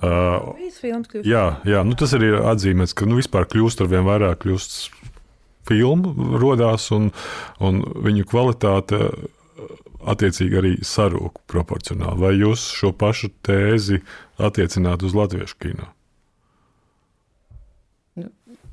Uh, 0.01 0.57
jā, 1.29 1.43
jā 1.69 1.81
nu, 1.85 1.93
tas 2.01 2.15
arī 2.17 2.31
ir 2.33 2.39
atzīmēts, 2.49 2.97
ka 2.97 3.05
nu, 3.05 3.19
vispār 3.21 3.45
kļūst 3.53 3.83
ar 3.85 3.91
vien 3.91 4.07
vairāk, 4.07 4.47
kļūst 4.47 4.79
filmu 5.71 6.39
radās, 6.43 6.91
un, 6.97 7.11
un 7.63 7.85
viņu 8.05 8.27
kvalitāte 8.31 8.99
attiecīgi 10.01 10.57
arī 10.61 10.73
sarūk 10.87 11.41
proporcionāli. 11.51 12.21
Vai 12.21 12.35
jūs 12.39 12.61
šo 12.75 12.93
pašu 12.97 13.29
tēzi 13.47 14.01
attiecināt 14.41 15.03
uz 15.05 15.15
latviešu 15.17 15.57
kino? 15.61 15.87
Nu, 18.17 18.27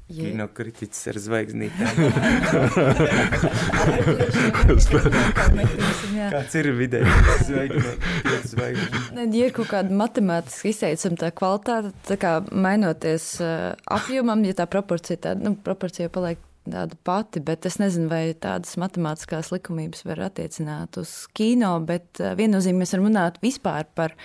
ja. 0.07 0.23
Kino 0.23 0.47
kritiķis 0.55 1.07
ar 1.11 1.17
zvaigznītēm. 1.25 1.95
Kāds 6.33 6.53
ir 6.59 6.65
vidējais 6.79 7.45
zvaigznītes? 7.49 9.07
Ja 9.17 9.23
ir 9.27 9.51
kaut 9.55 9.69
kāda 9.73 9.89
matemātiski 10.03 10.67
izteicama 10.73 11.17
tā 11.25 11.29
kvalitāte, 11.35 11.89
tā 12.07 12.15
kā 12.21 12.31
mainoties 12.51 13.25
uh, 13.43 13.49
apjomam, 13.99 14.39
ja 14.47 14.53
tā 14.57 14.65
proporcija, 14.71 15.17
tā, 15.27 15.31
nu, 15.39 15.49
proporcija 15.63 16.07
paliek 16.13 16.39
tāda 16.74 16.97
pati, 17.07 17.41
bet 17.43 17.65
es 17.70 17.78
nezinu, 17.82 18.09
vai 18.11 18.22
tādas 18.38 18.76
matemātiskās 18.80 19.51
likumības 19.53 20.05
var 20.07 20.24
attiecināt 20.28 20.99
uz 21.01 21.13
kino, 21.38 21.74
bet 21.88 22.22
eh, 22.22 22.36
viennozīmīgi 22.39 22.84
mēs 22.84 22.95
varam 22.95 23.09
runāt 23.09 23.41
vispār 23.43 23.89
par 23.97 24.15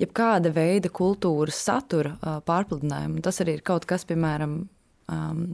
jebkāda 0.00 0.52
veida 0.56 0.92
kultūras 0.92 1.60
satura 1.66 2.16
eh, 2.16 2.38
pārpludinājumu. 2.46 3.24
Tas 3.24 3.42
arī 3.44 3.58
ir 3.58 3.66
kaut 3.66 3.88
kas, 3.90 4.06
piemēram, 4.08 4.62
um, 5.12 5.44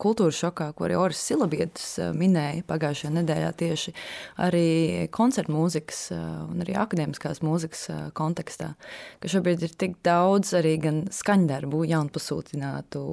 kultūras 0.00 0.38
šokā, 0.38 0.70
ko 0.76 0.86
arī 0.86 0.96
Oris 0.98 1.20
Silabietis 1.24 1.86
eh, 2.02 2.10
minēja 2.16 2.64
pagājušajā 2.68 3.12
nedēļā 3.16 3.50
tieši 3.60 3.94
arī 4.44 4.68
koncertu 5.14 5.54
mūzikas 5.54 6.00
eh, 6.14 6.20
un 6.44 6.64
arī 6.64 6.76
akadēmiskās 6.80 7.42
mūzikas 7.44 7.84
eh, 7.92 8.02
kontekstā, 8.16 8.72
ka 9.22 9.32
šobrīd 9.32 9.64
ir 9.66 9.74
tik 9.80 9.98
daudz 10.06 10.54
arī 10.58 10.76
gan 10.82 11.02
skaņdarbu 11.14 11.84
jaunpasūtinātu, 11.90 13.04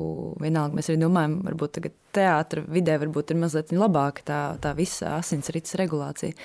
vienalga 0.44 0.80
mēs 0.80 0.92
arī 0.92 1.02
domājam, 1.04 1.40
varbūt 1.48 1.78
tagad 1.80 1.98
teātra 2.16 2.66
vidē 2.68 2.98
varbūt 3.02 3.34
ir 3.34 3.42
mazliet 3.42 3.74
labāka 3.76 4.28
tā, 4.28 4.42
tā 4.64 4.76
visa 4.78 5.16
asinsrites 5.20 5.78
regulācija, 5.80 6.36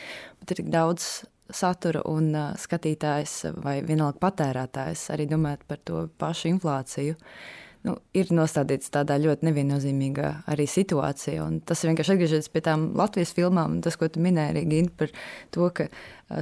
bet 0.40 0.54
ir 0.54 0.62
tik 0.62 0.72
daudz 0.74 1.10
satura 1.54 2.00
un 2.10 2.32
skatītājs 2.58 3.36
vai 3.62 3.78
vienalga 3.86 4.18
patērētājs 4.24 5.08
arī 5.14 5.28
domājot 5.30 5.62
par 5.68 5.82
to 5.86 6.08
pašu 6.18 6.50
inflāciju. 6.50 7.14
Uh, 7.14 7.65
nu, 7.86 7.94
ir 8.16 8.30
nostādīts 8.34 8.90
tādā 8.94 9.16
ļoti 9.22 9.46
neviennozīmīgā 9.46 10.32
arī 10.50 10.66
situācijā. 10.70 11.46
Tas 11.68 11.84
vienkārši 11.86 12.14
atgriežoties 12.16 12.52
pie 12.52 12.62
tām 12.66 12.90
Latvijas 12.98 13.34
filmām, 13.36 13.78
un 13.78 13.82
tas, 13.84 13.98
ko 13.98 14.08
tu 14.10 14.22
minēji, 14.24 14.64
Gint, 14.66 14.94
par 14.98 15.12
to, 15.54 15.68
ka 15.74 15.86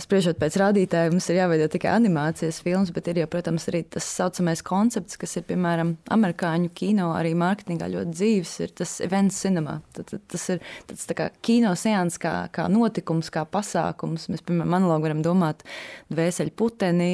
spriežot 0.00 0.38
pēc 0.40 0.56
rādītājiem, 0.62 1.12
mums 1.12 1.26
ir 1.28 1.38
jāveido 1.42 1.66
tikai 1.72 1.90
animācijas 1.92 2.62
filmas, 2.64 2.92
bet 2.94 3.10
ir 3.10 3.20
jau, 3.20 3.26
protams, 3.34 3.66
arī 3.68 3.82
tas 3.96 4.06
saucamais 4.08 4.62
koncepts, 4.64 5.18
kas 5.20 5.36
ir, 5.36 5.44
piemēram, 5.50 5.94
amerikāņu 6.14 6.72
kino, 6.76 7.10
arī 7.16 7.34
mārketingā 7.38 7.90
ļoti 7.92 8.14
dzīves, 8.16 8.54
ir 8.64 8.72
tas 8.80 8.94
events 9.04 9.42
cinema. 9.44 9.80
Tad, 9.96 10.08
tad, 10.12 10.24
tas 10.32 10.46
ir 10.54 10.62
tāds 10.88 11.04
tā 11.10 11.18
kā 11.18 11.28
kino 11.44 11.74
seans, 11.76 12.16
kā, 12.22 12.36
kā 12.54 12.68
notikums, 12.72 13.28
kā 13.34 13.44
pasākums. 13.44 14.30
Mēs, 14.32 14.44
piemēram, 14.46 14.78
analogi 14.80 15.10
varam 15.10 15.20
domāt 15.26 15.66
dvēseli 16.12 16.56
puteni 16.56 17.10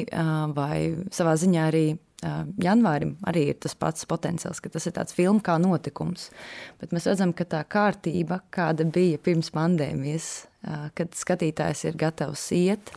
vai 0.55 0.77
savā 1.11 1.35
ziņā 1.41 1.67
arī 1.67 1.85
janvārim 2.61 3.15
arī 3.27 3.47
ir 3.51 3.57
tas 3.61 3.73
pats 3.77 4.05
potenciāls, 4.09 4.61
ka 4.61 4.69
tas 4.69 4.85
ir 4.85 4.93
tāds 4.97 5.15
filmu 5.17 5.41
kā 5.45 5.57
notikums. 5.61 6.29
Bet 6.81 6.93
mēs 6.93 7.09
redzam, 7.09 7.33
ka 7.33 7.47
tā 7.49 7.63
kārtība, 7.65 8.43
kāda 8.53 8.85
bija 8.85 9.17
pirms 9.21 9.49
pandēmijas, 9.55 10.29
kad 10.97 11.17
skatītājs 11.17 11.87
ir 11.89 11.97
gatavs 11.97 12.43
iet, 12.53 12.93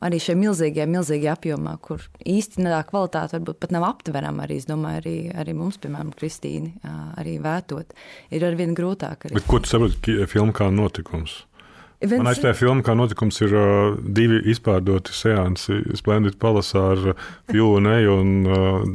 arī 0.00 0.16
šajā 0.16 0.38
milzīgajā, 0.40 0.86
milzīgajā 0.88 1.34
apjomā, 1.36 1.74
kur 1.84 2.00
īstenībā 2.24 2.72
tā 2.78 2.80
kvalitāte 2.88 3.36
varbūt 3.36 3.60
pat 3.60 3.74
nav 3.76 3.84
aptverama. 3.90 4.46
Arī, 4.46 4.56
es 4.62 4.68
domāju, 4.70 5.02
arī, 5.02 5.14
arī 5.42 5.56
mums, 5.58 5.76
piemēram, 5.82 6.14
Kristīni, 6.16 6.72
arī 7.20 7.36
vētot, 7.44 7.92
ir 8.32 8.48
arvien 8.48 8.72
grūtāk. 8.78 9.28
Arī. 9.28 9.36
Bet 9.36 9.48
ko 9.50 9.60
tu 9.60 9.68
saproti, 9.68 10.16
filma 10.32 10.56
kā 10.56 10.70
notikums? 10.72 11.42
Viens... 12.00 12.22
Man 12.22 12.30
aizstāja 12.30 12.56
filma, 12.56 12.80
kā 12.80 12.94
notikums 12.96 13.36
ir 13.44 13.52
uh, 13.52 13.96
divi 14.00 14.38
izpārdoti 14.48 15.12
seansi. 15.12 15.82
Splendid 15.98 16.38
palasā 16.40 16.80
ar 16.94 17.02
Jūlu 17.52 17.76
un 17.76 17.88
Eju 17.92 18.14
un 18.22 18.30
uh, 18.46 18.54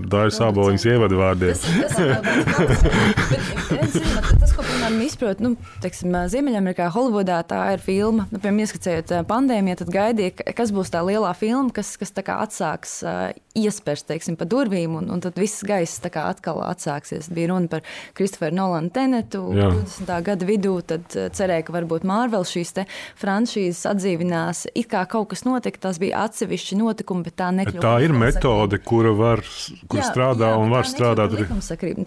Dāļu 0.10 0.34
Sāboliņas 0.34 0.86
ievadu 0.90 1.20
vārdiem. 1.20 1.54
Tas, 1.54 1.94
tas, 3.70 4.00
tas, 4.42 4.56
ko, 4.56 4.66
piemēram, 4.66 4.98
izprot, 5.06 5.44
nu, 5.46 5.54
teiksim, 5.84 6.18
Ziemeļamerikā, 6.34 6.88
Holivudā, 6.96 7.44
tā 7.46 7.60
ir 7.76 7.84
filma, 7.86 8.26
nu, 8.32 8.42
piemēram, 8.42 8.64
ieskicējot 8.66 9.14
pandēmiju, 9.30 9.78
tad 9.84 9.94
gaidīja, 9.94 10.50
kas 10.58 10.74
būs 10.74 10.90
tā 10.96 11.04
lielā 11.06 11.30
filma, 11.38 11.70
kas, 11.78 11.94
kas 12.02 12.10
tā 12.16 12.26
kā 12.26 12.40
atsāks 12.42 12.98
uh, 13.06 13.30
iespērs, 13.54 14.08
teiksim, 14.10 14.40
pa 14.42 14.50
durvīm, 14.50 14.98
un, 14.98 15.14
un 15.14 15.22
tad 15.22 15.38
viss 15.38 15.62
gaiss 15.68 16.02
tā 16.02 16.10
kā 16.10 16.26
atkal 16.34 16.64
atsāksies. 16.66 17.30
Bija 17.30 17.54
runa 17.54 17.70
par 17.70 17.86
Kristoferu 18.18 18.58
Nolanu 18.58 18.90
Tenetu 18.98 19.46
Jā. 19.54 19.70
20. 19.78 20.18
gada 20.26 20.50
vidū, 20.50 20.76
tad 20.90 21.06
cerēja, 21.14 21.70
ka 21.70 21.78
varbūt 21.78 22.10
Marvel 22.10 22.50
šīs 22.50 22.74
te 22.80 22.90
franšīzes 23.20 23.86
atdzīvinās. 23.92 24.66
It 24.76 24.90
kā 24.92 25.04
kaut 25.10 25.32
kas 25.34 25.46
notika, 25.48 25.82
tas 25.88 26.00
bija 26.02 26.26
atsevišķi 26.26 26.80
notikumi, 26.80 27.26
bet 27.28 27.38
tā 27.42 27.52
nekļūst. 27.56 27.84
Tā 27.86 27.96
ir 28.06 28.16
metode, 28.16 28.80
kura 28.84 29.14
var, 29.16 29.44
kur 29.92 30.02
jā, 30.02 30.08
strādā 30.10 30.52
jā, 30.54 30.60
un 30.62 30.74
var 30.74 30.90
strādāt 30.90 31.38
arī. 31.38 31.48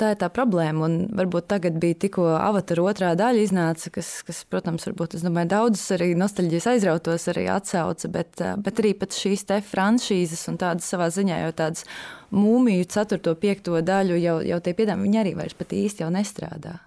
Tā 0.00 0.12
ir 0.14 0.20
tā 0.20 0.30
problēma, 0.32 0.88
un 0.88 0.98
varbūt 1.18 1.48
tagad 1.52 1.78
bija 1.82 1.98
tikko 2.06 2.28
avatar 2.36 2.82
otrā 2.84 3.14
daļa 3.18 3.44
iznāca, 3.46 3.92
kas, 3.94 4.12
kas 4.26 4.42
protams, 4.50 4.86
varbūt, 4.88 5.18
domāju, 5.24 5.52
daudzus 5.54 5.96
arī 5.96 6.12
nostalģijas 6.18 6.70
aizrautos 6.74 7.28
arī 7.32 7.48
atsauca, 7.52 8.12
bet, 8.14 8.44
bet 8.64 8.82
arī 8.82 8.94
pat 8.98 9.16
šīs 9.16 9.46
te 9.48 9.60
franšīzes 9.64 10.46
un 10.52 10.60
tādas 10.60 10.88
savā 10.90 11.10
ziņā 11.14 11.42
jau 11.44 11.54
tādas 11.62 11.86
mūmiju 12.34 12.88
4. 12.88 13.34
5. 13.40 13.70
daļu 13.84 14.18
jau, 14.20 14.36
jau 14.44 14.58
tie 14.64 14.74
piedāvājumi, 14.76 15.08
viņi 15.08 15.20
arī 15.22 15.34
vairs 15.38 15.56
pat 15.58 15.72
īsti 15.76 16.08
nestrādā. 16.12 16.78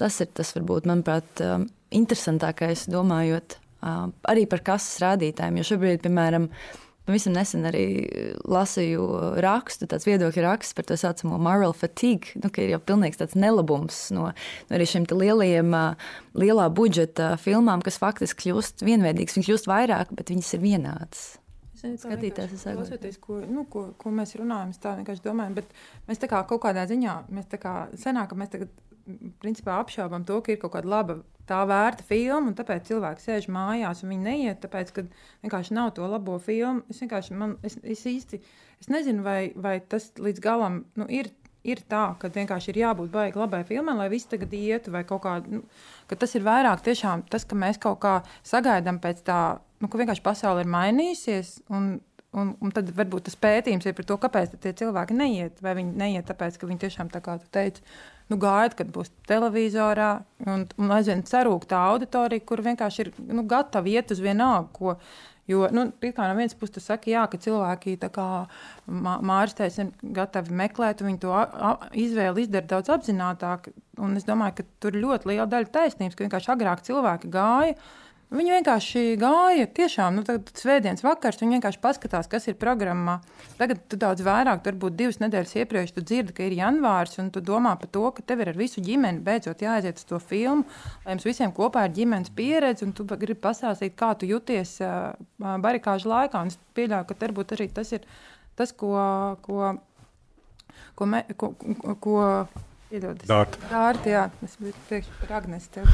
Tas 0.00 0.16
ir 0.22 0.30
tas, 0.32 0.54
varbūt, 0.56 0.88
manuprāt, 0.88 1.42
interesantākais, 1.90 2.86
domājot 2.90 3.58
arī 4.28 4.46
par 4.50 4.62
kases 4.64 5.00
rādītājiem. 5.02 5.58
Jo 5.60 5.66
šobrīd, 5.72 6.02
piemēram, 6.04 6.48
pavisam 7.08 7.34
nesen 7.34 7.64
arī 7.68 7.84
lasīju 8.44 9.06
rakstu, 9.42 9.88
tāds 9.90 10.06
viedokļu 10.08 10.44
raksts 10.44 10.76
par 10.76 10.86
tā 10.90 10.98
saucamo 11.00 11.40
moral 11.42 11.74
fatigue, 11.76 12.36
nu, 12.42 12.52
ka 12.52 12.62
ir 12.62 12.74
jau 12.74 12.80
pilnīgs 12.92 13.20
tāds 13.22 13.38
nelabums 13.40 14.02
no, 14.14 14.28
no 14.30 14.76
arī 14.76 14.86
šiem 14.88 15.08
lielajiem, 15.10 15.74
lielā 16.38 16.68
budžeta 16.76 17.32
filmām, 17.40 17.82
kas 17.84 18.00
faktiski 18.02 18.50
kļūst 18.50 18.84
vienveidīgas. 18.86 19.38
Viņas 19.38 19.50
kļūst 19.50 19.70
vairāk, 19.70 20.12
bet 20.16 20.34
viņas 20.34 20.56
ir 20.56 20.66
vienādas. 20.66 21.28
Skatīties, 21.80 22.60
klausoties, 22.60 23.16
ko, 23.24 23.38
nu, 23.48 23.64
ko, 23.72 23.86
ko 23.96 24.10
mēs 24.12 24.34
runājam, 24.36 24.74
tā 24.82 24.92
vienkārši 24.98 25.24
domājam, 25.24 25.54
bet 25.62 25.70
mēs 26.10 26.20
tā 26.20 26.28
kā 26.28 26.42
kaut 26.44 26.60
kādā 26.66 26.84
ziņā, 26.90 27.14
mēs 27.32 27.48
tā 27.48 27.56
kā 27.62 27.72
senāk, 27.96 28.34
mēs 28.36 28.52
tagad 28.52 28.74
principā 29.42 29.80
apšaubām 29.80 30.24
to, 30.28 30.40
ka 30.44 30.54
ir 30.54 30.60
kaut 30.62 30.74
kāda 30.76 30.90
laba, 30.90 31.18
tā 31.50 31.60
vērta 31.66 32.06
filma, 32.06 32.52
un 32.52 32.56
tāpēc 32.58 32.86
cilvēki 32.90 33.24
sēž 33.24 33.48
mājās 33.50 34.04
un 34.04 34.14
viņi 34.14 34.26
neiet, 34.26 34.60
tāpēc, 34.62 34.92
ka 34.94 35.04
vienkārši 35.42 35.74
nav 35.74 35.94
to 35.96 36.06
labo 36.06 36.38
filmu. 36.42 36.84
Es 36.92 37.02
vienkārši, 37.02 37.36
man, 37.38 37.56
es, 37.66 37.78
es 37.82 38.04
īsti, 38.06 38.40
es 38.82 38.90
nezinu, 38.92 39.24
vai, 39.26 39.50
vai 39.58 39.80
tas 39.82 40.12
līdz 40.20 40.44
galam 40.44 40.84
nu, 41.00 41.08
ir 41.10 41.32
ir 41.66 41.82
tā, 41.90 42.04
ka 42.20 42.30
vienkārši 42.32 42.72
ir 42.72 42.80
jābūt 42.84 43.10
baigi 43.12 43.36
labai 43.36 43.62
filmai, 43.68 43.96
lai 43.98 44.08
viss 44.12 44.28
tagad 44.30 44.52
ietu, 44.56 44.92
vai 44.94 45.02
kaut 45.08 45.22
kā, 45.26 45.34
nu, 45.44 45.62
ka 46.08 46.16
tas 46.20 46.32
ir 46.36 46.44
vairāk 46.46 46.84
tiešām 46.86 47.26
tas, 47.30 47.44
ka 47.44 47.58
mēs 47.58 47.80
kaut 47.82 48.00
kā 48.04 48.14
sagaidām 48.46 49.00
pēc 49.02 49.20
tā, 49.26 49.40
nu, 49.82 49.90
ka 49.90 50.00
vienkārši 50.00 50.24
pasaule 50.24 50.64
ir 50.64 50.70
mainījusies, 50.72 51.58
un, 51.76 51.92
un, 52.32 52.54
un 52.60 52.72
tad 52.74 52.88
varbūt 52.96 53.28
tas 53.28 53.36
pētījums 53.40 53.88
ir 53.88 53.98
par 53.98 54.08
to, 54.08 54.16
kāpēc 54.22 54.56
tie 54.62 54.72
cilvēki 54.80 55.18
neiet, 55.18 55.60
vai 55.64 55.76
viņi 55.82 56.00
neiet 56.00 56.30
tāpēc, 56.30 56.56
ka 56.56 56.70
viņi 56.70 56.84
tiešām, 56.86 57.12
tā 57.12 57.22
kā 57.24 57.36
tu 57.42 57.52
teici, 57.52 57.84
nu, 58.30 58.38
gaida, 58.40 58.76
kad 58.78 58.92
būs 58.94 59.10
televizorā, 59.28 60.12
un, 60.46 60.68
un 60.78 60.94
aizvien 60.94 61.24
cerūk 61.26 61.66
tā 61.70 61.80
auditorija, 61.90 62.46
kur 62.46 62.62
vienkārši 62.64 63.04
ir 63.04 63.12
nu, 63.30 63.44
gatava 63.50 63.90
iet 63.90 64.14
uz 64.14 64.22
vienalga, 64.22 64.70
ko 64.76 64.96
Jo, 65.50 65.64
nu, 65.74 65.86
kā 66.14 66.28
no 66.28 66.34
vienas 66.38 66.54
puses, 66.54 66.84
saka, 66.86 67.10
jā, 67.10 67.24
ka 67.30 67.38
cilvēki, 67.42 67.96
kā 68.14 68.26
teica, 69.58 69.86
ir 69.86 70.12
gatavi 70.18 70.54
meklēt, 70.60 71.02
viņi 71.02 71.18
to 71.24 71.32
izvēli 71.98 72.44
izdara 72.44 72.70
daudz 72.70 72.92
apzinātāk. 72.94 73.70
Un 73.98 74.14
es 74.20 74.28
domāju, 74.28 74.60
ka 74.60 74.66
tur 74.84 74.98
ļoti 75.00 75.32
liela 75.32 75.48
daļa 75.50 75.72
taisnības, 75.74 76.14
ka 76.14 76.26
vienkārši 76.26 76.52
agrāk 76.54 76.84
cilvēki 76.86 77.32
gāja 77.34 77.74
Viņi 78.30 78.52
vienkārši 78.54 79.00
gāja, 79.18 79.64
tiešām, 79.74 80.14
nu, 80.14 80.22
tad 80.22 80.52
svētdienas 80.54 81.02
vakars, 81.02 81.40
viņi 81.40 81.56
vienkārši 81.56 81.80
paskatās, 81.82 82.28
kas 82.30 82.44
ir 82.46 82.54
programmā. 82.60 83.16
Tagad 83.58 83.80
tu 83.90 83.98
daudz 83.98 84.22
vairāk, 84.22 84.60
varbūt 84.68 84.94
divas 85.00 85.18
nedēļas 85.18 85.54
iepriekš, 85.58 85.94
tu 85.96 86.04
dzirdi, 86.06 86.36
ka 86.36 86.46
ir 86.46 86.54
janvārs, 86.60 87.18
un 87.18 87.32
tu 87.34 87.42
domā 87.42 87.72
par 87.80 87.90
to, 87.90 88.04
ka 88.14 88.22
tev 88.22 88.44
ir 88.44 88.52
ar 88.52 88.60
visu 88.60 88.84
ģimeni 88.86 89.24
beidzot 89.26 89.66
jāaiziet 89.66 89.98
uz 89.98 90.06
to 90.06 90.22
filmu, 90.22 90.62
lai 91.02 91.16
jums 91.16 91.26
visiem 91.26 91.50
kopā 91.56 91.88
ir 91.88 91.96
ģimenes 91.98 92.30
pieredze, 92.38 92.86
un 92.86 92.94
tu 92.94 93.08
gribi 93.10 93.40
pastāstīt, 93.42 93.98
kā 93.98 94.12
tu 94.14 94.30
jūties 94.30 94.76
uh, 94.86 95.10
barikāžu 95.66 96.14
laikā. 96.14 96.46
Un 96.46 96.54
es 96.54 96.60
pieļauju, 96.78 97.10
ka 97.10 97.18
varbūt 97.26 97.58
arī 97.58 97.66
tas 97.74 97.90
ir 97.98 98.06
tas, 98.54 98.70
ko. 98.70 98.94
ko 99.42 99.74
Ko, 100.94 101.06
me, 101.08 101.24
ko, 101.36 101.48
ko 101.98 102.14
Iedodies. 102.90 103.28
Dārta. 103.30 103.60
Dārta, 103.70 104.10
jā, 104.10 104.22
es 104.46 104.56
biju 104.58 104.74
priekš 104.88 105.10
par 105.20 105.36
Agnēs, 105.40 105.68
tev 105.74 105.90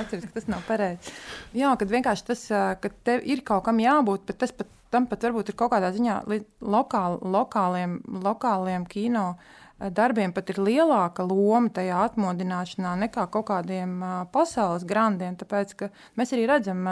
atceries, 0.00 0.26
ka 0.28 0.34
tas 0.34 0.48
nav 0.50 0.64
pareizi. 0.68 1.14
Jā, 1.56 1.70
kad 1.80 1.94
vienkārši 1.94 2.26
tas, 2.28 2.42
ka 2.82 2.90
tev 3.08 3.24
ir 3.24 3.40
kaut 3.48 3.64
kam 3.68 3.80
jābūt, 3.80 4.26
bet 4.28 4.40
tas 4.42 4.52
pat, 4.52 4.68
tam 4.92 5.08
pat 5.08 5.24
varbūt 5.24 5.52
ir 5.52 5.56
kaut 5.56 5.72
kādā 5.72 5.88
ziņā 5.96 6.18
lokāl, 6.64 7.16
lokāliem, 7.36 7.96
lokāliem 8.24 8.84
kino 8.92 9.30
uh, 9.34 9.56
darbiem 9.78 10.32
pat 10.34 10.50
ir 10.50 10.58
lielāka 10.62 11.22
loma 11.26 11.70
tajā 11.74 12.00
atmodināšanā 12.08 12.94
nekā 13.04 13.26
kaut 13.30 13.46
kādiem 13.50 14.00
pasaules 14.34 14.86
grandiem. 14.88 15.36
Tāpēc 15.38 15.74
mēs 16.18 16.34
arī 16.34 16.46
redzam, 16.50 16.82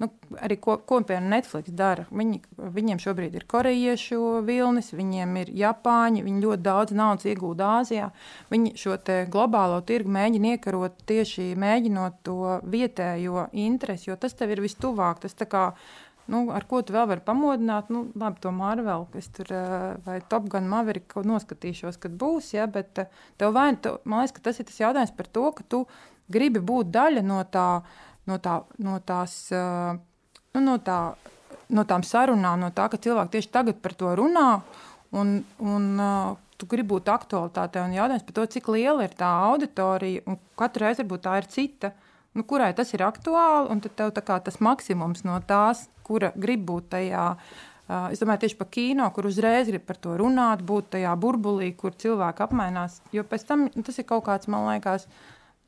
nu, 0.00 0.10
arī 0.40 0.56
ko, 0.62 0.78
ko 0.80 1.02
piemēram 1.04 1.30
Netflix 1.34 1.74
dara. 1.76 2.06
Viņi, 2.10 2.40
viņiem 2.76 3.02
šobrīd 3.02 3.36
ir 3.36 3.46
korejiešu 3.50 4.40
vilnis, 4.46 4.92
viņiem 4.96 5.36
ir 5.42 5.52
japāņi, 5.60 6.24
viņi 6.26 6.44
ļoti 6.46 6.64
daudz 6.64 6.96
naudas 6.96 7.28
iegūda 7.28 7.70
Āzijā. 7.80 8.10
Viņi 8.52 8.74
šo 8.80 8.96
globālo 9.32 9.80
tirgu 9.86 10.12
mēģina 10.12 10.56
iekarot 10.56 11.04
tieši 11.08 11.52
mēģinot 11.60 12.20
to 12.26 12.60
vietējo 12.72 13.48
interesi, 13.52 14.10
jo 14.10 14.16
tas 14.20 14.36
tev 14.38 14.54
ir 14.54 14.64
vistuvāk. 14.64 15.20
Tas 15.24 15.36
Nu, 16.30 16.44
ar 16.54 16.66
ko 16.68 16.82
tu 16.86 16.94
vēl 16.94 17.08
vari 17.10 17.24
pamodināt? 17.26 17.88
Nu, 17.90 18.04
labi, 18.18 18.38
to 18.44 18.52
Marvelu, 18.54 19.08
es 19.18 19.30
tur 19.34 19.48
vai 20.04 20.20
Top 20.30 20.46
Gun 20.52 20.68
Maverick 20.70 21.16
noskatīšos, 21.26 21.98
kad 22.02 22.14
būs. 22.20 22.52
Ja, 22.54 22.68
bet 22.70 23.00
tev 23.40 23.56
vai, 23.56 23.72
tu, 23.82 23.96
man 24.04 24.22
liekas, 24.22 24.36
ka 24.36 24.44
tas 24.50 24.60
ir 24.60 24.68
tas 24.68 24.78
jautājums 24.78 25.16
par 25.16 25.30
to, 25.32 25.48
ka 25.56 25.66
tu 25.66 25.82
gribi 26.30 26.62
būt 26.62 26.92
daļa 26.94 27.24
no, 27.26 27.40
tā, 27.50 27.66
no, 28.30 28.38
tā, 28.38 28.60
no 28.78 29.00
tās. 29.02 29.42
Nu, 30.54 30.62
no 30.66 30.78
tā 30.82 31.00
no 31.70 31.84
tām 31.88 32.04
sarunām, 32.06 32.60
no 32.60 32.70
tā, 32.74 32.88
ka 32.90 33.00
cilvēki 33.00 33.36
tieši 33.36 33.52
tagad 33.54 33.80
par 33.82 33.94
to 33.98 34.12
runā, 34.18 34.46
un, 35.16 35.40
un 35.62 35.88
uh, 36.02 36.36
tu 36.58 36.68
gribi 36.70 36.92
būt 36.94 37.10
aktualitātē. 37.12 37.84
Un 37.86 37.96
jautājums 37.96 38.26
par 38.26 38.36
to, 38.38 38.46
cik 38.56 38.70
liela 38.74 39.06
ir 39.06 39.16
tā 39.18 39.30
auditorija, 39.50 40.24
un 40.28 40.38
katru 40.58 40.86
reizi 40.86 41.04
varbūt 41.04 41.26
tā 41.26 41.36
ir 41.40 41.50
cita, 41.50 41.92
nu, 42.34 42.44
kurai 42.46 42.70
tas 42.76 42.92
ir 42.94 43.02
aktuāli, 43.06 43.70
un 43.72 43.80
tad 43.84 43.96
tev 43.98 44.14
tas 44.14 44.60
maksimums 44.62 45.24
no 45.26 45.38
tās 45.46 45.88
kura 46.10 46.32
grib 46.38 46.66
būt 46.68 46.90
tajā. 46.96 47.24
Es 48.14 48.22
domāju, 48.22 48.44
tieši 48.44 48.58
par 48.58 48.68
kino, 48.70 49.08
kur 49.14 49.26
uzreiz 49.26 49.70
grib 49.70 49.82
par 49.86 49.98
to 49.98 50.14
runāt, 50.18 50.62
būt 50.66 50.92
tajā 50.94 51.14
burbulī, 51.18 51.72
kur 51.78 51.96
cilvēki 51.98 52.44
apmainās. 52.46 53.00
Jo 53.14 53.24
pēc 53.26 53.46
tam 53.48 53.66
nu, 53.66 53.82
tas 53.86 53.98
ir 53.98 54.06
kaut 54.06 54.28
kāds, 54.28 54.50
man 54.50 54.68
liekas, 54.68 55.08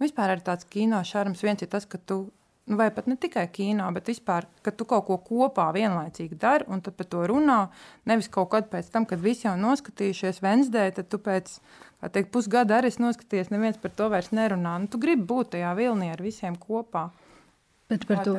vispār 0.02 0.36
ir 0.36 0.44
tāds 0.46 0.68
kino 0.70 1.02
šarms. 1.06 1.42
Viens 1.42 1.66
ir 1.66 1.70
tas, 1.72 1.88
ka 1.90 1.98
tu, 1.98 2.20
nu, 2.70 2.78
vai 2.78 2.92
pat 2.94 3.10
ne 3.10 3.18
tikai 3.18 3.48
kino, 3.50 3.88
bet 3.96 4.12
vispār, 4.12 4.46
ka 4.62 4.70
tu 4.70 4.86
kaut 4.86 5.08
ko 5.08 5.18
kopā 5.26 5.66
vienlaicīgi 5.74 6.38
dari 6.38 6.68
un 6.70 6.84
tad 6.86 6.94
par 6.98 7.10
to 7.10 7.26
runā. 7.26 7.58
Nevis 8.06 8.30
kaut 8.30 8.52
kad 8.54 8.70
pēc 8.70 8.94
tam, 8.94 9.08
kad 9.10 9.22
visi 9.22 9.48
jau 9.48 9.56
noskatījušies 9.58 10.38
Vensdē, 10.46 10.92
tad 10.94 11.10
tu 11.10 11.18
pēc 11.18 11.58
teikt, 12.11 12.32
pusgada 12.34 12.80
arī 12.80 12.90
noskaties, 12.98 13.53
neviens 13.55 13.78
par 13.78 13.92
to 13.94 14.09
vairs 14.11 14.32
nerunā. 14.34 14.74
Nu, 14.82 14.90
tu 14.90 14.98
gribi 15.03 15.22
būt 15.28 15.55
tajā 15.55 15.70
vilnī 15.78 16.11
ar 16.11 16.22
visiem 16.24 16.57
kopā. 16.59 17.11
Bet 17.92 18.09
par 18.09 18.24
to 18.26 18.34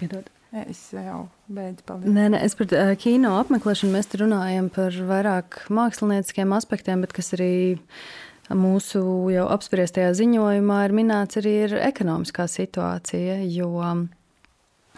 piedod. 0.00 0.26
Es 0.64 0.80
jau 0.94 1.26
beidzu. 1.52 1.84
Paldies. 1.84 2.08
Nē, 2.08 2.30
nē, 2.32 2.40
es 2.46 2.56
par 2.56 2.72
uh, 2.72 2.94
kino 2.98 3.34
apmeklēšanu 3.36 3.92
mēs 3.92 4.08
runājam 4.16 4.70
par 4.72 4.96
vairāk 5.10 5.60
mākslinieciskiem 5.68 6.54
aspektiem, 6.56 7.04
bet 7.04 7.12
kas 7.16 7.34
arī 7.36 7.52
mūsu 8.56 9.02
jau 9.34 9.44
apspriestajā 9.52 10.14
ziņojumā 10.16 10.78
ir 10.86 10.94
minēts, 10.96 11.36
arī 11.42 11.52
ir 11.66 11.76
ekonomiskā 11.84 12.48
situācija. 12.48 13.42
Jo 13.52 13.74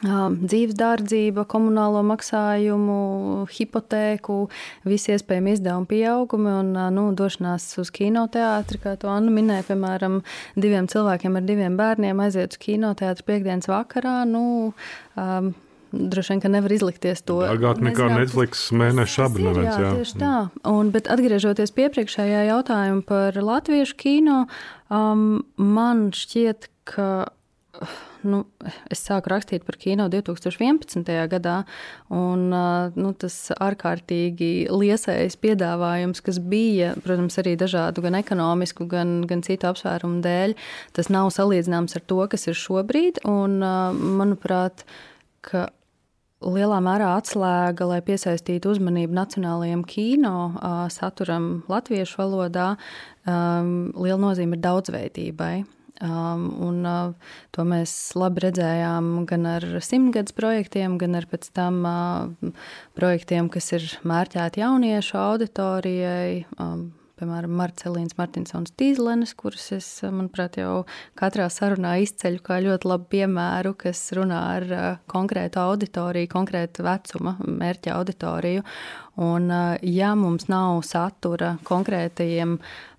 dzīves 0.00 0.76
dārdzība, 0.80 1.44
komunālo 1.50 2.00
maksājumu, 2.08 3.46
hipotēku, 3.52 4.36
visi 4.88 5.14
iespējami 5.14 5.56
izdevumi 5.56 5.90
pieaugumi 5.90 6.52
un 6.56 6.74
nu, 6.96 7.06
došanās 7.16 7.66
uz 7.82 7.92
kinoteātri, 7.94 8.80
kā 8.80 8.96
to 9.00 9.10
Anna 9.12 9.32
minēja, 9.34 9.66
piemēram, 9.68 10.20
diviem 10.56 10.88
cilvēkiem 10.90 11.36
ar 11.36 11.48
diviem 11.48 11.80
bērniem 11.80 12.22
aiziet 12.24 12.56
uz 12.56 12.62
kinoteātri 12.62 13.28
piekdienas 13.28 13.68
vakarā. 13.70 14.22
Nu, 14.28 14.72
um, 15.16 15.52
Droši 15.90 16.36
vien, 16.36 16.52
nevar 16.54 16.70
izlikties 16.70 17.24
to. 17.26 17.40
Dārgāk 17.42 17.80
nekā 17.82 18.04
Netflix 18.12 18.68
mēneša 18.70 19.24
abonents. 19.26 19.64
Jā, 19.66 19.78
jā, 19.82 19.88
tieši 19.98 20.20
tā. 20.20 20.34
Un, 20.70 20.92
bet 20.94 21.10
atgriežoties 21.10 21.74
pie 21.74 21.88
priekšējā 21.90 22.44
jautājuma 22.46 23.02
par 23.08 23.34
latviešu 23.34 23.96
kino, 23.98 24.44
um, 24.86 25.42
man 25.58 26.04
šķiet, 26.14 26.70
ka 26.86 27.08
nu, 28.26 28.42
es 28.92 29.02
sāku 29.06 29.32
rakstīt 29.32 29.64
par 29.66 29.78
kino 29.80 30.08
2011. 30.12 31.10
gadā, 31.32 31.56
un 32.14 32.46
nu, 32.50 33.12
tas 33.20 33.36
ārkārtīgi 33.56 34.68
liesais 34.72 35.38
piedāvājums, 35.40 36.22
kas 36.26 36.40
bija, 36.42 36.94
protams, 37.04 37.38
arī 37.42 37.56
dažādu 37.60 38.04
gan 38.06 38.18
ekonomisku, 38.20 38.86
gan, 38.90 39.20
gan 39.30 39.44
citu 39.46 39.70
apsvērumu 39.70 40.22
dēļ, 40.24 40.56
tas 40.96 41.10
nav 41.12 41.32
salīdzināms 41.34 41.98
ar 41.98 42.06
to, 42.06 42.22
kas 42.30 42.48
ir 42.50 42.58
šobrīd. 42.58 43.22
Un, 43.30 43.60
manuprāt, 44.20 44.84
ka 45.46 45.68
lielā 46.40 46.78
mērā 46.84 47.14
atslēga, 47.18 47.86
lai 47.88 48.00
piesaistītu 48.04 48.72
uzmanību 48.74 49.16
nacionālajiem 49.16 49.82
kino 49.88 50.36
saturam 50.92 51.50
latviešu 51.70 52.22
valodā, 52.22 52.70
liela 53.26 54.20
nozīme 54.20 54.56
ir 54.56 54.64
daudzveidībai. 54.64 55.54
Um, 56.00 56.46
un, 56.64 56.78
uh, 56.88 57.34
to 57.52 57.66
mēs 57.68 57.92
labi 58.16 58.46
redzējām 58.46 59.26
gan 59.28 59.44
ar 59.50 59.66
simtgadus 59.84 60.32
projektiem, 60.32 60.94
gan 61.00 61.18
ar 61.18 61.26
pēc 61.28 61.50
tam 61.52 61.82
uh, 61.84 62.54
projektiem, 62.96 63.50
kas 63.52 63.68
ir 63.76 63.84
mērķēti 64.08 64.62
jauniešu 64.62 65.18
auditorijai. 65.20 66.46
Um, 66.56 66.86
piemēram, 67.20 67.52
Marcelīnas 67.52 68.16
Martinsons 68.16 68.72
Tīzlenes, 68.80 69.34
kuras 69.36 69.66
es, 69.76 69.90
manuprāt, 70.06 70.56
jau 70.62 70.86
katrā 71.20 71.50
sarunā 71.52 71.98
izceļu 72.06 72.40
kā 72.48 72.62
ļoti 72.64 72.88
labu 72.88 73.10
piemēru, 73.12 73.74
kas 73.84 74.00
runā 74.16 74.40
ar 74.56 74.68
uh, 74.72 74.88
konkrētu 75.12 75.60
auditoriju, 75.66 76.32
konkrētu 76.32 76.86
vecuma 76.88 77.36
mērķa 77.44 77.98
auditoriju. 77.98 78.64
Un, 79.20 79.50
uh, 79.52 79.76
ja 79.84 80.14
mums 80.16 80.46
nav 80.48 80.78
satura 80.88 81.54
konkrētajiem 81.68 82.54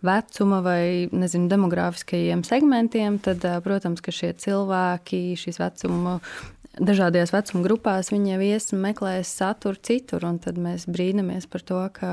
vecuma 0.06 0.62
vai 0.62 1.10
nezinu, 1.10 1.50
demogrāfiskajiem 1.50 2.44
segmentiem, 2.46 3.18
tad, 3.26 3.42
uh, 3.48 3.58
protams, 3.66 4.04
šie 4.06 4.36
cilvēki, 4.38 5.24
šīs 5.42 5.58
vecuma 5.64 6.20
dažādajās 6.80 7.34
vecuma 7.34 7.64
grupās, 7.66 8.12
viņi 8.14 8.36
jau 8.36 8.42
ies 8.46 8.70
un 8.76 8.84
meklēs 8.86 9.32
saturu 9.42 9.82
citur, 9.82 10.24
tad 10.44 10.60
mēs 10.62 10.88
brīnamies 10.90 11.50
par 11.50 11.66
to, 11.66 11.82
ka 11.96 12.12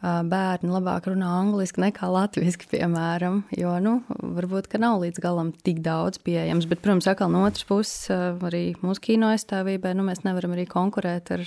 bērni 0.00 0.70
labāk 0.72 1.10
runā 1.10 1.28
angliski 1.42 1.82
nekā 1.82 2.08
latviešu, 2.08 2.68
piemēram. 2.72 3.42
Jo 3.56 3.74
nu, 3.84 3.98
varbūt 4.08 4.72
nav 4.80 5.00
līdz 5.02 5.20
galam 5.20 5.52
tik 5.52 5.82
daudz 5.84 6.20
pieejams. 6.24 6.68
Bet, 6.70 6.80
protams, 6.84 7.08
atkal 7.10 7.32
no 7.32 7.44
otras 7.44 7.66
puses, 7.68 8.08
arī 8.10 8.62
mūsu 8.80 9.04
kino 9.10 9.30
aizstāvībai 9.34 9.92
nu, 9.98 10.06
mēs 10.08 10.24
nevaram 10.24 10.56
arī 10.56 10.66
konkurēt 10.70 11.32
ar 11.36 11.46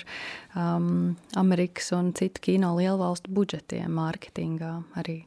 um, 0.54 1.16
Amerikas 1.40 1.92
un 1.98 2.14
citu 2.18 2.44
kino 2.52 2.76
lielvalstu 2.78 3.34
budžetiem, 3.34 3.90
mārketingā 3.94 4.76
arī. 5.02 5.24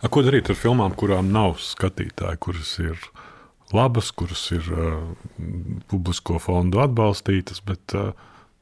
A, 0.00 0.08
ko 0.08 0.22
darīt 0.22 0.52
ar 0.52 0.58
filmām, 0.58 0.94
kurām 0.94 1.32
nav 1.34 1.58
skatītāji, 1.62 2.38
kuras 2.44 2.76
ir 2.82 3.08
labas, 3.74 4.12
kuras 4.14 4.44
ir 4.54 4.68
uh, 4.70 5.00
publisko 5.90 6.38
fondu 6.42 6.78
atbalstītas, 6.84 7.64
bet 7.66 7.96
uh, 7.98 8.14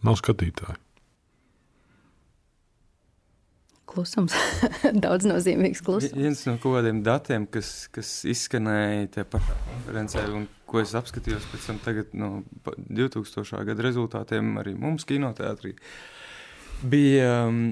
nav 0.06 0.16
skatītāji? 0.22 0.80
Klusums, 3.92 4.34
daudz 5.04 5.28
nozīmīgs 5.28 5.84
klusums. 5.84 6.16
Viens 6.16 6.42
no 6.48 6.56
kaut 6.62 6.78
kādiem 6.78 7.02
datiem, 7.06 7.46
kas, 7.52 7.86
kas 7.94 8.10
izskanēja 8.28 9.10
tajā 9.16 9.28
pašā 9.36 10.26
un 10.32 10.48
ko 10.68 10.80
es 10.80 10.94
apskatījos 10.96 11.46
pēc 11.52 11.68
tam 11.68 11.80
tagad 11.84 12.12
no 12.16 12.30
2000. 12.64 13.64
gada 13.68 13.84
rezultātiem 13.84 14.54
arī 14.62 14.74
mums 14.78 15.04
kinoteātrī, 15.08 15.74
bija 16.88 17.42
um, 17.50 17.64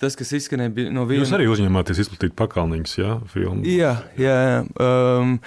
tas, 0.00 0.16
kas 0.18 0.32
izskanēja 0.38 0.90
no 0.94 1.06
vienas. 1.10 1.28
Jūs 1.28 1.36
arī 1.38 1.48
uzņēmāties 1.50 2.04
izplatīt 2.06 2.36
pakalniņus, 2.38 2.98
jā, 3.00 3.16
filmu? 3.32 3.66
Jā, 3.68 3.96
jā. 4.20 4.38
Um, 4.78 5.38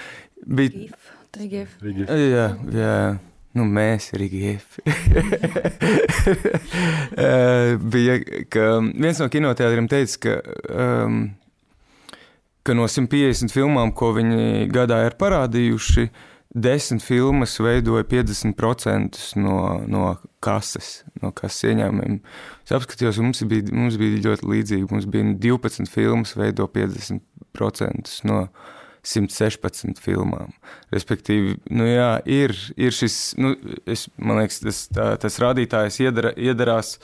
bija... 0.44 0.90
Rigif. 1.38 1.78
Rigif. 1.84 2.10
Jā, 2.10 2.48
jā. 2.74 2.94
Nu, 3.58 3.66
mēs, 3.66 4.12
Rīgā, 4.18 4.58
bija, 7.94 8.18
ka 8.54 8.66
viens 8.86 9.22
no 9.24 9.28
kinoteātriem 9.34 9.88
teica, 9.90 10.18
ka, 10.22 10.36
um, 10.70 11.22
ka 12.68 12.76
no 12.78 12.86
150 12.92 13.56
filmām, 13.56 13.96
ko 13.98 14.12
viņi 14.20 14.68
gadā 14.74 14.98
ir 15.08 15.18
parādījuši, 15.18 16.06
desmit 16.58 17.04
filmas 17.06 17.58
veidoja 17.62 18.06
50% 18.08 19.20
no, 19.42 19.58
no 19.90 20.04
kases, 20.44 20.88
no 21.24 21.32
kases 21.36 21.72
ieņēmumiem. 21.72 22.22
Es 22.68 22.72
apskatījos, 22.78 23.18
mums 23.24 23.42
bija, 23.50 23.64
mums 23.74 23.96
bija 24.00 24.24
ļoti 24.30 24.44
līdzīgi. 24.54 24.90
Mums 24.92 25.06
bija 25.12 25.24
12 25.50 25.90
filmas, 25.92 26.38
veido 26.38 26.64
50% 26.70 28.22
no 28.30 28.38
kases 28.46 28.76
116 29.08 30.02
filmām. 30.04 30.52
Respektīvi, 30.94 31.56
nu 31.72 31.88
jā, 31.88 32.10
ir, 32.28 32.54
ir 32.80 32.96
šis, 32.96 33.18
nu, 33.40 33.54
es, 33.88 34.08
man 34.20 34.42
liekas, 34.42 34.60
tas, 34.66 34.82
tā, 34.94 35.08
tas 35.22 35.40
rādītājs 35.44 36.02
iedara, 36.04 36.34
iedarās 36.36 36.98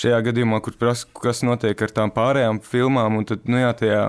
šajā 0.00 0.20
gadījumā, 0.30 0.62
kur 0.64 0.78
prasa, 0.80 1.08
kas 1.20 1.44
notiek 1.46 1.82
ar 1.84 1.94
tām 1.96 2.12
pārējām 2.16 2.62
filmām, 2.64 3.20
un 3.20 3.28
tad, 3.28 3.44
nu 3.50 3.60
jā, 3.60 3.72
tajā 3.76 4.04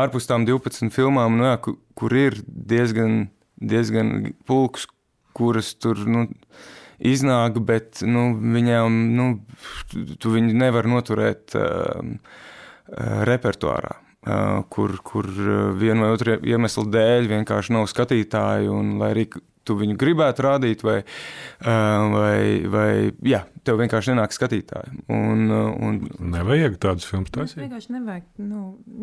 ārpus 0.00 0.28
tām 0.28 0.44
12 0.48 0.92
filmām, 0.94 1.38
nu 1.40 1.48
jā, 1.48 1.54
kur, 1.64 1.78
kur 1.98 2.16
ir 2.16 2.40
diezgan, 2.46 3.30
diezgan 3.56 4.34
pulks, 4.48 4.88
kuras 5.38 5.72
tur, 5.80 6.02
nu, 6.04 6.26
iznāk, 6.98 7.60
bet, 7.64 8.02
nu, 8.04 8.32
viņām, 8.58 9.00
nu, 9.16 9.30
tu 10.20 10.34
viņu 10.34 10.52
nevar 10.58 10.90
noturēt 10.90 11.56
uh, 11.56 12.12
uh, 12.12 13.24
repertuārā 13.28 13.96
kur, 14.68 14.96
kur 15.06 15.28
vienu 15.78 16.04
vai 16.04 16.10
otru 16.14 16.38
iemeslu 16.42 16.84
dēļ 16.90 17.28
vienkārši 17.30 17.74
nav 17.76 17.86
skatītāju, 17.90 18.72
un 18.74 18.96
lai 19.00 19.12
arī 19.14 19.26
tu 19.68 19.76
viņu 19.78 19.98
gribētu 20.00 20.44
rādīt, 20.46 20.84
vai, 20.86 20.98
vai, 21.62 22.40
vai 22.72 22.90
jā, 23.28 23.42
tev 23.66 23.80
vienkārši 23.82 24.14
nenāk 24.14 24.34
skatītāji. 24.34 25.02
Un, 25.12 25.48
un... 25.52 26.00
Nevajag 26.32 26.78
tādus 26.82 27.08
filmus 27.08 27.32
taisīt. 27.34 27.60
Vienkārši 27.62 27.94
nevajag. 27.96 28.26
Nu, 28.40 28.62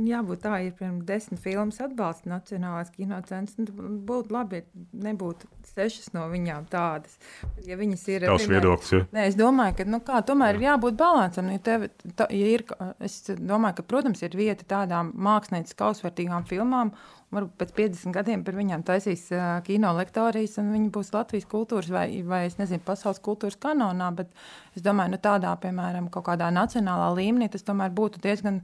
jābūt 0.09 0.43
tā, 0.45 0.59
ja 0.65 0.73
piemēram 0.75 1.01
desmit 1.07 1.41
filmas 1.43 1.81
atbalsta 1.83 2.31
Nacionālās 2.31 2.91
kinocentrs, 2.95 3.59
nu, 3.61 3.91
būtu 4.07 4.33
labi, 4.35 4.61
ja 4.61 4.85
nebūtu 5.09 5.49
sešas 5.75 6.13
no 6.15 6.25
viņām 6.31 6.67
tādas. 6.71 7.17
Ja 7.65 7.77
viņas 7.79 8.05
ir. 8.13 8.27
Tavs 8.29 8.47
viedoklis, 8.49 8.93
ja? 8.95 9.03
Nē, 9.15 9.27
es 9.31 9.37
domāju, 9.39 9.79
ka, 9.79 9.87
nu 9.89 10.01
kā, 10.05 10.21
tomēr 10.25 10.57
ir 10.57 10.67
jābūt 10.69 10.97
balansam. 10.99 11.49
Ja 11.53 11.61
tev, 11.65 11.87
tā, 12.17 12.29
ja 12.33 12.53
ir, 12.57 12.65
es 13.03 13.21
domāju, 13.29 13.79
ka, 13.79 13.87
protams, 13.93 14.23
ir 14.25 14.37
vieta 14.37 14.67
tādām 14.75 15.11
mākslinieckām, 15.13 15.77
kausvērtīgām 15.85 16.45
filmām, 16.49 16.93
varbūt 17.33 17.55
pēc 17.59 17.71
50 17.77 18.15
gadiem 18.15 18.43
par 18.45 18.57
viņiem 18.57 18.83
taisīs 18.85 19.27
uh, 19.33 19.59
kino 19.65 19.91
lektorijas, 19.97 20.57
un 20.61 20.73
viņi 20.75 20.89
būs 20.93 21.13
Latvijas 21.15 21.47
kultūras 21.51 21.91
vai, 21.93 22.07
vai 22.27 22.45
es 22.49 22.59
nezinu, 22.59 22.83
pasaules 22.85 23.21
kultūras 23.25 23.57
kanonā. 23.61 24.11
Bet 24.17 24.31
es 24.77 24.85
domāju, 24.85 25.15
nu, 25.15 25.21
tādā, 25.21 25.53
piemēram, 25.61 26.11
kaut 26.13 26.27
kādā 26.29 26.51
nacionālā 26.53 27.11
līmenī 27.17 27.49
tas 27.53 27.65
tomēr 27.65 27.95
būtu 27.95 28.23
diezgan. 28.25 28.61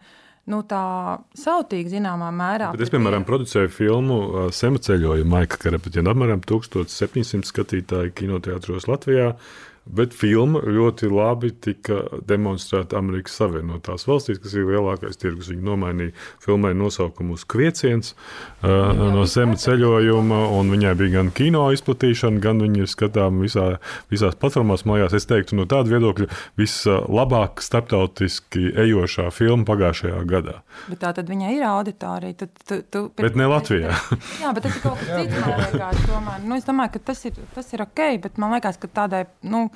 Nu, 0.49 0.64
tā 0.66 1.22
sautīgi 1.38 1.91
zināmā 1.99 2.32
mērā. 2.34 2.72
Bet 2.74 2.88
es, 2.88 2.89
piemēram, 2.89 3.28
producēju 3.28 3.70
filmu 3.70 4.16
uh, 4.22 4.47
Semaceļojumu 4.57 5.30
Maika 5.30 5.59
Karapetjana 5.62 6.16
apmēram 6.16 6.41
1700 6.49 7.45
skatītāju 7.45 8.16
kinoteātros 8.18 8.89
Latvijā. 8.89 9.36
Uh, 9.36 9.70
Bet 9.92 10.14
filma 10.16 10.62
ļoti 10.64 11.10
labi 11.12 11.52
tika 11.60 11.98
demonstrēta 12.28 13.00
Amerikas 13.02 13.36
Savienotās 13.42 14.06
valstīs, 14.08 14.39
kas 14.39 14.56
ir 14.56 14.70
lielākais 14.70 15.20
tirgus. 15.20 15.50
Viņi 15.52 15.66
nomainīja 15.68 16.16
filmai 16.44 16.72
nosaukumu 16.78 17.36
uz 17.36 17.44
Kvieciens 17.52 18.14
uh, 18.14 18.92
no 18.96 19.26
Zeme 19.28 19.58
ceļojuma, 19.60 20.39
un 20.56 20.72
viņai 20.72 20.94
bija 21.00 21.16
gan 21.18 21.32
kino 21.36 21.66
izplatīšana, 21.76 22.39
gan 22.44 22.64
viņa 22.64 22.86
ir 22.86 22.92
skatāma 22.92 23.44
visā, 23.44 23.68
visās 24.14 24.38
platformās. 24.39 24.86
Mājās 24.88 25.18
es 25.20 25.28
teiktu, 25.28 25.58
no 25.60 25.68
tāda 25.70 25.92
viedokļa 25.92 26.30
vislabāk 26.60 27.60
starptautiski 27.66 28.72
ejošā 28.86 29.28
filma 29.36 29.68
pagājušajā 29.68 30.24
gadā. 30.30 30.62
Bet 30.88 31.04
tā 31.04 31.12
tad 31.20 31.28
viņai 31.32 31.52
ir 31.58 31.68
auditorija. 31.68 32.39
Tu, 32.39 32.50
tu, 32.64 32.80
tu, 32.88 33.04
bet, 33.12 33.26
bet 33.28 33.39
ne 33.39 33.50
Latvijā. 33.52 33.92
jā, 34.44 34.56
bet 34.56 34.70
tas 34.70 34.80
ir 34.80 34.86
kaut 34.88 35.04
kas 35.04 35.12
cits. 35.20 36.48
Nu, 36.48 36.56
es 36.56 36.68
domāju, 36.68 36.96
ka 36.96 37.06
tas 37.12 37.26
ir, 37.28 37.38
tas 37.56 37.76
ir 37.76 37.84
ok, 37.84 38.06
bet 38.24 38.39
man 38.42 38.56
liekas, 38.56 38.80
ka 38.82 38.89
tādai. 39.02 39.26
Nu, 39.44 39.68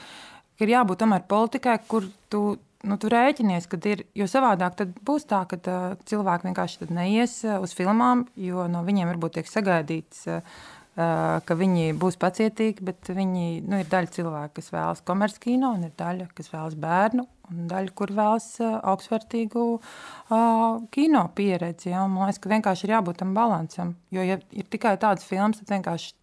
ka 0.56 0.66
ir 0.66 0.76
jābūt 0.76 1.04
tomēr 1.04 1.26
politikai, 1.30 1.80
kur 1.90 2.08
tu, 2.32 2.44
nu, 2.86 3.00
tu 3.02 3.12
rēķinies, 3.12 3.68
ka 3.72 3.80
ir. 3.92 4.06
Jo 4.18 4.30
savādāk 4.32 4.86
būs 5.06 5.28
tā, 5.30 5.44
ka 5.50 5.60
uh, 5.60 6.00
cilvēki 6.08 6.50
vienkārši 6.50 6.90
neies 6.94 7.42
uh, 7.48 7.60
uz 7.64 7.76
filmām, 7.78 8.28
jo 8.40 8.70
no 8.72 8.86
viņiem 8.88 9.14
varbūt 9.16 9.40
tiek 9.40 9.52
sagaidīts. 9.52 10.26
Uh, 10.32 10.66
ka 10.96 11.56
viņi 11.60 11.90
būs 12.00 12.16
pacietīgi, 12.16 12.84
bet 12.88 13.10
viņi, 13.12 13.66
nu, 13.68 13.82
ir 13.82 13.90
daļa 13.92 14.12
cilvēku, 14.16 14.54
kas 14.62 14.72
vēlas 14.72 15.02
komerckino, 15.04 15.74
un 15.76 15.90
ir 15.90 15.92
daļa, 16.00 16.30
kas 16.38 16.48
vēlas 16.54 16.78
bērnu, 16.80 17.26
un 17.52 17.66
daļa, 17.68 17.92
kur 18.00 18.14
vēlas 18.16 18.48
augstvērtīgu 18.64 19.66
uh, 19.76 20.80
kino 20.96 21.26
pieredzi. 21.36 21.92
Ja? 21.92 22.06
Man 22.08 22.30
liekas, 22.30 22.40
ka 22.40 22.54
vienkārši 22.54 22.88
ir 22.88 22.96
jābūt 22.96 23.20
tam 23.20 23.36
balansam. 23.36 23.96
Jo, 24.16 24.24
ja 24.24 24.40
ir 24.56 24.72
tikai 24.72 24.96
tādas 25.02 25.28
filmas, 25.28 25.60
tad 25.60 25.76
vienkārši 25.76 26.16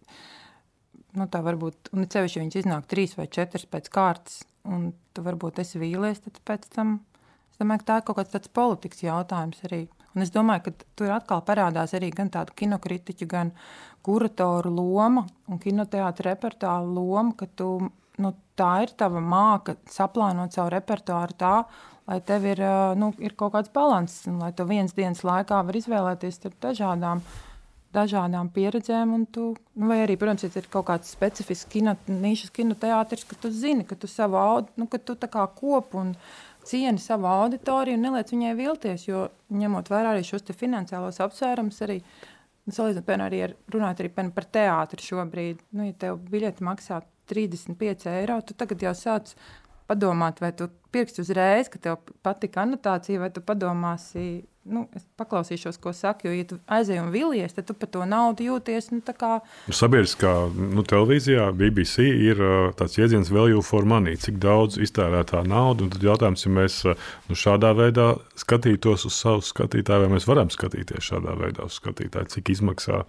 nu, 1.17 1.27
tā 1.29 1.41
varbūt, 1.45 1.93
un 1.93 2.05
ja 2.05 2.25
viņas 2.25 2.59
iznāk 2.63 2.87
trīs 2.89 3.15
vai 3.17 3.27
četras 3.31 3.65
pēc 3.69 3.89
kārtas, 3.93 4.43
un 4.67 4.91
tu 5.13 5.23
varbūt 5.25 5.61
esi 5.63 5.81
vīlies, 5.81 6.23
tad 6.25 6.39
pēc 6.47 6.69
tam, 6.75 6.97
es 7.51 7.59
domāju, 7.61 7.83
ka 7.83 7.89
tā 7.89 7.97
ir 7.99 8.07
kaut 8.07 8.19
kāds 8.19 8.33
tāds 8.33 8.53
politikas 8.53 9.03
jautājums 9.05 9.63
arī. 9.67 9.85
Un 10.13 10.25
es 10.25 10.31
domāju, 10.33 10.67
ka 10.67 10.89
tur 10.99 11.13
atkal 11.15 11.41
parādās 11.45 11.95
arī 11.97 12.11
gan 12.13 12.29
tāda 12.33 12.53
kinokritiķa, 12.57 13.27
gan 13.29 13.53
kuratoru 14.05 14.69
loma 14.73 15.25
un 15.49 15.61
kinoteātra 15.61 16.33
repertuāra 16.33 16.85
loma, 16.85 17.33
ka 17.37 17.47
tu, 17.49 17.69
nu, 18.21 18.33
tā 18.59 18.73
ir 18.85 18.93
tava 18.97 19.23
māka 19.23 19.77
saplānot 19.89 20.53
savu 20.53 20.69
repertuāru 20.75 21.37
tā, 21.39 21.55
lai 22.09 22.19
tev 22.27 22.45
ir, 22.45 22.61
nu, 22.99 23.09
ir 23.23 23.33
kaut 23.39 23.55
kāds 23.55 23.73
balans, 23.73 24.19
un 24.29 24.37
lai 24.43 24.51
tu 24.53 24.67
viens 24.69 24.93
dienas 24.93 25.23
laikā 25.25 25.63
var 25.65 25.81
izvēlēties 25.81 26.37
starp 26.37 26.59
dažādām 26.61 27.23
uh, 27.23 27.52
dažādām 27.93 28.49
pieredzēm. 28.53 29.13
Tu, 29.33 29.45
nu, 29.53 29.89
vai 29.89 30.01
arī, 30.03 30.17
protams, 30.19 30.45
ja 30.45 30.51
ir 30.59 30.69
kaut 30.73 30.87
kāds 30.89 31.13
specifisks 31.13 31.69
kino, 31.71 31.95
nišas 32.09 32.53
kinoteātris, 32.55 33.25
ka 33.29 33.37
tu 33.39 33.51
zini, 33.53 33.85
ka 33.87 33.97
tu 33.99 34.09
savu 34.11 34.39
auditoriju, 34.41 34.83
nu, 34.83 34.89
ka 34.91 34.99
tu 34.99 35.15
tā 35.19 35.29
kā 35.31 35.45
kopu 35.55 36.01
un 36.01 36.13
cieni 36.67 37.01
savu 37.01 37.27
auditoriju 37.29 37.99
un 37.99 38.05
neliec 38.07 38.33
viņai 38.33 38.53
vilties. 38.59 39.07
Jo 39.07 39.27
ņemot 39.53 39.91
vērā 39.93 40.13
arī 40.15 40.27
šos 40.27 40.47
finansiālos 40.57 41.21
apsvērumus, 41.23 41.81
arī 41.85 41.99
nu, 42.01 42.75
salīdzinot 42.75 43.25
arī 43.27 43.41
ar, 43.47 43.57
runājot 43.73 44.03
arī 44.03 44.13
par 44.33 44.47
teātri 44.59 45.09
šobrīd, 45.09 45.65
nu, 45.77 45.89
ja 45.89 45.97
tev 46.05 46.21
biļeti 46.31 46.65
maksā 46.65 47.01
35 47.31 48.09
eiro, 48.11 48.39
tu 48.43 48.55
tagad 48.57 48.83
jau 48.83 48.93
sāc 48.97 49.35
padomāt, 49.87 50.39
vai 50.43 50.51
tu 50.55 50.69
pirksi 50.93 51.23
uzreiz, 51.23 51.69
ka 51.71 51.79
tev 51.81 51.99
patika 52.23 52.63
anotācija, 52.63 53.21
vai 53.21 53.29
tu 53.33 53.43
padomāsi, 53.45 54.43
nu, 54.69 54.85
es 54.95 55.03
paklausīšos, 55.19 55.77
ko 55.83 55.91
saka. 55.95 56.27
Jo, 56.27 56.33
ja 56.37 56.45
tu 56.47 56.57
aizej 56.71 57.01
un 57.01 57.11
vilties, 57.13 57.55
tad 57.55 57.67
tu 57.67 57.75
par 57.77 57.89
to 57.93 58.05
naudu 58.07 58.47
jūties. 58.47 58.89
Nu, 58.93 59.01
kā... 59.03 59.37
Sabiedriskā 59.67 60.33
nu, 60.55 60.85
televīzijā, 60.87 61.49
BBC 61.57 62.07
ir 62.29 62.41
tāds 62.79 62.97
jēdziens 62.99 63.31
value 63.33 63.63
for 63.65 63.87
money, 63.89 64.17
cik 64.19 64.39
daudz 64.43 64.79
iztērētā 64.83 65.43
nauda. 65.49 65.89
Tad 65.93 66.07
jautājums, 66.07 66.47
ja 66.47 66.55
mēs 66.55 66.79
nu, 66.87 67.37
šādā 67.37 67.73
veidā 67.77 68.13
skatītos 68.39 69.07
uz 69.09 69.19
savu 69.19 69.43
skatītāju, 69.45 70.07
vai 70.07 70.17
mēs 70.17 70.27
varam 70.29 70.51
skatīties 70.53 71.11
šādā 71.11 71.37
veidā 71.39 71.67
uz 71.67 71.79
skatītāju, 71.81 72.31
cik 72.37 72.53
izmaksā 72.55 73.03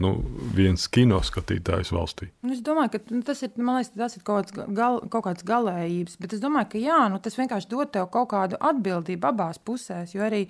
nu, 0.00 0.10
viens 0.54 0.86
kino 0.90 1.20
skatītājs 1.22 1.92
valstī. 1.94 2.28
Nu, 2.42 2.52
es 2.56 2.62
domāju, 2.66 2.96
ka 2.96 3.14
nu, 3.14 3.22
tas 3.26 3.44
ir, 3.46 3.52
liekas, 3.58 3.92
tas 3.94 4.16
ir 4.18 4.24
kaut, 4.26 4.50
gal, 4.74 5.00
kaut 5.12 5.26
kāds 5.28 5.46
galējības, 5.46 6.16
bet 6.22 6.34
es 6.34 6.42
domāju, 6.42 6.70
ka 6.72 6.82
jā, 6.82 7.00
nu, 7.12 7.20
tas 7.22 7.38
vienkārši 7.38 7.70
dod 7.70 7.92
tev 7.94 8.08
kaut 8.14 8.32
kādu 8.32 8.58
atbildību 8.58 9.30
abās 9.30 9.60
pusēs. 9.62 10.16
Jo 10.16 10.26
arī, 10.26 10.44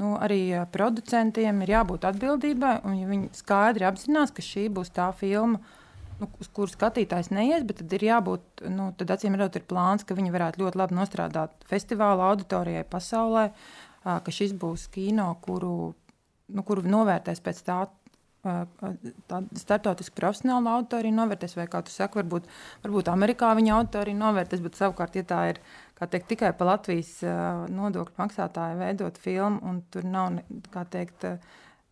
nu, 0.00 0.16
arī 0.18 0.40
producentiem 0.74 1.62
ir 1.62 1.74
jābūt 1.76 2.08
atbildībai, 2.10 2.78
un 2.88 2.96
ja 2.98 3.10
viņi 3.10 3.30
skaidri 3.38 3.86
apzinās, 3.86 4.34
ka 4.34 4.44
šī 4.44 4.66
būs 4.74 4.90
tā 4.96 5.12
filma. 5.18 5.62
Nu, 6.18 6.26
uz 6.42 6.48
kuru 6.50 6.66
skatītājs 6.66 7.30
neies, 7.30 7.62
bet 7.62 7.78
tad 7.78 7.92
ir 7.94 8.08
jābūt, 8.08 8.64
nu, 8.74 8.88
tad 8.98 9.12
acīm 9.14 9.36
redzot, 9.38 9.60
ir 9.60 9.68
plāns, 9.70 10.02
ka 10.02 10.16
viņi 10.18 10.32
varētu 10.34 10.64
ļoti 10.64 10.80
labi 10.80 10.96
nostrādāt 10.98 11.54
festivāla 11.70 12.32
auditorijai 12.32 12.82
pasaulē, 12.90 13.44
ka 14.02 14.34
šis 14.34 14.56
būs 14.58 14.88
kino, 14.90 15.28
kuru, 15.44 15.92
nu, 16.50 16.64
kuru 16.66 16.82
novērtēs 16.90 17.38
pēc 17.44 17.62
tā, 17.68 17.78
starptautiski 19.58 20.16
profesionāla 20.18 20.78
autorija 20.78 21.14
novērtēs, 21.16 21.56
vai 21.58 21.68
kā 21.70 21.82
tu 21.84 21.92
saki, 21.94 22.20
varbūt, 22.22 22.48
varbūt 22.84 23.12
Amerikā 23.12 23.52
viņa 23.58 23.76
autorija 23.76 24.18
novērtēs, 24.18 24.64
bet 24.64 24.80
savukārt, 24.80 25.18
ja 25.18 25.26
tā 25.28 25.44
ir 25.52 25.62
teikt, 26.00 26.28
tikai 26.32 26.52
pa 26.56 26.72
Latvijas 26.72 27.16
nodokļu 27.74 28.20
maksātāju 28.20 28.78
veidot 28.82 29.18
filmu, 29.22 29.62
un 29.66 29.80
tur 29.92 30.06
nav, 30.08 30.40
kā 30.74 30.84
teikt, 30.90 31.26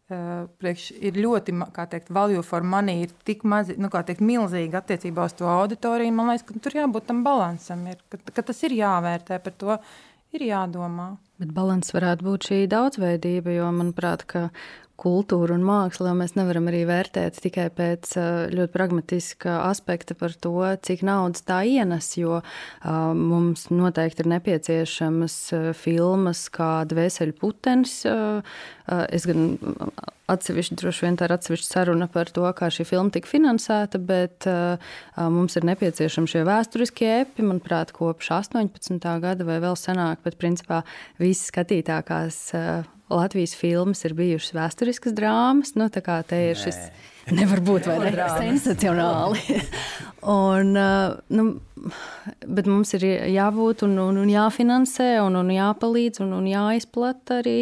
priekš 0.06 0.90
ir 1.02 1.18
ļoti, 1.18 1.54
kā 1.74 1.88
teikt, 1.90 2.12
value 2.14 2.42
for 2.46 2.62
money, 2.62 3.06
ir 3.06 3.14
tik 3.26 3.42
maz, 3.48 3.72
nu, 3.74 3.90
kā 3.90 4.04
teikt, 4.06 4.22
milzīgi 4.22 4.78
attiecībā 4.78 5.26
uz 5.26 5.34
to 5.34 5.48
auditoriju. 5.50 6.14
Man 6.14 6.30
liekas, 6.30 6.46
ka 6.46 6.60
tur 6.62 6.78
jābūt 6.78 7.08
tam 7.08 7.24
balansam, 7.26 7.82
ir, 7.90 7.98
ka, 8.12 8.20
ka 8.30 8.46
tas 8.46 8.62
ir 8.68 8.76
jāvērtē 8.78 9.40
par 9.42 9.56
to, 9.58 9.80
ir 10.36 10.46
jādomā. 10.46 11.16
Bet 11.40 11.50
balans 11.56 11.90
varētu 11.92 12.24
būt 12.24 12.48
šī 12.48 12.60
daudzveidība, 12.72 13.56
jo 13.58 13.66
manuprāt, 13.74 14.24
kultūru 15.00 15.56
un 15.56 15.64
mākslu 15.66 16.12
mēs 16.16 16.34
nevaram 16.38 16.70
arī 16.70 16.84
vērtēt 16.88 17.40
tikai 17.44 17.68
pēc 17.76 18.14
ļoti 18.54 18.72
pragmatiska 18.72 19.58
aspekta 19.66 20.16
par 20.18 20.32
to, 20.32 20.54
cik 20.86 21.04
naudas 21.06 21.44
tā 21.46 21.62
ienes, 21.68 22.14
jo 22.16 22.40
mums 22.84 23.68
noteikti 23.72 24.24
ir 24.24 24.32
nepieciešamas 24.36 25.38
filmas 25.76 26.46
kā 26.52 26.70
Dvēseļu 26.88 27.36
putenis. 27.40 28.00
Es 28.86 29.26
gan 29.28 29.58
atsevišķi, 30.30 30.78
droši 30.80 31.06
vien 31.06 31.16
tā 31.18 31.28
ir 31.28 31.36
atsevišķa 31.36 31.68
saruna 31.68 32.08
par 32.10 32.30
to, 32.34 32.46
kā 32.56 32.70
šī 32.72 32.86
filma 32.88 33.12
tika 33.14 33.30
finansēta, 33.30 34.00
bet 34.02 34.48
mums 35.16 35.58
ir 35.58 35.68
nepieciešami 35.68 36.32
šie 36.32 36.42
vēsturiskie 36.48 37.12
epi, 37.20 37.46
manuprāt, 37.46 37.92
kopš 37.96 38.32
18. 38.40 39.06
gada 39.22 39.46
vai 39.46 39.60
vēl 39.62 39.78
senāk, 39.78 40.24
bet 40.26 40.38
principā 40.40 40.82
visi 41.22 41.50
skatītākās 41.52 42.42
Latvijas 43.12 43.54
filmas 43.54 44.02
ir 44.04 44.16
bijušas 44.18 44.54
vēsturiskas 44.56 45.14
drāmas. 45.14 45.76
Nu, 45.78 45.90
tā 45.92 46.02
kā 46.04 46.20
te 46.26 46.40
ir 46.50 46.58
šis. 46.58 46.78
Nevar 47.34 47.58
būt 47.66 47.88
vai 47.90 47.96
ne? 48.04 48.10
Sensacionāli. 48.38 49.56
un, 50.30 50.68
nu, 51.34 51.44
bet 52.46 52.68
mums 52.70 52.94
ir 52.94 53.06
jābūt 53.34 53.82
un, 53.86 53.96
un, 53.98 54.20
un 54.22 54.30
jāfinansē 54.30 55.08
un, 55.24 55.38
un 55.40 55.50
jāpalīdz 55.50 56.22
un, 56.22 56.36
un 56.38 56.46
jāizplata 56.46 57.40
arī 57.42 57.56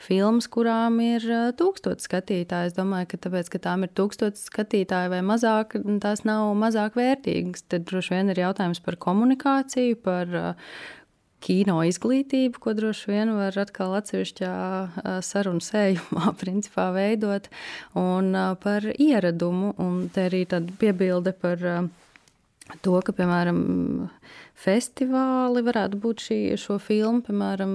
filmas, 0.00 0.48
kurām 0.52 0.96
ir 1.04 1.26
tūkstoši 1.60 2.06
skatītāji. 2.08 2.72
Es 2.72 2.78
domāju, 2.78 3.10
ka 3.12 3.20
tāpēc, 3.28 3.52
ka 3.52 3.60
tām 3.68 3.84
ir 3.84 3.92
tūkstoši 4.00 4.46
skatītāji 4.46 5.12
vai 5.12 5.20
mazāk, 5.32 5.76
tās 6.00 6.24
nav 6.28 6.54
mazāk 6.60 6.96
vērtīgas. 7.00 7.68
Tad 7.68 7.84
droši 7.92 8.16
vien 8.16 8.32
ir 8.32 8.40
jautājums 8.46 8.80
par 8.84 8.96
komunikāciju, 9.04 10.00
par 10.00 10.32
kino 11.40 11.80
izglītību, 11.88 12.60
ko 12.60 12.74
droši 12.76 13.12
vien 13.12 13.32
var 13.36 13.56
atkal 13.62 13.96
atsevišķā 13.98 14.52
sarunu 15.26 15.64
sējumā 15.64 16.34
principā 16.42 16.90
veidot, 16.96 17.48
un 17.98 18.34
par 18.62 18.90
ieradumu, 18.96 19.74
un 19.80 20.06
te 20.14 20.28
arī 20.30 20.44
tad 20.50 20.70
piebilde 20.80 21.34
par 21.36 21.64
to, 22.84 22.94
ka, 23.04 23.14
piemēram, 23.16 23.58
festivāli 24.60 25.62
varētu 25.66 25.98
būt 26.00 26.24
šī, 26.26 26.38
šo 26.60 26.78
filmu, 26.82 27.22
piemēram, 27.26 27.74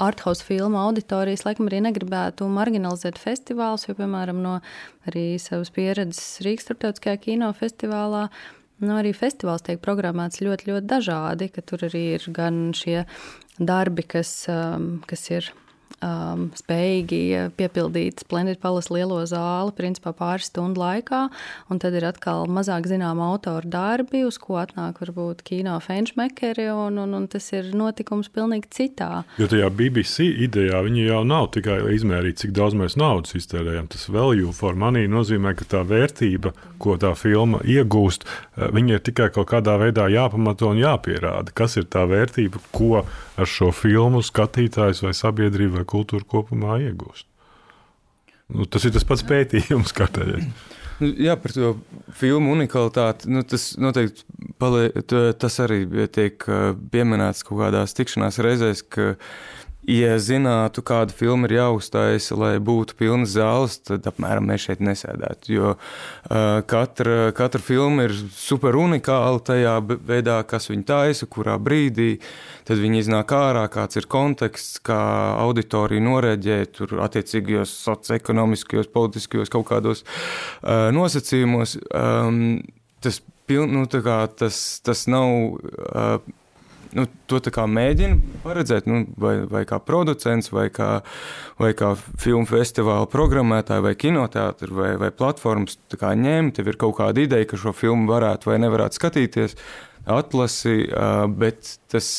arthouse 0.00 0.44
filmu 0.46 0.80
auditorijas, 0.80 1.44
laikam 1.46 1.68
arī 1.68 1.82
negribētu 1.88 2.48
marginalizēt 2.52 3.20
festivālus, 3.20 3.88
jo, 3.88 3.96
piemēram, 3.98 4.40
no 4.44 4.58
arī 5.10 5.34
savas 5.42 5.72
pieredzes 5.74 6.44
Rīgas 6.44 6.68
starptautiskajā 6.68 7.20
kinofestivālā 7.28 8.28
Nu, 8.84 8.98
arī 8.98 9.14
festivāls 9.16 9.64
tiek 9.64 9.80
programmēts 9.82 10.42
ļoti, 10.44 10.68
ļoti 10.70 10.88
dažādi, 10.90 11.50
ka 11.54 11.64
tur 11.64 11.86
arī 11.88 12.04
ir 12.18 12.26
gan 12.36 12.66
šie 12.76 13.04
darbi, 13.58 14.04
kas, 14.16 14.32
um, 14.52 14.98
kas 15.08 15.28
ir 15.32 15.52
um, 16.04 16.48
spējīgi 16.58 17.20
piepildīt 17.58 18.22
Splendid 18.24 18.60
Palace 18.62 18.92
lielo 18.92 19.20
zāli 19.28 19.74
principā 19.76 20.12
pāris 20.16 20.50
stundu 20.50 20.82
laikā, 20.82 21.24
un 21.72 21.80
tad 21.82 21.96
ir 21.96 22.06
atkal 22.08 22.48
mazāk 22.50 22.88
zināma 22.90 23.30
autora 23.32 23.66
darbi, 23.66 24.24
uz 24.28 24.38
ko 24.40 24.58
atnāk 24.62 25.00
varbūt 25.02 25.42
kino 25.46 25.76
fenšmekeri, 25.82 26.68
un, 26.72 27.00
un, 27.02 27.16
un 27.18 27.28
tas 27.30 27.46
ir 27.54 27.72
notikums 27.76 28.30
pilnīgi 28.34 28.70
citā. 28.74 29.24
Jo 29.40 29.48
tajā 29.50 29.70
BBC 29.74 30.28
idejā 30.46 30.82
viņi 30.86 31.08
jau 31.08 31.22
nav 31.28 31.50
tikai 31.56 31.80
izmērīt, 31.96 32.42
cik 32.42 32.54
daudz 32.56 32.76
mēs 32.78 32.98
naudas 33.00 33.36
iztērējam. 33.38 33.88
Tas 33.92 34.08
value 34.12 34.52
for 34.54 34.76
money 34.78 35.08
nozīmē, 35.10 35.54
ka 35.58 35.68
tā 35.76 35.82
vērtība, 35.88 36.54
ko 36.82 36.98
tā 37.00 37.14
filma 37.18 37.62
iegūst, 37.64 38.26
eh, 38.26 38.68
viņa 38.74 38.98
ir 38.98 39.04
tikai 39.04 39.30
kaut 39.34 39.50
kādā 39.52 39.78
veidā 39.80 40.08
jāpamato 40.12 40.70
un 40.72 40.82
jāpierāda, 40.82 41.54
kas 41.54 41.78
ir 41.80 41.88
tā 41.90 42.04
vērtība, 42.10 42.60
ko 42.74 43.04
ar 43.34 43.50
šo 43.50 43.70
filmu 43.74 44.22
skatītājs 44.24 45.02
vai 45.04 45.14
sabiedrība 45.16 45.80
vai 45.80 45.86
kultūra 45.94 46.26
kopumā 46.28 46.82
iegūst. 46.88 47.30
Nu, 48.54 48.66
tas 48.68 48.84
ir 48.84 48.92
tas 48.92 49.06
pats 49.08 49.24
pētījums, 49.26 49.94
kā 49.96 50.10
teikt. 50.12 50.50
Nu, 51.02 51.08
jā, 51.18 51.34
par 51.42 51.50
to 51.50 51.72
filmu 52.14 52.52
unikalitāti. 52.54 53.26
Nu, 53.26 53.40
tas 53.42 53.72
noteikti 53.82 54.22
palie, 54.62 54.92
tas 55.42 55.56
arī 55.64 55.80
tiek 56.14 56.46
pieminēts 56.92 57.42
kaut 57.48 57.64
kādās 57.64 57.96
tikšanās 57.98 58.38
reizēs, 58.44 58.84
ka 58.86 59.08
ja 59.90 60.16
zinātu, 60.22 60.82
kāda 60.86 61.14
filma 61.14 61.48
ir 61.48 61.56
jāuztaisa, 61.58 62.36
lai 62.38 62.52
būtu 62.62 62.96
pilnas 62.98 63.34
zāles, 63.34 63.76
tad 63.84 64.06
apmēram 64.08 64.46
mēs 64.48 64.66
šeit 64.68 64.82
nesēdētu. 64.84 65.52
Jo 65.52 65.72
uh, 65.74 66.60
katra, 66.70 67.32
katra 67.36 67.60
filma 67.62 68.06
ir 68.08 68.14
super 68.34 68.76
unikāla 68.80 69.42
tajā 69.44 69.76
veidā, 69.84 70.40
kas 70.48 70.70
viņa 70.70 70.86
taisa, 70.88 71.28
kurā 71.30 71.58
brīdī. 71.60 72.16
Tad 72.64 72.80
viņi 72.80 73.02
iznāk 73.02 73.34
ārā, 73.36 73.66
kāds 73.72 74.00
ir 74.00 74.08
konteksts, 74.08 74.80
kā 74.84 75.00
auditorija 75.42 76.04
noreģē 76.04 76.60
tur 76.72 76.96
attiecīgajos 77.04 77.74
socioekonomiskajos, 77.84 78.88
politiskajos 78.94 79.52
kaut 79.52 79.68
kādos 79.68 80.04
uh, 80.04 80.88
nosacījumos. 80.96 81.76
Um, 81.92 82.62
tas, 83.04 83.20
piln, 83.44 83.76
nu, 83.76 83.84
kā, 83.84 84.24
tas, 84.32 84.62
tas 84.84 85.04
nav. 85.12 85.60
Uh, 85.60 86.40
nu, 86.96 87.06
to 87.30 87.40
mēģina 87.70 88.40
paredzēt, 88.44 88.88
nu, 88.90 89.04
vai, 89.20 89.34
vai 89.50 89.64
kā 89.68 89.80
producents, 89.82 90.50
vai 90.54 90.68
kā, 90.74 90.88
vai 91.60 91.72
kā 91.76 91.92
filmu 91.98 92.46
festivāla 92.48 93.08
programmētāji, 93.10 93.84
vai 93.84 93.94
kinoteātris, 93.98 94.74
vai, 94.74 94.92
vai 95.00 95.10
platformas 95.14 95.78
ņemt. 96.18 96.56
Tev 96.58 96.70
ir 96.72 96.80
kaut 96.80 96.98
kāda 97.00 97.24
ideja, 97.24 97.48
ka 97.50 97.60
šo 97.60 97.74
filmu 97.76 98.10
varētu 98.12 98.52
vai 98.52 98.60
nevarētu 98.62 99.00
skatīties, 99.00 99.58
atlasi, 100.18 100.84
bet 101.38 101.78
tas. 101.92 102.12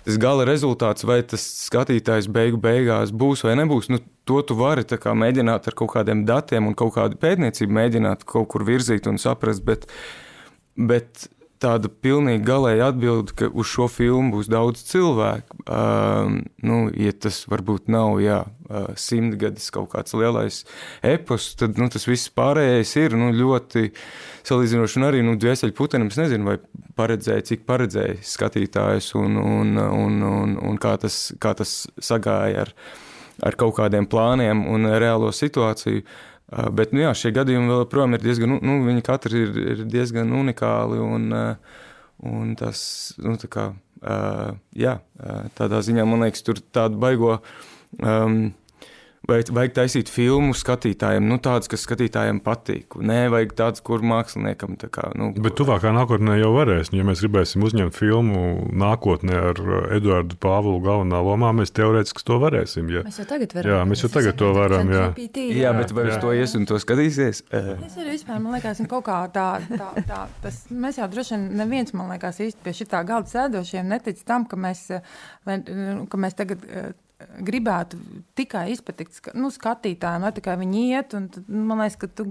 Tas 0.00 0.16
gala 0.16 0.46
rezultāts, 0.48 1.04
vai 1.04 1.18
tas 1.28 1.42
skatītājs 1.66 2.24
beigu 2.32 2.56
beigās 2.56 3.10
būs 3.12 3.42
vai 3.44 3.52
nebūs, 3.60 3.90
nu, 3.92 3.98
to 4.24 4.38
tu 4.48 4.56
vari 4.56 4.80
mēģināt 5.20 5.68
ar 5.68 5.76
kaut 5.76 5.92
kādiem 5.92 6.22
datiem 6.24 6.70
un 6.70 6.76
kaut 6.78 6.94
kādu 6.94 7.18
pētniecību 7.20 7.76
mēģināt 7.76 8.24
kaut 8.24 8.48
kur 8.54 8.64
virzīt 8.64 9.10
un 9.12 9.20
saprast, 9.20 9.60
bet, 9.68 9.84
bet 10.72 11.28
tāda 11.60 11.90
pilnīgi 12.02 12.44
galēja 12.46 12.90
atbilde, 12.90 13.34
ka 13.36 13.48
uz 13.52 13.68
šo 13.70 13.86
filmu 13.92 14.36
būs 14.36 14.48
daudz 14.50 14.82
cilvēku. 14.88 15.60
Uh, 15.64 16.40
nu, 16.66 16.78
ja 16.96 17.12
tas 17.12 17.42
varbūt 17.50 17.90
nav 17.92 18.18
jā, 18.24 18.40
uh, 18.48 18.88
simtgadis 18.98 19.68
kaut 19.74 19.90
kāds 19.92 20.16
lielais 20.16 20.62
epos, 21.06 21.50
tad 21.60 21.80
nu, 21.80 21.90
tas 21.92 22.08
viss 22.08 22.32
pārējais 22.32 22.94
ir 23.02 23.18
nu, 23.20 23.30
ļoti 23.36 23.90
salīdzinoši. 24.48 25.00
Un 25.00 25.08
arī 25.10 25.22
nu, 25.26 25.36
Dvēseli 25.40 25.76
Putenim 25.76 26.10
es 26.12 26.18
nezinu, 26.20 26.48
vai 26.48 26.56
paredzēja, 26.98 27.46
cik 27.52 27.68
paredzēja 27.68 28.18
skatītājus 28.24 29.12
un, 29.20 29.36
un, 29.40 29.76
un, 29.84 30.18
un, 30.32 30.58
un 30.70 30.80
kā, 30.80 30.96
tas, 31.02 31.28
kā 31.40 31.54
tas 31.58 31.82
sagāja 32.00 32.66
ar, 32.66 32.74
ar 33.44 33.60
kaut 33.60 33.76
kādiem 33.78 34.08
plāniem 34.08 34.64
un 34.68 34.88
reālo 35.00 35.32
situāciju. 35.36 36.04
Uh, 36.04 36.29
Bet 36.50 36.94
nu, 36.94 37.02
jā, 37.04 37.12
šie 37.14 37.30
gadījumi 37.34 37.70
joprojām 37.70 38.16
ir 38.16 38.24
diezgan, 38.24 38.56
nu, 38.58 38.78
viņi 38.86 39.04
katrs 39.06 39.36
ir, 39.38 39.58
ir 39.74 39.82
diezgan 39.86 40.32
unikāli. 40.34 40.98
Un, 40.98 41.28
un 42.26 42.54
tas, 42.58 42.80
nu, 43.22 43.36
tā 43.38 43.50
kā, 43.50 43.66
jā, 44.74 44.96
tādā 45.58 45.82
ziņā 45.86 46.06
man 46.10 46.26
liekas, 46.26 46.42
tur 46.46 46.58
tādu 46.74 46.98
baigo. 47.02 47.38
Um, 48.02 48.50
Vajag, 49.28 49.50
vajag 49.52 49.74
taisīt 49.76 50.08
filmu 50.08 50.54
skatītājiem, 50.56 51.26
nu, 51.28 51.36
tādas, 51.44 51.68
kas 51.68 51.82
skatītājiem 51.84 52.38
patīk. 52.40 52.94
Nē, 53.04 53.26
vajag 53.28 53.50
tādas, 53.58 53.82
kur 53.84 54.00
māksliniekam 54.00 54.78
tā 54.80 54.88
kā. 54.92 55.10
Nu, 55.12 55.28
Bet 55.36 55.58
tuvākā 55.58 55.92
nākotnē 55.92 56.38
jau 56.40 56.54
varēs. 56.54 56.88
Ja 56.96 57.04
mēs 57.04 57.20
gribēsim 57.20 57.60
uzņemt 57.66 57.94
filmu 57.94 58.70
nākotnē 58.80 59.42
ar 59.50 59.60
Eduardu 59.98 60.38
Pāvulu 60.40 60.80
galvenā 60.86 61.20
lomā, 61.26 61.50
mēs 61.58 61.74
teorētiski 61.76 62.24
to 62.24 62.38
varēsim. 62.40 62.88
Ja. 62.94 63.02
Mēs 63.04 63.20
jau 63.20 63.26
tagad 63.28 63.52
varam. 63.58 63.74
Jā, 63.74 63.82
mēs 63.92 64.04
jau 64.06 64.10
tagad 64.14 64.38
to 64.40 64.48
varam. 64.56 64.94
Jā, 64.96 65.04
jā 65.36 65.74
bet 65.76 65.92
vai 65.98 66.06
uz 66.08 66.16
to 66.24 66.32
ies 66.40 66.56
un 66.56 66.64
to 66.70 66.80
skatīsies? 66.80 67.44
Es 67.52 68.00
arī 68.00 68.16
vispār, 68.16 68.40
man 68.40 68.56
liekas, 68.56 68.80
kaut 68.88 69.04
kā 69.10 69.20
tā, 69.36 69.50
tā, 69.68 69.92
tā 70.08 70.22
tas, 70.40 70.62
mēs 70.72 71.02
jau 71.02 71.10
droši 71.12 71.36
vien 71.36 71.46
neviens, 71.60 71.92
man 71.92 72.08
liekas, 72.14 72.40
īsti 72.48 72.64
pie 72.64 72.74
šitā 72.80 73.04
galda 73.04 73.28
sēdošiem 73.36 73.92
netic 73.92 74.24
tam, 74.24 74.48
ka 74.48 74.56
mēs, 74.64 74.88
ka 75.44 76.24
mēs 76.24 76.40
tagad 76.40 76.64
gribētu 77.44 77.98
tikai 78.38 78.70
izpatikt 78.74 79.32
nu, 79.38 79.50
skatītājiem, 79.52 80.24
lai 80.24 80.32
tikai 80.36 80.56
viņi 80.60 80.84
iet. 80.90 81.10
Tad, 81.12 81.38
nu, 81.48 81.64
man 81.68 81.82
liekas, 81.82 81.98
ka 82.00 82.08
tu 82.08 82.26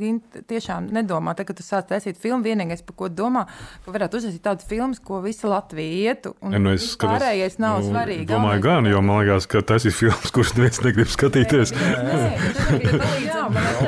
tiešām 0.50 0.90
nedomā, 0.96 1.36
te, 1.38 1.46
ka 1.48 1.56
tu 1.58 1.66
sāc 1.66 1.90
taisīt 1.90 2.20
filmu. 2.22 2.44
Vienīgais, 2.46 2.84
par 2.88 2.96
ko 3.00 3.10
domā, 3.12 3.46
ka 3.86 3.94
varētu 3.96 4.22
uzsākt 4.22 4.44
tādas 4.46 4.68
filmas, 4.70 5.02
ko 5.04 5.22
visa 5.26 5.50
Latvija 5.52 6.14
ietu. 6.14 6.34
Ja, 6.42 6.62
nu, 6.62 6.74
es 6.78 6.92
skatos, 6.94 7.20
pārējais 7.20 7.60
nav 7.62 7.82
nu, 7.84 7.92
svarīgi. 7.92 8.30
Domāju, 8.32 8.64
gan, 8.66 8.90
jo 8.90 9.04
man 9.06 9.24
liekas, 9.24 9.50
ka 9.52 9.64
tas 9.74 9.88
ir 9.90 9.96
filmas, 9.96 10.34
kuras 10.36 10.56
neviens 10.58 10.82
negrib 10.86 11.12
skatīties. 11.12 11.76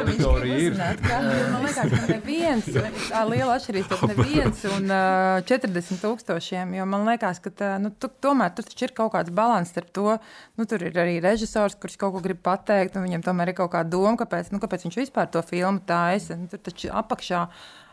Auditorija 0.02 0.58
ir, 0.58 0.76
zināt, 0.76 1.02
ka 1.06 1.22
man 1.26 1.61
liekas, 1.82 2.06
ka 2.06 2.14
neviens, 2.14 2.70
tā 3.10 3.24
liela 3.28 3.58
atšķirība 3.58 3.88
starp 3.90 4.14
neviens 4.14 4.64
un 4.72 4.88
uh, 4.94 5.42
40 5.50 6.02
tūkstošiem, 6.06 6.74
jo 6.78 6.88
man 6.90 7.06
liekas, 7.10 7.42
ka 7.44 7.54
tā, 7.54 7.74
nu, 7.82 7.92
tu, 7.92 8.12
tomēr 8.24 8.54
tur 8.58 8.68
ir 8.88 8.96
kaut 8.98 9.14
kāds 9.16 9.34
balans 9.36 9.74
starp 9.74 9.92
to, 9.96 10.18
nu, 10.60 10.68
tur 10.70 10.88
ir 10.88 10.98
arī 11.04 11.20
režisors, 11.24 11.78
kurš 11.82 12.00
kaut 12.02 12.16
ko 12.16 12.24
grib 12.24 12.42
pateikt, 12.46 12.98
un 12.98 13.08
viņam 13.08 13.28
tomēr 13.28 13.54
ir 13.54 13.60
kaut 13.62 13.74
kāda 13.76 13.92
doma, 13.94 14.18
kāpēc, 14.22 14.54
nu, 14.56 14.62
kāpēc 14.64 14.88
viņš 14.88 15.00
vispār 15.04 15.30
to 15.32 15.44
filmu 15.46 15.84
es, 16.16 16.30
nu, 16.34 16.50
tur 16.52 16.62
taču 16.64 16.92
apakšā 16.94 17.46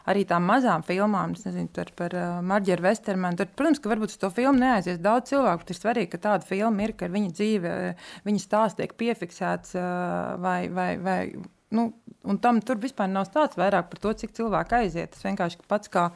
arī 0.08 0.24
tām 0.28 0.46
mazām 0.48 0.84
filmām, 0.86 1.34
nezinu, 1.36 1.68
par, 1.74 1.90
par 1.98 2.14
uh, 2.16 2.38
Marģeru 2.44 2.86
Vestermanu. 2.86 3.38
Tur, 3.40 3.50
protams, 3.58 3.82
ka 3.82 3.92
varbūt 3.92 4.14
uz 4.14 4.20
to 4.22 4.30
filmu 4.32 4.60
neaizies 4.62 5.00
daudz 5.04 5.32
cilvēku, 5.32 5.64
bet 5.64 5.74
ir 5.74 5.80
svarīgi, 5.80 6.10
ka 6.14 6.22
tāda 6.28 6.48
filma 6.48 6.86
ir, 6.86 6.94
ka 6.98 7.10
viņa 7.12 7.34
dzīve, 7.36 7.74
viņa 8.28 8.44
stāsts 8.44 8.80
tiek 8.80 8.94
piefiksēts 9.00 9.76
uh, 9.76 10.38
vai, 10.40 10.60
vai, 10.72 10.90
vai 11.02 11.18
nu, 11.74 11.90
un 12.28 12.38
tam 12.42 12.60
tur 12.64 12.80
vispār 12.82 13.10
nav 13.10 13.28
stāsts 13.28 13.58
vairāk 13.60 13.90
par 13.90 14.02
to, 14.02 14.14
cik 14.22 14.34
cilvēku 14.36 14.78
aiziet. 14.80 15.14
Tas 15.14 15.24
vienkārši 15.26 15.60
pats 15.68 15.92
kā, 15.92 16.08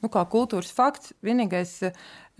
nu, 0.00 0.10
kā 0.12 0.24
kultūras 0.32 0.72
fakts. 0.74 1.14
Vienīgais, 1.24 1.78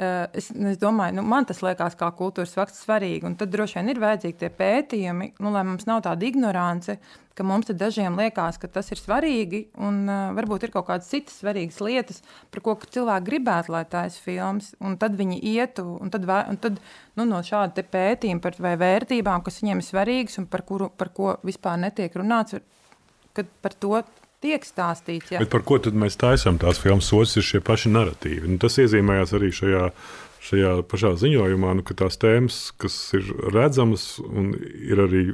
Eh, 0.01 0.27
es, 0.33 0.47
es 0.49 0.79
domāju, 0.81 1.19
nu, 1.19 1.23
man 1.29 1.45
tas 1.45 1.59
liekas, 1.61 1.93
kā 2.01 2.07
kultūras 2.17 2.55
fakts 2.57 2.79
svarīgi. 2.87 3.27
Un 3.29 3.35
tad 3.37 3.51
droši 3.53 3.77
vien 3.77 3.91
ir 3.93 3.99
vajadzīgi 4.01 4.39
tie 4.41 4.49
pētījumi, 4.57 5.35
nu, 5.45 5.51
lai 5.53 5.61
mums 5.69 5.85
nav 5.85 6.01
tāda 6.07 6.25
ignorance, 6.25 6.95
ka 7.37 7.45
mums 7.45 7.69
dažiem 7.69 8.17
liekas, 8.17 8.57
ka 8.63 8.71
tas 8.73 8.89
ir 8.95 9.01
svarīgi. 9.01 9.61
Un 9.85 9.99
uh, 10.07 10.31
varbūt 10.39 10.65
ir 10.65 10.73
kaut 10.73 10.87
kādas 10.89 11.11
citas 11.13 11.37
svarīgas 11.43 11.83
lietas, 11.85 12.23
par 12.49 12.65
ko 12.65 12.79
cilvēki 12.81 13.29
gribētu, 13.29 13.75
lai 13.75 13.83
tā 13.93 14.07
ir 14.09 14.17
filmas. 14.25 14.71
Un 14.81 14.97
tad 15.01 15.21
viņi 15.21 15.37
ietu, 15.53 15.85
un 16.01 16.15
tad, 16.15 16.25
un 16.25 16.61
tad 16.65 16.81
nu, 17.21 17.29
no 17.29 17.43
šāda 17.45 17.85
pētījuma 17.85 18.41
par 18.47 18.57
vērtībām, 18.81 19.45
kas 19.45 19.61
viņiem 19.61 19.85
ir 19.85 19.89
svarīgas 19.91 20.41
un 20.41 20.49
par, 20.49 20.65
kuru, 20.65 20.89
par 20.97 21.13
ko 21.13 21.37
vispār 21.45 21.77
netiek 21.85 22.17
runāts, 22.17 22.57
kad 23.37 23.53
par 23.61 23.77
to 23.77 24.01
tiek 24.45 24.64
stāstīts. 24.66 25.34
Jā. 25.34 25.43
Bet 25.43 25.53
par 25.53 25.64
ko 25.66 25.78
tad 25.82 25.97
mēs 25.99 26.18
taisām 26.20 26.59
tās 26.61 26.80
filmas? 26.82 27.09
Solis 27.11 27.36
ir 27.38 27.47
šie 27.47 27.61
paši 27.64 27.93
narratīvi. 27.93 28.49
Nu, 28.49 28.59
tas 28.62 28.78
iezīmējās 28.80 29.34
arī 29.36 29.53
šajā, 29.57 29.86
šajā 30.51 30.74
pašā 30.91 31.14
ziņojumā, 31.20 31.76
nu, 31.78 31.86
ka 31.86 31.97
tās 32.03 32.20
tēmas, 32.20 32.61
kas 32.80 32.99
ir 33.18 33.30
redzamas 33.55 34.12
un 34.24 34.55
ir 34.59 35.05
arī 35.07 35.24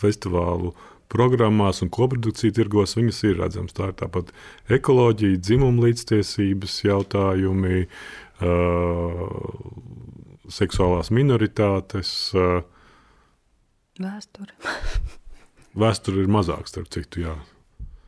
festivālu 0.00 0.74
programmās 1.14 1.82
un 1.84 1.90
koprodukciju 1.94 2.54
tirgos, 2.56 2.96
viņas 2.98 3.22
ir 3.28 3.38
redzamas. 3.42 3.74
Tā 3.76 3.90
ir 3.90 3.96
tāpat 4.00 4.32
ekoloģija, 4.72 5.40
dzimuma 5.42 5.86
līdztiesības 5.88 6.78
jautājumi, 6.86 7.84
uh, 8.42 9.26
seksuālās 10.54 11.12
minoritātes. 11.14 12.14
Uh, 12.34 12.62
Vēsture. 14.00 14.54
Vēsture 15.78 16.22
ir 16.22 16.30
mazāk, 16.30 16.66
starp 16.70 16.90
citu, 16.94 17.22
jā. 17.28 17.36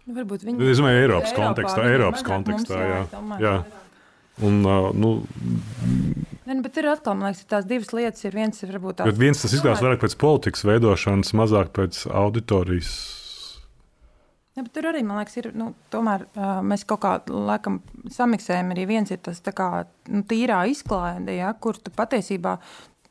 Nu, 0.07 0.15
varbūt 0.15 0.47
viņi 0.47 0.63
ir. 0.63 0.71
Es 0.71 0.79
domāju, 0.79 1.03
Eiropas 1.03 1.33
Eiropā, 1.33 1.43
kontekstā. 1.43 1.89
Eiropas 1.91 2.25
kontekstā 2.27 2.79
jā, 2.79 3.01
jā. 3.11 3.39
jā. 3.43 3.57
Un, 4.47 4.61
uh, 4.69 4.91
nu, 4.95 5.11
ne, 6.45 6.55
nu, 6.55 6.63
bet 6.63 6.79
ir 6.79 6.91
atkal, 6.93 7.17
man 7.17 7.33
liekas, 7.33 7.47
tās 7.51 7.67
divas 7.67 7.91
lietas. 7.97 8.23
Ir 8.29 8.37
viens, 8.37 8.61
ir 8.63 8.75
varbūt 8.77 9.01
tāds. 9.01 9.19
Viens 9.19 9.41
tas 9.43 9.55
izskatās 9.57 9.83
vairāk 9.83 10.03
pēc 10.05 10.17
politikas 10.21 10.67
veidošanas, 10.69 11.33
mazāk 11.41 11.73
pēc 11.77 12.03
auditorijas. 12.13 12.93
Ja, 14.57 14.65
tur 14.73 14.91
arī, 14.93 15.03
man 15.05 15.19
liekas, 15.21 15.41
ir. 15.41 15.51
Nu, 15.57 15.73
tomēr 15.93 16.29
uh, 16.29 16.61
mēs 16.65 16.87
kaut 16.89 17.03
kā 17.03 17.17
laikam 17.33 17.81
samiksējam. 18.13 18.71
Arī 18.77 18.87
viens 18.93 19.11
ir 19.13 19.19
tas 19.25 19.43
tā 19.45 19.57
kā, 19.57 19.71
nu, 20.13 20.23
tīrā 20.29 20.63
izklaide, 20.71 21.35
ja, 21.41 21.51
kur 21.59 21.81
tu 21.81 21.91
patiesībā. 21.97 22.59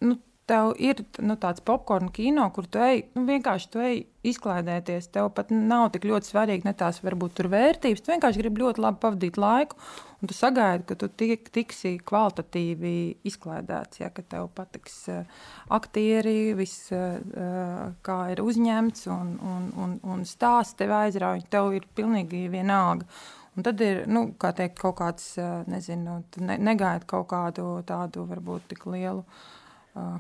Nu, 0.06 0.16
tev 0.50 0.74
ir 0.82 1.02
nu, 1.26 1.36
tāds 1.42 1.64
popkorn 1.66 2.12
kino, 2.14 2.46
kur 2.54 2.68
tu 2.70 2.82
ej, 2.82 3.06
nu, 3.18 3.26
vienkārši 3.26 3.70
tu 3.74 3.82
ej 3.82 4.04
izklaidēties. 4.26 5.08
Tev 5.14 5.32
pat 5.38 5.52
nav 5.54 5.88
tik 5.94 6.06
ļoti 6.10 6.30
svarīgi 6.30 6.68
ne 6.68 6.74
tās 6.78 7.02
varbūt 7.06 7.36
tur 7.40 7.50
vērtības. 7.54 8.04
Tu 8.06 8.14
vienkārši 8.14 8.42
gribi 8.42 8.62
ļoti 8.62 8.84
labi 8.86 9.02
pavadīt 9.02 9.40
laiku, 9.42 9.78
un 10.22 10.30
tu 10.30 10.38
sagaidi, 10.38 10.86
ka 10.90 10.98
tu 11.02 11.10
tik, 11.22 11.50
tiksi 11.54 11.96
kvalitatīvi 12.06 12.96
izklaidēts, 13.30 14.02
ja, 14.04 14.12
tev 14.22 14.52
patiks 14.58 15.00
uh, 15.14 15.42
aktieri, 15.74 16.54
viss, 16.58 16.92
uh, 16.94 17.90
kā 18.06 18.20
ir 18.34 18.44
uzņemts, 18.46 19.08
un, 19.14 19.34
un, 19.42 19.68
un, 19.82 19.98
un 20.14 20.24
stāsts 20.30 20.78
tev 20.78 20.94
aizrauj, 21.00 21.46
tev 21.50 21.74
ir 21.78 21.90
pilnīgi 21.98 22.46
vienalga. 22.54 23.10
Un 23.56 23.64
tad 23.64 23.80
ir, 23.80 24.04
nu, 24.12 24.28
kā 24.36 24.50
teikt, 24.52 24.82
kaut 24.82 24.98
kāds, 25.00 25.30
nezinu, 25.72 26.20
ne, 26.44 26.58
negaida 26.60 27.08
kaut 27.08 27.30
kādu 27.32 27.78
tādu 27.88 28.26
varbūt 28.28 28.66
tik 28.74 28.84
lielu 28.92 29.22
uh, 29.22 29.54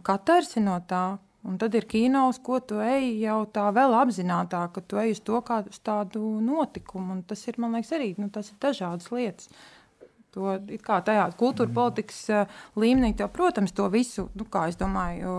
katarsi 0.03 0.63
no 0.63 0.79
tā. 0.87 1.05
Un 1.45 1.59
tad 1.61 1.75
ir 1.77 1.85
kino, 1.85 2.23
uz 2.31 2.39
ko 2.41 2.57
tu 2.57 2.79
ej 2.81 3.19
jau 3.21 3.43
tā 3.53 3.67
vēl 3.69 3.93
apzinātāk, 3.99 4.71
ka 4.73 4.81
tu 4.81 4.97
ej 4.97 5.11
uz 5.13 5.19
to 5.21 5.37
kā 5.45 5.59
uz 5.69 5.77
tādu 5.85 6.39
notikumu. 6.41 7.13
Un 7.13 7.19
tas 7.21 7.43
ir, 7.45 7.59
man 7.61 7.75
liekas, 7.77 7.91
arī 7.93 8.15
nu, 8.17 8.31
tas 8.33 8.49
ir 8.49 8.57
dažādas 8.63 9.11
lietas. 9.13 9.51
To, 10.33 10.55
kā 10.83 10.97
tajā 11.05 11.29
kultūra 11.39 11.71
politikas 11.71 12.17
līmenī, 12.75 13.13
tev, 13.15 13.29
protams, 13.31 13.71
to 13.77 13.85
visu, 13.93 14.25
nu, 14.35 14.43
kā 14.51 14.65
es 14.67 14.75
domāju, 14.75 15.35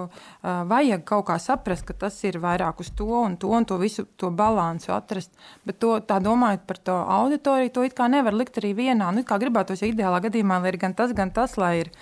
vajag 0.71 1.03
kaut 1.11 1.27
kā 1.29 1.37
saprast, 1.43 1.85
ka 1.85 1.97
tas 2.07 2.17
ir 2.25 2.39
vairāk 2.41 2.81
uz 2.81 2.93
to 2.97 3.11
un 3.19 3.35
to, 3.37 3.51
un 3.53 3.67
to 3.69 3.77
visu 3.83 4.07
to 4.17 4.31
balansu 4.31 4.95
atrast. 4.95 5.35
Bet 5.69 5.83
to, 5.83 5.99
tā 6.01 6.17
domājot 6.23 6.65
par 6.71 6.81
to 6.87 6.97
auditoriju, 7.19 7.75
to 7.75 7.85
it 7.91 7.99
kā 7.99 8.07
nevar 8.09 8.33
likt 8.33 8.63
arī 8.63 8.73
vienā. 8.79 9.11
Nu, 9.13 9.27
kā 9.27 9.37
gribētos, 9.43 9.83
ja 9.83 9.91
ideālā 9.91 10.23
gadījumā 10.31 10.63
ir 10.71 10.81
gan 10.87 10.95
tas, 10.97 11.13
gan 11.19 11.35
tas, 11.35 11.59
lai 11.61 11.75
ir 11.83 11.93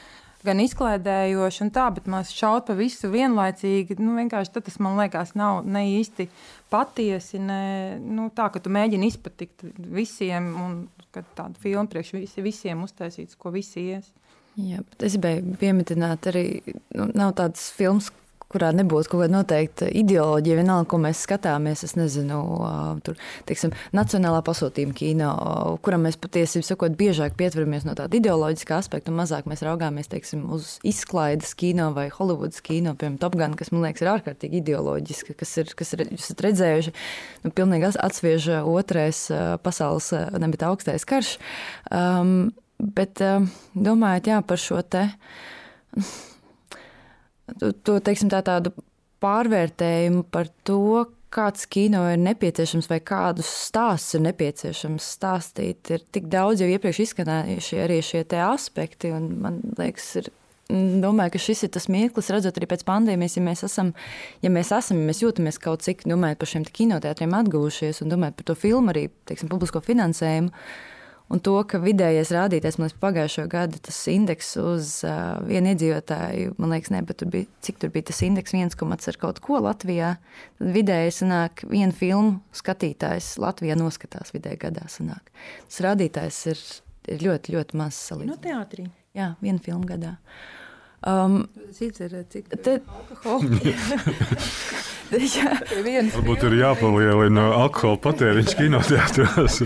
gan 0.44 0.60
izklaidējoši, 0.62 1.62
un 1.64 1.70
tā, 1.74 1.86
bet 1.96 2.08
mēs 2.10 2.32
šaut 2.34 2.66
pa 2.68 2.76
visu 2.78 3.10
vienlaicīgi. 3.12 3.96
Nu, 4.00 4.14
vienkārši 4.18 4.54
tas 4.58 4.80
man 4.82 4.98
liekas, 5.00 5.34
nav 5.38 5.62
ne 5.66 5.86
īsti 5.96 6.28
patiesi. 6.72 7.40
Ne, 7.42 7.62
nu, 8.00 8.28
tā, 8.34 8.50
ka 8.52 8.62
tu 8.62 8.72
mēģini 8.74 9.10
izpatikt 9.12 9.64
visiem, 9.76 10.50
un 10.60 10.76
tādu 11.36 11.60
filmu 11.62 11.88
priekš 11.90 12.14
visi, 12.18 12.44
visiem 12.44 12.84
uztaisīts, 12.86 13.38
ko 13.40 13.54
visi 13.54 13.88
ies. 13.94 14.10
Jā, 14.54 14.84
es 15.02 15.16
gribēju 15.16 15.56
pieminēt, 15.58 16.28
arī 16.30 16.46
nu, 16.94 17.08
nav 17.10 17.34
tādas 17.40 17.66
filmas, 17.74 18.12
kurā 18.54 18.70
nebūtu 18.74 19.10
kaut 19.10 19.24
kāda 19.24 19.34
noteikta 19.34 19.88
ideoloģija, 19.90 20.58
vienalga, 20.60 20.86
ko 20.90 21.00
mēs 21.02 21.24
skatāmies. 21.26 21.84
Es 21.86 21.96
nezinu, 21.98 22.38
tur, 23.06 23.18
teiksim, 23.48 23.74
nacionālā 23.96 24.40
pasūtījuma 24.46 24.96
kino, 24.96 25.30
kuram 25.84 26.06
mēs 26.06 26.18
patiesībā 26.22 26.66
sakot, 26.66 26.96
biežāk 26.98 27.36
pieturamies 27.38 27.86
no 27.88 27.96
tāda 27.98 28.18
ideoloģiska 28.20 28.78
aspekta, 28.78 29.12
un 29.12 29.20
mazāk 29.20 29.48
mēs 29.50 29.64
raugāmies 29.66 30.10
teiksim, 30.12 30.46
uz 30.54 30.78
izklaides 30.86 31.54
kino 31.58 31.90
vai 31.96 32.06
Holivudas 32.14 32.62
kino, 32.64 32.94
piemēram, 32.98 33.20
Top 33.22 33.38
Gun, 33.38 33.56
kas 33.58 33.72
man 33.74 33.86
liekas 33.88 34.04
ir 34.04 34.12
ārkārtīgi 34.14 34.62
ideoloģiska, 34.62 35.36
kas 35.40 35.56
ir, 35.62 35.72
kas 35.76 35.94
ir 35.96 36.06
jūs 36.06 36.28
esat 36.28 36.44
redzējuši, 36.48 36.94
nu, 37.44 37.54
pilnīgi 37.54 37.94
atsviež 37.94 38.50
otrais 38.62 39.26
pasaules, 39.64 40.12
nebit 40.40 40.64
augstais 40.66 41.06
karš. 41.08 41.36
Um, 41.90 42.52
bet 42.78 43.20
domājot 43.74 44.30
jā, 44.30 44.38
par 44.46 44.60
šo 44.60 44.82
te 44.82 45.08
to 47.60 47.98
teiksim, 48.04 48.30
tā, 48.32 48.40
tādu 48.46 48.72
pārvērtējumu 49.24 50.24
par 50.32 50.50
to, 50.66 51.06
kāds 51.34 51.66
kino 51.70 52.04
ir 52.12 52.20
nepieciešams 52.22 52.88
vai 52.90 53.00
kādus 53.02 53.48
stāstus 53.66 54.18
ir 54.18 54.24
nepieciešams 54.28 55.10
stāstīt. 55.16 55.90
Ir 55.90 56.04
tik 56.14 56.28
daudz 56.32 56.62
jau 56.62 56.70
iepriekš 56.70 57.02
izskanējuši 57.08 57.82
arī 57.82 57.98
šie 58.04 58.24
aspekti, 58.44 59.10
un 59.14 59.30
man 59.42 59.60
liekas, 59.78 60.14
ir. 60.22 60.32
Domāju, 60.64 61.34
ka 61.34 61.40
šis 61.44 61.66
ir 61.66 61.70
tas 61.74 61.90
mirklis, 61.92 62.30
redzot 62.32 62.56
arī 62.56 62.64
pēc 62.70 62.86
pandēmijas, 62.88 63.34
ja 63.36 63.42
mēs 63.44 63.62
esam, 63.66 63.90
ja 64.40 64.48
mēs, 64.48 64.70
esam, 64.72 65.02
ja 65.02 65.10
mēs 65.10 65.20
jūtamies 65.20 65.58
kaut 65.60 65.84
cik 65.84 66.06
domājot 66.08 66.40
par 66.40 66.48
šiem 66.48 66.64
kinoteātriem 66.78 67.36
atguvušies 67.36 68.00
un 68.00 68.08
domājot 68.14 68.38
par 68.38 68.46
to 68.48 68.56
filmu, 68.56 68.94
arī 68.94 69.10
teiksim, 69.28 69.50
publisko 69.52 69.84
finansējumu. 69.84 70.48
Uh, 71.24 71.34
Un 71.34 71.40
to, 71.40 71.54
ka 71.64 71.78
vidējais 71.80 72.30
rādītājs 72.34 72.76
liekas, 72.76 72.94
pagājušo 73.00 73.46
gadu 73.50 73.78
tas 73.82 73.96
indeks 74.12 74.52
uz 74.60 74.90
uh, 75.08 75.40
vienu 75.48 75.72
iedzīvotāju, 75.72 76.52
man 76.60 76.74
liekas, 76.74 76.92
ne, 76.92 77.00
bet 77.06 77.18
tur 77.22 77.30
bija, 77.32 77.48
cik 77.64 77.80
tur 77.80 77.92
bija 77.94 78.10
tas 78.10 78.20
indeks, 78.26 78.52
viens 78.52 78.76
komats 78.76 79.08
ar 79.08 79.16
kaut 79.22 79.40
ko 79.44 79.62
Latvijā. 79.64 80.12
Tad 80.60 80.74
vidēji 80.76 81.14
sanāk, 81.22 81.64
viena 81.70 81.96
filmu 81.96 82.36
skatītājs 82.54 83.32
Latvijā 83.40 83.78
noskatās 83.80 84.34
vidēji 84.36 84.60
gadā. 84.66 84.84
Sanāk. 84.92 85.32
Tas 85.64 85.80
rādītājs 85.86 86.42
ir, 86.52 86.60
ir 87.16 87.24
ļoti, 87.24 87.56
ļoti 87.56 87.80
mazs 87.80 88.04
salīdzinājums. 88.12 88.36
No 88.36 88.44
teātrī? 88.44 88.86
Jā, 89.16 89.32
viena 89.40 89.64
filma 89.64 89.88
gadā. 89.94 90.12
Um, 91.04 91.44
ir 91.80 91.92
cik 92.32 92.48
te... 92.64 92.78
alkohola. 93.12 93.60
Jā. 93.64 95.50
Varbūt 96.14 96.46
ir 96.48 96.56
jāpalielina 96.62 97.50
alkohola 97.58 98.00
patēriņš 98.02 98.54
kinoteātros. 98.58 99.60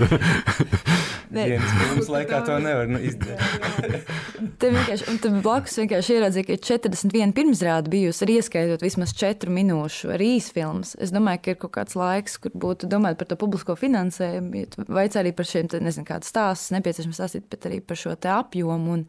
Dienas 1.31 1.73
filmas 1.79 2.11
laikā 2.11 2.41
to 2.47 2.57
nevar 2.63 2.91
nu, 2.91 3.01
izdarīt. 3.05 4.09
Te 4.61 4.71
vienkārši, 4.75 5.07
un 5.29 5.41
blakus 5.45 5.79
vienkārši 5.81 6.17
ieraudzīja, 6.17 6.47
ka 6.49 6.57
ir 6.57 6.63
41 6.67 7.35
pirmsrāde 7.37 7.93
bijusi, 7.93 8.25
arī 8.27 8.39
ieskaitot 8.41 8.85
vismaz 8.85 9.15
4 9.19 9.53
minūšu 9.55 10.13
ar 10.15 10.25
īsfilmas. 10.25 10.95
Es 11.03 11.13
domāju, 11.15 11.45
ka 11.45 11.55
ir 11.55 11.61
kaut 11.63 11.75
kāds 11.79 11.99
laiks, 11.99 12.39
kur 12.43 12.55
būtu 12.67 12.91
domāt 12.91 13.21
par 13.21 13.31
to 13.31 13.39
publisko 13.41 13.77
finansējumu, 13.79 14.65
vai 14.91 15.07
arī 15.23 15.35
par 15.37 15.49
šiem, 15.49 15.71
nezinu, 15.85 16.09
kādu 16.09 16.29
stāstu 16.29 16.79
nepieciešams 16.79 17.21
stāstīt, 17.21 17.47
bet 17.53 17.69
arī 17.71 17.83
par 17.85 18.01
šo 18.01 18.17
te 18.19 18.33
apjomu. 18.35 18.99
Un, 18.99 19.07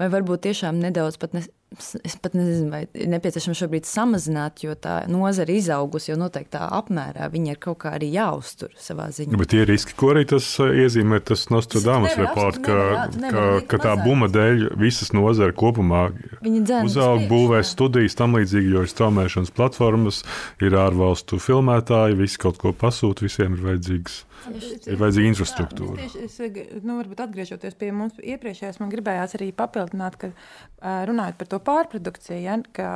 vai 0.00 0.08
varbūt 0.12 0.46
tiešām 0.48 0.80
nedaudz 0.82 1.18
pat 1.20 1.36
ne, 1.36 1.44
es 1.74 2.16
pat 2.22 2.34
nezinu, 2.36 2.68
vai 2.72 2.82
ir 2.94 3.08
nepieciešams 3.12 3.60
šobrīd 3.62 3.86
samazināt, 3.88 4.62
jo 4.64 4.74
tā 4.78 5.02
nozara 5.10 5.50
ir 5.50 5.60
izaugusi 5.60 6.10
jau 6.12 6.18
noteiktā 6.20 6.66
apmērā. 6.76 7.28
Viņi 7.32 7.54
ir 7.54 7.60
kaut 7.62 7.80
kā 7.84 7.94
arī 7.98 8.10
jāuztur 8.14 8.74
savā 8.80 9.08
ziņā. 9.14 9.38
Bet 9.40 9.52
tie 9.54 9.64
riski, 9.68 9.96
ko 9.98 10.12
arī 10.14 10.24
tas 10.30 10.48
uh, 10.62 10.70
iezīmē, 10.84 11.20
tas 11.26 11.46
Nostradamus 11.52 12.16
reports, 12.20 12.62
ka, 12.64 13.08
ka, 13.22 13.46
ka 13.70 13.82
tā 13.82 13.94
buma 14.02 14.30
dēļ 14.32 14.68
visas 14.80 15.14
nozara 15.16 15.54
kopumā 15.56 16.06
uzaug, 16.42 17.26
būvē 17.30 17.62
studijas 17.66 18.18
tam 18.18 18.38
līdzīgi, 18.38 18.74
jo 18.76 18.84
ir 18.84 18.92
straumēšanas 18.92 19.54
platformas, 19.54 20.22
ir 20.62 20.78
ārvalstu 20.78 21.40
filmētāji, 21.42 22.20
visi 22.22 22.40
kaut 22.42 22.60
ko 22.62 22.74
pasūta, 22.76 23.26
visiem 23.26 23.58
ir 23.58 23.66
vajadzīgs. 23.70 24.22
Ir 24.50 24.98
vajadzīga 25.00 25.30
infrastruktūra. 25.32 26.04
Jā, 26.04 26.10
es, 26.26 26.36
es, 26.40 26.82
nu, 26.84 26.98
varbūt 27.00 27.22
atgriežoties 27.24 27.76
pie 27.80 27.90
mums 27.96 28.18
iepriekšējās, 28.20 28.80
man 28.82 28.92
gribējās 28.92 29.36
arī 29.38 29.50
papildināt, 29.56 30.18
ka 30.20 30.32
runājot 31.08 31.40
par 31.40 31.50
to 31.52 31.60
pārprodukciju, 31.64 32.40
ja, 32.44 32.58
ka 32.76 32.88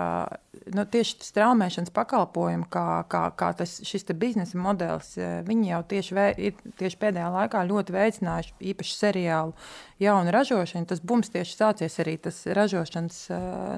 nu, 0.75 0.85
tieši 0.89 1.19
straumēšanas 1.27 1.93
pakalpojumu, 1.95 2.67
kā, 2.73 2.85
kā, 3.11 3.23
kā 3.39 3.51
tas, 3.59 3.79
šis 3.87 4.07
biznesa 4.19 4.59
modelis, 4.61 5.15
viņi 5.49 5.71
jau 5.73 5.81
tieši, 5.93 6.17
vē, 6.19 6.27
ir 6.49 6.59
tieši 6.81 7.01
pēdējā 7.01 7.29
laikā 7.35 7.65
ļoti 7.69 7.95
veicinājuši 7.95 8.55
īpaši 8.73 8.97
seriālu 8.97 9.55
jaunu 10.03 10.33
ražošanu. 10.35 10.89
Tas 10.91 11.03
bums 11.05 11.33
tieši 11.35 11.57
sācies 11.57 11.99
arī 12.03 12.17
tas 12.23 12.41
ražošanas, 12.59 13.21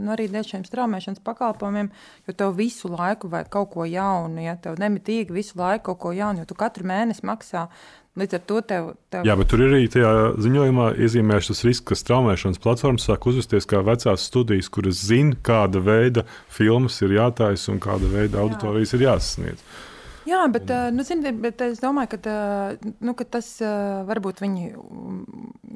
nu, 0.03 0.15
arī 0.15 0.29
dēļ 0.33 0.49
šiem 0.53 0.67
straumēšanas 0.69 1.25
pakalpojumiem, 1.27 1.91
jo 2.29 2.37
tev 2.37 2.57
visu 2.59 2.91
laiku 2.93 3.31
vajag 3.33 3.53
kaut 3.53 3.73
ko 3.75 3.89
jaunu, 3.89 4.43
ja 4.45 4.57
tev 4.61 4.81
nemitīgi 4.81 5.35
visu 5.35 5.59
laiku 5.61 5.91
kaut 5.91 6.03
ko 6.05 6.15
jaunu, 6.17 6.45
jo 6.45 6.51
tu 6.51 6.59
katru 6.59 6.89
mēnesi 6.91 7.27
maksā. 7.27 7.69
Līdz 8.19 8.37
ar 8.37 8.41
to 8.43 8.61
tev, 8.67 8.87
tev... 9.07 9.23
Jā, 9.29 9.37
bet 9.39 9.53
tur 9.53 9.61
ir 9.63 9.71
arī 9.77 9.87
tajā 9.93 10.11
ziņojumā 10.43 10.89
iezīmēts 10.99 11.53
tas 11.53 11.61
risks, 11.63 11.85
ka 11.87 11.99
straumēšanas 11.99 12.59
platformas 12.63 13.07
sāk 13.07 13.29
uzvesties 13.31 13.69
kā 13.71 13.85
vecās 13.87 14.25
studijas, 14.27 14.71
kuras 14.73 15.05
zina, 15.07 15.37
kāda 15.47 15.79
veida 15.85 16.27
filmas 16.51 16.99
ir 17.07 17.15
jātaisa 17.15 17.71
un 17.71 17.79
kāda 17.83 18.11
veida 18.11 18.43
auditorijas 18.43 18.97
Jā. 18.97 18.99
ir 18.99 19.07
jāsasniedz. 19.07 19.63
Jā, 20.29 20.41
bet, 20.53 20.69
nu, 20.93 21.05
zini, 21.07 21.31
bet 21.43 21.63
es 21.65 21.81
domāju, 21.81 22.13
ka, 22.13 22.35
nu, 23.03 23.15
ka 23.17 23.25
tas 23.39 23.49
varbūt 24.07 24.43
viņi 24.43 24.67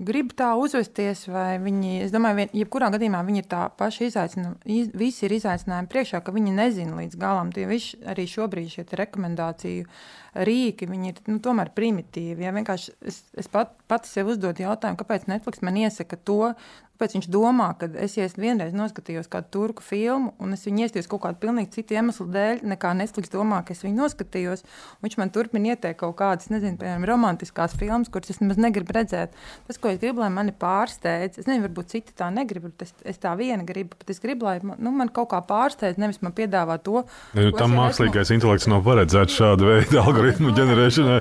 grib 0.05 0.35
tā 0.37 0.51
uzvesties, 0.61 1.25
vai 1.33 1.57
viņi, 1.63 1.95
es 2.05 2.13
domāju, 2.15 2.51
jebkurā 2.53 2.91
gadījumā 2.95 3.23
viņi 3.25 3.41
ir 3.41 3.49
tā 3.51 3.63
paši 3.79 4.11
izaicinājumi, 4.11 4.83
visi 5.01 5.25
ir 5.27 5.37
izaicinājumi 5.39 5.91
priekšā, 5.91 6.21
ka 6.23 6.35
viņi 6.35 6.59
nezina 6.59 7.01
līdz 7.01 7.19
galam. 7.21 7.55
Tie 7.57 7.65
visi 7.71 7.99
arī 8.05 8.29
šobrīd 8.31 8.75
šie 8.75 8.87
rekomendāciju 9.01 9.89
rīki, 10.35 10.89
viņi 10.91 11.13
ir 11.13 11.21
nu, 11.31 11.39
tomēr 11.45 11.71
primitīvi. 11.77 12.47
Ja? 12.47 12.55
Vienkārši 12.57 12.95
es, 13.07 13.23
es 13.39 13.51
pat, 13.51 13.75
pati 13.91 14.11
sev 14.11 14.33
uzdodu 14.35 14.65
jautājumu, 14.65 14.99
kāpēc 15.01 15.29
Netflix 15.31 15.63
man 15.65 15.79
iesaka 15.81 16.19
to, 16.21 16.55
Kāpēc 16.95 17.17
viņš 17.17 17.27
domā, 17.35 17.73
ka 17.75 17.89
es 17.99 18.13
ja 18.15 18.29
vienreiz 18.39 18.71
noskatījos 18.71 19.27
kādu 19.27 19.49
turku 19.51 19.83
filmu, 19.83 20.31
un 20.39 20.55
es 20.55 20.63
viņu 20.63 20.85
iestījos 20.85 21.09
kaut 21.11 21.25
kādu 21.25 21.41
pilnīgi 21.43 21.73
citu 21.75 21.97
iemeslu 21.97 22.29
dēļ, 22.31 22.61
nekā 22.71 22.93
Netflix 22.95 23.33
domā, 23.33 23.59
ka 23.67 23.75
es 23.75 23.83
viņu 23.83 23.99
noskatījos. 23.99 24.63
Viņš 25.03 25.17
man 25.19 25.33
turpina 25.35 25.73
ieteikt 25.73 25.99
kaut 26.05 26.15
kādas, 26.21 26.47
nezinu, 26.55 26.79
piemēram, 26.79 27.05
romantiskās 27.11 27.75
filmas, 27.81 28.13
kuras 28.15 28.31
es 28.31 28.39
nemaz 28.39 28.61
negribu 28.63 28.95
redzēt. 28.95 29.35
Tas, 29.67 29.81
ko 29.83 29.91
es 29.91 29.99
gribu, 29.99 30.23
lai 30.23 30.29
mani 30.37 30.55
pārsteidz, 30.55 31.41
es 31.43 31.49
nezinu, 31.51 31.67
varbūt 31.67 31.91
citi 31.97 32.15
tā 32.15 32.31
negrib, 32.31 32.71
bet 32.71 32.87
es, 32.87 32.95
es 33.11 33.19
tā 33.19 33.35
viena 33.43 33.67
gribu, 33.67 33.99
bet 33.99 34.15
es 34.15 34.23
gribu, 34.23 34.47
lai 34.47 34.61
man, 34.63 34.79
nu, 34.79 34.95
man 34.95 35.11
kaut 35.11 35.33
kā 35.35 35.43
pārsteidz, 35.51 35.99
nevis 35.99 36.23
man 36.23 36.37
piedāvā 36.39 36.79
to. 36.87 37.03
Ne, 37.35 37.49
nu, 37.51 37.57
tam 37.59 37.75
mākslīgais 37.75 38.31
esmu... 38.31 38.39
intelekts 38.39 38.71
nav 38.71 38.87
paredzēts 38.87 39.41
šādu 39.43 39.73
veidu 39.73 39.99
algoritmu 39.99 40.24
ģenerēšanai. 40.33 41.19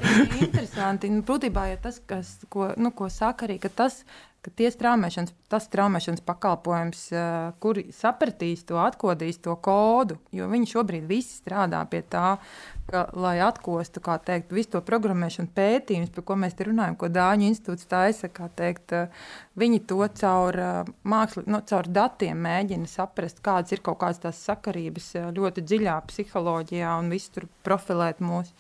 Interesanti. 0.48 1.10
Nu, 1.14 1.24
būtībā, 1.28 1.70
ja 1.74 1.80
tas, 1.82 2.00
kas, 2.08 2.38
ko, 2.54 2.72
nu, 2.78 2.94
ko 2.96 3.10
saka 3.14 3.48
arī, 3.48 3.60
ka 3.64 3.72
tas, 3.74 4.04
ka 4.44 4.52
tie 4.52 4.68
straumēšanas, 4.74 5.32
tas 5.52 5.68
straumēšanas 5.70 6.24
pakalpojums, 6.28 7.04
eh, 7.16 7.54
kuri 7.64 7.86
sapratīs 7.96 8.66
to, 8.68 8.76
atkodīs 8.82 9.40
to 9.44 9.56
kodu, 9.56 10.18
jo 10.36 10.50
viņi 10.52 10.72
šobrīd 10.74 11.08
visi 11.08 11.38
strādā 11.40 11.80
pie 11.90 12.02
tā, 12.04 12.36
ka, 12.90 13.06
lai 13.16 13.38
atkostu 13.40 14.04
teikt, 14.04 14.52
visu 14.52 14.76
to 14.76 14.82
programmēšanu 14.82 15.48
pētījumus, 15.56 16.12
par 16.12 16.28
ko 16.28 16.36
mēs 16.36 16.58
te 16.60 16.68
runājam, 16.68 16.98
ko 17.00 17.08
Dāņu 17.08 17.48
institūts 17.48 17.88
taisa, 17.88 18.28
teikt, 18.28 18.92
eh, 18.92 19.08
viņi 19.56 19.86
to 19.88 20.04
caur, 20.20 20.60
eh, 20.60 20.84
māksli, 21.06 21.48
no, 21.48 21.62
caur 21.62 21.88
datiem 21.88 22.38
mēģina 22.38 22.88
saprast, 22.88 23.42
kādas 23.42 23.72
ir 23.72 23.80
kaut 23.80 24.00
kādas 24.00 24.20
tās 24.20 24.44
sakarības 24.44 25.32
ļoti 25.32 25.64
dziļā 25.64 26.02
psiholoģijā 26.08 27.00
un 27.00 27.10
visu 27.10 27.32
tur 27.32 27.48
profilēt 27.64 28.20
mūsu 28.20 28.52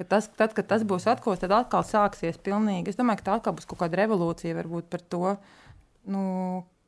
ka 0.00 0.06
tas, 0.16 0.30
tad, 0.32 0.54
kad 0.56 0.68
tas 0.70 0.84
būs 0.88 1.04
atklāts, 1.12 1.42
tad 1.42 1.52
atkal 1.52 1.84
sāksies 1.84 2.40
pilnīgi. 2.40 2.88
Es 2.88 2.96
domāju, 2.96 3.20
ka 3.20 3.26
tā 3.26 3.38
atkal 3.38 3.56
būs 3.58 3.68
kaut 3.68 3.82
kāda 3.82 4.00
revolūcija 4.00 4.56
varbūt 4.56 4.86
par 4.92 5.02
to, 5.12 5.34
nu, 6.08 6.22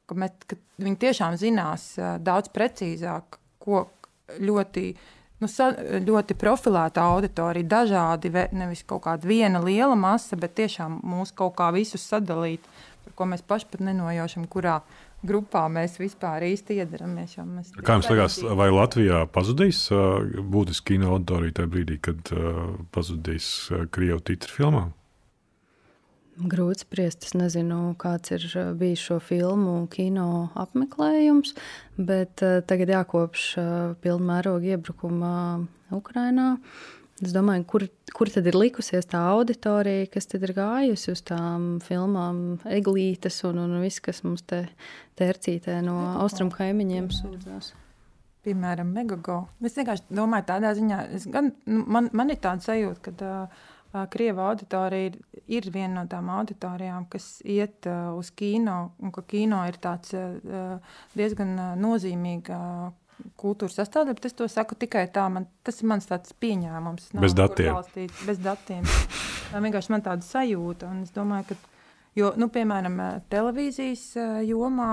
ka, 0.08 0.16
mēs, 0.22 0.38
ka 0.48 0.56
viņi 0.80 1.00
tiešām 1.02 1.36
zinās 1.40 1.90
daudz 2.24 2.52
precīzāk, 2.54 3.36
ko 3.62 3.88
ļoti. 4.40 4.92
Nu, 5.42 5.48
ļoti 6.06 6.36
profilēta 6.38 7.02
auditorija, 7.16 7.66
dažādi, 7.66 8.30
nevis 8.54 8.84
kaut 8.86 9.02
kāda 9.08 9.26
viena 9.26 9.58
liela 9.58 9.96
masa, 9.98 10.36
bet 10.38 10.52
tiešām 10.54 11.00
mūs 11.02 11.32
kaut 11.34 11.56
kā 11.58 11.72
visus 11.74 12.04
sadalīt, 12.06 12.62
par 13.02 13.16
ko 13.18 13.26
mēs 13.32 13.42
paši 13.42 13.66
pat 13.72 13.82
nenojaušam, 13.82 14.44
kurā 14.46 14.76
grupā 15.27 15.66
mēs 15.73 15.99
vispār 16.01 16.47
īsti 16.51 16.79
iedaramies. 16.83 17.37
Kā 17.83 17.99
jums 17.99 18.11
liekas, 18.11 18.39
vai 18.59 18.70
Latvijā 18.73 19.23
pazudīs 19.33 19.85
uh, 19.95 20.18
būtiski 20.55 20.97
kino 20.97 21.12
auditorija 21.16 21.61
tajā 21.61 21.73
brīdī, 21.73 22.01
kad 22.03 22.35
uh, 22.35 22.75
pazudīs 22.95 23.47
uh, 23.70 23.87
krievu 23.93 24.23
titru 24.27 24.57
filmām? 24.59 24.91
Grūti 26.33 26.87
spriest. 26.87 27.27
Es 27.29 27.37
nezinu, 27.37 27.93
kāds 28.01 28.33
ir 28.33 28.47
bijis 28.81 29.03
šo 29.05 29.18
filmu 29.20 29.83
kino 29.93 30.49
apmeklējums, 30.59 31.53
bet 32.01 32.41
tagad 32.41 32.89
jākopš 32.89 33.45
pilnā 34.01 34.29
mēroga 34.31 34.73
iebrukuma 34.73 35.35
Ukrajinā. 35.93 36.55
Es 37.23 37.31
domāju, 37.31 37.62
kur, 37.70 37.85
kur 38.16 38.31
tad 38.35 38.49
ir 38.51 38.57
likusies 38.59 39.07
tā 39.07 39.20
auditorija, 39.31 40.09
kas 40.11 40.27
tad 40.27 40.43
ir 40.43 40.55
gājusi 40.57 41.12
uz 41.12 41.20
tām 41.29 41.77
filmām, 41.85 42.41
eglītes 42.66 43.37
un, 43.47 43.61
un 43.62 43.77
viss, 43.85 44.03
kas 44.03 44.25
mums 44.27 44.43
te 44.51 44.64
tercītē 45.20 45.79
no 45.87 45.95
austrumu 46.25 46.51
kaimiņiem 46.57 47.12
sūdzās. 47.14 47.73
Piemēram, 48.43 48.89
Megago. 48.91 49.45
Es 49.62 49.79
vienkārši 49.79 50.16
domāju, 50.18 50.49
tādā 50.49 50.73
ziņā, 50.75 50.99
gan, 51.31 51.53
nu, 51.70 51.85
man, 51.95 52.09
man 52.11 52.35
ir 52.35 52.41
tāda 52.43 52.64
sajūta, 52.64 53.12
ka 53.12 53.29
uh, 53.37 54.09
Krieva 54.11 54.49
auditorija 54.51 55.12
ir, 55.12 55.18
ir 55.47 55.68
viena 55.70 56.01
no 56.01 56.05
tām 56.11 56.31
auditorijām, 56.33 57.07
kas 57.12 57.37
iet 57.47 57.87
uh, 57.87 58.16
uz 58.18 58.33
kino, 58.35 58.97
un 58.99 59.14
ka 59.14 59.23
kino 59.31 59.62
ir 59.70 59.79
tāds 59.85 60.11
uh, 60.18 60.99
diezgan 61.14 61.55
nozīmīgs 61.79 62.51
kultūras 63.41 63.79
sastāvdaļa, 63.79 64.16
bet 64.18 64.29
es 64.29 64.37
to 64.39 64.49
saku 64.51 64.77
tikai 64.79 65.07
tā, 65.14 65.27
man, 65.33 65.49
tas 65.66 65.81
ir 65.83 65.91
mans 65.91 66.09
tāds 66.09 66.35
pieņēmums. 66.43 67.12
Nav, 67.16 67.27
bez 67.27 67.37
datiem. 67.39 67.77
Balstīts, 67.77 68.25
bez 68.29 68.41
datiem. 68.43 68.89
Tā 69.53 69.61
vienkārši 69.62 69.95
man 69.95 70.05
tāda 70.05 70.27
sajūta, 70.27 70.91
un 70.91 71.03
es 71.07 71.14
domāju, 71.14 71.51
ka, 71.51 71.57
jo, 72.18 72.31
nu, 72.41 72.49
piemēram, 72.53 73.01
televīzijas 73.33 74.05
jomā, 74.49 74.93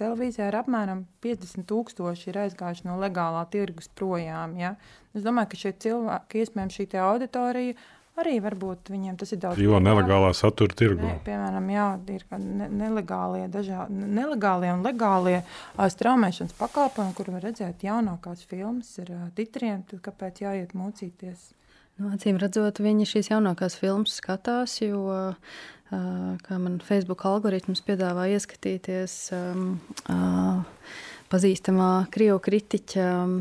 televīzijā 0.00 0.50
ir 0.50 0.58
apmēram 0.60 1.04
50 1.24 1.68
tūkstoši 1.70 2.32
ir 2.32 2.42
aizgājuši 2.46 2.88
no 2.88 2.98
legālā 3.00 3.46
tirgus 3.52 3.88
projām, 3.96 4.58
ja? 4.60 4.74
Es 5.16 5.24
domāju, 5.26 5.52
ka 5.52 5.64
šie 5.64 5.74
cilvēki, 5.86 6.44
iespējams, 6.44 6.76
šī 6.76 6.90
auditorija 7.02 7.78
Arī 8.20 8.36
varbūt 8.44 8.90
viņiem 8.92 9.16
tas 9.20 9.32
ir 9.32 9.40
daudz. 9.40 9.60
Jo 9.62 9.78
nelegālā 9.80 10.32
satura 10.36 10.76
tirgu. 10.76 11.06
Ne, 11.08 11.20
piemēram, 11.24 11.68
jā, 11.72 11.86
ir 12.12 12.24
ne, 12.36 12.66
nelegālie, 12.82 13.46
dažā, 13.52 13.86
nelegālie 13.88 14.74
un 14.74 14.84
legālie 14.84 15.38
straumēšanas 15.78 16.58
pakalpojumi, 16.58 17.16
kur 17.16 17.30
var 17.32 17.46
redzēt 17.48 17.86
jaunākās 17.86 18.44
filmas 18.50 18.92
ar 19.00 19.14
titriem, 19.38 19.86
tad 19.88 20.02
kāpēc 20.04 20.44
jāiet 20.44 20.76
mocīties? 20.76 21.50
Nu, 22.00 22.10
acīm 22.14 22.38
redzot, 22.40 22.80
viņi 22.80 23.08
šīs 23.08 23.32
jaunākās 23.32 23.74
filmas 23.80 24.14
skatās, 24.20 24.78
jo, 24.80 25.20
kā 25.90 26.58
man 26.60 26.78
Facebook 26.84 27.24
algoritms 27.28 27.82
piedāvā 27.84 28.28
ieskatīties 28.36 29.16
um, 29.36 29.64
uh, 30.08 30.60
pazīstamā 31.32 31.90
krievu 32.14 32.40
kritiķa 32.44 33.08
um, 33.24 33.34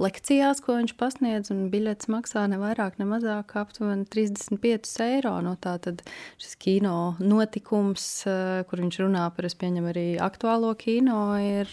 lekcijās, 0.00 0.60
ko 0.64 0.78
viņš 0.78 0.94
pasniedz, 1.00 1.50
un 1.54 1.68
biļets 1.72 2.08
maksā 2.12 2.44
ne 2.50 2.58
vairāk, 2.60 2.98
ne 3.00 3.06
mazāk, 3.08 3.54
aptuveni 3.60 4.06
35 4.12 4.94
eiro. 5.06 5.36
No 5.44 5.54
tā 5.60 5.76
tad 5.82 6.02
šis 6.40 6.56
kino 6.60 7.14
notikums, 7.20 8.08
kur 8.68 8.84
viņš 8.84 9.00
runā 9.04 9.28
par, 9.36 9.48
es 9.48 9.56
pieņemu, 9.60 9.92
arī 9.92 10.08
aktuālo 10.22 10.74
kino, 10.80 11.22
ir 11.40 11.70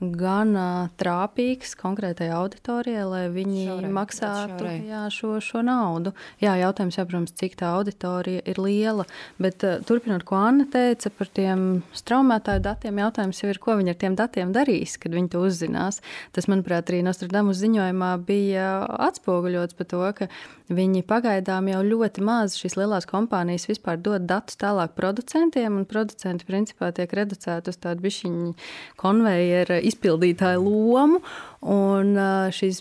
gan 0.00 0.54
trāpīgs 1.00 1.74
konkrētai 1.78 2.30
auditorijai, 2.32 3.04
lai 3.04 3.22
viņi 3.32 3.66
šaurai, 3.68 3.90
maksātu 3.92 4.70
jā, 4.88 5.02
šo, 5.12 5.34
šo 5.44 5.60
naudu. 5.66 6.14
Jā, 6.40 6.54
jautājums, 6.62 6.96
jā, 6.96 7.04
protams, 7.08 7.34
cik 7.36 7.58
tā 7.60 7.74
auditorija 7.76 8.40
ir 8.48 8.60
liela, 8.62 9.04
bet 9.42 9.60
turpinot, 9.88 10.24
ko 10.28 10.38
Anna 10.40 10.64
teica 10.72 11.12
par 11.12 11.28
tiem 11.36 11.82
straumētāju 11.96 12.64
datiem, 12.64 13.02
jautājums 13.04 13.42
jau 13.42 13.50
ir, 13.52 13.60
ko 13.60 13.76
viņi 13.80 13.92
ar 13.92 14.00
tiem 14.00 14.16
datiem 14.16 14.54
darīs, 14.56 14.96
kad 15.00 15.12
viņi 15.16 15.32
to 15.34 15.44
uzzinās. 15.44 16.00
Tas, 16.32 16.48
manuprāt, 16.48 16.88
arī 16.88 17.02
Nostradamus 17.04 17.60
ziņojumā 17.60 18.14
bija 18.24 18.70
atspoguļots 19.10 19.76
par 19.76 19.90
to, 19.92 20.02
ka 20.16 20.30
viņi 20.70 21.02
pagaidām 21.06 21.68
jau 21.72 21.80
ļoti 21.84 22.24
maz 22.24 22.54
šīs 22.58 22.76
lielās 22.78 23.08
kompānijas 23.10 23.66
vispār 23.68 23.98
dod 24.00 24.26
datus 24.30 24.58
tālāk 24.60 24.94
producentiem, 24.96 25.80
un 25.80 25.86
producenti 25.88 26.46
principā 26.46 26.92
tiek 26.94 27.10
reducēti 27.20 27.72
uz 27.72 27.80
tādu 27.82 28.06
bišķiņu 28.06 28.52
konvejeru 29.00 29.80
izpildītāju 29.90 30.64
lomu. 30.64 31.20
Un 31.60 32.14
šīs 32.56 32.78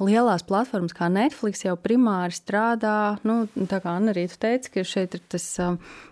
lielās 0.00 0.40
platformas, 0.48 0.94
kā 0.96 1.10
Netflix, 1.12 1.66
jau 1.66 1.74
primāri 1.76 2.32
strādā, 2.32 3.18
nu, 3.28 3.42
tā 3.68 3.82
kā 3.84 3.92
Anna 3.98 4.14
Rīta 4.16 4.38
teica, 4.46 4.70
ka 4.78 4.84
šeit 4.88 5.18
ir 5.18 5.20
tas, 5.34 5.44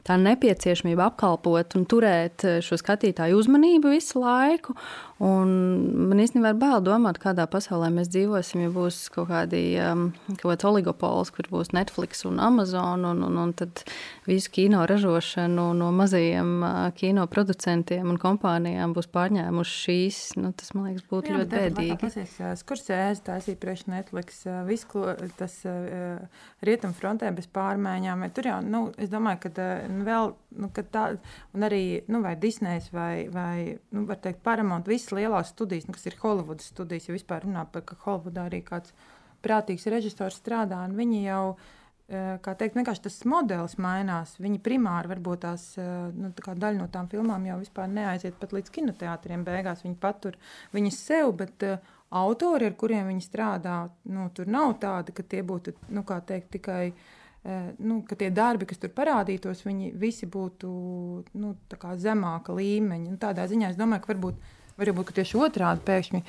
tā 0.05 0.19
nepieciešamība 0.21 1.07
apkalpot 1.07 1.79
un 1.79 1.87
turēt 1.89 2.45
šo 2.67 2.77
skatītāju 2.77 3.41
uzmanību 3.41 3.95
visu 3.95 4.21
laiku. 4.21 4.77
Un 5.25 5.51
man 6.11 6.21
īstenībā 6.21 6.53
ir 6.53 6.61
bail 6.61 6.85
domāt, 6.85 7.19
kādā 7.21 7.45
pasaulē 7.49 7.89
mēs 7.93 8.13
dzīvosim, 8.13 8.67
ja 8.67 8.73
būs 8.73 9.01
kaut 9.13 9.29
kādi 9.33 9.63
kaut 9.81 10.45
kāds 10.45 10.69
oligopols, 10.69 11.33
kur 11.33 11.49
būs 11.49 11.73
Netflix 11.77 12.25
un 12.29 12.37
Amazon, 12.41 13.05
un, 13.09 13.25
un, 13.25 13.41
un 13.47 13.57
tad 13.57 13.81
visu 14.29 14.53
kino 14.53 14.85
ražošanu 14.89 15.71
no 15.77 15.89
mazajiem 15.97 16.53
kino 17.01 17.25
producentiem 17.33 18.13
un 18.13 18.21
kompānijām 18.21 18.93
būs 18.97 19.09
pārņēmuši 19.13 19.77
šīs. 19.87 20.23
Nu, 20.41 20.53
tas, 20.57 20.73
man 20.77 20.91
liekas, 20.91 21.09
būtu 21.09 21.33
Jā, 21.33 21.43
ļoti 21.43 21.57
bēdīgi 21.57 22.10
klausies, 22.11 22.85
sēž 22.87 23.21
taisīja 23.27 23.59
priekš 23.61 23.85
Netflix, 23.91 24.43
viss 24.67 24.87
tas 25.39 25.55
rietumu 26.67 26.97
frontē 26.97 27.31
bez 27.37 27.47
pārmaiņām. 27.55 28.27
Tur 28.35 28.51
jau, 28.51 28.59
nu, 28.65 28.83
es 28.99 29.11
domāju, 29.13 29.43
ka 29.47 29.69
nu, 29.91 30.05
vēl, 30.09 30.35
nu, 30.61 30.71
ka 30.75 30.83
tā, 30.83 31.07
un 31.55 31.67
arī, 31.67 32.03
nu, 32.11 32.23
vai 32.25 32.37
Disneys 32.41 32.91
vai, 32.93 33.29
vai, 33.33 33.79
nu, 33.95 34.05
var 34.11 34.21
teikt, 34.23 34.43
Paramount, 34.47 34.89
visas 34.91 35.15
lielās 35.17 35.55
studijas, 35.55 35.87
nu, 35.89 35.97
kas 35.97 36.07
ir 36.11 36.19
Hollywoodas 36.23 36.71
studijas, 36.75 37.09
ja 37.09 37.17
vispār 37.17 37.47
runā 37.47 37.67
par, 37.71 37.87
ka 37.89 37.99
Hollywoodā 38.05 38.49
arī 38.51 38.63
kāds 38.67 38.95
prātīgs 39.45 39.87
režisors 39.89 40.41
strādā, 40.41 40.83
un 40.89 40.97
viņi 40.99 41.23
jau, 41.25 41.45
kā 42.11 42.57
teikt, 42.59 42.75
vienkārši 42.75 43.05
tas 43.05 43.21
modelis 43.31 43.77
mainās. 43.79 44.35
Viņi 44.43 44.59
primāri 44.67 45.13
varbūt 45.13 45.45
tās 45.45 45.67
nu, 45.79 46.33
tā 46.35 46.57
daļa 46.59 46.81
no 46.81 46.89
tām 46.91 47.07
filmām 47.13 47.47
jau 47.47 47.61
vispār 47.61 47.87
neaiziet 47.87 48.35
pat 48.41 48.51
līdz 48.57 48.73
kinoteātriem. 48.75 49.45
Beigās 49.47 49.85
viņi 49.87 49.95
patur 50.03 50.35
viņas 50.75 50.99
sev, 51.07 51.31
bet 51.39 51.63
autori, 52.11 52.67
ar 52.67 52.77
kuriem 52.79 53.09
viņi 53.13 53.25
strādā, 53.25 53.79
nu, 54.11 54.29
tur 54.35 54.51
nav 54.51 54.77
tādi, 54.83 55.15
ka 55.15 55.23
tie 55.23 55.43
būtu 55.47 55.77
nu, 55.95 56.05
teikt, 56.05 56.51
tikai. 56.59 56.93
Eh, 57.41 57.69
nu, 57.81 58.03
ka 58.05 58.19
tie 58.21 58.29
darbi, 58.29 58.67
kas 58.69 58.77
tur 58.77 58.91
parādītos, 58.93 59.63
viņi 59.65 59.95
visi 59.97 60.27
būtu 60.29 60.71
nu, 61.41 61.55
zemāka 61.97 62.53
līmeņa. 62.53 63.15
Nu, 63.15 63.17
tādā 63.17 63.47
ziņā 63.49 63.71
es 63.73 63.79
domāju, 63.79 64.05
ka 64.05 64.13
varbūt, 64.13 64.43
varbūt 64.77 65.13
tieši 65.17 65.39
otrādi 65.41 65.81
pēkšņi 65.87 66.21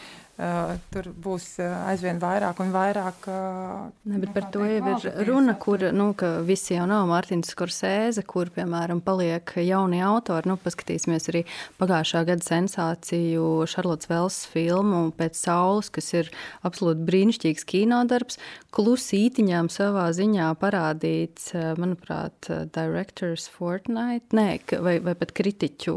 Uh, 0.42 0.78
tur 0.90 1.10
būs 1.22 1.44
uh, 1.60 1.84
aizvien 1.92 2.18
vairāk 2.18 2.62
un 2.64 2.72
vairāk. 2.74 3.26
Uh, 3.30 3.90
ne, 4.10 4.18
bet 4.24 4.32
par 4.34 4.48
to 4.54 4.64
jau 4.66 4.94
ir 4.96 5.28
runa, 5.28 5.54
kur 5.60 5.84
nu, 5.94 6.08
visi 6.48 6.74
jau 6.74 6.88
nav 6.90 7.04
Mārtiņš 7.12 7.52
Skorsēze, 7.52 8.24
kur, 8.26 8.50
piemēram, 8.56 9.04
paliek 9.06 9.52
jauni 9.62 10.00
autori. 10.02 10.50
Nu, 10.50 10.56
paskatīsimies 10.58 11.30
arī 11.30 11.44
pagājušā 11.78 12.24
gada 12.32 12.48
sensāciju 12.48 13.68
Šarlotas 13.70 14.10
Vels 14.10 14.40
filmu 14.50 15.04
Pēc 15.20 15.38
saules, 15.38 15.92
kas 15.94 16.10
ir 16.16 16.32
absolūti 16.66 17.06
brīnišķīgs 17.12 17.68
kinodarbs. 17.68 18.40
Klusītiņām 18.72 19.68
savā 19.70 20.08
ziņā 20.16 20.48
parādīts, 20.58 21.52
manuprāt, 21.78 22.48
Directors 22.72 23.50
Fortnite, 23.52 24.32
nē, 24.34 24.48
vai, 24.80 24.96
vai 25.04 25.16
pat 25.20 25.36
kritiķu, 25.36 25.96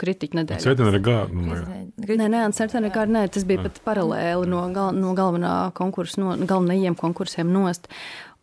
kritiķu 0.00 0.42
nedēļa. 0.42 0.64
Certenegā. 0.66 1.18
Nē, 1.30 2.26
nē, 2.26 2.44
Certenegā, 2.56 3.06
nē, 3.08 3.28
tas 3.32 3.46
bija 3.46 3.62
pat 3.68 3.78
paralēli 3.86 4.50
no, 4.50 4.64
gal, 4.74 4.92
no 4.96 5.14
galvenā 5.16 5.54
konkursa, 5.78 6.20
no 6.22 6.36
galvenajiem 6.42 6.98
konkursiem 6.98 7.52
nost. 7.54 7.88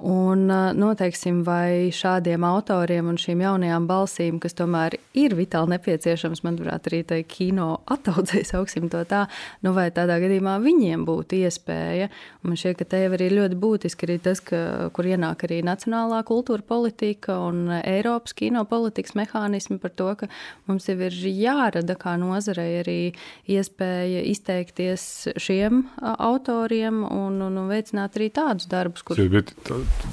Un 0.03 0.49
noteiksim, 0.49 1.43
vai 1.47 1.87
šādiem 1.93 2.43
autoriem 2.43 3.07
un 3.07 3.17
šīm 3.21 3.39
jaunajām 3.45 3.85
balsīm, 3.87 4.39
kas 4.41 4.55
tomēr 4.57 4.97
ir 5.15 5.35
vitāli 5.37 5.75
nepieciešams, 5.75 6.41
manuprāt, 6.43 6.89
arī 6.89 7.03
tai 7.07 7.19
kino 7.29 7.67
attaudzēs, 7.93 8.51
augsim 8.57 8.89
to 8.93 9.03
tā, 9.07 9.21
nu 9.63 9.71
vai 9.75 9.85
tādā 9.95 10.17
gadījumā 10.19 10.57
viņiem 10.63 11.05
būtu 11.07 11.39
iespēja. 11.45 12.09
Un 12.41 12.51
man 12.51 12.59
šķiet, 12.59 12.79
ka 12.81 12.87
te 12.89 13.03
jau 13.05 13.13
ir 13.15 13.35
ļoti 13.37 13.59
būtiski 13.61 14.09
arī 14.09 14.17
tas, 14.25 14.41
ka, 14.43 14.89
kur 14.97 15.07
ienāk 15.07 15.45
arī 15.47 15.61
nacionālā 15.63 16.19
kultūra 16.27 16.65
politika 16.67 17.37
un 17.45 17.71
Eiropas 17.77 18.35
kino 18.35 18.65
politikas 18.67 19.15
mehānismi 19.15 19.79
par 19.79 19.95
to, 19.95 20.09
ka 20.19 20.31
mums 20.67 20.89
jau 20.89 20.97
ir 20.99 21.15
jārada 21.31 21.95
kā 21.95 22.17
nozarei 22.19 22.81
arī 22.81 22.99
iespēja 23.47 24.25
izteikties 24.33 25.07
šiem 25.37 25.85
autoriem 26.01 27.05
un, 27.07 27.39
un, 27.45 27.61
un 27.61 27.71
veicināt 27.71 28.19
arī 28.19 28.33
tādus 28.35 28.67
darbus, 28.67 29.05
kurus 29.05 29.21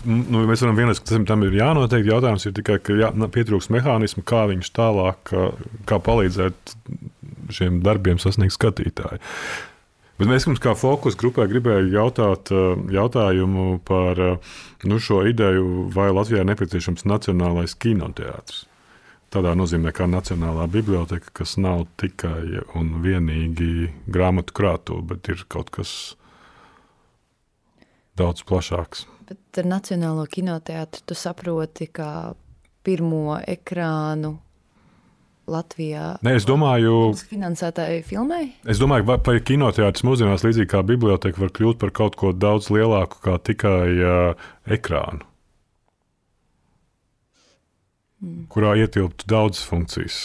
nu, 0.05 0.45
mēs 0.49 0.63
varam 0.65 0.79
vienot, 0.79 1.01
ka 1.01 1.19
tam 1.29 1.45
ir 1.47 1.57
jānotiek. 1.59 2.07
Jautājums 2.09 2.47
ir 2.47 2.55
tikai, 2.57 2.79
ka 2.83 2.97
jā, 2.99 3.11
pietrūks 3.37 3.71
mehānismu, 3.75 4.25
kā 4.27 4.45
viņš 4.51 4.71
tālāk, 4.77 5.35
kā, 5.91 5.99
palīdzēt 6.07 6.75
šiem 7.55 7.83
darbiem 7.85 8.21
sasniegt 8.23 8.57
skatītāju. 8.57 9.21
Bet 10.21 10.29
mēs 10.29 10.45
mums 10.45 10.61
kā 10.61 10.75
fokus 10.77 11.17
grupai 11.17 11.47
gribējām 11.49 11.95
jautāt 11.95 12.51
jautājumu 12.93 13.79
par 13.89 14.19
nu, 14.21 14.99
šo 15.01 15.23
ideju, 15.31 15.87
vai 15.95 16.11
Latvijā 16.13 16.45
ir 16.45 16.51
nepieciešams 16.51 17.07
nacionālais 17.09 17.73
kinoteātris. 17.81 18.67
Tādā 19.31 19.53
nozīmē, 19.55 19.93
kā 19.95 20.09
Nacionālā 20.11 20.65
biblioteka, 20.67 21.31
kas 21.39 21.55
nav 21.55 21.85
tikai 22.03 22.65
un 22.75 22.97
vienīgi 23.05 23.93
grāmatu 24.11 24.57
krātuve, 24.59 25.05
bet 25.13 25.31
ir 25.31 25.45
kaut 25.47 25.71
kas 25.71 25.93
daudz 28.19 28.43
plašāks. 28.43 29.07
Bet 29.31 29.61
ar 29.63 29.67
Nacionālo 29.71 30.25
kinoteātru 30.27 31.05
tu 31.07 31.15
saproti, 31.15 31.87
kā 31.95 32.35
pirmo 32.83 33.37
ekrānu 33.39 34.33
Latvijā. 35.51 36.17
Nē, 36.27 36.35
es 36.39 36.47
domāju, 36.49 37.13
finansētāji 37.31 38.03
filmai. 38.07 38.43
Es 38.71 38.81
domāju, 38.83 39.07
ka 39.07 39.19
vai 39.31 39.37
kinoteātris 39.47 40.07
mūsdienās, 40.07 40.45
līdzīgi 40.47 40.71
kā 40.71 40.83
biblioteka, 40.87 41.43
var 41.43 41.55
kļūt 41.55 41.81
par 41.83 41.95
kaut 41.95 42.19
ko 42.19 42.33
daudz 42.35 42.73
lielāku 42.75 43.23
kā 43.23 43.37
tikai 43.51 43.87
uh, 44.03 44.51
ekrānu, 44.67 45.23
mm. 48.23 48.45
kurā 48.51 48.77
ietilptu 48.83 49.31
daudzas 49.31 49.63
funkcijas. 49.71 50.21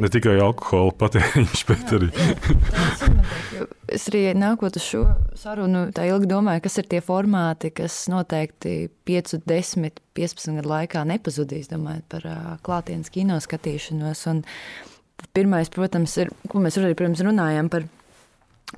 Ne 0.00 0.08
tikai 0.10 0.34
alkohola 0.42 0.90
patēriņš, 0.98 1.60
bet 1.68 1.92
arī. 1.94 2.08
jā, 3.54 3.66
es 3.94 4.08
arī 4.10 4.22
nākot 4.34 4.74
uz 4.80 4.82
šo 4.82 5.04
sarunu, 5.38 5.84
tā 5.94 6.08
ilgi 6.08 6.26
domāju, 6.32 6.64
kas 6.64 6.80
ir 6.82 6.88
tie 6.90 6.98
formāti, 7.04 7.70
kas 7.74 8.02
noteikti 8.10 8.88
5, 9.06 9.36
10, 9.46 10.02
15 10.18 10.58
gadu 10.58 10.72
laikā 10.72 11.04
nepazudīs, 11.12 11.70
domājot 11.70 12.08
par 12.10 12.26
klātienes 12.66 13.12
kino 13.14 13.38
skatīšanos. 13.38 14.24
Un 14.34 14.42
pirmais, 15.36 15.70
protams, 15.70 16.16
ir, 16.24 16.34
ko 16.50 16.64
mēs 16.64 16.80
arī, 16.82 16.96
protams, 16.98 17.22
runājam 17.30 17.70
par 17.70 17.86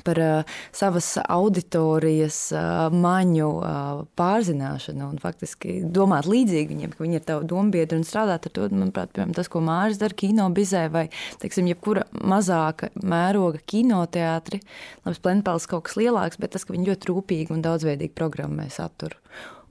par 0.04 0.18
uh, 0.18 0.42
savas 0.72 1.18
auditorijas 1.28 2.38
uh, 2.56 2.88
maņu 2.94 3.48
uh, 3.60 4.02
pārzināšanu 4.18 5.10
un 5.12 5.20
faktiski 5.22 5.80
domāt 5.84 6.28
līdzīgi 6.30 6.72
viņiem, 6.72 6.94
ka 6.96 7.04
viņi 7.04 7.18
ir 7.20 7.26
tavi 7.28 7.48
dombiedri 7.50 8.00
un 8.00 8.06
strādāt 8.08 8.48
ar 8.48 8.54
to. 8.56 8.68
Manuprāt, 8.72 9.12
piemēram, 9.12 9.34
tas, 9.36 9.50
ko 9.52 9.60
Mārcis 9.64 10.00
dara 10.00 10.16
kino 10.16 10.48
bizē 10.54 10.86
vai, 10.92 11.06
teiksim, 11.42 11.68
jebkura 11.70 12.06
mazāka 12.16 12.88
mēroga 12.96 13.60
kinoteātri, 13.68 14.62
labi, 15.04 15.20
Plenpēls 15.22 15.68
kaut 15.70 15.86
kas 15.88 15.98
lielāks, 16.00 16.40
bet 16.40 16.56
tas, 16.56 16.64
ka 16.64 16.74
viņi 16.74 16.88
ļoti 16.88 17.10
rūpīgi 17.12 17.54
un 17.54 17.64
daudzveidīgi 17.64 18.16
programmē 18.16 18.70
saturu. 18.72 19.20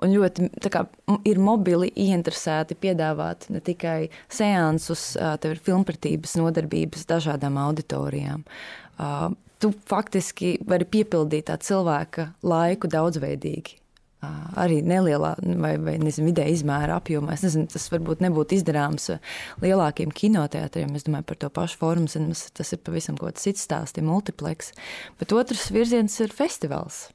Un 0.01 0.13
ļoti 0.15 0.47
kā, 0.73 0.85
ir 1.29 1.37
mobili 1.41 1.91
ieinteresēti 2.01 2.77
piedāvāt 2.81 3.45
ne 3.53 3.61
tikai 3.61 4.09
seansus, 4.33 5.11
tev 5.43 5.55
ir 5.55 5.61
filmpratības 5.61 6.33
nodarbības 6.41 7.05
dažādām 7.09 7.59
auditorijām 7.61 8.45
tu 9.61 9.71
faktiski 9.89 10.55
vari 10.67 10.87
piepildīt 10.89 11.47
tā 11.49 11.59
cilvēka 11.61 12.31
laiku 12.45 12.89
daudzveidīgi. 12.91 13.77
Arī 14.21 14.83
nelielā 14.85 15.31
vai, 15.63 15.71
vai 15.81 15.95
nezinu, 15.97 16.27
vidēja 16.29 16.53
izmēra 16.53 16.99
apjomā. 16.99 17.33
Es 17.33 17.45
nezinu, 17.47 17.65
tas 17.73 17.87
varbūt 17.89 18.21
nebūtu 18.21 18.59
izdarāms 18.59 19.07
lielākiem 19.63 20.13
kinoteātriem. 20.13 20.93
Es 20.97 21.07
domāju 21.07 21.25
par 21.31 21.39
to 21.41 21.49
pašu 21.55 21.79
formu, 21.81 22.11
tas 22.53 22.75
ir 22.75 22.83
pavisam 22.85 23.17
kaut 23.17 23.39
kas 23.39 23.47
cits 23.47 23.65
stāsts, 23.65 24.03
multipleks. 24.05 24.75
Bet 25.17 25.33
otrs 25.33 25.71
virziens 25.73 26.19
ir 26.21 26.37
festivāls. 26.37 27.07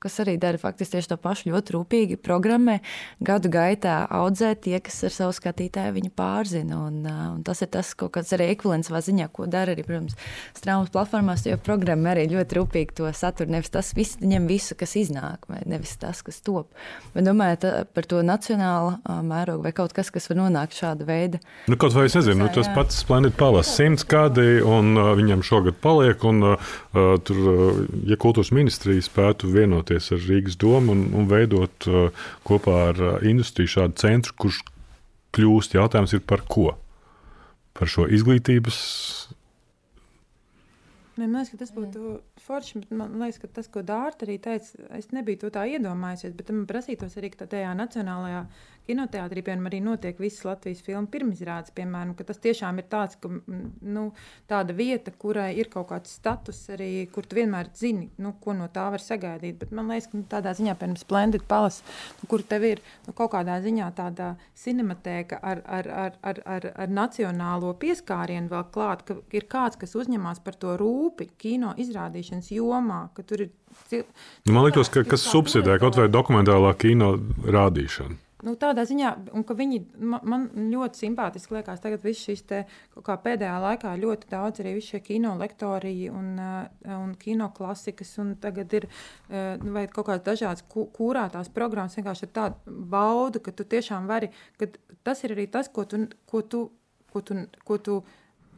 Kas 0.00 0.16
arī 0.24 0.36
dara 0.40 0.58
faktiski 0.60 0.96
tieši 0.96 1.10
to 1.12 1.18
pašu 1.20 1.50
ļoti 1.52 1.74
rūpīgi, 1.76 2.18
programmē, 2.24 2.78
gadu 3.20 3.50
gaitā 3.52 4.00
audzē 4.08 4.54
tie, 4.64 4.78
kas 4.80 4.96
ar 5.04 5.12
savu 5.12 5.34
skatītāju 5.36 5.92
viņu 5.98 6.12
pārzina. 6.16 6.78
Un, 6.88 7.02
un 7.04 7.42
tas 7.46 7.60
ir 7.60 7.68
tas, 7.74 7.92
ko 7.98 8.08
kāds 8.12 8.32
arī 8.36 8.50
ekvivalents 8.54 8.88
vai 8.92 9.02
ziņā, 9.04 9.28
ko 9.36 9.44
dara 9.50 9.74
arī, 9.76 9.84
protams, 9.84 10.16
straumas 10.56 10.92
platformās, 10.94 11.44
jo 11.44 11.58
programma 11.60 12.14
arī 12.14 12.26
ļoti 12.32 12.58
rūpīgi 12.58 12.96
to 13.00 13.10
satur. 13.16 13.50
Nevis 13.52 13.72
tas 13.74 13.92
viss 13.96 14.16
ņem 14.24 14.48
visu, 14.48 14.76
kas 14.80 14.96
iznāk, 14.96 15.44
vai 15.52 15.60
nevis 15.68 15.92
tas, 16.00 16.24
kas 16.24 16.40
top. 16.46 16.72
Bet 17.12 17.28
domājot 17.28 17.68
par 17.92 18.08
to 18.08 18.24
nacionālu 18.24 18.96
mērogu 19.28 19.68
vai 19.68 19.74
kaut 19.76 19.92
kas, 19.96 20.08
kas 20.14 20.30
var 20.32 20.40
nonākt 20.40 20.80
šāda 20.80 21.04
veida. 21.08 21.42
Nu, 21.68 21.76
kaut 21.80 21.92
vai 21.96 22.06
es 22.08 22.16
nezinu, 22.16 22.46
nu, 22.46 22.48
tas 22.54 22.72
pats 22.74 23.02
Splendid 23.04 23.36
Palace 23.36 23.68
simts 23.76 24.06
gadi, 24.08 24.62
un 24.64 24.94
uh, 24.96 25.12
viņam 25.18 25.44
šogad 25.44 25.76
paliek, 25.84 26.24
un 26.24 26.54
uh, 26.54 26.72
tur, 27.26 27.44
uh, 27.44 27.84
ja 28.08 28.16
kultūras 28.20 28.52
ministrija 28.56 29.04
spētu 29.04 29.50
vienoties 29.52 29.89
sadarboties 29.90 30.12
ar 30.12 30.22
Rīgas 30.28 30.56
domu 30.58 30.92
un, 30.92 31.10
un 31.14 31.26
veidot 31.28 31.86
uh, 31.88 32.10
kopā 32.46 32.90
ar 32.90 33.00
uh, 33.00 33.18
industriju 33.26 33.68
šādu 33.68 33.98
centru, 33.98 34.34
kurš 34.36 34.62
kļūst 35.34 35.74
jautājums 35.74 36.14
par 36.26 36.42
ko? 36.46 36.76
Par 37.74 37.88
šo 37.88 38.06
izglītības. 38.06 38.78
Man 41.16 41.34
liekas, 41.34 41.50
ka 41.52 41.58
tas 41.60 41.72
būtu 41.74 42.20
forši, 42.40 42.80
bet 42.80 42.92
man 42.96 43.18
liekas, 43.20 43.40
ka 43.42 43.48
tas, 43.48 43.68
ko 43.68 43.82
Dārta 43.82 44.24
arī 44.24 44.38
teica, 44.40 44.86
es 44.96 45.10
nebiju 45.12 45.42
to 45.42 45.50
tā 45.52 45.66
iedomājies, 45.68 46.32
bet 46.34 46.50
man 46.50 46.66
prasītos 46.66 47.16
arī, 47.20 47.32
tajā 47.36 47.74
nacionālajā 47.76 48.46
kinoteātrī, 48.88 49.42
piemēram, 49.46 49.68
arī 49.70 49.80
notiek 49.84 50.18
visas 50.20 50.44
Latvijas 50.48 50.82
filmu 50.86 51.10
pirmizrādes, 51.12 51.72
piemēram, 51.76 52.14
ka 52.18 52.26
tas 52.28 52.40
tiešām 52.42 52.80
ir 52.80 52.86
tāds, 52.90 53.18
ka, 53.20 53.30
nu, 53.96 54.06
tāda 54.50 54.76
vieta, 54.76 55.12
kurai 55.12 55.50
ir 55.60 55.70
kaut 55.72 55.90
kāds 55.90 56.14
status 56.18 56.62
arī, 56.74 57.06
kur 57.12 57.28
tu 57.28 57.38
vienmēr 57.38 57.70
zini, 57.76 58.10
nu, 58.22 58.34
ko 58.42 58.54
no 58.56 58.70
tā 58.72 58.88
var 58.94 59.04
sagaidīt. 59.04 59.58
Bet 59.60 59.74
man 59.76 59.90
liekas, 59.92 60.10
ka 60.10 60.20
nu, 60.20 60.26
tādā 60.30 60.54
ziņā, 60.58 60.76
piemēram, 60.80 60.98
Splendid 61.00 61.46
Palace, 61.50 61.84
nu, 62.22 62.30
kur 62.30 62.44
tev 62.46 62.66
ir 62.70 62.82
nu, 63.06 63.14
kaut 63.16 63.34
kādā 63.36 63.60
ziņā 63.64 63.90
tāda 63.98 64.32
cinematēka 64.58 65.40
ar, 65.42 65.62
ar, 65.66 65.90
ar, 66.06 66.18
ar, 66.32 66.42
ar, 66.56 66.68
ar 66.86 66.96
nacionālo 67.00 67.74
pieskārienu 67.80 68.50
vēl 68.52 68.66
klāt, 68.74 69.06
ka 69.08 69.20
ir 69.36 69.48
kāds, 69.50 69.78
kas 69.80 69.96
uzņemās 69.98 70.42
par 70.44 70.58
to 70.60 70.76
rūpi 70.80 71.30
kino 71.40 71.74
izrādīšanas 71.80 72.52
jomā, 72.56 73.06
ka 73.14 73.26
tur 73.26 73.46
ir 73.46 73.56
Man 74.50 74.64
liekas, 74.66 74.90
ka 74.92 75.04
kas 75.06 75.22
subsidē 75.30 75.78
kaut 75.82 75.98
vai 75.98 76.08
dokumentālā 76.10 76.72
kino 76.78 77.12
rādīšanu. 77.46 78.18
Nu, 78.46 78.54
tādā 78.60 78.86
ziņā, 78.88 79.10
ka 79.46 79.54
viņi 79.56 79.78
man, 79.98 80.22
man 80.32 80.46
ļoti 80.72 81.02
simpātiski 81.02 81.58
liekas, 81.58 81.82
tagad 81.84 82.04
viss 82.04 82.24
šis 82.24 82.42
te 82.48 82.62
pēdējā 82.96 83.56
laikā 83.60 83.92
ļoti 84.00 84.30
daudz 84.30 84.62
arī 84.62 84.76
šie 84.84 85.02
kino 85.04 85.34
lektori 85.40 86.08
un, 86.08 86.32
uh, 86.40 86.94
un 86.96 87.12
kino 87.20 87.50
klasikas, 87.56 88.14
un 88.22 88.34
tagad 88.40 88.72
ir 88.78 88.88
uh, 88.88 89.60
vai 89.60 89.84
kaut 89.92 90.08
kādas 90.08 90.24
dažādas 90.30 90.64
kūrātās 90.72 91.52
programmas, 91.52 91.98
vienkārši 92.00 92.26
ir 92.28 92.32
tāda 92.38 92.78
bauda, 92.94 93.42
ka 93.44 93.52
tu 93.52 93.68
tiešām 93.68 94.08
vari, 94.08 94.32
ka 94.60 94.70
tas 95.04 95.24
ir 95.26 95.36
arī 95.36 95.46
tas, 95.52 95.68
ko 95.68 95.84
tu, 95.84 96.06
ko 96.30 96.40
tu, 96.40 96.64
ko 97.12 97.24
tu, 97.26 97.42
ko 97.66 97.78
tu 97.78 98.00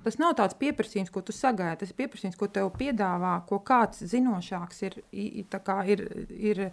Tas 0.05 0.19
nav 0.20 0.35
tāds 0.39 0.57
pieprasījums, 0.59 1.12
ko 1.15 1.23
tu 1.24 1.35
sagaidi. 1.37 1.83
Tas 1.83 1.93
ir 1.93 1.99
pieprasījums, 2.01 2.39
ko 2.39 2.49
tev 2.53 2.70
piedāvā, 2.79 3.37
ko 3.49 3.61
kāds 3.66 4.03
zinošāks 4.12 4.83
ir, 4.89 4.99
ir, 5.12 5.45
ir, 6.53 6.65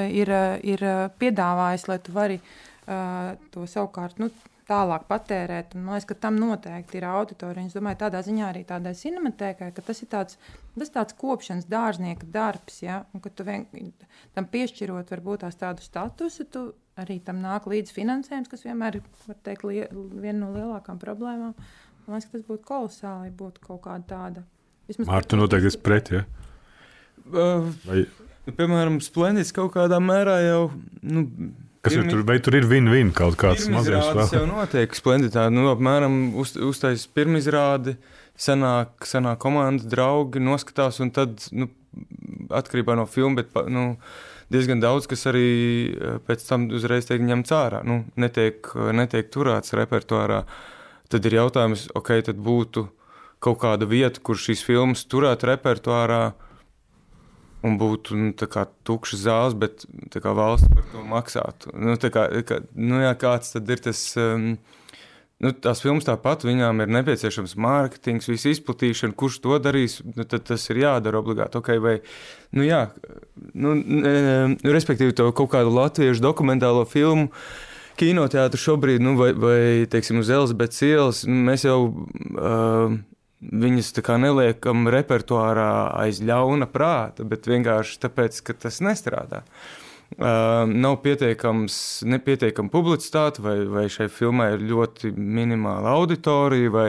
ir, 0.00 0.34
ir 0.74 0.86
piedāvājis, 1.20 1.88
lai 1.90 1.98
tu 2.04 2.14
vari 2.16 2.40
uh, 2.40 3.36
to 3.52 3.66
savukārt 3.68 4.22
nu, 4.22 4.30
tālāk 4.70 5.06
patērēt. 5.10 5.74
Un, 5.74 5.84
man 5.86 5.96
liekas, 5.96 6.08
ka 6.10 6.16
tam 6.26 6.38
noteikti 6.40 7.00
ir 7.00 7.06
auditorija. 7.10 7.70
Es 7.70 7.76
domāju, 7.76 8.00
tādā 8.04 8.22
ziņā 8.26 8.46
arī 8.50 8.62
tādai 8.68 8.94
cinematēkai, 8.98 9.70
ka 9.76 9.84
tas 9.86 10.02
ir 10.04 10.10
tāds, 10.12 10.38
tas 10.78 10.94
tāds 10.94 11.16
kopšanas 11.18 11.68
dārznieka 11.70 12.28
darbs, 12.30 12.80
ja? 12.84 13.02
un 13.14 13.24
ka 13.24 13.32
tu 13.34 13.46
vien, 13.48 13.66
tam 14.36 14.48
piešķirot 14.52 15.10
varbūt 15.14 15.48
tādu 15.58 15.84
statusu, 15.84 16.46
tu 16.52 16.66
arī 17.00 17.18
tam 17.24 17.40
nāk 17.42 17.66
līdz 17.70 17.94
finansējums, 17.96 18.50
kas 18.50 18.66
vienmēr 18.66 19.00
ir, 19.00 19.06
teikt, 19.46 19.64
li, 19.66 19.84
viena 19.90 20.38
no 20.44 20.50
lielākām 20.54 21.00
problēmām. 21.02 21.54
Man 22.10 22.18
liekas, 22.18 22.32
tas 22.32 22.42
būtu 22.42 22.64
kolosāli, 22.66 23.28
būtu 23.38 23.62
kaut 23.62 23.84
kāda 23.84 24.02
tāda. 24.10 24.40
Mārta 25.06 25.36
noteikti 25.38 25.70
ir 25.70 25.82
pret, 25.86 26.08
ja? 26.10 26.22
Uh, 27.30 27.68
vai... 27.86 28.00
Piemēram, 28.50 28.96
Splendis 29.04 29.52
kaut 29.54 29.76
kādā 29.76 30.00
mērā 30.02 30.40
jau. 30.42 30.62
Nu, 31.06 31.22
Kas 31.84 31.94
Pirmi... 31.94 32.10
tur, 32.10 32.24
vai 32.26 32.34
tur 32.42 32.56
ir 32.58 32.66
win-win 32.68 33.12
kaut 33.16 33.38
kāds 33.40 33.68
mazs 33.70 33.92
spēks? 34.08 34.34
jau 34.34 34.42
notiek 34.48 34.96
Splendidā. 34.98 35.46
Nu, 35.54 35.68
apmēram 35.70 36.16
uz, 36.42 36.56
uztais 36.66 37.06
pirmizrādi, 37.14 37.94
sanāk, 38.34 39.06
sanāk 39.06 39.38
komanda, 39.44 39.86
draugi, 39.94 40.42
noskatās, 40.42 40.98
un 41.04 41.14
tad, 41.14 41.46
nu, 41.54 41.70
atkarībā 42.58 42.98
no 42.98 43.06
filma, 43.08 43.44
bet, 43.44 43.54
nu, 43.70 43.86
diezgan 44.52 44.82
daudz, 44.82 45.06
kas 45.08 45.24
arī 45.30 45.46
pēc 46.26 46.44
tam 46.50 46.66
uzreiz 46.74 47.08
tiek 47.08 47.22
ņemts 47.30 47.54
ārā, 47.54 47.80
nu, 47.86 48.02
netiek, 48.18 48.74
netiek 48.98 49.30
turēts 49.32 49.78
repertuārā. 49.78 50.42
Uh, 50.42 50.76
tad 51.10 51.26
ir 51.26 51.38
jautājums, 51.40 51.88
ok, 51.98 52.14
tad 52.30 52.40
būtu 52.40 52.86
kaut 53.40 53.60
kāda 53.62 53.88
vieta, 53.88 54.20
kur 54.22 54.38
šīs 54.38 54.62
filmas 54.66 55.06
turētu 55.08 55.48
repertuārā 55.50 56.24
un 57.66 57.76
būtu 57.80 58.16
nu, 58.16 58.32
tukšas 58.88 59.24
zāles, 59.26 59.56
bet 59.56 59.84
kā, 60.14 60.32
valsts 60.36 60.70
par 60.72 60.84
to 60.92 61.04
maksātu. 61.08 61.72
Nu, 61.76 61.96
kā, 62.00 62.26
kā, 62.46 62.62
nu, 62.76 63.00
jā, 63.04 63.14
kāds 63.20 63.56
tad 63.56 63.72
ir 63.72 63.88
tas? 63.90 64.04
Um, 64.20 64.54
Nu, 65.40 65.54
tās 65.56 65.80
filmas 65.80 66.04
tāpat, 66.04 66.42
viņām 66.44 66.82
ir 66.84 66.90
nepieciešams 66.92 67.54
mārketings, 67.64 68.26
visa 68.28 68.50
izplatīšana, 68.52 69.14
kurš 69.16 69.38
to 69.40 69.56
darīs. 69.64 69.94
Nu, 70.04 70.26
tad 70.28 70.44
tas 70.50 70.66
ir 70.68 70.82
jādara 70.82 71.22
obligāti. 71.22 71.56
Okay, 71.62 71.80
vai, 71.80 71.94
nu, 72.52 72.66
jā, 72.66 72.82
nu, 73.56 73.72
respektīvi, 74.60 75.14
to 75.16 75.30
kaut 75.32 75.48
kādu 75.54 75.72
latviešu 75.72 76.20
dokumentālo 76.20 76.84
filmu 76.84 77.30
kinoteātris 78.00 78.64
šobrīd, 78.64 79.02
nu, 79.04 79.14
vai, 79.20 79.30
vai 79.36 79.60
teiksim, 79.90 80.22
uz 80.22 80.30
Elizabetes 80.32 80.82
ielas, 80.86 81.22
mēs 81.28 81.66
jau 81.68 81.78
uh, 81.90 82.96
viņas 83.40 83.92
neliekam 84.20 84.88
repertuārā 84.92 85.72
aiz 86.02 86.20
ļauna 86.24 86.68
prāta, 86.70 87.26
bet 87.28 87.48
vienkārši 87.50 88.00
tāpēc, 88.04 88.42
ka 88.46 88.56
tas 88.66 88.80
nestrādā. 88.84 89.44
Uh, 90.10 90.66
nav 90.66 90.98
nepietiekama 92.02 92.72
publicitāte, 92.72 93.42
vai, 93.44 93.60
vai 93.70 93.84
šai 93.92 94.08
filmai 94.10 94.54
ir 94.56 94.64
ļoti 94.72 95.12
minimāla 95.14 95.92
auditorija, 96.00 96.72
vai, 96.74 96.88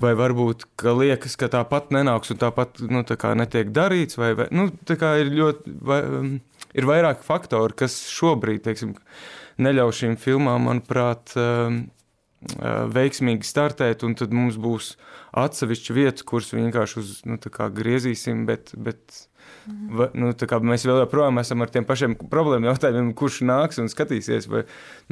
vai 0.00 0.14
varbūt 0.16 0.64
ka 0.80 0.94
liekas, 0.96 1.36
ka 1.36 1.50
tāpat 1.52 1.92
nenāks 1.92 2.32
un 2.32 2.40
tāpat 2.40 2.80
nu, 2.88 3.04
tā 3.04 3.34
netiek 3.36 3.74
darīts. 3.76 4.16
Vai, 4.18 4.32
vai, 4.38 4.48
nu, 4.56 4.70
ir 5.20 5.34
ļoti 5.36 5.76
vai, 5.84 6.00
um, 6.08 6.32
ir 6.72 6.88
vairāk 6.88 7.20
faktori, 7.26 7.76
kas 7.84 8.00
šobrīd, 8.08 8.64
teiksim, 8.64 8.96
uh, 8.96 9.36
neļauj 9.62 9.96
šīm 10.02 10.18
filmām, 10.20 10.68
manuprāt, 10.68 11.34
um, 11.38 11.82
uh, 12.56 12.84
veiksmīgi 12.92 13.48
startēt, 13.48 14.04
un 14.06 14.16
tad 14.18 14.34
mums 14.36 14.58
būs 14.60 14.94
atsevišķa 15.40 15.96
vieta, 15.96 16.26
kuras 16.28 16.52
vienkārši 16.56 17.02
uz, 17.02 17.18
nu, 17.28 17.38
griezīsim, 17.80 18.46
bet, 18.48 18.74
bet 18.76 19.26
Va, 19.90 20.08
nu, 20.16 20.30
mēs 20.66 20.84
joprojām 20.86 21.40
esam 21.42 21.62
ar 21.64 21.70
tiem 21.72 21.84
pašiem 21.86 22.16
problēmu 22.32 22.70
jautājumiem, 22.70 23.12
kurš 23.18 23.40
nāks 23.48 23.80
un 23.82 23.90
skatīsies. 23.92 24.48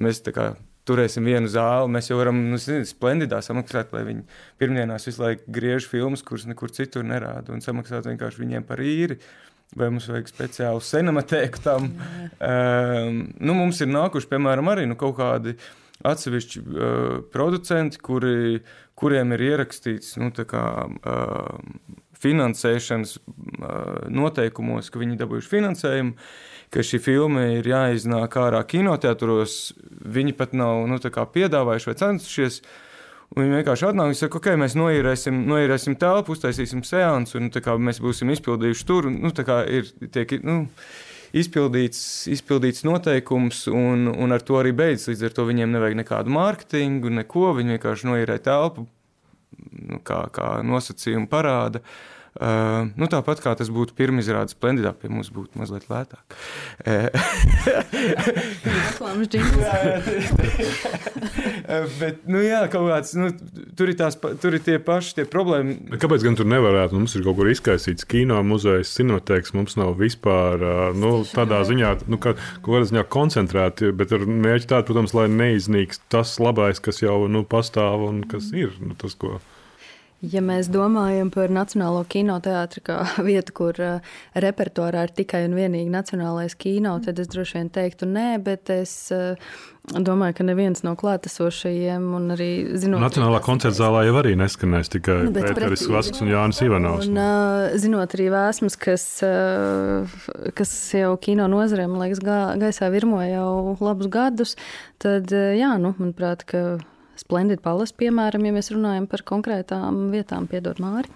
Mēs 0.01 0.21
kā, 0.35 0.49
turēsim 0.89 1.27
vienu 1.29 1.51
zāli, 1.53 1.93
mēs 1.95 2.11
jau 2.11 2.19
varam 2.21 2.41
nu, 2.53 2.61
splendidā 2.89 3.43
samaksāt, 3.45 3.93
lai 3.97 4.05
viņi 4.09 4.25
pirmdienās 4.61 5.09
visu 5.09 5.25
laiku 5.25 5.53
griež 5.59 5.89
filmas, 5.91 6.25
kuras 6.27 6.49
nekur 6.49 6.73
citur 6.75 7.07
nerāda, 7.07 7.53
un 7.55 7.65
samaksāt 7.65 8.09
vienkārši 8.09 8.45
viņiem 8.45 8.67
par 8.69 8.83
īri. 8.85 9.19
Uh, 9.19 9.49
vai 9.77 9.91
mums 9.93 10.09
vajag 10.09 10.31
speciālu 10.31 10.83
cinematēku 10.85 11.61
tam. 11.65 11.91
Um, 12.39 13.21
nu, 13.37 13.57
mums 13.57 13.83
ir 13.85 13.91
nākuši, 13.91 14.31
piemēram, 14.31 14.71
arī 14.73 14.87
nu, 14.89 14.97
kaut 15.01 15.19
kādi 15.19 15.57
atsevišķi 16.09 16.63
uh, 16.65 17.07
producenti, 17.33 18.01
kuri, 18.01 18.63
kuriem 18.99 19.35
ir 19.37 19.47
ierakstīts 19.51 20.17
nu, 20.23 20.31
kā, 20.33 20.65
uh, 20.89 21.97
finansēšanas 22.19 23.17
uh, 23.19 24.09
noteikumos, 24.11 24.91
ka 24.91 25.03
viņi 25.03 25.19
dabūjuši 25.21 25.53
finansējumu. 25.53 26.31
Ka 26.69 26.83
šī 26.85 26.99
filma 27.01 27.47
ir 27.55 27.65
jāiznāk 27.65 28.35
ārā 28.37 28.59
kinoteātros. 28.69 29.73
Viņi 30.05 30.35
pat 30.37 30.53
nav 30.53 30.83
nu, 30.91 30.99
piedāvājuši 31.01 31.89
vai 31.89 31.95
centušies 31.97 32.59
uh, 32.61 32.75
Un 33.37 33.45
viņi 33.45 33.59
vienkārši 33.59 33.91
atnāk 33.91 34.11
un 34.11 34.17
saka, 34.17 34.41
ok, 34.41 34.49
mēs 34.61 34.75
noīrēsim, 34.79 35.43
noīrēsim 35.51 35.99
telpu, 36.01 36.33
uztaisīsim 36.35 36.81
seansu, 36.87 37.37
un 37.39 37.51
kā, 37.53 37.77
mēs 37.77 38.01
būsim 38.01 38.33
izpildījuši 38.33 38.87
tur. 38.89 39.11
Nu, 39.13 39.33
ir 39.69 39.91
tiek, 40.15 40.33
nu, 40.47 40.63
izpildīts, 41.37 42.01
izpildīts 42.33 42.87
noteikums, 42.89 43.67
un, 43.69 44.09
un 44.09 44.37
ar 44.37 44.45
to 44.49 44.57
arī 44.63 44.73
beidzas. 44.77 45.11
Līdz 45.13 45.27
ar 45.29 45.37
to 45.37 45.49
viņiem 45.51 45.77
nevajag 45.77 46.01
nekādu 46.01 46.33
mārketingu, 46.35 47.13
neko. 47.21 47.51
Viņi 47.61 47.77
vienkārši 47.77 48.09
noīrē 48.09 48.39
telpu, 48.49 48.89
nu, 49.77 50.01
kā, 50.09 50.25
kā 50.33 50.55
nosacījumu 50.65 51.29
parāda. 51.29 51.85
Uh, 51.85 52.18
nu, 52.39 53.09
tāpat 53.11 53.41
kā 53.43 53.55
tas 53.59 53.71
būtu 53.75 53.97
pirmizrādes 53.99 54.55
splendidā, 54.55 54.93
pie 54.95 55.11
mums 55.11 55.31
būtu 55.35 55.59
mazliet 55.59 55.89
lētāk. 55.91 56.37
Reklāmas 58.65 59.29
džingls. 59.33 59.67
Bet, 61.99 62.23
nu 62.31 62.43
jā, 62.45 62.63
kaut 62.73 62.87
kāds, 62.93 63.15
nu, 63.19 63.33
tur, 63.79 63.91
ir 63.91 63.99
tās, 63.99 64.17
tur 64.43 64.57
ir 64.57 64.63
tie 64.65 64.79
paši 64.83 65.19
tie 65.19 65.27
problēma. 65.29 65.99
Kāpēc 66.01 66.25
gan 66.27 66.39
tur 66.39 66.49
nevarētu? 66.49 66.97
Mums 66.99 67.17
ir 67.19 67.27
kaut 67.27 67.39
kur 67.41 67.51
izkaisīts 67.51 68.07
kino 68.09 68.39
muzejs, 68.47 68.95
cinotēks, 68.99 69.55
mums 69.59 69.77
nav 69.81 69.97
vispār 69.99 70.63
nu, 70.99 71.13
tādā 71.35 71.65
ziņā, 71.69 71.95
nu, 72.09 72.21
ka 72.23 72.37
kaut 72.39 72.71
kādā 72.71 72.87
ziņā 72.93 73.05
koncentrēti, 73.13 73.93
bet 73.99 74.15
ar 74.15 74.25
mērķi 74.29 74.71
tādu, 74.71 74.93
protams, 74.93 75.15
lai 75.19 75.29
neiznīkst 75.33 76.07
tas 76.13 76.39
labais, 76.43 76.81
kas 76.83 77.03
jau 77.03 77.21
nu, 77.31 77.45
pastāv 77.49 78.09
un 78.09 78.23
kas 78.29 78.53
ir 78.55 78.75
nu, 78.81 78.95
tas, 78.99 79.19
ko. 79.19 79.39
Ja 80.19 80.41
mēs 80.43 80.67
domājam 80.67 81.29
par 81.31 81.53
Nacionālo 81.55 82.01
kinoteātri 82.11 82.83
kā 82.89 82.99
vietu, 83.29 83.55
kur 83.55 83.77
uh, 83.79 84.15
repertuārā 84.35 85.05
ir 85.07 85.13
tikai 85.15 85.45
un 85.47 85.55
vienīgi 85.55 85.93
nacionālais 85.95 86.59
kino, 86.59 86.97
tad 87.05 87.21
es 87.23 87.31
droši 87.31 87.61
vien 87.61 87.71
teiktu 87.71 88.09
nē, 88.11 88.27
bet 88.43 88.73
es 88.75 89.13
uh, 89.15 89.39
domāju, 89.95 90.41
ka 90.41 90.49
neviens 90.49 90.83
no 90.83 90.97
klātesošajiem 90.99 92.11
un 92.19 92.35
arī 92.35 92.51
zinot. 92.75 92.99
Nacionālā 93.05 93.39
koncerta 93.47 93.79
zālē 93.79 94.03
jau 94.09 94.19
arī 94.19 94.35
neskanēs 94.43 94.91
tikai 94.97 95.21
nu, 95.29 95.37
Pēteris 95.39 95.87
Vasks 95.87 96.27
un 96.27 96.35
Jānis 96.35 96.65
Ivanovs. 96.67 97.07
Un, 97.07 97.23
uh, 97.23 97.79
zinot 97.79 98.19
arī 98.19 98.29
vēsmas, 98.35 98.75
kas, 98.75 99.09
kas 100.59 100.77
jau 100.99 101.15
kino 101.23 101.47
nozarē, 101.47 101.87
man 101.87 102.09
liekas, 102.09 102.27
gaisā 102.59 102.91
virmo 102.91 103.23
jau 103.23 103.79
labus 103.79 104.11
gadus, 104.11 104.59
tad, 104.99 105.31
jā, 105.31 105.77
nu, 105.79 105.95
manuprāt, 106.03 106.43
ka 106.51 106.81
Splendid 107.19 107.63
Palace, 107.65 107.95
piemēram, 107.99 108.47
ja 108.47 108.55
mēs 108.55 108.71
runājam 108.75 109.09
par 109.11 109.25
konkrētām 109.27 110.09
vietām, 110.15 110.47
piedod 110.51 110.79
Māri, 110.83 111.11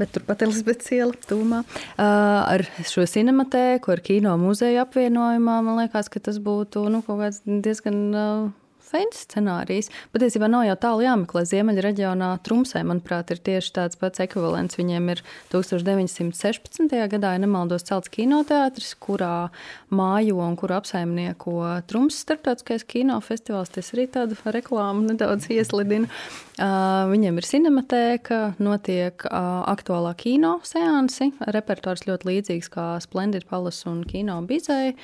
bet 0.00 0.14
turpat 0.14 0.42
Elizabetes 0.46 0.90
iela 0.96 1.12
tūmā. 1.28 1.62
Ar 2.00 2.64
šo 2.88 3.04
cinematēku, 3.10 3.92
ar 3.94 4.04
kino 4.04 4.34
muzeju 4.40 4.82
apvienojumā, 4.86 5.60
man 5.66 5.82
liekas, 5.82 6.08
ka 6.12 6.22
tas 6.24 6.40
būtu 6.42 6.86
nu, 6.92 7.04
kaut 7.06 7.20
kāds 7.20 7.42
diezgan 7.44 8.54
feins 8.94 9.24
scenārijs. 9.26 9.90
Patiesībā 10.14 10.48
nav 10.50 10.66
jau 10.68 10.76
tālu 10.86 11.04
jāmeklē. 11.04 11.44
Ziemeļa 11.50 11.84
reģionā 11.88 12.30
Trumsē, 12.46 12.84
manuprāt, 12.86 13.32
ir 13.34 13.42
tieši 13.44 13.72
tāds 13.78 13.98
pats 13.98 14.22
ekvivalents. 14.22 14.78
Viņiem 14.78 15.10
ir 15.16 15.22
1916. 15.52 16.94
gadā, 17.14 17.34
ja 17.34 17.42
nemaldos, 17.42 17.86
celts 17.88 18.12
kinoteātris, 18.14 18.94
kurā 19.02 19.50
mājo 19.94 20.38
un 20.44 20.56
kur 20.60 20.76
apsaimnieko 20.78 21.58
Trumsas 21.90 22.22
starptautiskais 22.26 22.86
kinofestivāls. 22.94 23.72
Tas 23.74 23.94
arī 23.96 24.06
tādu 24.14 24.38
reklāmu 24.54 25.08
nedaudz 25.10 25.50
ieslidina. 25.52 26.10
Viņiem 26.54 27.38
ir 27.40 27.46
cinematēka, 27.48 28.36
notiek 28.62 29.24
aktuālā 29.26 30.12
kino 30.14 30.60
seansi. 30.62 31.32
Repertuārs 31.50 32.04
ļoti 32.06 32.28
līdzīgs 32.28 32.70
kā 32.70 32.84
Splendid 33.02 33.48
Palace 33.50 33.88
un 33.90 34.04
Kino 34.06 34.36
Bizē. 34.46 34.94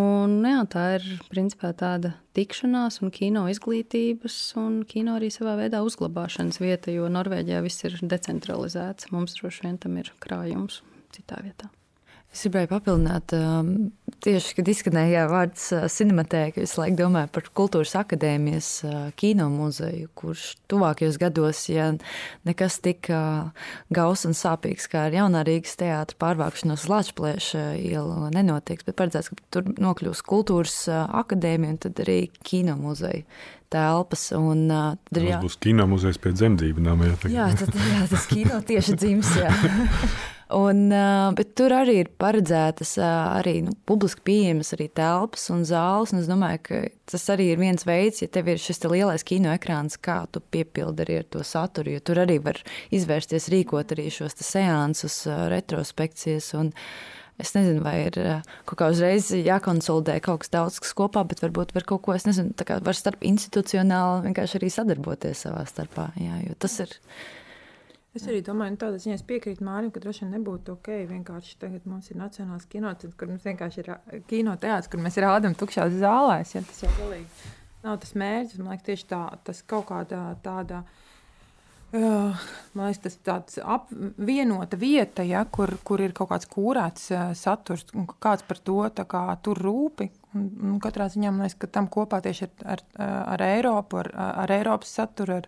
Un, 0.00 0.38
jā, 0.48 0.62
tā 0.72 0.86
ir 0.96 1.06
principā 1.28 1.74
tāda 1.76 2.14
tikšanās 2.34 3.02
un 3.04 3.12
kino 3.12 3.44
izglītības 3.52 4.38
un 4.62 4.80
kino 4.88 5.18
arī 5.20 5.28
savā 5.34 5.58
veidā 5.60 5.84
uzglabāšanas 5.84 6.62
vieta, 6.62 6.94
jo 6.94 7.12
Norvēģijā 7.12 7.60
viss 7.66 7.84
ir 7.84 8.00
decentralizēts. 8.00 9.12
Mums 9.12 9.36
droši 9.36 9.68
vien 9.68 9.80
tam 9.84 10.00
ir 10.00 10.08
krājums 10.24 10.80
citā 11.12 11.44
vietā. 11.44 11.68
Es 12.34 12.42
gribēju 12.42 12.72
papildināt, 12.72 13.30
um, 13.38 13.68
tieši 14.24 14.56
kad 14.58 14.68
izskanēja 14.72 15.24
vārds 15.30 15.66
cinematēka, 15.92 16.64
es 16.64 16.74
laikam 16.80 16.98
domāju 16.98 17.30
par 17.34 17.48
kultūras 17.60 17.94
akadēmijas 18.00 18.68
kino 19.20 19.48
muzeju, 19.52 20.10
kurš 20.18 20.46
tuvākajos 20.72 21.18
gados, 21.20 21.64
ja 21.70 21.90
nekas 22.48 22.80
tik 22.84 23.10
gauss 23.94 24.28
un 24.28 24.36
sāpīgs 24.36 24.88
kā 24.92 25.06
ar 25.08 25.18
jaunā 25.18 25.44
Rīgas 25.46 25.76
teātra 25.80 26.18
pārvākšanos 26.24 26.86
Lačplēša 26.90 27.66
ielu 27.80 28.30
nenotiks, 28.34 28.86
bet 28.88 28.98
paredzēts, 29.00 29.32
ka 29.32 29.50
tur 29.54 29.68
nokļūs 29.76 30.24
kultūras 30.26 30.78
akadēmija 30.90 31.76
un 31.76 31.82
tad 31.84 32.04
arī 32.06 32.20
kino 32.46 32.78
muzeja 32.80 33.24
telpas. 33.74 34.28
Un, 34.36 34.68
uh, 34.70 34.94
tad 35.10 35.26
jā... 35.26 35.40
būs 35.42 35.58
kino 35.62 35.86
muzejs 35.90 36.20
pie 36.22 36.34
dzemdībām. 36.36 37.02
Jā, 37.02 37.16
jā, 37.32 37.50
tad, 37.58 37.74
jā, 37.74 38.06
tas 38.12 38.30
kino 38.30 38.62
tieši 38.66 38.96
dzims. 39.00 39.34
Un, 40.52 40.92
bet 41.38 41.54
tur 41.56 41.72
arī 41.72 41.94
ir 42.02 42.10
paredzētas 42.20 42.98
arī 43.00 43.56
nu, 43.64 43.72
publiski 43.88 44.20
pieejamas 44.28 44.74
arī 44.76 44.90
telpas 44.92 45.48
un 45.54 45.64
zāles. 45.64 46.12
Un 46.12 46.20
es 46.20 46.28
domāju, 46.28 46.60
ka 46.68 46.82
tas 47.08 47.24
arī 47.32 47.48
ir 47.54 47.62
viens 47.62 47.86
veids, 47.88 48.20
ja 48.20 48.28
tev 48.28 48.52
ir 48.52 48.60
šis 48.60 48.82
te 48.82 48.92
lielais 48.92 49.24
kinoekrāns, 49.24 49.96
kā 50.04 50.20
tu 50.28 50.44
piepildi 50.44 51.06
arī 51.06 51.18
ar 51.22 51.26
to 51.32 51.44
saturu. 51.48 51.96
Jo 51.96 52.04
tur 52.04 52.20
arī 52.26 52.38
var 52.44 52.60
izvērsties, 52.94 53.48
rīkot 53.54 53.96
arī 53.96 54.10
šos 54.12 54.36
seansus, 54.44 55.22
retrospekcijas. 55.54 56.52
Un, 56.60 56.74
Es 57.34 57.50
nezinu, 57.50 57.80
vai 57.82 57.96
ir 58.04 58.14
kaut 58.62 58.78
kā 58.78 58.86
uzreiz 58.92 59.32
jākonsolidē 59.34 60.20
kaut 60.22 60.44
kas 60.44 60.52
daudz 60.54 60.76
kas 60.78 60.94
kopā, 60.94 61.24
bet 61.26 61.40
varbūt 61.42 61.72
var 61.74 61.82
kaut 61.88 62.04
ko, 62.06 62.14
es 62.14 62.28
nezinu, 62.28 62.54
tā 62.54 62.62
kā 62.68 62.76
var 62.78 62.94
starp 62.94 63.26
institucionāli 63.26 64.28
vienkārši 64.28 64.60
arī 64.60 64.70
sadarboties 64.70 65.42
savā 65.48 65.64
starpā. 65.66 66.12
Jā, 66.14 66.38
jo 66.46 66.54
tas 66.62 66.78
ir 66.84 66.94
Es 68.14 68.28
arī 68.30 68.44
domāju, 68.46 68.70
ka 68.70 68.74
nu, 68.74 68.80
tādā 68.84 68.98
ziņā 69.02 69.16
piekrītu 69.26 69.64
Mārim, 69.66 69.90
ka 69.90 69.98
droši 70.02 70.22
vien 70.22 70.36
nebūtu 70.36 70.76
ok. 70.76 70.90
Vienkārši 71.10 71.56
tagad 71.58 71.88
mums 71.90 72.12
ir 72.12 72.20
nacionāls 72.20 72.68
kinotēātris, 72.70 73.16
kur 73.18 73.32
mums 73.32 73.46
vienkārši 73.48 73.82
ir 73.82 73.90
kinoteātris, 74.30 74.90
kur 74.92 75.02
mēs 75.02 75.18
rādām 75.24 75.56
tukšās 75.58 75.98
zālēs. 75.98 76.54
Ja, 76.54 76.62
tas 76.68 76.84
jau 76.84 76.92
galīgi 77.00 77.50
nav 77.84 77.98
tas 78.02 78.14
mērķis. 78.18 78.60
Man 78.60 78.72
liekas, 78.72 78.86
tieši 78.86 79.08
tā, 79.10 79.22
tas 79.46 79.62
kaut 79.68 79.88
kādā 79.90 80.22
tādā. 80.44 80.84
Uh, 81.94 82.46
man 82.74 82.88
liekas, 82.88 83.02
tas 83.04 83.18
tāds 83.26 83.58
apvienota 83.60 84.78
vieta, 84.80 85.26
ja, 85.26 85.44
kur, 85.46 85.76
kur 85.86 86.02
ir 86.02 86.14
kaut 86.16 86.32
kāds 86.32 86.48
kūrēts 86.50 87.10
uh, 87.14 87.28
saturs, 87.38 87.86
un 87.94 88.08
kāds 88.08 88.46
par 88.48 88.58
to 88.66 88.80
kā, 89.10 89.26
tur 89.44 89.60
rūpi. 89.62 90.10
Un, 90.34 90.46
un 90.66 90.78
katrā 90.82 91.06
ziņā 91.12 91.30
man 91.30 91.46
liekas, 91.46 91.58
ka 91.62 91.70
tam 91.76 91.86
kopā 91.92 92.18
tieši 92.24 92.48
ar, 92.48 92.80
ar, 92.98 93.12
ar 93.34 93.44
Eiropu, 93.46 94.00
ar, 94.02 94.10
ar 94.44 94.52
Eiropas 94.54 94.90
saturu, 94.98 95.36
ar, 95.38 95.46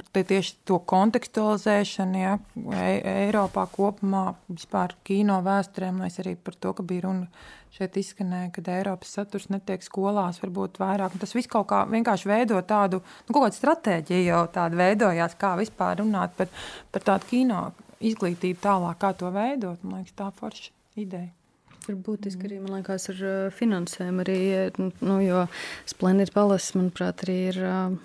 ar 0.00 0.08
tieši 0.16 0.56
to 0.66 0.80
kontekstualizēšanu, 0.92 2.22
ja, 2.22 2.32
e 2.74 2.88
Eiropā 3.26 3.68
kopumā, 3.70 4.24
vispār 4.50 4.96
kino 5.06 5.38
vēsturē, 5.46 5.92
man 5.94 6.08
liekas, 6.08 6.18
arī 6.24 6.34
par 6.36 6.58
to, 6.58 6.74
ka 6.74 6.86
bija 6.86 7.06
runa 7.06 7.30
šeit 7.76 7.96
izskanēja, 8.00 8.50
ka 8.56 8.66
Eiropas 8.74 9.14
saturs 9.18 9.46
netiek 9.52 9.84
skolās, 9.84 10.42
varbūt 10.42 10.80
vairāk. 10.82 11.14
Un 11.14 11.22
tas 11.22 11.34
viss 11.36 11.50
kaut 11.52 11.68
kā 11.70 11.84
vienkārši 11.92 12.30
veido 12.30 12.60
tādu, 12.66 13.02
nu, 13.26 13.32
kaut 13.32 13.46
kādu 13.46 13.60
stratēģiju 13.60 14.28
jau 14.30 14.44
tādu 14.58 14.80
veidojās, 14.80 15.38
kā 15.38 15.54
vispār 15.60 16.00
runāt 16.02 16.34
par, 16.38 16.50
par 16.90 17.10
tādu 17.12 17.30
kino 17.30 17.64
izglītību 18.00 18.62
tālāk, 18.64 19.00
kā 19.02 19.14
to 19.16 19.32
veidot. 19.34 19.82
Man 19.84 20.02
liekas, 20.02 20.16
tā 20.18 20.30
forša 20.34 20.72
ideja. 20.98 21.32
Ir 21.86 21.98
būtiski 22.02 22.48
arī 22.48 22.60
liekas, 22.64 23.08
ar 23.12 23.50
finansēm. 23.54 24.20
Arī, 24.24 24.38
nu, 24.76 25.18
jo 25.22 25.44
Splendid 25.86 26.32
Palace, 26.34 26.74
manuprāt, 26.78 27.22
arī 27.26 27.36
ir 27.52 27.60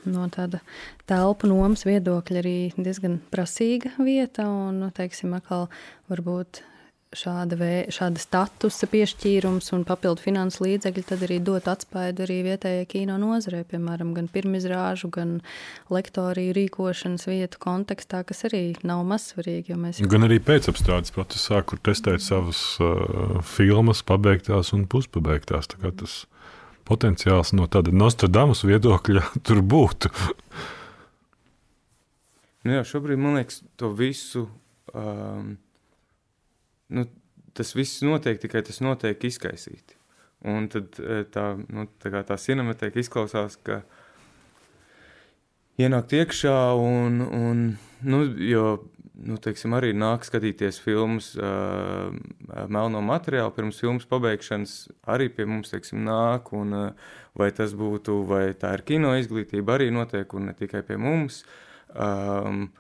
no 0.06 0.28
tāda 0.34 0.62
telpu 1.10 1.50
nomas 1.50 1.86
viedokļa 1.90 2.44
arī 2.44 2.58
diezgan 2.78 3.20
prasīga 3.34 3.96
vieta. 3.98 4.46
Un, 4.46 4.84
nu, 4.84 4.92
teiksim, 4.96 5.34
atkal 5.38 5.68
varbūt 6.12 6.62
šāda, 7.16 7.58
vē, 7.60 7.72
šāda 7.92 8.22
statusa 8.22 8.88
piešķīrums 8.92 9.72
un 9.76 9.84
papildu 9.88 10.24
finanses 10.24 10.62
līdzekļi 10.64 11.04
tad 11.10 11.24
arī 11.28 11.40
dot 11.44 11.68
atspēju 11.72 12.24
arī 12.24 12.38
vietējai 12.46 12.88
kino 12.90 13.18
nozarei, 13.20 13.66
piemēram, 13.68 14.14
gan 14.16 14.30
pirmizrāžu, 14.32 15.10
gan 15.12 15.40
lektoriju 15.92 16.56
rīkošanas 16.56 17.28
vietu 17.28 17.60
kontekstā, 17.64 18.24
kas 18.28 18.46
arī 18.48 18.64
nav 18.88 19.04
mazsvarīgi. 19.10 19.76
Mēs... 19.80 20.00
Gan 20.12 20.28
arī 20.28 20.40
pēcapstādes 20.44 21.12
procesā, 21.16 21.60
kur 21.68 21.82
testēt 21.84 22.24
savas 22.24 22.62
uh, 22.80 23.42
filmas, 23.44 24.04
pabeigtās 24.08 24.72
un 24.78 24.86
puspabeigtās. 24.92 25.74
Tas 25.76 26.22
potenciāls 26.88 27.52
no 27.58 27.68
tāda 27.72 27.92
Nostradamus 27.96 28.64
viedokļa 28.68 29.26
tur 29.48 29.60
būtu. 29.60 30.14
nu 32.64 32.80
jā, 32.80 32.86
šobrīd 32.88 33.20
man 33.20 33.42
liekas, 33.42 33.60
to 33.76 33.92
visu. 34.00 34.48
Um, 34.96 35.58
nu, 36.92 37.08
tas 37.58 37.74
viss 37.76 38.04
notiek 38.06 38.40
tikai 38.42 38.64
tas 38.68 38.82
notiek 38.84 39.24
izkaisīti. 39.32 39.98
Un 40.52 40.68
tad 40.74 40.98
e, 40.98 41.22
tā, 41.30 41.52
nu, 41.70 41.86
tā, 42.02 42.24
tā 42.26 42.38
cinematēka 42.42 43.02
izklausās, 43.04 43.60
ka 43.62 43.84
ienākt 45.82 46.16
iekšā 46.18 46.58
un, 46.82 47.22
un 47.22 47.62
nu, 48.02 48.22
jo, 48.42 48.66
nu, 49.22 49.38
teiksim, 49.42 49.76
arī 49.78 49.92
nāk 49.94 50.26
skatīties 50.26 50.80
filmas 50.82 51.32
uh, 51.38 52.10
melno 52.72 53.04
materiālu 53.06 53.54
pirms 53.54 53.82
filmas 53.84 54.08
pabeigšanas, 54.10 54.76
arī 55.14 55.30
pie 55.34 55.46
mums, 55.50 55.70
teiksim, 55.74 56.02
nāk, 56.08 56.50
un 56.58 56.74
uh, 56.78 57.10
vai 57.38 57.52
tas 57.56 57.76
būtu, 57.78 58.22
vai 58.30 58.48
tā 58.58 58.74
ir 58.78 58.86
kino 58.88 59.14
izglītība 59.20 59.78
arī 59.78 59.92
notiek, 59.94 60.34
un 60.34 60.50
ne 60.50 60.58
tikai 60.58 60.82
pie 60.88 60.98
mums. 61.02 61.44
Um, 61.92 62.72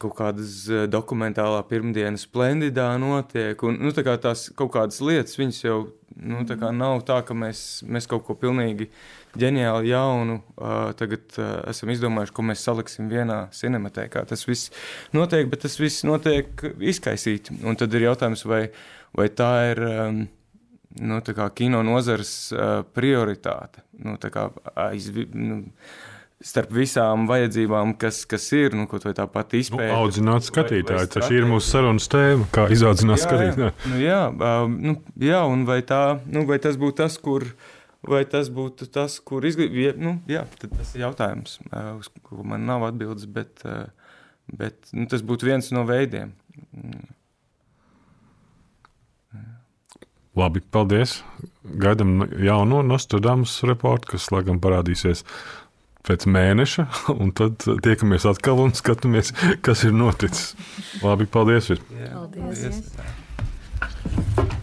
kaut 0.00 0.14
kādas 0.18 0.66
dokumentālā 0.92 1.62
pirmdienas 1.68 2.26
splendidā 2.26 2.90
notiek. 3.00 3.62
Un, 3.64 3.78
nu, 3.80 3.92
tā 3.96 4.16
tās 4.20 4.50
kaut 4.56 4.74
kādas 4.74 5.00
lietas, 5.04 5.38
viņas 5.40 5.60
jau 5.64 5.78
nu, 6.20 6.42
tā 6.48 6.56
nav 6.76 7.02
tā, 7.08 7.20
ka 7.26 7.36
mēs, 7.36 7.82
mēs 7.88 8.08
kaut 8.10 8.26
ko 8.26 8.36
pilnīgi 8.38 8.90
ģeniāli 9.38 9.92
jaunu 9.92 10.38
uh, 10.40 10.90
tagad 10.98 11.38
uh, 11.38 11.62
esam 11.72 11.92
izdomājuši, 11.94 12.36
ko 12.36 12.44
mēs 12.50 12.66
saliksim 12.66 13.08
vienā 13.12 13.46
cinematēkā. 13.56 14.26
Tas 14.28 14.44
viss 14.48 14.72
notiek, 15.16 15.48
bet 15.52 15.64
tas 15.64 15.78
viss 15.80 16.04
notiek 16.08 16.66
izkaisīti. 16.92 17.62
Un 17.64 17.80
tad 17.80 17.94
ir 17.96 18.10
jautājums, 18.10 18.44
vai, 18.48 18.66
vai 19.16 19.28
tā 19.32 19.52
ir. 19.72 19.84
Um, 19.88 20.22
nu, 21.00 21.20
kino 21.56 21.82
nozares 21.86 22.52
uh, 22.52 22.82
prioritāte. 22.84 23.80
Nu, 24.04 24.18
kā, 24.20 24.48
aiz, 24.76 25.08
nu, 25.32 25.62
starp 26.42 26.72
visām 26.74 27.26
vajadzībām, 27.30 27.94
kas, 28.00 28.22
kas 28.28 28.48
ir, 28.56 28.74
nu, 28.76 28.86
kaut 28.90 29.06
vai 29.06 29.14
tā 29.16 29.26
pati 29.30 29.62
izpēta. 29.62 29.92
Nu, 29.92 30.06
audzināt 30.06 30.46
skatītāju, 30.46 31.10
tas 31.14 31.30
ir 31.34 31.46
mūsu 31.48 31.70
sarunas 31.70 32.08
tēma, 32.12 32.48
kā 32.54 32.66
izaudzināt 32.74 33.22
skatītāju. 33.22 33.70
Jā, 33.70 33.92
nu, 33.92 34.00
jā, 34.02 34.18
uh, 34.32 34.66
nu, 34.72 34.96
jā, 35.22 35.44
un 35.48 35.64
vai, 35.68 35.78
tā, 35.86 36.02
nu, 36.34 36.44
vai 36.48 36.58
tas 36.62 36.78
būtu 36.80 36.98
tas, 37.04 37.16
kur, 37.22 37.46
vai 38.08 38.24
tas 38.28 38.50
būtu 38.52 38.90
tas, 38.92 39.20
kur 39.22 39.46
izglītīt, 39.48 40.02
nu, 40.02 40.18
jā, 40.30 40.44
tas 40.64 40.94
ir 40.96 41.06
jautājums, 41.06 41.58
uh, 41.70 41.94
uz 42.02 42.10
ko 42.26 42.42
man 42.46 42.66
nav 42.68 42.88
atbildes, 42.90 43.30
bet, 43.30 43.62
uh, 43.68 43.86
bet 44.50 44.92
nu, 44.96 45.06
tas 45.10 45.24
būtu 45.26 45.52
viens 45.52 45.72
no 45.74 45.86
veidiem. 45.88 46.34
Labi, 50.32 50.62
paldies. 50.72 51.18
Gaidām 51.62 52.22
jaunu 52.40 52.80
Nostradamus 52.86 53.58
reportu, 53.68 54.14
kas 54.14 54.30
laikam 54.32 54.56
parādīsies 54.64 55.26
pēc 56.06 56.26
mēneša, 56.30 56.86
un 57.22 57.32
tad 57.36 57.66
tiekamies 57.84 58.26
atkal 58.30 58.62
un 58.64 58.74
skatāmies, 58.76 59.32
kas 59.66 59.84
ir 59.88 59.94
noticis. 59.96 60.52
Labi, 61.04 61.28
paldies! 61.30 61.72
Jā, 61.74 62.12
paldies! 62.16 62.82
paldies. 62.92 64.58